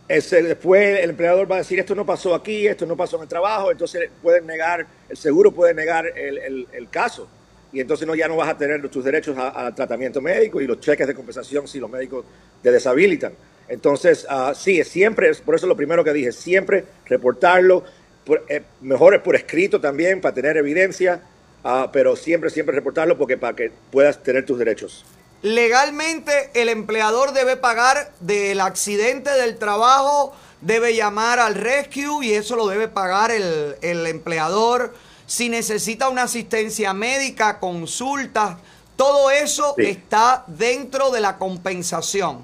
es, 0.08 0.32
eh, 0.34 0.44
después 0.44 1.00
el 1.00 1.10
empleador 1.12 1.50
va 1.52 1.56
a 1.56 1.60
decir, 1.60 1.80
esto 1.80 1.96
no 1.96 2.06
pasó 2.06 2.34
aquí, 2.36 2.68
esto 2.68 2.86
no 2.86 2.96
pasó 2.96 3.18
en 3.18 3.24
el 3.24 3.28
trabajo, 3.28 3.72
entonces 3.72 4.10
pueden 4.22 4.46
negar, 4.48 4.86
el 5.10 5.18
seguro 5.18 5.52
puede 5.52 5.74
negar 5.74 6.06
el, 6.16 6.38
el- 6.38 6.68
el 6.72 6.90
caso. 6.90 7.28
Y 7.74 7.82
entonces 7.82 8.08
no, 8.08 8.16
ya 8.16 8.28
no 8.28 8.38
vas 8.38 8.50
a 8.50 8.58
tener 8.58 8.88
tus 8.90 9.04
derechos 9.04 9.38
al 9.38 9.76
tratamiento 9.76 10.22
médico 10.22 10.62
y 10.62 10.68
los 10.68 10.80
cheques 10.80 11.06
de 11.08 11.14
compensación 11.14 11.68
si 11.68 11.80
los 11.80 11.90
médicos 11.90 12.24
te 12.64 12.72
deshabilitan. 12.72 13.34
Entonces, 13.68 14.26
ah, 14.30 14.54
sí, 14.56 14.84
siempre, 14.84 15.30
es 15.30 15.42
por 15.42 15.56
eso 15.56 15.66
lo 15.68 15.76
primero 15.76 16.04
que 16.04 16.14
dije, 16.14 16.32
siempre 16.32 16.86
reportarlo, 17.06 17.84
por- 18.26 18.44
eh, 18.50 18.64
mejor 18.82 19.16
es 19.16 19.22
por 19.22 19.36
escrito 19.36 19.82
también, 19.82 20.22
para 20.22 20.36
tener 20.36 20.58
evidencia, 20.58 21.22
ah, 21.64 21.90
pero 21.92 22.16
siempre, 22.16 22.50
siempre 22.50 22.76
reportarlo 22.76 23.18
porque 23.18 23.38
para 23.38 23.56
que 23.56 23.72
puedas 23.92 24.22
tener 24.22 24.46
tus 24.46 24.60
derechos. 24.60 25.04
Legalmente 25.42 26.50
el 26.54 26.70
empleador 26.70 27.32
debe 27.34 27.56
pagar 27.56 28.12
del 28.20 28.62
accidente 28.62 29.30
del 29.32 29.58
trabajo, 29.58 30.34
debe 30.62 30.96
llamar 30.96 31.40
al 31.40 31.56
rescue 31.56 32.26
y 32.26 32.34
eso 32.34 32.56
lo 32.56 32.68
debe 32.68 32.88
pagar 32.88 33.32
el, 33.32 33.76
el 33.82 34.06
empleador. 34.08 34.94
Si 35.28 35.50
necesita 35.50 36.10
una 36.10 36.24
asistencia 36.24 36.94
médica, 36.94 37.60
consultas, 37.60 38.58
todo 38.96 39.30
eso 39.32 39.74
Sí. 39.78 39.86
está 39.86 40.44
dentro 40.48 41.12
de 41.12 41.20
la 41.22 41.38
compensación. 41.38 42.44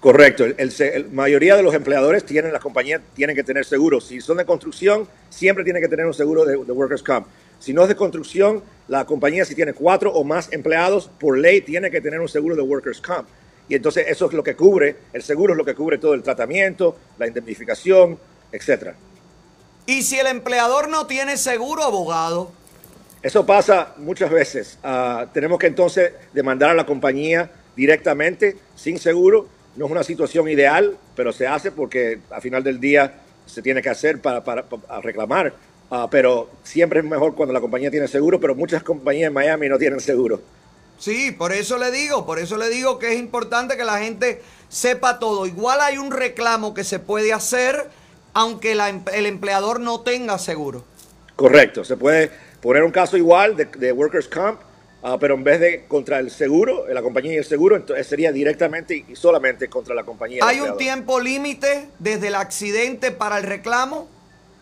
Correcto. 0.00 0.44
El 0.44 1.10
mayoría 1.12 1.56
de 1.56 1.62
los 1.62 1.74
empleadores 1.74 2.24
tienen, 2.24 2.52
las 2.52 2.62
compañías 2.62 3.02
tienen 3.14 3.36
que 3.36 3.44
tener 3.44 3.66
seguro. 3.66 4.00
Si 4.00 4.20
son 4.22 4.38
de 4.38 4.46
construcción, 4.46 5.06
siempre 5.28 5.62
tienen 5.62 5.82
que 5.82 5.88
tener 5.88 6.06
un 6.06 6.14
seguro 6.14 6.46
de, 6.46 6.52
de 6.56 6.72
Workers' 6.72 7.02
Comp. 7.02 7.26
Si 7.58 7.74
no 7.74 7.82
es 7.82 7.88
de 7.88 7.96
construcción, 7.96 8.62
la 8.88 9.04
compañía 9.04 9.44
si 9.44 9.54
tiene 9.54 9.74
cuatro 9.74 10.10
o 10.12 10.24
más 10.24 10.50
empleados, 10.52 11.10
por 11.20 11.36
ley 11.36 11.60
tiene 11.60 11.90
que 11.90 12.00
tener 12.00 12.18
un 12.18 12.28
seguro 12.28 12.56
de 12.56 12.62
Workers' 12.62 13.02
Comp. 13.02 13.28
Y 13.68 13.74
entonces 13.74 14.06
eso 14.08 14.26
es 14.26 14.32
lo 14.32 14.42
que 14.42 14.56
cubre, 14.56 14.96
el 15.12 15.22
seguro 15.22 15.52
es 15.52 15.58
lo 15.58 15.64
que 15.64 15.74
cubre 15.74 15.98
todo 15.98 16.14
el 16.14 16.22
tratamiento, 16.22 16.96
la 17.18 17.28
indemnificación, 17.28 18.18
etcétera. 18.50 18.94
Y 19.86 20.02
si 20.02 20.18
el 20.18 20.26
empleador 20.26 20.88
no 20.88 21.06
tiene 21.06 21.36
seguro, 21.36 21.84
abogado, 21.84 22.52
Eso 23.22 23.44
pasa 23.44 23.92
muchas 23.98 24.30
veces. 24.30 24.78
Ah, 24.82 25.26
tenemos 25.34 25.58
que 25.58 25.66
entonces 25.66 26.12
demandar 26.32 26.70
a 26.70 26.74
la 26.74 26.86
compañía 26.86 27.50
directamente, 27.76 28.56
sin 28.74 28.98
seguro. 28.98 29.46
No 29.76 29.86
es 29.86 29.92
una 29.92 30.02
situación 30.02 30.48
ideal, 30.48 30.96
pero 31.14 31.32
se 31.32 31.46
hace 31.46 31.70
porque 31.70 32.20
al 32.30 32.42
final 32.42 32.62
del 32.64 32.80
día 32.80 33.14
se 33.46 33.62
tiene 33.62 33.82
que 33.82 33.88
hacer 33.88 34.20
para, 34.20 34.42
para- 34.44 34.64
para 34.64 35.00
reclamar. 35.00 35.52
Ah, 35.90 36.06
pero 36.10 36.50
siempre 36.62 37.00
es 37.00 37.04
mejor 37.04 37.34
cuando 37.34 37.52
la 37.52 37.60
compañía 37.60 37.90
tiene 37.90 38.06
seguro, 38.08 38.38
pero 38.40 38.54
muchas 38.54 38.82
compañías 38.82 39.28
en 39.28 39.34
Miami 39.34 39.68
no 39.68 39.78
tienen 39.78 40.00
seguro. 40.00 40.40
Sí, 40.98 41.32
por 41.32 41.52
eso 41.52 41.78
le 41.78 41.90
digo, 41.90 42.26
por 42.26 42.38
eso 42.38 42.56
le 42.58 42.68
digo 42.68 42.98
que 42.98 43.12
es 43.14 43.18
importante 43.18 43.76
que 43.76 43.84
la 43.84 43.98
gente 43.98 44.42
sepa 44.68 45.18
todo. 45.18 45.46
Igual 45.46 45.80
hay 45.80 45.98
un 45.98 46.10
reclamo 46.12 46.74
que 46.74 46.84
se 46.84 46.98
puede 46.98 47.32
hacer 47.32 47.88
aunque 48.34 48.76
la 48.76 48.88
em- 48.90 49.02
el 49.12 49.26
empleador 49.26 49.80
no 49.80 50.00
tenga 50.02 50.38
seguro. 50.38 50.84
Correcto, 51.34 51.84
se 51.84 51.96
puede 51.96 52.30
poner 52.60 52.84
un 52.84 52.92
caso 52.92 53.16
igual 53.16 53.56
de, 53.56 53.64
de 53.64 53.90
Workers' 53.92 54.28
Comp, 54.28 54.60
ah, 55.02 55.18
pero 55.18 55.34
en 55.34 55.44
vez 55.44 55.60
de 55.60 55.84
contra 55.86 56.18
el 56.18 56.30
seguro, 56.30 56.86
la 56.88 57.02
compañía 57.02 57.34
y 57.34 57.36
el 57.36 57.44
seguro, 57.44 57.76
entonces 57.76 58.06
sería 58.06 58.32
directamente 58.32 59.04
y 59.08 59.16
solamente 59.16 59.68
contra 59.68 59.94
la 59.94 60.04
compañía. 60.04 60.40
¿Hay 60.46 60.60
un 60.60 60.76
tiempo 60.76 61.20
límite 61.20 61.88
desde 61.98 62.28
el 62.28 62.34
accidente 62.34 63.10
para 63.10 63.38
el 63.38 63.44
reclamo? 63.44 64.08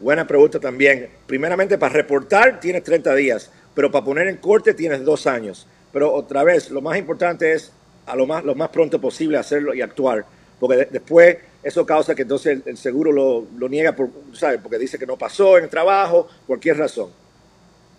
Buena 0.01 0.27
pregunta 0.27 0.61
también. 0.61 1.09
Primeramente, 1.27 1.77
para 1.77 1.93
reportar 1.93 2.61
tienes 2.61 2.85
30 2.85 3.15
días, 3.15 3.51
pero 3.75 3.91
para 3.91 4.05
poner 4.05 4.29
en 4.29 4.37
corte 4.37 4.75
tienes 4.75 5.05
dos 5.05 5.27
años. 5.27 5.67
Pero 5.93 6.13
otra 6.13 6.45
vez, 6.45 6.71
lo 6.71 6.81
más 6.81 6.97
importante 6.99 7.53
es 7.53 7.73
a 8.07 8.15
lo 8.15 8.27
más, 8.27 8.45
lo 8.45 8.55
más 8.55 8.69
pronto 8.71 9.01
posible 9.01 9.39
hacerlo 9.39 9.75
y 9.75 9.83
actuar, 9.83 10.25
porque 10.61 10.77
de- 10.77 10.85
después 10.87 11.37
eso 11.63 11.85
causa 11.85 12.15
que 12.15 12.23
entonces 12.23 12.53
el, 12.53 12.63
el 12.67 12.77
seguro 12.79 13.11
lo, 13.13 13.47
lo 13.59 13.69
niega, 13.69 13.93
por, 13.93 14.09
¿sabes? 14.33 14.61
porque 14.63 14.79
dice 14.79 14.99
que 14.99 15.07
no 15.07 15.17
pasó 15.17 15.59
en 15.59 15.65
el 15.65 15.71
trabajo, 15.71 16.29
cualquier 16.47 16.79
razón. 16.79 17.11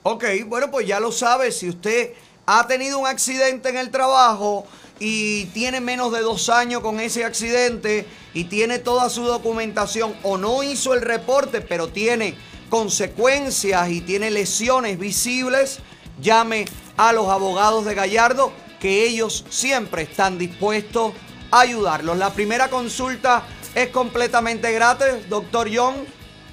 Ok, 0.03 0.23
bueno, 0.47 0.71
pues 0.71 0.87
ya 0.87 0.99
lo 0.99 1.11
sabe. 1.11 1.51
Si 1.51 1.67
usted 1.69 2.11
ha 2.51 2.65
tenido 2.65 2.97
un 2.97 3.05
accidente 3.05 3.69
en 3.69 3.77
el 3.77 3.91
trabajo 3.91 4.65
y 4.99 5.45
tiene 5.45 5.81
menos 5.81 6.11
de 6.11 6.21
dos 6.21 6.49
años 6.49 6.81
con 6.81 6.99
ese 6.99 7.23
accidente 7.23 8.07
y 8.33 8.45
tiene 8.45 8.79
toda 8.79 9.11
su 9.11 9.23
documentación 9.23 10.15
o 10.23 10.35
no 10.39 10.63
hizo 10.63 10.95
el 10.95 11.01
reporte, 11.01 11.61
pero 11.61 11.89
tiene 11.89 12.33
consecuencias 12.71 13.89
y 13.89 14.01
tiene 14.01 14.31
lesiones 14.31 14.97
visibles, 14.97 15.77
llame 16.19 16.65
a 16.97 17.13
los 17.13 17.29
abogados 17.29 17.85
de 17.85 17.93
Gallardo, 17.93 18.51
que 18.79 19.05
ellos 19.05 19.45
siempre 19.51 20.01
están 20.01 20.39
dispuestos 20.39 21.13
a 21.51 21.59
ayudarlos. 21.59 22.17
La 22.17 22.31
primera 22.33 22.67
consulta 22.71 23.43
es 23.75 23.89
completamente 23.89 24.71
gratis, 24.71 25.29
doctor 25.29 25.69
John. 25.71 25.97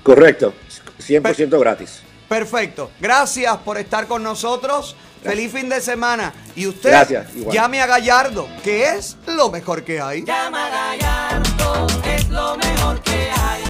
Correcto, 0.02 0.52
100% 1.00 1.58
gratis. 1.58 2.02
Perfecto. 2.28 2.90
Gracias 3.00 3.56
por 3.58 3.78
estar 3.78 4.06
con 4.06 4.22
nosotros. 4.22 4.94
Feliz 5.22 5.52
fin 5.52 5.68
de 5.68 5.80
semana. 5.80 6.32
Y 6.54 6.66
usted 6.66 6.90
Gracias, 6.90 7.26
llame 7.52 7.80
a 7.80 7.86
Gallardo, 7.86 8.48
que 8.62 8.90
es 8.90 9.16
lo 9.26 9.50
mejor 9.50 9.84
que 9.84 10.00
hay. 10.00 10.24
Llama 10.24 10.66
a 10.66 10.70
Gallardo, 10.70 11.86
es 12.04 12.28
lo 12.28 12.56
mejor 12.56 13.02
que 13.02 13.30
hay. 13.30 13.64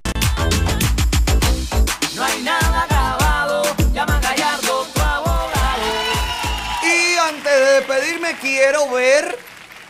No 2.15 2.25
hay 2.25 2.43
nada 2.43 2.83
acabado, 2.83 3.63
llama 3.93 4.17
a 4.17 4.21
Gallardo, 4.21 4.87
tu 4.95 5.01
abogado. 5.01 5.83
Y 6.83 7.19
antes 7.19 7.53
de 7.53 7.73
despedirme, 7.81 8.37
quiero 8.41 8.91
ver 8.91 9.39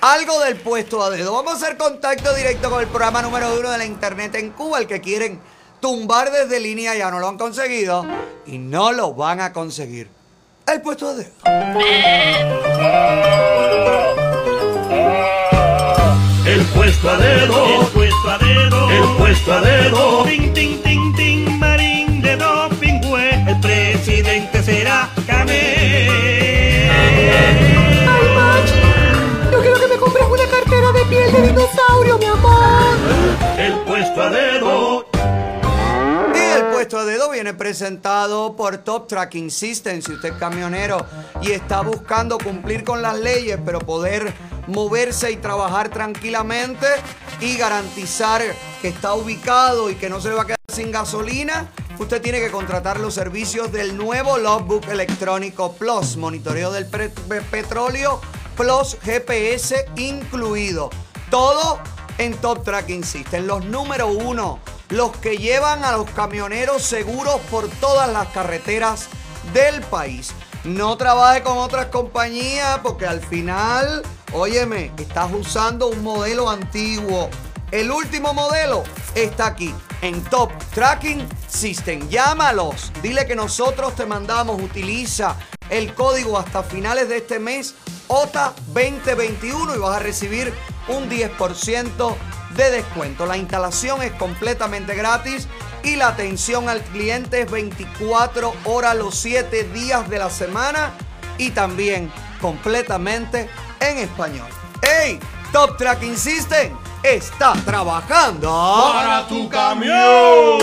algo 0.00 0.40
del 0.40 0.56
puesto 0.56 1.02
a 1.02 1.10
dedo. 1.10 1.32
Vamos 1.32 1.54
a 1.54 1.56
hacer 1.56 1.76
contacto 1.76 2.34
directo 2.34 2.70
con 2.70 2.80
el 2.80 2.86
programa 2.88 3.22
número 3.22 3.58
uno 3.58 3.70
de 3.70 3.78
la 3.78 3.84
internet 3.84 4.34
en 4.36 4.50
Cuba, 4.50 4.78
el 4.78 4.86
que 4.86 5.00
quieren 5.00 5.40
tumbar 5.80 6.30
desde 6.30 6.60
línea, 6.60 6.94
ya 6.94 7.10
no 7.10 7.18
lo 7.18 7.28
han 7.28 7.38
conseguido 7.38 8.06
y 8.46 8.58
no 8.58 8.92
lo 8.92 9.14
van 9.14 9.40
a 9.40 9.52
conseguir. 9.52 10.10
El 10.66 10.82
puesto 10.82 11.08
a 11.08 11.14
dedo. 11.14 11.30
El 16.44 16.60
puesto 16.74 17.08
a 17.08 17.16
dedo, 17.18 17.80
el 17.80 17.86
puesto 17.86 18.30
a 18.30 18.38
dedo, 18.38 18.90
el 18.90 19.16
puesto 19.16 19.52
a 19.52 19.60
dedo. 19.60 20.24
Tin, 20.24 20.52
tin, 20.52 20.82
tin, 20.82 21.14
tin, 21.14 21.58
marín 21.60 22.20
de 22.20 22.36
doping, 22.36 23.00
güey. 23.02 23.48
El 23.48 23.60
presidente 23.60 24.60
será 24.64 25.08
Camé. 25.24 26.08
Ay, 28.08 28.28
Machi, 28.34 29.52
yo 29.52 29.60
quiero 29.60 29.78
que 29.78 29.86
me 29.86 29.96
compres 29.98 30.26
una 30.26 30.46
cartera 30.46 30.90
de 30.92 31.04
piel 31.04 31.32
de 31.32 31.42
dinosaurio, 31.42 32.18
puesto 36.86 37.04
dedo 37.04 37.30
viene 37.30 37.52
presentado 37.52 38.54
por 38.54 38.78
Top 38.78 39.08
Tracking 39.08 39.50
System. 39.50 40.00
Si 40.00 40.12
usted 40.12 40.34
es 40.34 40.38
camionero 40.38 41.04
y 41.42 41.50
está 41.50 41.80
buscando 41.80 42.38
cumplir 42.38 42.84
con 42.84 43.02
las 43.02 43.18
leyes, 43.18 43.58
pero 43.64 43.80
poder 43.80 44.32
moverse 44.68 45.32
y 45.32 45.36
trabajar 45.36 45.88
tranquilamente 45.88 46.86
y 47.40 47.56
garantizar 47.56 48.40
que 48.80 48.86
está 48.86 49.14
ubicado 49.14 49.90
y 49.90 49.96
que 49.96 50.08
no 50.08 50.20
se 50.20 50.30
va 50.30 50.42
a 50.42 50.46
quedar 50.46 50.60
sin 50.72 50.92
gasolina, 50.92 51.68
usted 51.98 52.22
tiene 52.22 52.38
que 52.38 52.52
contratar 52.52 53.00
los 53.00 53.14
servicios 53.14 53.72
del 53.72 53.96
nuevo 53.96 54.38
Logbook 54.38 54.88
electrónico 54.88 55.72
Plus, 55.72 56.16
monitoreo 56.16 56.70
del 56.70 56.86
petróleo 56.86 58.20
Plus 58.56 58.96
GPS 59.02 59.86
incluido. 59.96 60.90
Todo 61.30 61.80
en 62.18 62.34
Top 62.38 62.64
Tracking 62.64 63.04
System, 63.04 63.46
los 63.46 63.64
número 63.64 64.08
uno, 64.08 64.58
los 64.90 65.16
que 65.16 65.36
llevan 65.36 65.84
a 65.84 65.92
los 65.92 66.08
camioneros 66.10 66.82
seguros 66.82 67.40
por 67.50 67.68
todas 67.68 68.10
las 68.10 68.28
carreteras 68.28 69.08
del 69.52 69.82
país. 69.82 70.32
No 70.64 70.96
trabaje 70.96 71.42
con 71.42 71.58
otras 71.58 71.86
compañías 71.86 72.80
porque 72.82 73.06
al 73.06 73.20
final, 73.20 74.02
óyeme, 74.32 74.92
estás 74.98 75.30
usando 75.32 75.88
un 75.88 76.02
modelo 76.02 76.50
antiguo. 76.50 77.30
El 77.70 77.90
último 77.90 78.32
modelo 78.32 78.84
está 79.14 79.46
aquí 79.46 79.74
en 80.02 80.22
Top 80.24 80.52
Tracking 80.74 81.26
System. 81.48 82.08
Llámalos, 82.08 82.92
dile 83.02 83.26
que 83.26 83.36
nosotros 83.36 83.94
te 83.94 84.06
mandamos, 84.06 84.60
utiliza 84.60 85.36
el 85.70 85.94
código 85.94 86.38
hasta 86.38 86.62
finales 86.62 87.08
de 87.08 87.18
este 87.18 87.38
mes 87.38 87.74
OTA 88.08 88.54
2021 88.68 89.74
y 89.74 89.78
vas 89.78 89.96
a 89.96 89.98
recibir 89.98 90.52
un 90.88 91.08
10% 91.08 92.16
de 92.56 92.70
descuento. 92.70 93.26
La 93.26 93.36
instalación 93.36 94.02
es 94.02 94.12
completamente 94.12 94.94
gratis 94.94 95.48
y 95.82 95.96
la 95.96 96.08
atención 96.08 96.68
al 96.68 96.82
cliente 96.82 97.42
es 97.42 97.50
24 97.50 98.54
horas 98.64 98.96
los 98.96 99.14
7 99.16 99.64
días 99.64 100.08
de 100.08 100.18
la 100.18 100.30
semana 100.30 100.92
y 101.38 101.50
también 101.50 102.10
completamente 102.40 103.48
en 103.80 103.98
español. 103.98 104.48
¡Hey! 104.82 105.20
Top 105.52 105.76
Tracking 105.76 106.16
System 106.16 106.76
está 107.02 107.52
trabajando 107.64 108.92
Para 108.92 109.26
tu 109.28 109.48
camión. 109.48 110.58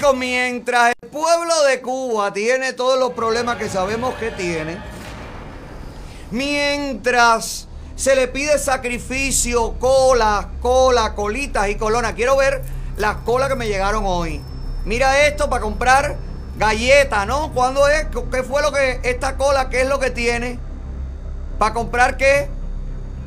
Chicos, 0.00 0.16
mientras 0.16 0.94
el 1.02 1.10
pueblo 1.10 1.62
de 1.64 1.82
Cuba 1.82 2.32
tiene 2.32 2.72
todos 2.72 2.98
los 2.98 3.12
problemas 3.12 3.58
que 3.58 3.68
sabemos 3.68 4.14
que 4.14 4.30
tiene, 4.30 4.78
mientras 6.30 7.68
se 7.96 8.16
le 8.16 8.26
pide 8.26 8.58
sacrificio, 8.58 9.74
cola, 9.78 10.52
cola, 10.62 11.14
colitas 11.14 11.68
y 11.68 11.74
colonas, 11.74 12.14
quiero 12.14 12.34
ver 12.38 12.62
las 12.96 13.16
colas 13.16 13.50
que 13.50 13.56
me 13.56 13.68
llegaron 13.68 14.04
hoy. 14.06 14.40
Mira 14.86 15.26
esto 15.26 15.50
para 15.50 15.60
comprar 15.60 16.16
galletas, 16.56 17.26
¿no? 17.26 17.52
¿Cuándo 17.52 17.86
es? 17.86 18.06
¿Qué 18.32 18.42
fue 18.42 18.62
lo 18.62 18.72
que 18.72 19.00
esta 19.02 19.36
cola, 19.36 19.68
qué 19.68 19.82
es 19.82 19.86
lo 19.86 20.00
que 20.00 20.10
tiene? 20.10 20.58
¿Para 21.58 21.74
comprar 21.74 22.16
qué? 22.16 22.48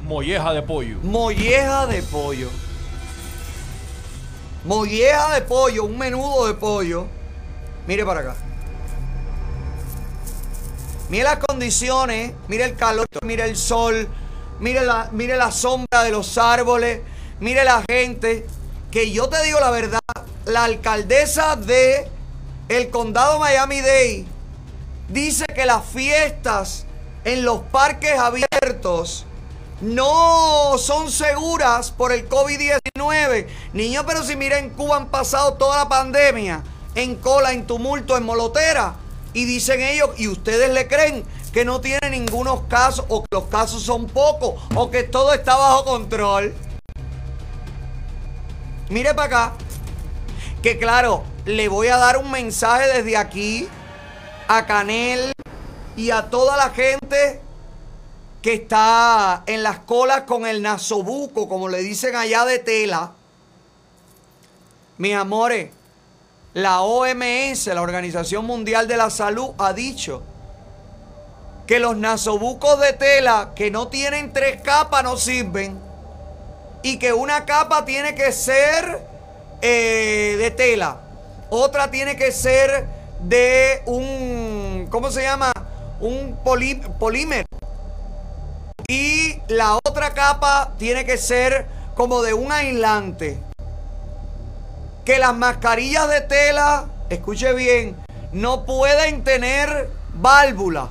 Molleja 0.06 0.54
de 0.54 0.64
pollo. 0.64 0.98
Molleja 1.04 1.86
de 1.86 2.02
pollo. 2.02 2.50
Molleja 4.66 5.34
de 5.36 5.42
pollo, 5.42 5.84
un 5.84 5.98
menudo 5.98 6.48
de 6.48 6.54
pollo. 6.54 7.08
Mire 7.86 8.06
para 8.06 8.22
acá. 8.22 8.36
Mire 11.10 11.24
las 11.26 11.38
condiciones, 11.38 12.34
mire 12.48 12.64
el 12.64 12.76
calor, 12.76 13.06
mire 13.24 13.44
el 13.44 13.56
sol, 13.56 14.08
mire 14.60 14.86
la, 14.86 15.10
mire 15.12 15.36
la 15.36 15.52
sombra 15.52 16.04
de 16.04 16.12
los 16.12 16.38
árboles, 16.38 17.02
mire 17.40 17.64
la 17.64 17.84
gente. 17.90 18.48
Que 18.90 19.12
yo 19.12 19.28
te 19.28 19.42
digo 19.44 19.60
la 19.60 19.70
verdad, 19.70 20.00
la 20.46 20.64
alcaldesa 20.64 21.56
de 21.56 22.08
el 22.70 22.90
condado 22.90 23.40
Miami-Dade 23.40 24.26
dice 25.10 25.46
que 25.54 25.66
las 25.66 25.86
fiestas 25.86 26.86
en 27.26 27.44
los 27.44 27.62
parques 27.64 28.18
abiertos 28.18 29.26
no 29.84 30.78
son 30.78 31.12
seguras 31.12 31.92
por 31.92 32.12
el 32.12 32.28
COVID-19. 32.30 33.48
Niños, 33.74 34.04
pero 34.08 34.24
si 34.24 34.36
miren, 34.36 34.66
en 34.66 34.70
Cuba 34.72 34.98
han 34.98 35.10
pasado 35.10 35.54
toda 35.56 35.78
la 35.78 35.90
pandemia 35.90 36.64
en 36.96 37.16
cola, 37.16 37.52
en 37.52 37.66
tumulto, 37.68 38.18
en 38.18 38.24
molotera. 38.24 38.96
Y 39.34 39.46
dicen 39.46 39.82
ellos, 39.82 40.12
y 40.18 40.28
ustedes 40.28 40.72
le 40.72 40.88
creen 40.88 41.24
que 41.52 41.66
no 41.66 41.82
tiene 41.82 42.10
ningunos 42.12 42.62
casos, 42.70 43.06
o 43.10 43.24
que 43.24 43.28
los 43.32 43.46
casos 43.46 43.84
son 43.84 44.08
pocos, 44.08 44.62
o 44.76 44.90
que 44.90 45.04
todo 45.04 45.34
está 45.34 45.56
bajo 45.56 45.86
control. 45.86 46.54
Mire 48.90 49.14
para 49.14 49.26
acá, 49.26 49.54
que 50.62 50.78
claro, 50.78 51.24
le 51.46 51.68
voy 51.68 51.88
a 51.88 51.98
dar 51.98 52.18
un 52.18 52.30
mensaje 52.30 52.88
desde 52.88 53.18
aquí 53.18 53.68
a 54.48 54.66
Canel 54.66 55.34
y 55.96 56.12
a 56.12 56.30
toda 56.30 56.58
la 56.58 56.70
gente 56.70 57.43
que 58.44 58.54
está 58.56 59.44
en 59.48 59.64
las 59.64 59.80
colas 59.80 60.24
con 60.24 60.46
el 60.46 60.62
nasobuco, 60.62 61.48
como 61.48 61.70
le 61.70 61.80
dicen 61.80 62.16
allá 62.18 62.44
de 62.46 62.60
tela. 62.60 63.14
Mis 64.98 65.16
amores, 65.16 65.72
la 66.54 66.82
OMS, 66.82 67.68
la 67.68 67.82
Organización 67.82 68.46
Mundial 68.46 68.88
de 68.90 68.98
la 68.98 69.10
Salud, 69.10 69.52
ha 69.58 69.72
dicho 69.72 70.22
que 71.66 71.80
los 71.80 71.96
nasobucos 71.96 72.80
de 72.82 72.92
tela 72.92 73.54
que 73.56 73.72
no 73.72 73.88
tienen 73.88 74.34
tres 74.34 74.62
capas 74.62 75.04
no 75.06 75.16
sirven 75.16 75.80
y 76.84 77.00
que 77.00 77.14
una 77.14 77.46
capa 77.46 77.86
tiene 77.86 78.14
que 78.14 78.34
ser 78.34 79.08
eh, 79.62 80.36
de 80.38 80.52
tela, 80.52 81.00
otra 81.50 81.90
tiene 81.90 82.18
que 82.18 82.34
ser 82.34 82.86
de 83.22 83.82
un, 83.86 84.88
¿cómo 84.92 85.10
se 85.12 85.22
llama? 85.24 85.54
Un 86.02 86.38
polí- 86.44 86.82
polímero. 87.00 87.46
Y 88.88 89.42
la 89.48 89.76
otra 89.76 90.14
capa 90.14 90.74
tiene 90.78 91.06
que 91.06 91.18
ser 91.18 91.68
como 91.96 92.22
de 92.22 92.34
un 92.34 92.52
aislante. 92.52 93.42
Que 95.06 95.20
las 95.20 95.36
mascarillas 95.36 96.10
de 96.10 96.22
tela, 96.22 96.86
escuche 97.10 97.54
bien, 97.54 97.96
no 98.32 98.66
pueden 98.66 99.24
tener 99.24 99.90
válvula. 100.14 100.90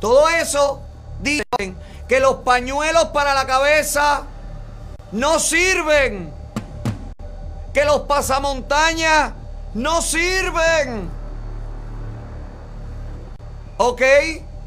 Todo 0.00 0.28
eso 0.28 0.82
dicen 1.20 1.76
que 2.08 2.20
los 2.20 2.36
pañuelos 2.36 3.06
para 3.06 3.34
la 3.34 3.46
cabeza 3.46 4.22
no 5.12 5.38
sirven. 5.38 6.32
Que 7.74 7.84
los 7.84 8.02
pasamontañas 8.02 9.32
no 9.74 10.02
sirven. 10.02 11.10
¿Ok? 13.76 14.02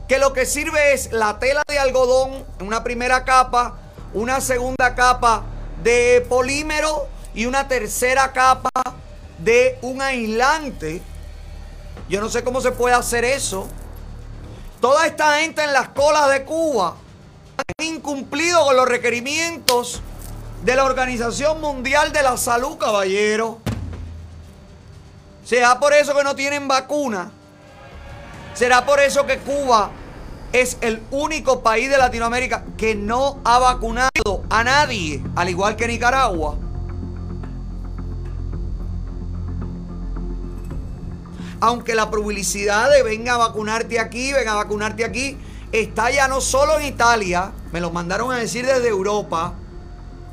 Que 0.08 0.18
lo 0.20 0.34
que 0.34 0.46
sirve 0.46 0.94
es 0.94 1.12
la 1.12 1.40
tela 1.40 1.64
de 1.68 1.80
algodón, 1.80 2.46
una 2.60 2.84
primera 2.84 3.24
capa, 3.24 3.78
una 4.14 4.42
segunda 4.42 4.96
capa 4.96 5.44
de 5.84 6.26
polímero 6.30 7.08
y 7.34 7.46
una 7.46 7.68
tercera 7.68 8.32
capa 8.32 8.70
de 9.40 9.78
un 9.82 10.02
aislante. 10.02 11.02
Yo 12.10 12.22
no 12.22 12.30
sé 12.30 12.44
cómo 12.44 12.62
se 12.62 12.72
puede 12.72 12.96
hacer 12.96 13.26
eso. 13.26 13.68
Toda 14.82 15.08
esta 15.08 15.40
gente 15.40 15.64
en 15.64 15.74
las 15.74 15.90
colas 15.90 16.30
de 16.30 16.44
Cuba 16.44 16.98
han 17.58 17.86
incumplido 17.86 18.64
con 18.66 18.76
los 18.76 18.88
requerimientos 18.88 20.02
de 20.64 20.76
la 20.76 20.84
Organización 20.84 21.62
Mundial 21.62 22.12
de 22.12 22.24
la 22.24 22.38
Salud, 22.38 22.78
caballero. 22.78 23.60
¿Será 25.46 25.80
por 25.80 25.94
eso 25.94 26.16
que 26.16 26.24
no 26.24 26.36
tienen 26.36 26.68
vacuna? 26.68 27.32
¿Será 28.54 28.86
por 28.86 29.00
eso 29.00 29.26
que 29.26 29.40
Cuba 29.40 29.90
es 30.52 30.78
el 30.82 31.02
único 31.10 31.64
país 31.64 31.90
de 31.90 31.98
Latinoamérica 31.98 32.64
que 32.78 32.94
no 32.94 33.40
ha 33.44 33.58
vacunado 33.58 34.44
a 34.50 34.64
nadie, 34.64 35.24
al 35.36 35.50
igual 35.50 35.76
que 35.76 35.88
Nicaragua? 35.88 36.56
Aunque 41.60 41.96
la 41.96 42.12
publicidad 42.12 42.92
de 42.92 43.02
venga 43.02 43.34
a 43.34 43.38
vacunarte 43.38 44.00
aquí, 44.00 44.34
venga 44.34 44.52
a 44.52 44.56
vacunarte 44.56 45.04
aquí, 45.04 45.38
está 45.72 46.12
ya 46.12 46.28
no 46.28 46.40
solo 46.40 46.78
en 46.78 46.86
Italia, 46.86 47.54
me 47.72 47.82
lo 47.82 47.90
mandaron 47.90 48.32
a 48.32 48.38
decir 48.38 48.68
desde 48.68 48.90
Europa, 48.90 49.54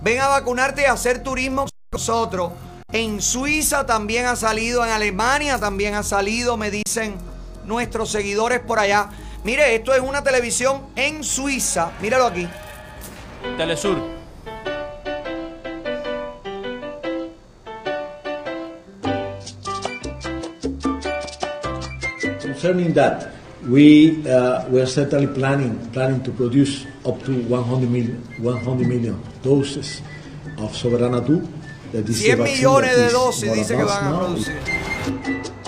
ven 0.03 0.21
a 0.21 0.29
vacunarte 0.29 0.83
y 0.83 0.87
hacer 0.87 1.23
turismo 1.23 1.63
con 1.63 1.71
nosotros. 1.93 2.53
En 2.93 3.23
Suiza 3.23 3.87
también 3.87 4.27
ha 4.27 4.37
salido, 4.37 4.85
en 4.85 4.91
Alemania 4.91 5.59
también 5.59 5.95
ha 5.95 6.03
salido, 6.03 6.57
me 6.57 6.71
dicen 6.71 7.30
nuestros 7.71 8.11
seguidores 8.11 8.61
por 8.61 8.79
allá. 8.79 9.09
Mire, 9.45 9.75
esto 9.75 9.95
es 9.95 10.01
una 10.01 10.23
televisión 10.23 10.83
en 10.97 11.25
Suiza, 11.25 11.93
míralo 12.03 12.27
aquí. 12.27 12.47
Telesur. 13.57 13.97
Concerning 22.43 22.93
that, 22.93 23.29
we 23.69 24.21
uh, 24.29 24.67
we 24.69 24.81
are 24.83 24.87
certainly 24.87 25.27
planning 25.29 25.79
planning 25.93 26.21
to 26.23 26.31
produce 26.33 26.85
up 27.07 27.23
to 27.25 27.33
100 27.49 27.89
million 27.89 28.21
100 28.43 28.87
million 28.87 29.17
doses 29.43 30.03
of 30.59 30.73
Soberana 30.77 31.25
2. 31.25 31.41
That 31.93 32.09
is 32.09 32.23
a 32.25 32.37
100 32.37 32.37
vaccine 32.37 32.57
millones 32.59 32.97
de 32.97 33.07
is 33.07 33.13
dosis 33.13 33.53
dice 33.55 33.77
que 33.77 33.85
van 33.85 34.05
a 34.05 34.11
now. 34.11 34.19
producir. 34.19 35.60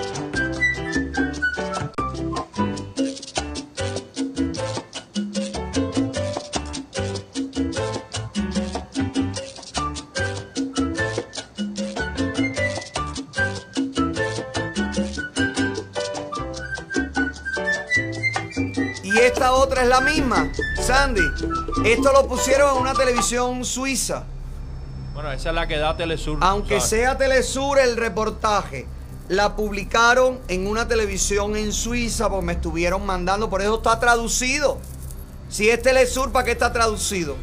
La 19.92 20.00
misma, 20.00 20.50
Sandy. 20.80 21.20
Esto 21.84 22.12
lo 22.14 22.26
pusieron 22.26 22.76
en 22.76 22.80
una 22.80 22.94
televisión 22.94 23.62
suiza. 23.62 24.24
Bueno, 25.12 25.30
esa 25.30 25.50
es 25.50 25.54
la 25.54 25.68
que 25.68 25.76
da 25.76 25.94
Telesur. 25.94 26.38
Aunque 26.40 26.80
¿sabes? 26.80 26.88
sea 26.88 27.18
Telesur 27.18 27.78
el 27.78 27.98
reportaje, 27.98 28.86
la 29.28 29.54
publicaron 29.54 30.40
en 30.48 30.66
una 30.66 30.88
televisión 30.88 31.56
en 31.56 31.74
Suiza 31.74 32.30
porque 32.30 32.46
me 32.46 32.52
estuvieron 32.54 33.04
mandando, 33.04 33.50
por 33.50 33.60
eso 33.60 33.76
está 33.76 34.00
traducido. 34.00 34.78
Si 35.50 35.68
es 35.68 35.82
Telesur, 35.82 36.32
¿para 36.32 36.46
qué 36.46 36.52
está 36.52 36.72
traducido? 36.72 37.36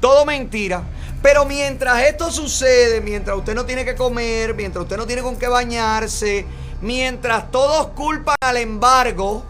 Todo 0.00 0.24
mentira. 0.24 0.84
Pero 1.20 1.46
mientras 1.46 2.00
esto 2.04 2.30
sucede, 2.30 3.00
mientras 3.00 3.36
usted 3.36 3.56
no 3.56 3.64
tiene 3.64 3.84
que 3.84 3.96
comer, 3.96 4.54
mientras 4.54 4.84
usted 4.84 4.96
no 4.96 5.06
tiene 5.06 5.22
con 5.22 5.36
qué 5.36 5.48
bañarse, 5.48 6.46
mientras 6.80 7.50
todos 7.50 7.88
culpan 7.88 8.36
al 8.40 8.58
embargo, 8.58 9.44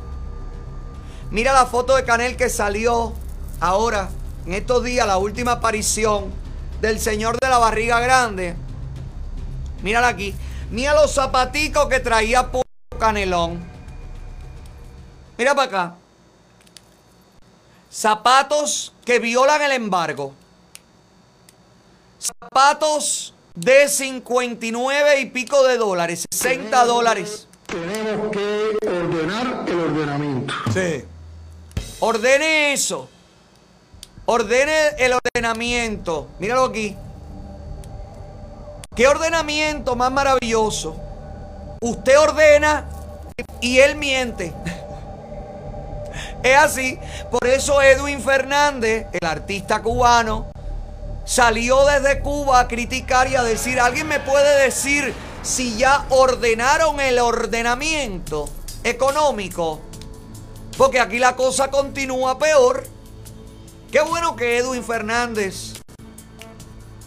mira 1.31 1.53
la 1.53 1.66
foto 1.66 1.97
de 1.97 2.05
Canel 2.05 2.36
que 2.36 2.48
salió 2.48 3.12
ahora, 3.61 4.09
en 4.47 4.55
estos 4.55 4.85
días, 4.85 5.07
la 5.07 5.19
última 5.19 5.53
aparición 5.53 6.32
del 6.81 7.01
señor 7.01 7.39
de 7.40 7.48
la 7.48 7.59
barriga 7.59 8.01
grande. 8.01 8.55
Mírala 9.82 10.09
aquí. 10.09 10.35
Mira 10.70 10.94
los 10.94 11.12
zapaticos 11.12 11.86
que 11.89 12.01
traía 12.01 12.51
por 12.51 12.65
Canelón. 12.98 13.65
Mira 15.39 15.55
para 15.55 15.69
acá. 15.69 15.94
Zapatos 17.90 18.94
que 19.05 19.19
violan 19.19 19.62
el 19.62 19.73
embargo. 19.73 20.35
Zapatos 22.19 23.35
de 23.55 23.89
59 23.89 25.20
y 25.20 25.27
pico 25.27 25.62
de 25.66 25.78
dólares, 25.78 26.27
60 26.31 26.85
dólares. 26.85 27.48
Tenemos 27.66 28.31
que 28.31 28.77
ordenar 28.86 29.65
el 29.66 29.81
ordenamiento. 29.81 30.55
Sí. 30.73 31.05
Ordene 32.01 32.73
eso. 32.73 33.09
Ordene 34.27 34.89
el 34.98 35.14
ordenamiento. 35.14 36.28
Míralo 36.39 36.64
aquí. 36.64 36.97
¿Qué 38.94 39.06
ordenamiento 39.06 39.97
más 39.97 40.10
maravilloso? 40.10 40.97
Usted 41.81 42.18
ordena 42.18 42.86
y 43.60 43.78
él 43.78 43.97
miente. 43.97 44.52
Es 46.43 46.56
así. 46.56 46.98
Por 47.31 47.47
eso 47.47 47.82
Edwin 47.82 48.20
Fernández, 48.20 49.06
el 49.12 49.27
artista 49.27 49.82
cubano, 49.82 50.47
salió 51.24 51.85
desde 51.85 52.20
Cuba 52.20 52.60
a 52.60 52.68
criticar 52.68 53.28
y 53.28 53.35
a 53.35 53.43
decir, 53.43 53.81
¿alguien 53.81 54.06
me 54.06 54.20
puede 54.20 54.62
decir 54.64 55.12
si 55.43 55.77
ya 55.77 56.06
ordenaron 56.09 57.01
el 57.01 57.18
ordenamiento 57.18 58.48
económico? 58.85 59.81
Porque 60.77 61.01
aquí 61.01 61.19
la 61.19 61.36
cosa 61.36 61.70
continúa 61.70 62.39
peor. 62.39 62.86
Qué 63.90 64.01
bueno 64.03 64.36
que 64.36 64.59
Edwin 64.59 64.85
Fernández. 64.85 65.74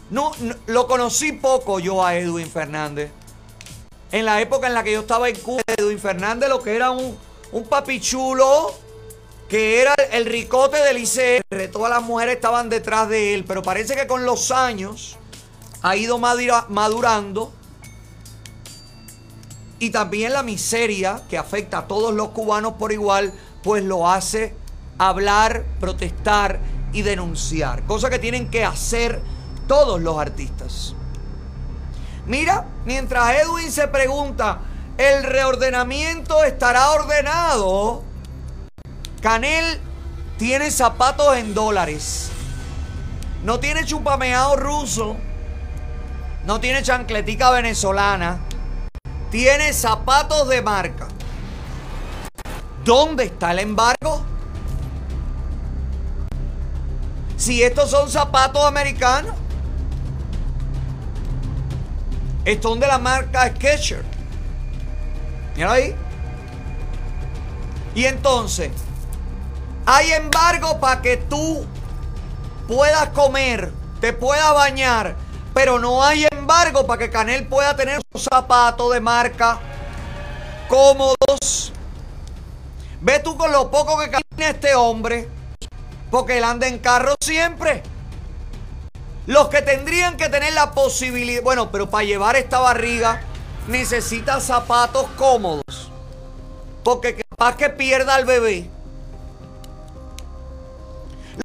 No, 0.10 0.32
lo 0.66 0.88
conocí 0.88 1.34
poco 1.34 1.80
yo 1.80 2.04
a 2.04 2.16
Edwin 2.16 2.50
Fernández. 2.50 3.12
En 4.12 4.26
la 4.26 4.42
época 4.42 4.66
en 4.68 4.74
la 4.74 4.84
que 4.84 4.94
yo 4.94 5.02
estaba 5.02 5.30
en 5.30 5.36
Cuba, 5.40 5.62
Edwin 5.68 6.00
Fernández 6.00 6.50
lo 6.50 6.64
que 6.64 6.76
era 6.76 6.90
un, 6.90 7.16
un 7.52 7.64
papichulo, 7.66 8.74
que 9.48 9.82
era 9.82 9.94
el 10.12 10.26
ricote 10.26 10.78
del 10.78 10.98
ICR. 10.98 11.70
Todas 11.72 11.92
las 11.92 12.02
mujeres 12.02 12.36
estaban 12.38 12.70
detrás 12.70 13.08
de 13.08 13.36
él, 13.36 13.46
pero 13.46 13.62
parece 13.62 13.96
que 13.96 14.08
con 14.08 14.26
los 14.26 14.50
años 14.50 15.18
ha 15.84 15.96
ido 15.96 16.18
madura- 16.18 16.66
madurando. 16.70 17.54
Y 19.78 19.92
también 19.92 20.34
la 20.34 20.42
miseria 20.42 21.22
que 21.30 21.38
afecta 21.38 21.78
a 21.80 21.88
todos 21.88 22.14
los 22.14 22.30
cubanos 22.30 22.74
por 22.74 22.92
igual, 22.92 23.32
pues 23.64 23.84
lo 23.84 24.10
hace 24.10 24.56
hablar, 24.98 25.66
protestar 25.80 26.60
y 26.94 27.02
denunciar. 27.02 27.84
Cosa 27.84 28.10
que 28.10 28.20
tienen 28.20 28.50
que 28.50 28.66
hacer 28.66 29.22
Todos 29.68 30.02
los 30.02 30.18
artistas. 30.18 30.96
Mira, 32.26 32.66
mientras 32.86 33.36
Edwin 33.36 33.72
se 33.72 33.88
pregunta, 33.88 34.62
¿el 34.98 35.24
reordenamiento 35.24 36.44
estará 36.44 36.90
ordenado? 36.90 38.04
Canel 39.22 39.80
tiene 40.40 40.72
zapatos 40.72 41.38
en 41.38 41.54
dólares. 41.54 42.32
No 43.44 43.60
tiene 43.60 43.86
chupameado 43.86 44.56
ruso. 44.56 45.18
No 46.46 46.60
tiene 46.60 46.82
chancletica 46.82 47.52
venezolana. 47.52 48.40
Tiene 49.30 49.72
zapatos 49.74 50.48
de 50.48 50.62
marca. 50.62 51.08
¿Dónde 52.84 53.26
está 53.26 53.52
el 53.52 53.60
embargo? 53.60 54.24
Si 57.38 57.64
estos 57.64 57.90
son 57.90 58.10
zapatos 58.10 58.66
americanos. 58.66 59.36
Son 62.62 62.80
de 62.80 62.88
la 62.88 62.98
marca 62.98 63.48
Skechers. 63.56 64.04
Mira 65.56 65.72
ahí. 65.74 65.96
Y 67.94 68.06
entonces, 68.06 68.72
hay 69.86 70.12
embargo 70.14 70.80
para 70.80 71.02
que 71.02 71.18
tú 71.18 71.66
puedas 72.68 73.10
comer, 73.10 73.72
te 74.00 74.14
puedas 74.14 74.54
bañar, 74.54 75.16
pero 75.54 75.80
no 75.80 76.04
hay 76.04 76.28
embargo 76.32 76.86
para 76.86 77.00
que 77.00 77.10
Canel 77.10 77.48
pueda 77.48 77.76
tener 77.76 78.00
un 78.14 78.22
zapato 78.22 78.90
de 78.92 79.00
marca 79.00 79.60
cómodos. 80.68 81.74
Ve 83.02 83.20
tú 83.20 83.38
con 83.38 83.52
lo 83.52 83.72
poco 83.72 83.98
que 83.98 84.10
camina 84.10 84.50
este 84.50 84.76
hombre, 84.76 85.30
porque 86.12 86.38
él 86.38 86.44
anda 86.44 86.68
en 86.68 86.80
carro 86.80 87.16
siempre. 87.22 87.82
Los 89.26 89.48
que 89.48 89.62
tendrían 89.62 90.18
que 90.18 90.28
tener 90.28 90.54
la 90.54 90.72
posibilidad, 90.72 91.42
bueno, 91.42 91.72
pero 91.72 91.90
para 91.90 92.04
llevar 92.04 92.36
esta 92.36 92.60
barriga 92.60 93.22
necesita 93.68 94.42
zapatos 94.42 95.06
cómodos, 95.18 95.92
porque 96.84 97.24
capaz 97.30 97.56
que 97.56 97.70
pierda 97.70 98.16
al 98.16 98.26
bebé. 98.26 98.70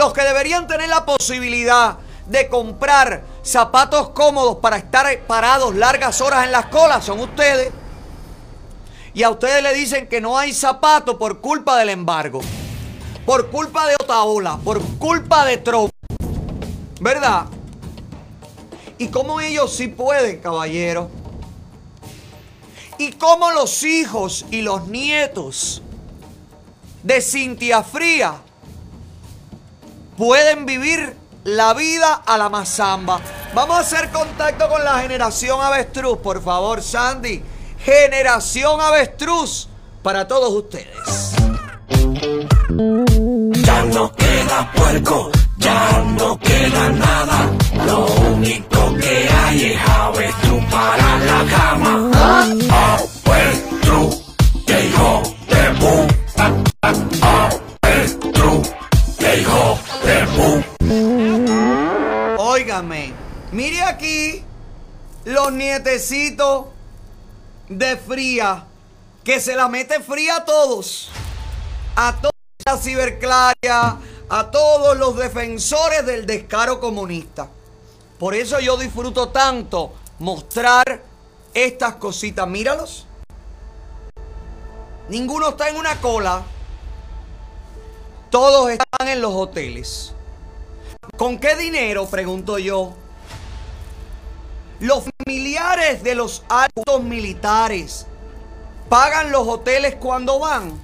Los 0.00 0.12
que 0.12 0.22
deberían 0.22 0.66
tener 0.66 0.88
la 0.88 1.04
posibilidad 1.04 1.98
de 2.26 2.48
comprar 2.48 3.22
zapatos 3.42 4.08
cómodos 4.08 4.56
para 4.56 4.78
estar 4.78 5.06
parados 5.26 5.74
largas 5.76 6.20
horas 6.20 6.44
en 6.46 6.52
las 6.52 6.66
colas 6.66 7.04
son 7.04 7.20
ustedes. 7.20 7.70
Y 9.14 9.22
a 9.22 9.30
ustedes 9.30 9.62
le 9.62 9.72
dicen 9.72 10.08
que 10.08 10.20
no 10.20 10.36
hay 10.36 10.52
zapatos 10.52 11.14
por 11.14 11.40
culpa 11.40 11.78
del 11.78 11.90
embargo. 11.90 12.40
Por 13.24 13.48
culpa 13.48 13.86
de 13.86 13.94
Otaola. 13.94 14.58
Por 14.58 14.82
culpa 14.98 15.44
de 15.44 15.58
Trump. 15.58 15.92
¿Verdad? 17.00 17.46
Y 18.98 19.08
cómo 19.08 19.40
ellos 19.40 19.72
sí 19.72 19.86
pueden, 19.86 20.40
caballero. 20.40 21.08
Y 22.98 23.12
cómo 23.12 23.52
los 23.52 23.84
hijos 23.84 24.46
y 24.50 24.62
los 24.62 24.88
nietos 24.88 25.80
de 27.04 27.20
Cintia 27.20 27.84
Fría 27.84 28.34
pueden 30.16 30.66
vivir 30.66 31.16
la 31.44 31.72
vida 31.74 32.14
a 32.14 32.36
la 32.36 32.48
mazamba. 32.48 33.20
Vamos 33.54 33.76
a 33.76 33.80
hacer 33.80 34.10
contacto 34.10 34.68
con 34.68 34.82
la 34.84 34.98
generación 35.00 35.60
avestruz, 35.60 36.18
por 36.18 36.42
favor, 36.42 36.82
Sandy. 36.82 37.53
Generación 37.84 38.80
avestruz 38.80 39.68
para 40.02 40.26
todos 40.26 40.50
ustedes. 40.54 41.34
Ya 43.62 43.82
no 43.92 44.10
queda 44.16 44.72
puerco, 44.74 45.30
ya 45.58 46.02
no 46.18 46.38
queda 46.38 46.88
nada. 46.88 47.50
Lo 47.86 48.06
único 48.32 48.94
que 48.96 49.28
hay 49.28 49.64
es 49.72 49.78
avestruz 49.86 50.64
para 50.70 51.18
la 51.18 51.44
cama. 51.50 52.10
Avestruz, 52.70 54.34
que 54.66 54.86
hijo 54.86 55.22
de 55.46 55.68
bu. 55.78 56.08
Avestruz, 57.82 58.66
que 59.18 59.40
hijo 59.40 59.78
de 60.06 60.24
bu. 60.34 60.64
Óigame, 62.42 63.12
mire 63.52 63.82
aquí 63.82 64.42
los 65.26 65.52
nietecitos 65.52 66.64
de 67.68 67.96
fría, 67.96 68.64
que 69.22 69.40
se 69.40 69.56
la 69.56 69.68
mete 69.68 70.00
fría 70.00 70.36
a 70.36 70.44
todos. 70.44 71.10
A 71.96 72.16
toda 72.16 72.32
la 72.66 72.76
ciberclaria, 72.76 73.96
a 74.28 74.50
todos 74.50 74.96
los 74.96 75.16
defensores 75.16 76.04
del 76.06 76.26
descaro 76.26 76.80
comunista. 76.80 77.48
Por 78.18 78.34
eso 78.34 78.60
yo 78.60 78.76
disfruto 78.76 79.28
tanto 79.28 79.92
mostrar 80.18 81.02
estas 81.52 81.96
cositas. 81.96 82.48
Míralos. 82.48 83.06
Ninguno 85.08 85.50
está 85.50 85.68
en 85.68 85.76
una 85.76 86.00
cola. 86.00 86.42
Todos 88.30 88.70
están 88.70 89.08
en 89.08 89.20
los 89.20 89.32
hoteles. 89.32 90.12
¿Con 91.16 91.38
qué 91.38 91.54
dinero? 91.56 92.06
Pregunto 92.06 92.58
yo. 92.58 92.94
Los 94.80 95.04
familiares 95.24 96.02
de 96.02 96.14
los 96.14 96.44
altos 96.48 97.02
militares 97.02 98.06
pagan 98.88 99.30
los 99.30 99.46
hoteles 99.46 99.94
cuando 99.96 100.38
van. 100.38 100.82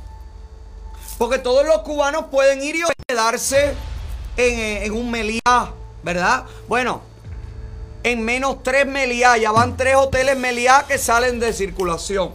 Porque 1.18 1.38
todos 1.38 1.66
los 1.66 1.80
cubanos 1.80 2.26
pueden 2.30 2.62
ir 2.62 2.76
y 2.76 2.82
hospedarse 2.84 3.74
en, 4.36 4.58
eh, 4.58 4.84
en 4.86 4.92
un 4.92 5.10
Meliá, 5.10 5.72
¿verdad? 6.02 6.44
Bueno, 6.66 7.02
en 8.02 8.24
menos 8.24 8.62
tres 8.62 8.86
Meliá, 8.86 9.36
ya 9.36 9.52
van 9.52 9.76
tres 9.76 9.96
hoteles 9.96 10.36
Meliá 10.36 10.84
que 10.88 10.96
salen 10.96 11.38
de 11.40 11.52
circulación. 11.52 12.32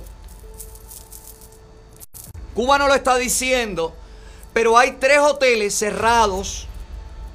Cuba 2.53 2.77
no 2.77 2.87
lo 2.87 2.93
está 2.93 3.15
diciendo, 3.17 3.95
pero 4.53 4.77
hay 4.77 4.93
tres 4.93 5.19
hoteles 5.19 5.73
cerrados 5.75 6.67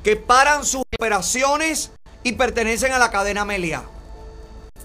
que 0.02 0.16
paran 0.16 0.64
sus 0.64 0.82
operaciones 0.96 1.90
y 2.22 2.32
pertenecen 2.32 2.92
a 2.92 2.98
la 2.98 3.10
cadena 3.10 3.44
Meliá. 3.44 3.82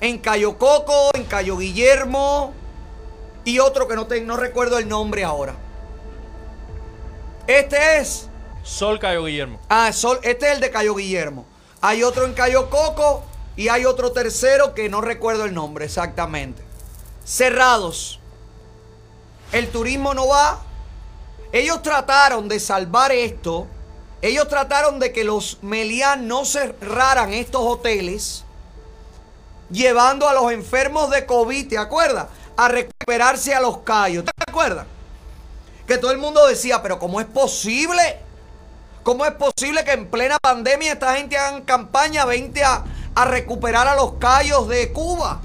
En 0.01 0.17
Cayo 0.19 0.57
Coco, 0.57 1.11
en 1.13 1.23
Cayo 1.25 1.57
Guillermo 1.57 2.53
y 3.43 3.59
otro 3.59 3.87
que 3.87 3.95
no, 3.95 4.07
te- 4.07 4.21
no 4.21 4.37
recuerdo 4.37 4.77
el 4.77 4.87
nombre 4.87 5.23
ahora. 5.23 5.55
Este 7.47 7.97
es. 7.99 8.27
Sol 8.63 8.99
Cayo 8.99 9.23
Guillermo. 9.25 9.59
Ah, 9.69 9.91
Sol, 9.93 10.19
este 10.23 10.47
es 10.47 10.53
el 10.53 10.59
de 10.61 10.71
Cayo 10.71 10.95
Guillermo. 10.95 11.45
Hay 11.81 12.03
otro 12.03 12.25
en 12.25 12.33
Cayo 12.33 12.69
Coco 12.69 13.23
y 13.55 13.67
hay 13.69 13.85
otro 13.85 14.11
tercero 14.11 14.73
que 14.73 14.89
no 14.89 15.01
recuerdo 15.01 15.45
el 15.45 15.53
nombre 15.53 15.85
exactamente. 15.85 16.63
Cerrados. 17.23 18.19
El 19.51 19.69
turismo 19.69 20.13
no 20.13 20.27
va. 20.27 20.61
Ellos 21.51 21.81
trataron 21.83 22.47
de 22.49 22.59
salvar 22.59 23.11
esto. 23.11 23.67
Ellos 24.21 24.47
trataron 24.47 24.99
de 24.99 25.13
que 25.13 25.23
los 25.23 25.59
Meliá 25.61 26.15
no 26.15 26.45
cerraran 26.45 27.33
estos 27.33 27.61
hoteles. 27.61 28.44
Llevando 29.69 30.29
a 30.29 30.33
los 30.33 30.51
enfermos 30.51 31.09
de 31.09 31.25
COVID, 31.25 31.69
¿te 31.69 31.77
acuerdas? 31.77 32.27
A 32.55 32.67
recuperarse 32.67 33.53
a 33.53 33.61
los 33.61 33.79
callos. 33.79 34.23
¿Te 34.25 34.31
acuerdas? 34.47 34.85
Que 35.87 35.97
todo 35.97 36.11
el 36.11 36.17
mundo 36.17 36.45
decía, 36.47 36.81
pero 36.81 36.99
¿cómo 36.99 37.19
es 37.19 37.25
posible? 37.25 38.19
¿Cómo 39.03 39.25
es 39.25 39.33
posible 39.33 39.83
que 39.83 39.91
en 39.91 40.07
plena 40.07 40.37
pandemia 40.41 40.93
esta 40.93 41.15
gente 41.15 41.37
haga 41.37 41.63
campaña, 41.63 42.25
vente 42.25 42.63
a, 42.63 42.83
a 43.13 43.25
recuperar 43.25 43.87
a 43.87 43.95
los 43.95 44.13
callos 44.13 44.67
de 44.67 44.91
Cuba? 44.91 45.41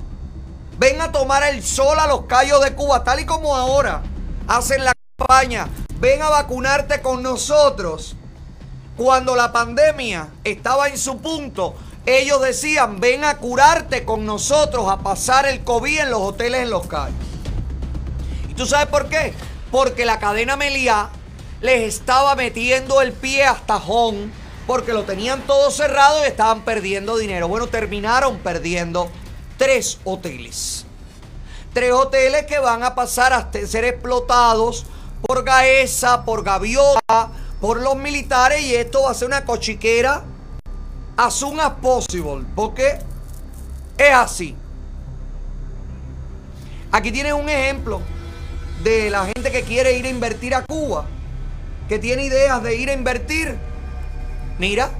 Ven 0.78 1.01
a 1.01 1.12
tomar 1.12 1.42
el 1.42 1.62
sol 1.62 1.98
a 1.98 2.06
los 2.06 2.24
callos 2.24 2.62
de 2.62 2.74
Cuba, 2.74 3.05
tal 3.05 3.20
y 3.20 3.26
como 3.26 3.55
ahora 3.55 4.02
hacen 4.48 4.84
la 4.84 4.92
campaña. 5.18 5.68
Ven 5.98 6.22
a 6.22 6.30
vacunarte 6.30 7.02
con 7.02 7.22
nosotros. 7.22 8.16
Cuando 8.97 9.36
la 9.36 9.52
pandemia 9.52 10.28
estaba 10.42 10.88
en 10.88 10.97
su 10.98 11.18
punto, 11.18 11.74
ellos 12.19 12.41
decían, 12.41 13.01
ven 13.01 13.24
a 13.24 13.37
curarte 13.39 14.05
con 14.05 14.24
nosotros, 14.24 14.89
a 14.89 14.99
pasar 14.99 15.47
el 15.47 15.62
COVID 15.62 16.01
en 16.01 16.11
los 16.11 16.20
hoteles 16.20 16.62
en 16.62 16.70
los 16.70 16.87
callos. 16.87 17.16
¿Y 18.49 18.55
tú 18.55 18.66
sabes 18.66 18.87
por 18.87 19.09
qué? 19.09 19.35
Porque 19.70 20.05
la 20.05 20.19
cadena 20.19 20.57
Meliá 20.57 21.11
les 21.61 21.95
estaba 21.95 22.35
metiendo 22.37 23.03
el 23.03 23.12
pie 23.12 23.45
hasta 23.45 23.78
Jón, 23.78 24.32
porque 24.66 24.93
lo 24.93 25.05
tenían 25.05 25.43
todo 25.47 25.70
cerrado 25.70 26.23
y 26.24 26.28
estaban 26.28 26.62
perdiendo 26.65 27.16
dinero. 27.16 27.49
Bueno, 27.49 27.66
terminaron 27.66 28.39
perdiendo 28.39 29.11
tres 29.59 29.99
hoteles. 30.05 30.87
Tres 31.73 31.93
hoteles 31.93 32.47
que 32.47 32.59
van 32.59 32.82
a 32.82 32.95
pasar 32.95 33.32
a 33.32 33.51
ser 33.53 33.85
explotados 33.85 34.87
por 35.23 35.45
Gaesa, 35.45 36.24
por 36.24 36.43
Gaviota, 36.43 37.31
por 37.61 37.81
los 37.81 37.97
militares 37.97 38.62
y 38.62 38.74
esto 38.74 39.03
va 39.03 39.11
a 39.11 39.15
ser 39.15 39.28
una 39.28 39.45
cochiquera 39.45 40.24
as 41.20 41.34
soon 41.34 41.60
as 41.60 41.72
possible, 41.82 42.47
porque 42.56 42.98
es 43.98 44.14
así. 44.14 44.56
Aquí 46.90 47.12
tienes 47.12 47.34
un 47.34 47.47
ejemplo 47.47 48.01
de 48.82 49.10
la 49.10 49.26
gente 49.26 49.52
que 49.52 49.62
quiere 49.62 49.98
ir 49.98 50.06
a 50.06 50.09
invertir 50.09 50.55
a 50.55 50.64
Cuba, 50.64 51.05
que 51.90 51.98
tiene 51.98 52.24
ideas 52.24 52.62
de 52.62 52.74
ir 52.74 52.88
a 52.88 52.94
invertir. 52.94 53.59
Mira, 54.59 54.90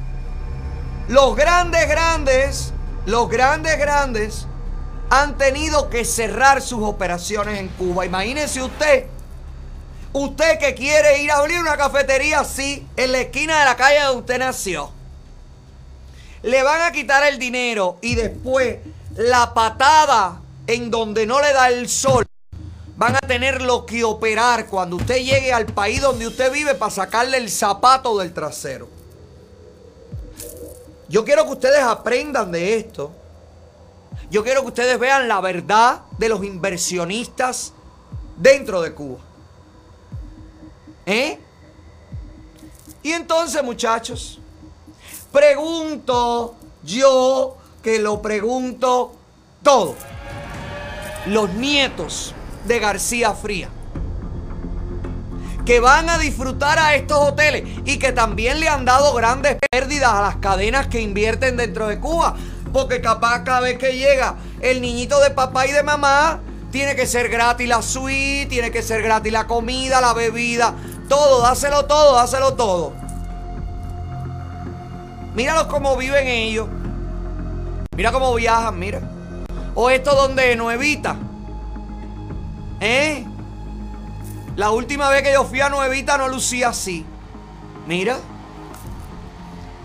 Los 1.09 1.35
grandes, 1.35 1.89
grandes, 1.89 2.73
los 3.07 3.29
grandes, 3.29 3.77
grandes 3.79 4.47
han 5.09 5.39
tenido 5.39 5.89
que 5.89 6.05
cerrar 6.05 6.61
sus 6.61 6.85
operaciones 6.85 7.59
en 7.59 7.69
Cuba. 7.69 8.05
Imagínese 8.05 8.63
usted, 8.63 9.07
usted 10.13 10.59
que 10.59 10.75
quiere 10.75 11.23
ir 11.23 11.33
a 11.33 11.39
abrir 11.39 11.59
una 11.59 11.77
cafetería 11.77 12.41
así 12.41 12.87
en 12.97 13.11
la 13.11 13.21
esquina 13.23 13.59
de 13.59 13.65
la 13.65 13.77
calle 13.77 14.01
donde 14.03 14.21
usted 14.21 14.39
nació. 14.39 15.00
Le 16.43 16.63
van 16.63 16.83
a 16.83 16.93
quitar 16.93 17.25
el 17.25 17.39
dinero 17.39 17.99
y 18.01 18.15
después 18.15 18.79
la 19.17 19.53
patada 19.53 20.41
en 20.67 20.91
donde 20.91 21.27
no 21.27 21.41
le 21.41 21.53
da 21.53 21.69
el 21.69 21.89
sol. 21.89 22.27
Van 22.97 23.17
a 23.17 23.21
tenerlo 23.21 23.87
que 23.87 24.05
operar 24.05 24.67
cuando 24.67 24.97
usted 24.97 25.17
llegue 25.17 25.53
al 25.53 25.67
país 25.67 26.01
donde 26.01 26.27
usted 26.27 26.53
vive 26.53 26.75
para 26.75 26.91
sacarle 26.91 27.39
el 27.39 27.51
zapato 27.51 28.19
del 28.19 28.33
trasero. 28.33 28.89
Yo 31.09 31.25
quiero 31.25 31.45
que 31.45 31.53
ustedes 31.53 31.83
aprendan 31.83 32.53
de 32.53 32.77
esto. 32.77 33.11
Yo 34.31 34.45
quiero 34.45 34.63
que 34.63 34.69
ustedes 34.69 34.99
vean 34.99 35.29
la 35.29 35.41
verdad 35.41 36.03
de 36.19 36.29
los 36.29 36.45
inversionistas 36.45 37.73
dentro 38.37 38.81
de 38.81 38.93
Cuba. 38.95 39.19
¿Eh? 41.07 41.39
Y 43.03 43.13
entonces, 43.13 43.63
muchachos, 43.65 44.40
pregunto 45.33 46.55
yo 46.83 47.57
que 47.83 47.99
lo 47.99 48.23
pregunto 48.23 49.13
todo. 49.63 49.95
Los 51.27 51.51
nietos 51.51 52.35
de 52.67 52.79
García 52.79 53.33
Fría. 53.33 53.69
Que 55.65 55.81
van 55.81 56.09
a 56.09 56.19
disfrutar 56.19 56.79
a 56.79 56.95
estos 56.95 57.19
hoteles 57.19 57.65
y 57.85 57.99
que 57.99 58.13
también 58.13 58.61
le 58.61 58.69
han 58.69 58.85
dado 58.85 59.15
grandes 59.15 59.57
pérdidas 59.71 60.13
a 60.13 60.23
las 60.23 60.37
cadenas 60.37 60.89
que 60.89 61.01
invierten 61.01 61.57
dentro 61.57 61.87
de 61.87 62.01
Cuba. 62.01 62.37
Porque 62.73 63.01
capaz 63.01 63.45
cada 63.45 63.61
vez 63.61 63.79
que 63.79 63.97
llega 63.97 64.37
el 64.61 64.81
niñito 64.81 65.21
de 65.21 65.31
papá 65.31 65.67
y 65.67 65.73
de 65.73 65.83
mamá, 65.83 66.41
tiene 66.71 66.95
que 66.95 67.07
ser 67.07 67.29
gratis 67.29 67.69
la 67.69 67.83
suite, 67.83 68.47
tiene 68.47 68.71
que 68.71 68.83
ser 68.83 69.03
gratis 69.03 69.33
la 69.33 69.47
comida, 69.47 70.01
la 70.01 70.15
bebida, 70.15 70.75
todo, 71.09 71.43
dáselo 71.43 71.87
todo, 71.87 72.15
dáselo 72.15 72.55
todo. 72.55 73.10
Míralos 75.35 75.67
cómo 75.67 75.97
viven 75.97 76.27
ellos. 76.27 76.69
Mira 77.97 78.13
cómo 78.13 78.35
viajan, 78.35 78.79
mira. 78.79 79.01
O 79.75 79.91
esto 79.91 80.15
donde 80.15 80.57
Nuevita. 80.57 81.17
¿Eh? 82.81 83.25
La 84.57 84.71
última 84.71 85.09
vez 85.11 85.23
que 85.23 85.33
yo 85.33 85.45
fui 85.45 85.61
a 85.61 85.69
Nuevita 85.69 86.19
no 86.19 86.29
lucía 86.29 86.71
así. 86.71 87.05
Mira. 87.87 88.19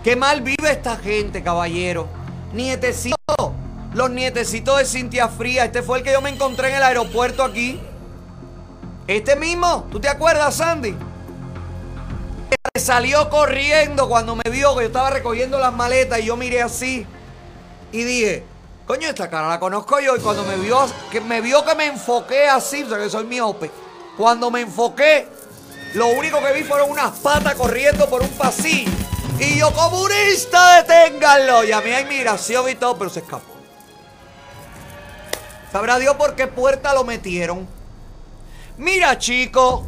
Qué 0.02 0.16
mal 0.16 0.40
vive 0.40 0.70
esta 0.70 0.96
gente, 0.96 1.42
caballero. 1.42 2.08
Nietecito. 2.52 3.16
Los 3.94 4.10
nietecitos 4.10 4.78
de 4.78 4.84
Cintia 4.84 5.28
Fría. 5.28 5.64
Este 5.64 5.82
fue 5.82 5.98
el 5.98 6.04
que 6.04 6.12
yo 6.12 6.20
me 6.20 6.30
encontré 6.30 6.70
en 6.70 6.76
el 6.76 6.82
aeropuerto 6.82 7.44
aquí. 7.44 7.80
Este 9.06 9.36
mismo. 9.36 9.86
¿Tú 9.90 10.00
te 10.00 10.08
acuerdas, 10.08 10.56
Sandy? 10.56 10.94
Salió 12.78 13.30
corriendo 13.30 14.08
cuando 14.08 14.36
me 14.36 14.48
vio 14.50 14.76
que 14.76 14.82
yo 14.82 14.86
estaba 14.86 15.10
recogiendo 15.10 15.58
las 15.58 15.72
maletas 15.72 16.20
y 16.20 16.24
yo 16.24 16.36
miré 16.36 16.62
así. 16.62 17.06
Y 17.90 18.04
dije, 18.04 18.44
coño, 18.86 19.08
esta 19.08 19.30
cara 19.30 19.48
la 19.48 19.58
conozco 19.58 19.98
yo. 20.00 20.16
Y 20.16 20.20
cuando 20.20 20.44
me 20.44 20.56
vio 20.56 20.86
que 21.10 21.20
me, 21.20 21.40
vio 21.40 21.64
que 21.64 21.74
me 21.74 21.86
enfoqué 21.86 22.48
así, 22.48 22.82
o 22.82 22.88
sea 22.88 22.98
que 22.98 23.08
soy 23.08 23.24
miope. 23.24 23.70
Cuando 24.16 24.50
me 24.50 24.60
enfoqué, 24.60 25.28
lo 25.94 26.08
único 26.08 26.40
que 26.40 26.52
vi 26.52 26.62
fueron 26.62 26.90
unas 26.90 27.12
patas 27.18 27.54
corriendo 27.54 28.08
por 28.08 28.22
un 28.22 28.30
pasillo. 28.30 28.90
Y 29.38 29.58
yo, 29.58 29.72
comunista, 29.72 30.82
deténganlo. 30.82 31.64
Y 31.64 31.72
a 31.72 31.80
mí 31.80 31.90
hay 31.90 32.04
migración 32.04 32.68
y 32.68 32.74
todo, 32.74 32.96
pero 32.96 33.10
se 33.10 33.20
escapó. 33.20 33.54
Sabrá 35.72 35.98
Dios 35.98 36.14
por 36.16 36.34
qué 36.34 36.46
puerta 36.46 36.94
lo 36.94 37.04
metieron. 37.04 37.66
Mira, 38.78 39.18
chico. 39.18 39.86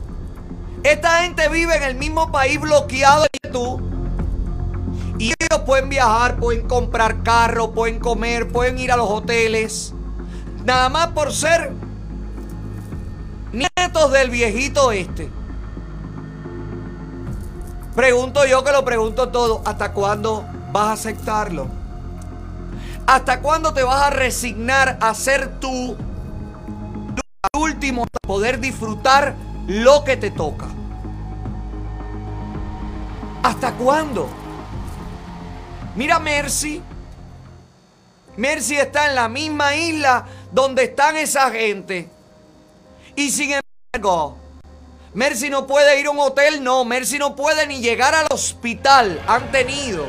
Esta 0.84 1.22
gente 1.22 1.48
vive 1.48 1.76
en 1.76 1.82
el 1.82 1.94
mismo 1.96 2.30
país 2.30 2.60
bloqueado 2.60 3.26
que 3.42 3.50
tú. 3.50 3.80
Y 5.18 5.32
ellos 5.38 5.62
pueden 5.66 5.88
viajar, 5.88 6.36
pueden 6.36 6.68
comprar 6.68 7.22
carro, 7.22 7.72
pueden 7.72 7.98
comer, 7.98 8.48
pueden 8.48 8.78
ir 8.78 8.92
a 8.92 8.96
los 8.96 9.10
hoteles. 9.10 9.94
Nada 10.64 10.88
más 10.88 11.08
por 11.08 11.32
ser 11.32 11.72
nietos 13.52 14.12
del 14.12 14.30
viejito 14.30 14.92
este. 14.92 15.28
Pregunto 17.96 18.46
yo 18.46 18.62
que 18.62 18.70
lo 18.70 18.84
pregunto 18.84 19.30
todo. 19.30 19.60
¿Hasta 19.64 19.92
cuándo 19.92 20.44
vas 20.72 20.86
a 20.86 20.92
aceptarlo? 20.92 21.66
¿Hasta 23.06 23.40
cuándo 23.40 23.74
te 23.74 23.82
vas 23.82 24.02
a 24.02 24.10
resignar 24.10 24.98
a 25.00 25.14
ser 25.14 25.58
tú 25.58 25.96
el 27.52 27.60
último 27.60 28.06
poder 28.22 28.60
disfrutar 28.60 29.34
lo 29.68 30.02
que 30.02 30.16
te 30.16 30.30
toca? 30.30 30.66
¿Hasta 33.42 33.72
cuándo? 33.74 34.28
Mira 35.94 36.18
Mercy. 36.18 36.82
Mercy 38.36 38.76
está 38.76 39.08
en 39.08 39.14
la 39.14 39.28
misma 39.28 39.74
isla 39.76 40.26
donde 40.52 40.84
están 40.84 41.16
esa 41.16 41.50
gente. 41.50 42.08
Y 43.14 43.30
sin 43.30 43.54
embargo, 43.92 44.36
Mercy 45.12 45.50
no 45.50 45.66
puede 45.66 46.00
ir 46.00 46.06
a 46.06 46.10
un 46.10 46.20
hotel, 46.20 46.62
no. 46.62 46.84
Mercy 46.84 47.18
no 47.18 47.36
puede 47.36 47.66
ni 47.66 47.80
llegar 47.80 48.14
al 48.14 48.26
hospital. 48.30 49.22
Han 49.26 49.50
tenido 49.50 50.06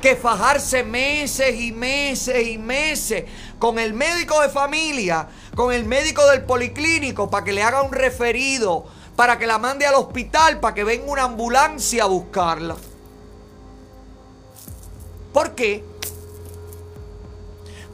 que 0.00 0.16
fajarse 0.16 0.84
meses 0.84 1.58
y 1.58 1.72
meses 1.72 2.46
y 2.46 2.58
meses 2.58 3.24
con 3.58 3.78
el 3.78 3.94
médico 3.94 4.40
de 4.40 4.48
familia, 4.48 5.28
con 5.54 5.72
el 5.72 5.84
médico 5.84 6.28
del 6.30 6.42
policlínico 6.44 7.30
para 7.30 7.44
que 7.44 7.52
le 7.52 7.62
haga 7.62 7.82
un 7.82 7.92
referido, 7.92 8.86
para 9.16 9.38
que 9.38 9.46
la 9.46 9.58
mande 9.58 9.86
al 9.86 9.94
hospital, 9.94 10.60
para 10.60 10.74
que 10.74 10.84
venga 10.84 11.10
una 11.10 11.24
ambulancia 11.24 12.04
a 12.04 12.06
buscarla. 12.06 12.76
¿Por 15.32 15.54
qué? 15.54 15.84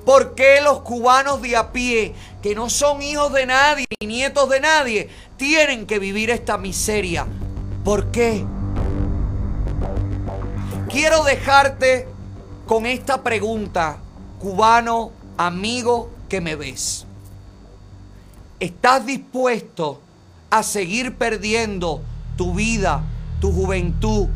¿Por 0.04 0.34
qué 0.34 0.60
los 0.60 0.80
cubanos 0.80 1.40
de 1.42 1.56
a 1.56 1.70
pie, 1.70 2.14
que 2.42 2.54
no 2.54 2.68
son 2.68 3.02
hijos 3.02 3.32
de 3.32 3.46
nadie 3.46 3.86
ni 4.00 4.08
nietos 4.08 4.48
de 4.48 4.60
nadie, 4.60 5.08
tienen 5.36 5.86
que 5.86 6.00
vivir 6.00 6.30
esta 6.30 6.58
miseria? 6.58 7.26
¿Por 7.84 8.10
qué? 8.10 8.44
Quiero 10.92 11.24
dejarte 11.24 12.06
con 12.66 12.84
esta 12.84 13.22
pregunta, 13.22 13.96
cubano, 14.38 15.10
amigo 15.38 16.10
que 16.28 16.42
me 16.42 16.54
ves. 16.54 17.06
¿Estás 18.60 19.06
dispuesto 19.06 20.02
a 20.50 20.62
seguir 20.62 21.16
perdiendo 21.16 22.02
tu 22.36 22.52
vida, 22.52 23.02
tu 23.40 23.52
juventud 23.52 24.28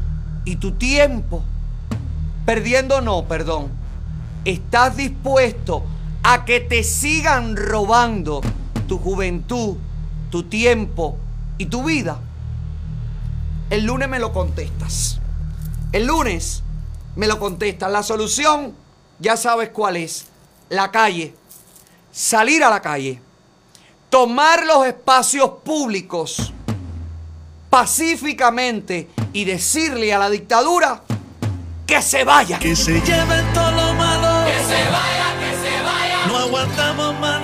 y 0.47 0.57
tu 0.57 0.73
tiempo? 0.73 1.43
Perdiendo 2.47 3.03
no, 3.03 3.29
perdón. 3.29 3.69
¿Estás 4.47 4.97
dispuesto 4.97 5.85
a 6.23 6.47
que 6.47 6.61
te 6.61 6.85
sigan 6.85 7.55
robando 7.55 8.41
tu 8.89 8.97
juventud, 8.97 9.77
tu 10.31 10.45
tiempo 10.45 11.19
y 11.59 11.67
tu 11.67 11.85
vida? 11.85 12.19
El 13.69 13.85
lunes 13.85 14.09
me 14.09 14.19
lo 14.19 14.33
contestas. 14.33 15.21
El 15.93 16.07
lunes 16.07 16.63
me 17.15 17.27
lo 17.27 17.39
contestas. 17.39 17.91
La 17.91 18.03
solución 18.03 18.75
ya 19.19 19.37
sabes 19.37 19.71
cuál 19.71 19.97
es. 19.97 20.27
La 20.69 20.91
calle. 20.91 21.35
Salir 22.13 22.65
a 22.65 22.71
la 22.71 22.81
calle. 22.81 23.21
Tomar 24.11 24.65
los 24.65 24.87
espacios 24.87 25.51
públicos 25.65 26.53
pacíficamente 27.71 29.11
y 29.33 29.45
decirle 29.45 30.15
a 30.15 30.19
la 30.19 30.31
dictadura 30.31 31.03
que 31.87 32.01
se 32.03 32.25
vaya. 32.25 32.59
Que 32.59 32.75
se 32.75 33.01
lleven 33.01 33.53
todo 33.53 33.71
lo 33.71 33.95
malo. 33.95 34.47
Que 34.47 34.59
se 34.65 34.91
vaya, 34.91 35.39
que 35.41 35.69
se 35.69 35.83
vaya. 35.83 36.27
No 36.27 36.39
aguantamos 36.39 37.21
más 37.21 37.36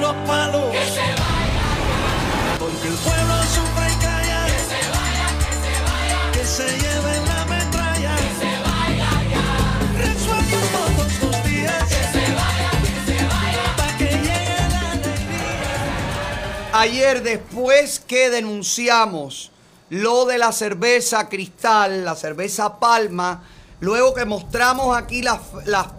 Ayer, 16.74 17.22
después 17.22 18.00
que 18.00 18.30
denunciamos 18.30 19.50
lo 19.90 20.24
de 20.24 20.38
la 20.38 20.52
cerveza 20.52 21.28
cristal, 21.28 22.02
la 22.02 22.16
cerveza 22.16 22.78
palma, 22.78 23.42
luego 23.80 24.14
que 24.14 24.24
mostramos 24.24 24.96
aquí 24.96 25.20
las, 25.20 25.38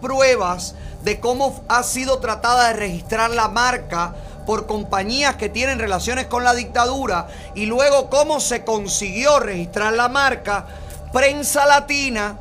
pruebas 0.01 0.73
de 1.03 1.19
cómo 1.19 1.63
ha 1.67 1.83
sido 1.83 2.17
tratada 2.17 2.69
de 2.69 2.73
registrar 2.73 3.29
la 3.29 3.49
marca 3.49 4.15
por 4.47 4.65
compañías 4.65 5.35
que 5.35 5.47
tienen 5.47 5.77
relaciones 5.77 6.25
con 6.25 6.43
la 6.43 6.55
dictadura 6.55 7.27
y 7.53 7.67
luego 7.67 8.09
cómo 8.09 8.39
se 8.39 8.65
consiguió 8.65 9.39
registrar 9.39 9.93
la 9.93 10.09
marca, 10.09 10.65
Prensa 11.13 11.67
Latina 11.67 12.39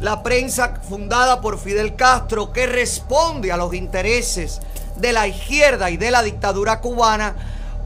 la 0.00 0.22
prensa 0.22 0.74
fundada 0.88 1.40
por 1.40 1.58
Fidel 1.58 1.96
Castro, 1.96 2.52
que 2.52 2.68
responde 2.68 3.50
a 3.50 3.56
los 3.56 3.74
intereses 3.74 4.60
de 4.98 5.12
la 5.12 5.26
izquierda 5.26 5.90
y 5.90 5.96
de 5.96 6.10
la 6.10 6.22
dictadura 6.22 6.80
cubana, 6.80 7.34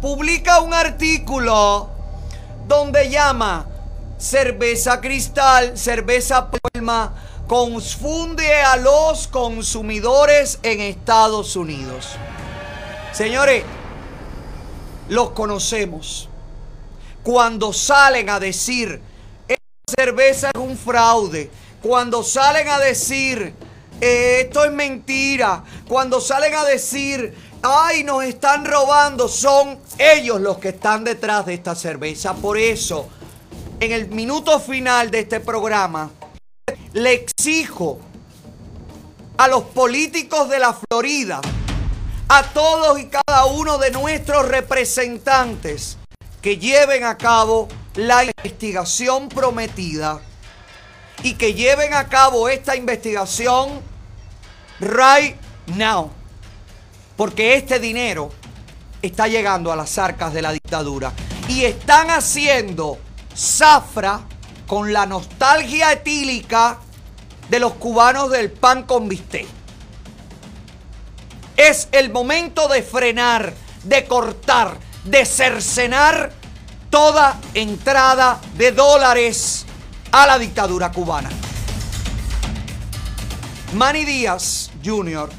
publica 0.01 0.61
un 0.61 0.75
artículo 0.75 1.91
donde 2.67 3.11
llama 3.11 3.67
cerveza 4.19 5.01
cristal, 5.01 5.77
cerveza 5.77 6.51
palma, 6.51 7.15
confunde 7.47 8.55
a 8.63 8.77
los 8.77 9.29
consumidores 9.29 10.59
en 10.63 10.81
Estados 10.81 11.57
Unidos. 11.57 12.09
Señores, 13.13 13.65
los 15.09 15.31
conocemos. 15.31 16.29
Cuando 17.23 17.73
salen 17.73 18.31
a 18.31 18.41
decir, 18.41 19.01
esta 19.47 19.63
cerveza 19.97 20.51
es 20.55 20.61
un 20.61 20.77
fraude, 20.77 21.51
cuando 21.83 22.23
salen 22.23 22.69
a 22.69 22.79
decir, 22.79 23.43
"Eh, 23.43 23.55
esto 24.03 24.65
es 24.65 24.73
mentira, 24.73 25.63
cuando 25.87 26.21
salen 26.21 26.55
a 26.57 26.65
decir, 26.65 27.35
ay, 27.63 28.03
nos 28.03 28.25
están 28.25 28.65
robando, 28.65 29.29
son 29.29 29.79
ellos 29.97 30.41
los 30.41 30.59
que 30.59 30.71
están 30.71 31.05
detrás 31.05 31.47
de 31.47 31.55
esta 31.55 31.77
cerveza. 31.77 32.35
Por 32.35 32.59
eso, 32.59 33.09
en 33.79 33.93
el 33.93 34.09
minuto 34.09 34.59
final 34.59 35.13
de 35.13 35.21
este 35.21 35.39
programa, 35.39 36.11
le 36.95 37.13
exijo 37.13 38.01
a 39.37 39.47
los 39.47 39.63
políticos 39.63 40.49
de 40.49 40.59
la 40.59 40.75
Florida, 40.75 41.41
a 42.29 42.43
todos 42.43 42.99
y 42.99 43.07
cada 43.07 43.45
uno 43.45 43.79
de 43.79 43.93
nuestros 43.93 44.49
representantes, 44.49 45.97
que 46.41 46.59
lleven 46.59 47.05
a 47.05 47.17
cabo 47.17 47.69
la 47.95 48.25
investigación 48.25 49.29
prometida 49.29 50.21
y 51.23 51.35
que 51.35 51.55
lleven 51.55 51.95
a 51.95 52.09
cabo 52.09 52.49
esta 52.49 52.75
investigación 52.75 53.92
right 54.83 55.37
now. 55.77 56.11
Porque 57.17 57.55
este 57.55 57.79
dinero 57.79 58.31
está 59.01 59.29
llegando 59.29 59.73
a 59.73 59.77
las 59.77 59.97
arcas 59.99 60.33
de 60.35 60.43
la 60.43 60.53
dictadura. 60.53 61.13
Y 61.49 61.65
están 61.65 62.11
haciendo 62.11 62.99
zafra 63.35 64.21
con 64.67 64.93
la 64.93 65.07
nostalgia 65.07 65.93
etílica 65.93 66.79
de 67.49 67.61
los 67.61 67.75
cubanos 67.75 68.31
del 68.31 68.51
pan 68.51 68.85
con 68.85 69.09
bistec. 69.09 69.47
Es 71.57 71.89
el 71.93 72.11
momento 72.11 72.69
de 72.69 72.83
frenar, 72.83 73.53
de 73.85 74.05
cortar, 74.07 74.79
de 75.05 75.25
cercenar 75.27 76.33
toda 76.91 77.39
entrada 77.55 78.41
de 78.55 78.73
dólares 78.73 79.67
a 80.13 80.27
la 80.27 80.39
dictadura 80.39 80.91
cubana. 80.91 81.31
Manny 83.75 84.05
Díaz 84.05 84.72
Jr., 84.85 85.31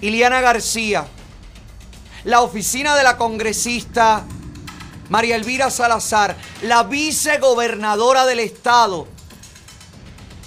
Iliana 0.00 0.40
García, 0.40 1.06
la 2.24 2.40
oficina 2.40 2.96
de 2.96 3.02
la 3.02 3.16
congresista 3.16 4.24
María 5.12 5.36
Elvira 5.36 5.70
Salazar, 5.70 6.36
la 6.62 6.84
vicegobernadora 6.84 8.24
del 8.24 8.40
estado. 8.40 9.06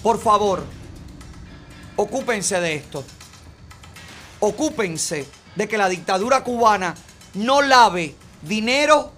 Por 0.02 0.20
favor, 0.20 0.64
ocúpense 1.96 2.60
de 2.60 2.76
esto. 2.76 3.04
Ocúpense 4.40 5.28
de 5.56 5.68
que 5.68 5.78
la 5.78 5.88
dictadura 5.88 6.44
cubana 6.44 6.96
no 7.36 7.62
lave 7.62 8.16
dinero 8.42 9.14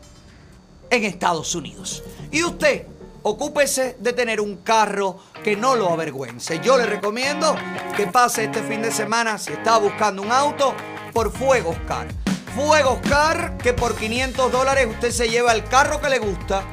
en 0.90 1.06
Estados 1.06 1.56
Unidos. 1.56 2.04
Y 2.32 2.44
usted, 2.44 2.86
ocúpese 3.28 3.98
de 4.00 4.14
tener 4.14 4.40
un 4.40 4.58
carro 4.58 5.18
que 5.44 5.58
no 5.58 5.76
lo 5.76 5.90
avergüence. 5.90 6.62
Yo 6.64 6.78
le 6.78 6.86
recomiendo 6.86 7.56
que 7.96 8.08
pase 8.08 8.46
este 8.46 8.64
fin 8.64 8.82
de 8.82 8.92
semana, 8.92 9.38
si 9.38 9.52
está 9.52 9.78
buscando 9.78 10.22
un 10.22 10.32
auto, 10.32 10.74
por 11.12 11.32
Fuego 11.32 11.72
Oscar. 11.72 12.08
Fuego 12.56 12.92
Oscar, 12.94 13.58
que 13.58 13.74
por 13.74 13.96
500 13.96 14.50
dólares 14.52 14.88
usted 14.90 15.12
se 15.12 15.30
lleva 15.30 15.52
el 15.52 15.66
carro 15.66 16.00
que 16.00 16.10
le 16.10 16.20
gusta. 16.20 16.64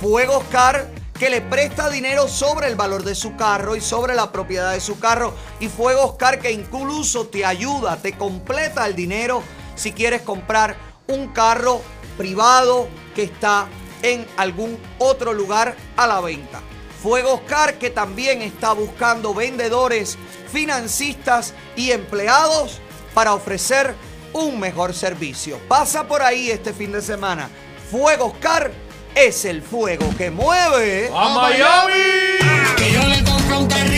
Fuego 0.00 0.38
Oscar, 0.38 0.88
que 1.18 1.30
le 1.30 1.40
presta 1.40 1.90
dinero 1.90 2.28
sobre 2.28 2.68
el 2.68 2.76
valor 2.76 3.02
de 3.02 3.16
su 3.16 3.34
carro 3.34 3.74
y 3.74 3.80
sobre 3.80 4.14
la 4.14 4.30
propiedad 4.30 4.72
de 4.72 4.80
su 4.80 5.00
carro. 5.00 5.34
Y 5.58 5.66
Fuego 5.66 6.04
Oscar, 6.04 6.38
que 6.38 6.52
incluso 6.52 7.26
te 7.26 7.44
ayuda, 7.44 7.96
te 7.96 8.16
completa 8.16 8.86
el 8.86 8.94
dinero 8.94 9.42
si 9.74 9.92
quieres 9.92 10.22
comprar 10.22 10.76
un 11.08 11.28
carro 11.32 11.80
privado 12.16 12.86
que 13.16 13.24
está 13.24 13.66
en 14.04 14.26
algún 14.36 14.78
otro 14.98 15.32
lugar 15.32 15.74
a 15.96 16.06
la 16.06 16.20
venta. 16.20 16.60
Fuego 17.02 17.34
Oscar 17.34 17.74
que 17.78 17.90
también 17.90 18.42
está 18.42 18.72
buscando 18.72 19.34
vendedores, 19.34 20.16
financistas 20.52 21.54
y 21.74 21.90
empleados 21.90 22.80
para 23.14 23.34
ofrecer 23.34 23.94
un 24.34 24.60
mejor 24.60 24.94
servicio. 24.94 25.58
Pasa 25.68 26.06
por 26.06 26.22
ahí 26.22 26.50
este 26.50 26.72
fin 26.72 26.92
de 26.92 27.00
semana. 27.00 27.48
Fuego 27.90 28.26
Oscar 28.26 28.70
es 29.14 29.44
el 29.44 29.62
fuego 29.62 30.06
que 30.18 30.30
mueve 30.30 31.10
¡A 31.14 31.28
Miami! 31.28 32.92
Yo 32.92 33.08
le 33.08 33.24
compro 33.24 33.60
un 33.60 33.66
carrito, 33.68 33.93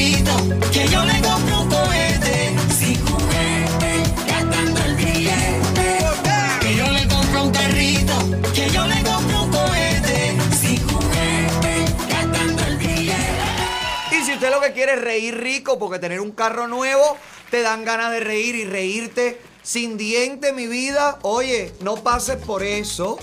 que 14.66 14.72
quiere 14.72 14.94
es 14.94 15.00
reír 15.00 15.38
rico, 15.38 15.78
porque 15.78 15.98
tener 15.98 16.20
un 16.20 16.32
carro 16.32 16.66
nuevo 16.66 17.16
te 17.50 17.62
dan 17.62 17.84
ganas 17.84 18.10
de 18.12 18.20
reír 18.20 18.56
y 18.56 18.64
reírte 18.64 19.40
sin 19.62 19.96
diente, 19.96 20.52
mi 20.52 20.66
vida, 20.66 21.18
oye, 21.22 21.72
no 21.80 21.96
pases 21.96 22.36
por 22.36 22.62
eso. 22.62 23.18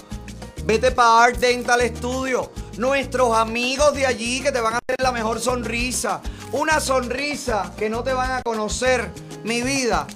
Vete 0.66 0.92
para 0.92 1.24
Art 1.24 1.38
Dental 1.38 1.82
Studio. 1.96 2.52
Nuestros 2.78 3.36
amigos 3.36 3.94
de 3.94 4.06
allí 4.06 4.42
que 4.42 4.52
te 4.52 4.60
van 4.60 4.76
a 4.76 4.78
hacer 4.78 4.98
la 5.02 5.12
mejor 5.12 5.40
sonrisa. 5.40 6.22
Una 6.52 6.80
sonrisa 6.80 7.74
que 7.78 7.90
no 7.90 8.04
te 8.04 8.14
van 8.14 8.32
a 8.32 8.42
conocer, 8.42 9.10
mi 9.44 9.62
vida. 9.62 10.08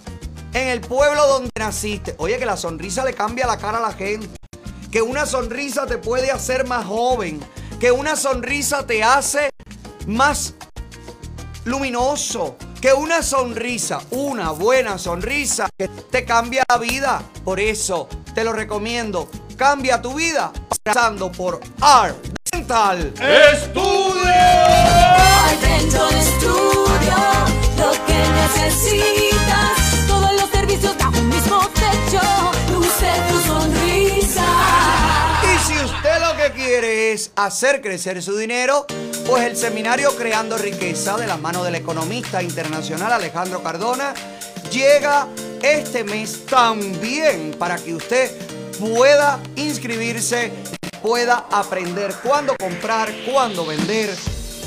En 0.54 0.70
el 0.70 0.82
pueblo 0.82 1.28
donde 1.28 1.50
naciste. 1.60 2.16
Oye, 2.20 2.38
que 2.38 2.46
la 2.46 2.58
sonrisa 2.58 3.04
le 3.04 3.14
cambia 3.14 3.48
la 3.48 3.58
cara 3.58 3.80
a 3.80 3.82
la 3.82 3.94
gente. 3.94 4.30
Que 4.92 5.02
una 5.02 5.26
sonrisa 5.26 5.86
te 5.86 5.98
puede 5.98 6.32
hacer 6.32 6.66
más 6.66 6.86
joven. 6.86 7.40
Que 7.80 7.92
una 7.92 8.16
sonrisa 8.16 8.86
te 8.86 9.04
hace 9.04 9.50
más 10.08 10.56
luminoso. 11.68 12.58
Que 12.82 12.94
una 12.94 13.22
sonrisa, 13.22 14.00
una 14.12 14.52
buena 14.52 14.98
sonrisa, 14.98 15.70
que 15.78 15.88
te 15.88 16.26
cambia 16.26 16.64
la 16.68 16.78
vida. 16.78 17.22
Por 17.44 17.60
eso 17.60 18.08
te 18.34 18.44
lo 18.44 18.54
recomiendo. 18.54 19.30
Cambia 19.56 20.02
tu 20.02 20.14
vida 20.14 20.52
pasando 20.84 21.32
por 21.32 21.60
Art 21.82 22.16
Dental 22.52 23.14
Estudio. 23.20 24.32
Art 24.32 25.60
Dental 25.60 26.22
Studio, 26.22 27.18
lo 27.78 27.92
que 28.06 28.14
necesitas. 28.14 29.77
Es 36.84 37.32
hacer 37.36 37.82
crecer 37.82 38.22
su 38.22 38.38
dinero, 38.38 38.86
pues 39.26 39.44
el 39.44 39.58
seminario 39.58 40.16
Creando 40.16 40.58
Riqueza 40.58 41.18
de 41.18 41.28
la 41.28 41.38
mano 41.38 41.64
del 41.64 41.76
economista 41.76 42.44
internacional 42.44 43.14
Alejandro 43.14 43.64
Cardona 43.64 44.14
llega 44.72 45.28
este 45.62 46.04
mes 46.04 46.46
también 46.46 47.56
para 47.58 47.78
que 47.78 47.96
usted 47.96 48.32
pueda 48.80 49.40
inscribirse, 49.56 50.52
pueda 51.02 51.46
aprender 51.52 52.14
cuándo 52.24 52.56
comprar, 52.58 53.12
cuándo 53.26 53.66
vender 53.66 54.14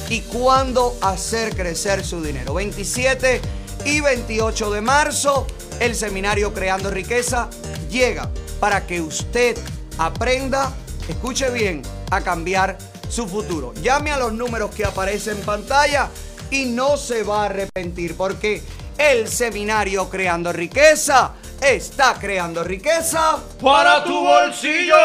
y 0.09 0.21
cuándo 0.23 0.97
hacer 1.01 1.55
crecer 1.55 2.05
su 2.05 2.23
dinero. 2.23 2.55
27 2.55 3.41
y 3.85 4.01
28 4.01 4.71
de 4.71 4.81
marzo, 4.81 5.47
el 5.79 5.95
seminario 5.95 6.53
Creando 6.53 6.91
Riqueza 6.91 7.49
llega 7.89 8.31
para 8.59 8.87
que 8.87 9.01
usted 9.01 9.57
aprenda, 9.99 10.73
escuche 11.09 11.51
bien, 11.51 11.83
a 12.11 12.21
cambiar 12.21 12.77
su 13.09 13.27
futuro. 13.29 13.75
Llame 13.83 14.13
a 14.13 14.19
los 14.19 14.33
números 14.33 14.71
que 14.75 14.85
aparecen 14.85 15.39
en 15.39 15.45
pantalla 15.45 16.09
y 16.51 16.67
no 16.67 16.97
se 16.97 17.23
va 17.23 17.43
a 17.43 17.47
arrepentir 17.47 18.17
porque 18.17 18.63
el 18.99 19.29
seminario 19.29 20.09
Creando 20.11 20.53
Riqueza 20.53 21.33
está 21.61 22.15
creando 22.19 22.65
riqueza 22.65 23.39
para 23.63 24.03
tu 24.05 24.25
bolsillo. 24.25 24.97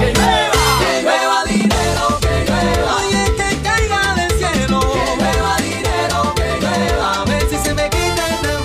Que 0.00 0.12
llueva, 0.12 0.78
que 0.78 1.02
llueva 1.02 1.44
dinero, 1.44 2.18
que 2.20 2.44
llueva. 2.44 2.96
Oye, 2.96 3.24
que 3.36 3.62
caiga 3.62 4.14
del 4.14 4.30
cielo. 4.32 4.80
Que 4.80 5.16
llueva 5.16 5.56
dinero, 5.58 6.34
que 6.34 6.60
llueva. 6.60 7.20
A 7.20 7.24
ver 7.24 7.48
si 7.48 7.56
se 7.56 7.74
me 7.74 7.88
quita 7.88 8.26
el 8.26 8.34
enredo. 8.34 8.62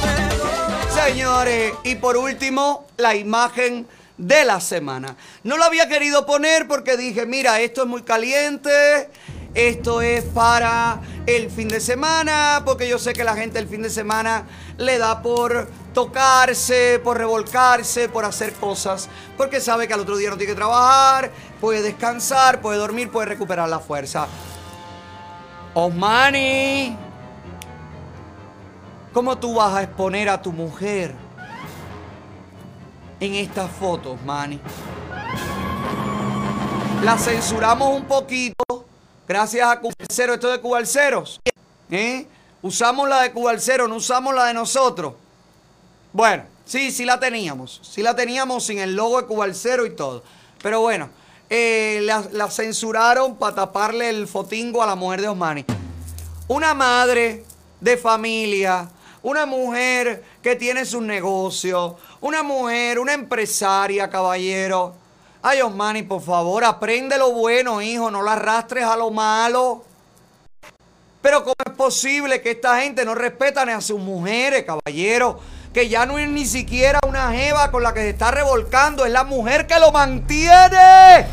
Señores, 0.90 1.74
y 1.84 1.96
por 1.96 2.18
último, 2.18 2.88
la 2.98 3.16
imagen 3.16 3.88
de 4.18 4.46
la 4.46 4.60
semana. 4.60 5.16
No 5.44 5.58
lo 5.58 5.64
había 5.64 5.88
querido 5.88 6.26
poner 6.26 6.68
porque 6.68 6.98
dije, 6.98 7.26
mira, 7.26 7.60
esto 7.60 7.84
es 7.84 7.88
muy 7.88 8.02
caliente 8.02 9.10
Esto 9.54 10.02
es 10.02 10.24
para 10.24 11.02
el 11.26 11.50
fin 11.50 11.68
de 11.68 11.80
semana, 11.80 12.62
porque 12.64 12.88
yo 12.88 13.00
sé 13.00 13.14
que 13.14 13.24
la 13.24 13.36
gente 13.36 13.58
el 13.58 13.68
fin 13.68 13.82
de 13.82 13.90
semana 13.90 14.46
le 14.78 15.00
da 15.00 15.22
por 15.24 15.68
tocarse, 15.94 17.00
por 17.04 17.18
revolcarse, 17.18 18.08
por 18.08 18.24
hacer 18.24 18.54
cosas, 18.54 19.10
porque 19.36 19.60
sabe 19.60 19.88
que 19.88 19.96
al 19.96 20.02
otro 20.02 20.16
día 20.16 20.30
no 20.30 20.38
tiene 20.38 20.54
que 20.54 20.58
trabajar, 20.58 21.32
puede 21.60 21.82
descansar, 21.82 22.62
puede 22.62 22.78
dormir, 22.78 23.10
puede 23.10 23.26
recuperar 23.26 23.68
la 23.68 23.80
fuerza. 23.80 24.28
Osmani, 25.74 26.96
¿cómo 29.12 29.40
tú 29.40 29.56
vas 29.56 29.74
a 29.74 29.84
exponer 29.84 30.30
a 30.30 30.40
tu 30.40 30.52
mujer 30.52 31.27
en 33.20 33.36
estas 33.36 33.72
fotos, 33.72 34.22
Manny? 34.24 34.60
La 37.04 37.18
censuramos 37.18 37.96
un 37.96 38.06
poquito 38.06 38.86
gracias 39.28 39.68
a 39.70 39.80
Cubalcero, 39.80 40.34
esto 40.34 40.50
de 40.50 40.60
Cubalceros. 40.60 41.40
¿eh? 41.92 42.28
Usamos 42.62 43.08
la 43.08 43.22
de 43.22 43.32
Cubalcero, 43.32 43.88
no 43.88 43.96
usamos 43.96 44.34
la 44.34 44.46
de 44.46 44.54
nosotros. 44.54 45.14
Bueno, 46.14 46.44
sí, 46.66 46.92
sí 46.92 47.06
la 47.06 47.20
teníamos. 47.20 47.80
Sí 47.84 48.02
la 48.02 48.16
teníamos 48.16 48.66
sin 48.66 48.80
el 48.80 48.96
logo 48.96 49.22
de 49.22 49.28
Cubalcero 49.28 49.86
y 49.86 49.96
todo. 49.96 50.24
Pero 50.62 50.82
bueno, 50.82 51.10
eh, 51.50 52.00
la, 52.04 52.24
la 52.32 52.50
censuraron 52.50 53.36
para 53.36 53.56
taparle 53.56 54.10
el 54.10 54.28
fotingo 54.28 54.82
a 54.82 54.88
la 54.88 54.96
mujer 54.96 55.22
de 55.22 55.28
Osmani. 55.28 55.66
Una 56.48 56.74
madre 56.74 57.46
de 57.80 57.98
familia, 57.98 58.90
una 59.24 59.46
mujer 59.46 60.24
que 60.42 60.56
tiene 60.56 60.86
su 60.86 61.02
negocio, 61.02 61.98
una 62.22 62.44
mujer, 62.44 63.00
una 63.00 63.14
empresaria, 63.14 64.10
caballero. 64.10 64.96
Ay, 65.42 65.62
Osmani, 65.62 66.04
por 66.04 66.22
favor, 66.22 66.64
aprende 66.64 67.18
lo 67.18 67.32
bueno, 67.32 67.82
hijo, 67.82 68.12
no 68.12 68.22
la 68.22 68.34
arrastres 68.34 68.84
a 68.84 68.96
lo 68.98 69.12
malo. 69.12 69.84
Pero 71.22 71.44
¿cómo 71.44 71.56
es 71.66 71.74
posible 71.74 72.42
que 72.42 72.52
esta 72.52 72.80
gente 72.82 73.04
no 73.04 73.16
respeta 73.16 73.66
ni 73.66 73.72
a 73.72 73.82
sus 73.82 74.00
mujeres, 74.00 74.66
caballero? 74.66 75.40
Que 75.74 75.90
ya 75.90 76.06
no 76.06 76.18
es 76.20 76.30
ni 76.30 76.46
siquiera 76.46 77.00
una 77.08 77.32
jeva 77.32 77.70
con 77.72 77.84
la 77.84 77.94
que 77.94 78.02
se 78.02 78.10
está 78.10 78.32
revolcando, 78.32 79.06
es 79.06 79.12
la 79.12 79.24
mujer 79.24 79.68
que 79.68 79.80
lo 79.80 79.92
mantiene. 79.92 81.28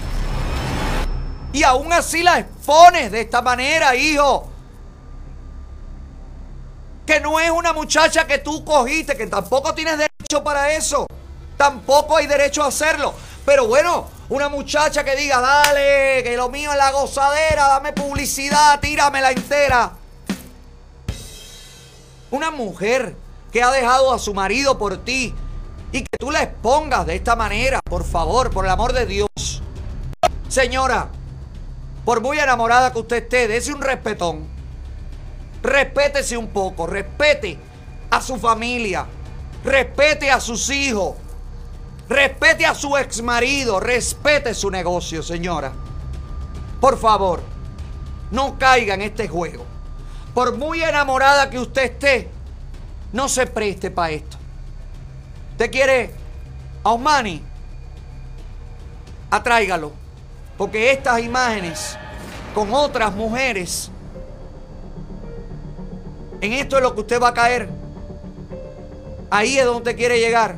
Y 1.53 1.63
aún 1.63 1.93
así 1.93 2.23
la 2.23 2.41
expones 2.41 3.13
de 3.13 3.21
esta 3.21 3.41
manera, 3.41 3.95
hijo. 3.95 4.51
Que 7.07 7.21
no 7.21 7.39
es 7.39 7.51
una 7.51 7.73
muchacha 7.73 8.27
que 8.27 8.39
tú 8.39 8.65
cogiste, 8.65 9.17
que 9.17 9.27
tampoco 9.27 9.75
tienes 9.75 9.99
derecho 9.99 10.43
para 10.43 10.73
eso. 10.73 11.07
Tampoco 11.57 12.17
hay 12.17 12.27
derecho 12.27 12.63
a 12.63 12.69
hacerlo. 12.69 13.15
Pero 13.45 13.67
bueno, 13.67 14.09
una 14.31 14.49
muchacha 14.49 15.05
que 15.05 15.15
diga, 15.17 15.41
dale, 15.41 16.23
que 16.23 16.35
lo 16.37 16.49
mío 16.49 16.73
es 16.73 16.79
la 16.79 16.91
gozadera, 16.93 17.69
dame 17.69 17.93
publicidad, 17.93 18.81
tíramela 18.81 19.33
entera. 19.33 19.93
Una 22.31 22.51
mujer 22.51 23.15
que 23.53 23.63
ha 23.63 23.71
dejado 23.71 24.13
a 24.13 24.19
su 24.19 24.33
marido 24.33 24.79
por 24.79 25.05
ti 25.05 25.35
y 25.93 26.01
que 26.01 26.17
tú 26.19 26.31
la 26.31 26.43
expongas 26.43 27.07
de 27.07 27.17
esta 27.17 27.37
manera, 27.37 27.81
por 27.85 28.05
favor, 28.05 28.51
por 28.51 28.65
el 28.65 28.71
amor 28.71 28.95
de 28.95 29.07
Dios. 29.07 29.63
Señora, 30.49 31.09
por 32.05 32.21
muy 32.21 32.39
enamorada 32.39 32.93
que 32.93 32.99
usted 32.99 33.17
esté, 33.25 33.47
dése 33.47 33.73
un 33.73 33.81
respetón. 33.81 34.54
Respétese 35.65 36.37
un 36.37 36.49
poco, 36.49 36.87
respete 36.87 37.57
a 38.11 38.21
su 38.21 38.37
familia, 38.37 39.07
respete 39.65 40.31
a 40.31 40.39
sus 40.39 40.69
hijos, 40.69 41.15
respete 42.07 42.67
a 42.67 42.75
su 42.75 42.95
ex 42.99 43.23
marido, 43.23 43.81
respete 43.81 44.53
su 44.53 44.71
negocio, 44.71 45.23
señora. 45.23 45.73
Por 46.83 46.99
favor, 46.99 47.43
no 48.31 48.59
caiga 48.59 48.93
en 48.93 49.01
este 49.01 49.27
juego. 49.27 49.65
Por 50.35 50.59
muy 50.59 50.83
enamorada 50.83 51.49
que 51.49 51.59
usted 51.59 51.85
esté, 51.85 52.29
no 53.15 53.27
se 53.27 53.47
preste 53.47 53.91
para 53.91 54.11
esto. 54.11 54.37
¿Usted 55.53 55.71
quiere 55.71 56.11
a 56.83 56.91
Osmani? 56.91 57.43
Atráigalo. 59.31 59.93
Porque 60.59 60.93
estas 60.93 61.21
imágenes 61.21 61.97
con 62.55 62.75
otras 62.75 63.15
mujeres, 63.15 63.91
en 66.45 66.53
esto 66.53 66.77
es 66.77 66.83
lo 66.83 66.95
que 66.95 67.01
usted 67.01 67.21
va 67.21 67.29
a 67.29 67.35
caer. 67.35 67.69
Ahí 69.31 69.59
es 69.59 69.65
donde 69.65 69.95
quiere 69.95 70.21
llegar. 70.21 70.57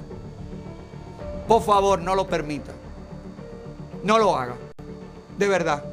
Por 1.46 1.62
favor, 1.62 2.00
no 2.00 2.16
lo 2.16 2.26
permita. 2.26 2.72
No 4.02 4.18
lo 4.18 4.36
haga. 4.36 4.56
De 5.38 5.46
verdad. 5.46 5.84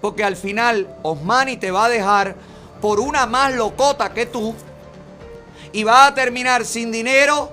Porque 0.00 0.24
al 0.24 0.34
final 0.34 0.88
Osmani 1.02 1.58
te 1.58 1.70
va 1.70 1.84
a 1.84 1.88
dejar 1.90 2.36
por 2.80 2.98
una 2.98 3.26
más 3.26 3.54
locota 3.54 4.14
que 4.14 4.24
tú. 4.24 4.54
Y 5.72 5.84
va 5.84 6.06
a 6.06 6.14
terminar 6.14 6.64
sin 6.64 6.90
dinero 6.90 7.50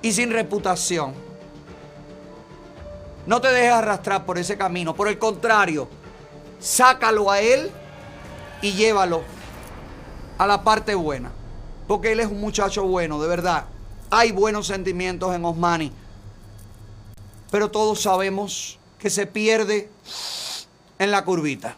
y 0.00 0.12
sin 0.12 0.30
reputación. 0.30 1.12
No 3.26 3.40
te 3.40 3.48
dejes 3.48 3.72
arrastrar 3.72 4.24
por 4.24 4.38
ese 4.38 4.56
camino. 4.56 4.94
Por 4.94 5.08
el 5.08 5.18
contrario, 5.18 5.88
sácalo 6.60 7.32
a 7.32 7.40
él 7.40 7.70
y 8.62 8.74
llévalo 8.74 9.37
a 10.38 10.46
la 10.46 10.62
parte 10.62 10.94
buena. 10.94 11.30
Porque 11.86 12.12
él 12.12 12.20
es 12.20 12.26
un 12.26 12.40
muchacho 12.40 12.84
bueno, 12.84 13.20
de 13.20 13.28
verdad. 13.28 13.64
Hay 14.10 14.32
buenos 14.32 14.66
sentimientos 14.66 15.34
en 15.34 15.44
Osmani. 15.44 15.92
Pero 17.50 17.70
todos 17.70 18.02
sabemos 18.02 18.78
que 18.98 19.10
se 19.10 19.26
pierde 19.26 19.90
en 20.98 21.10
la 21.10 21.24
curvita. 21.24 21.76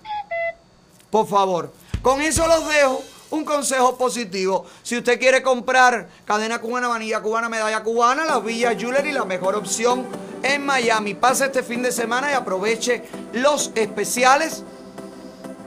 Por 1.11 1.27
favor, 1.27 1.73
con 2.03 2.21
eso 2.21 2.47
los 2.47 2.69
dejo. 2.69 3.03
Un 3.31 3.45
consejo 3.45 3.97
positivo. 3.97 4.67
Si 4.83 4.99
usted 4.99 5.21
quiere 5.21 5.41
comprar 5.41 6.09
cadena 6.25 6.61
cubana, 6.61 6.89
vanilla 6.89 7.23
cubana, 7.23 7.49
medalla 7.49 7.81
cubana, 7.85 8.25
la 8.25 8.41
Villa 8.41 8.75
Jewelry, 8.77 9.13
la 9.13 9.25
mejor 9.25 9.55
opción 9.55 10.05
en 10.43 10.67
Miami. 10.67 11.15
Pase 11.15 11.45
este 11.45 11.63
fin 11.63 11.81
de 11.81 11.93
semana 11.93 12.33
y 12.33 12.35
aproveche 12.35 13.05
los 13.33 13.71
especiales. 13.77 14.65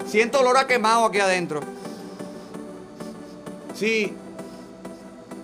Siento 0.05 0.41
olor 0.41 0.57
a 0.57 0.67
quemado 0.67 1.05
aquí 1.05 1.19
adentro. 1.21 1.61
Sí. 3.73 4.13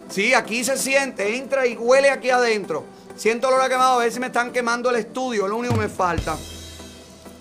Sí, 0.09 0.33
aquí 0.33 0.63
se 0.63 0.77
siente. 0.77 1.37
Entra 1.37 1.67
y 1.67 1.75
huele 1.75 2.09
aquí 2.09 2.29
adentro. 2.29 2.85
Siento 3.15 3.47
olor 3.47 3.61
a 3.61 3.69
quemado. 3.69 3.95
A 3.95 4.03
ver 4.03 4.11
si 4.11 4.19
me 4.19 4.27
están 4.27 4.51
quemando 4.51 4.89
el 4.89 4.97
estudio. 4.97 5.47
Lo 5.47 5.57
único 5.57 5.75
que 5.75 5.81
me 5.81 5.89
falta. 5.89 6.37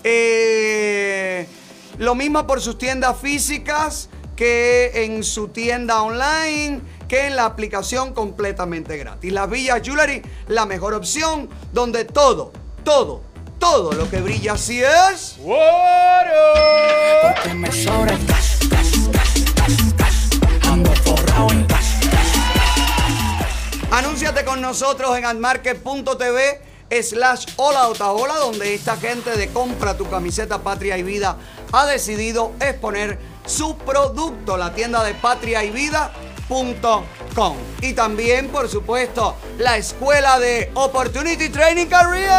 Eh, 0.03 1.45
lo 1.97 2.15
mismo 2.15 2.45
por 2.47 2.61
sus 2.61 2.77
tiendas 2.77 3.19
físicas 3.19 4.09
que 4.39 5.03
en 5.03 5.21
su 5.21 5.49
tienda 5.49 6.01
online, 6.01 6.79
que 7.09 7.27
en 7.27 7.35
la 7.35 7.43
aplicación 7.43 8.13
completamente 8.13 8.95
gratis. 8.95 9.33
La 9.33 9.47
Villa 9.47 9.81
Jewelry, 9.83 10.21
la 10.47 10.65
mejor 10.65 10.93
opción, 10.93 11.49
donde 11.73 12.05
todo, 12.05 12.53
todo, 12.85 13.21
todo 13.59 13.91
lo 13.91 14.09
que 14.09 14.21
brilla 14.21 14.53
así 14.53 14.81
es. 14.81 15.35
Porque 15.41 15.53
me 17.53 17.69
sobra 17.69 18.13
el 18.13 18.25
cash, 18.27 18.69
cash, 18.69 19.09
cash, 19.11 19.43
cash, 19.55 19.93
cash. 19.97 20.08
En 21.51 21.65
cash. 21.65 21.99
Anúnciate 23.91 24.45
con 24.45 24.61
nosotros 24.61 25.17
en 25.17 25.25
admarket.tv 25.25 26.61
slash 27.01 27.45
hola 27.55 27.87
otaola, 27.87 28.35
donde 28.35 28.73
esta 28.73 28.97
gente 28.97 29.35
de 29.35 29.49
compra 29.49 29.95
tu 29.97 30.09
camiseta 30.09 30.61
Patria 30.61 30.97
y 30.97 31.03
Vida 31.03 31.37
ha 31.71 31.85
decidido 31.85 32.53
exponer 32.59 33.19
su 33.45 33.77
producto, 33.77 34.57
la 34.57 34.73
tienda 34.73 35.03
de 35.03 35.13
Patria 35.15 35.63
y 35.63 35.71
Vida.com. 35.71 37.55
Y 37.81 37.93
también, 37.93 38.49
por 38.49 38.69
supuesto, 38.69 39.35
la 39.57 39.77
escuela 39.77 40.39
de 40.39 40.71
Opportunity 40.75 41.49
Training 41.49 41.87
Career. 41.87 42.29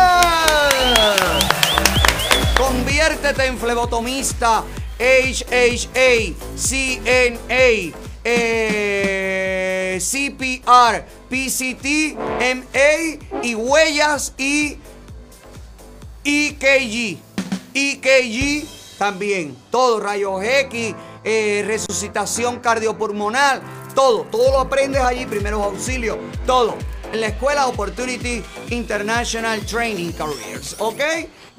Conviértete 2.56 3.46
en 3.46 3.58
flebotomista, 3.58 4.62
HHA, 4.98 6.34
CNA, 6.56 7.96
eh, 8.24 9.98
CPR, 10.00 11.04
PCT, 11.28 12.16
MA 12.54 13.42
y 13.42 13.54
huellas 13.54 14.34
y 14.38 14.78
EKG. 16.24 17.18
EKG 17.74 18.66
también. 18.98 19.56
Todo, 19.70 20.00
rayos 20.00 20.42
X, 20.42 20.94
eh, 21.24 21.64
resucitación 21.66 22.60
cardiopulmonar, 22.60 23.62
todo. 23.94 24.22
Todo 24.30 24.50
lo 24.52 24.60
aprendes 24.60 25.02
allí, 25.02 25.26
primeros 25.26 25.64
auxilios, 25.64 26.18
todo. 26.46 26.76
En 27.12 27.20
la 27.20 27.28
escuela 27.28 27.66
Opportunity 27.66 28.42
International 28.70 29.60
Training 29.66 30.12
Careers. 30.12 30.76
¿Ok? 30.78 31.00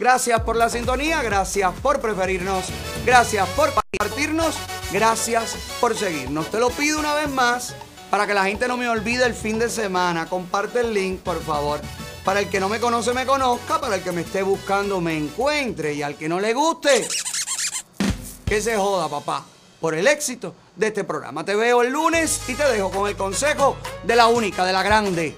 Gracias 0.02 0.42
por 0.42 0.56
la 0.56 0.68
sintonía, 0.68 1.22
gracias 1.22 1.72
por 1.80 2.02
preferirnos, 2.02 2.66
gracias 3.06 3.48
por 3.50 3.72
compartirnos, 3.72 4.56
gracias 4.92 5.56
por 5.80 5.96
seguirnos. 5.96 6.50
Te 6.50 6.60
lo 6.60 6.72
pido 6.72 6.98
una 6.98 7.14
vez 7.14 7.30
más 7.30 7.76
para 8.10 8.26
que 8.26 8.34
la 8.34 8.46
gente 8.46 8.68
no 8.68 8.78
me 8.78 8.90
olvide 8.90 9.28
el 9.28 9.36
fin 9.36 9.60
de 9.60 9.70
semana. 9.70 10.26
Comparte 10.26 10.80
el 10.80 10.92
link, 10.92 11.20
por 11.20 11.40
favor. 11.44 11.82
Para 12.26 12.40
el 12.40 12.50
que 12.50 12.60
no 12.60 12.68
me 12.68 12.80
conoce, 12.80 13.14
me 13.14 13.28
conozca. 13.28 13.80
Para 13.80 13.98
el 13.98 14.02
que 14.02 14.12
me 14.12 14.22
esté 14.22 14.42
buscando, 14.42 15.00
me 15.02 15.16
encuentre. 15.16 15.94
Y 15.94 16.02
al 16.02 16.16
que 16.16 16.28
no 16.28 16.40
le 16.40 16.56
guste, 16.56 17.08
que 18.44 18.60
se 18.60 18.76
joda, 18.78 19.08
papá, 19.08 19.46
por 19.80 19.94
el 19.94 20.08
éxito 20.08 20.56
de 20.76 20.88
este 20.88 21.04
programa. 21.04 21.46
Te 21.46 21.54
veo 21.54 21.84
el 21.84 21.92
lunes 21.92 22.42
y 22.48 22.56
te 22.56 22.68
dejo 22.72 22.90
con 22.90 23.08
el 23.08 23.16
consejo 23.16 23.78
de 24.02 24.16
la 24.16 24.26
única, 24.26 24.66
de 24.66 24.74
la 24.74 24.82
grande, 24.82 25.38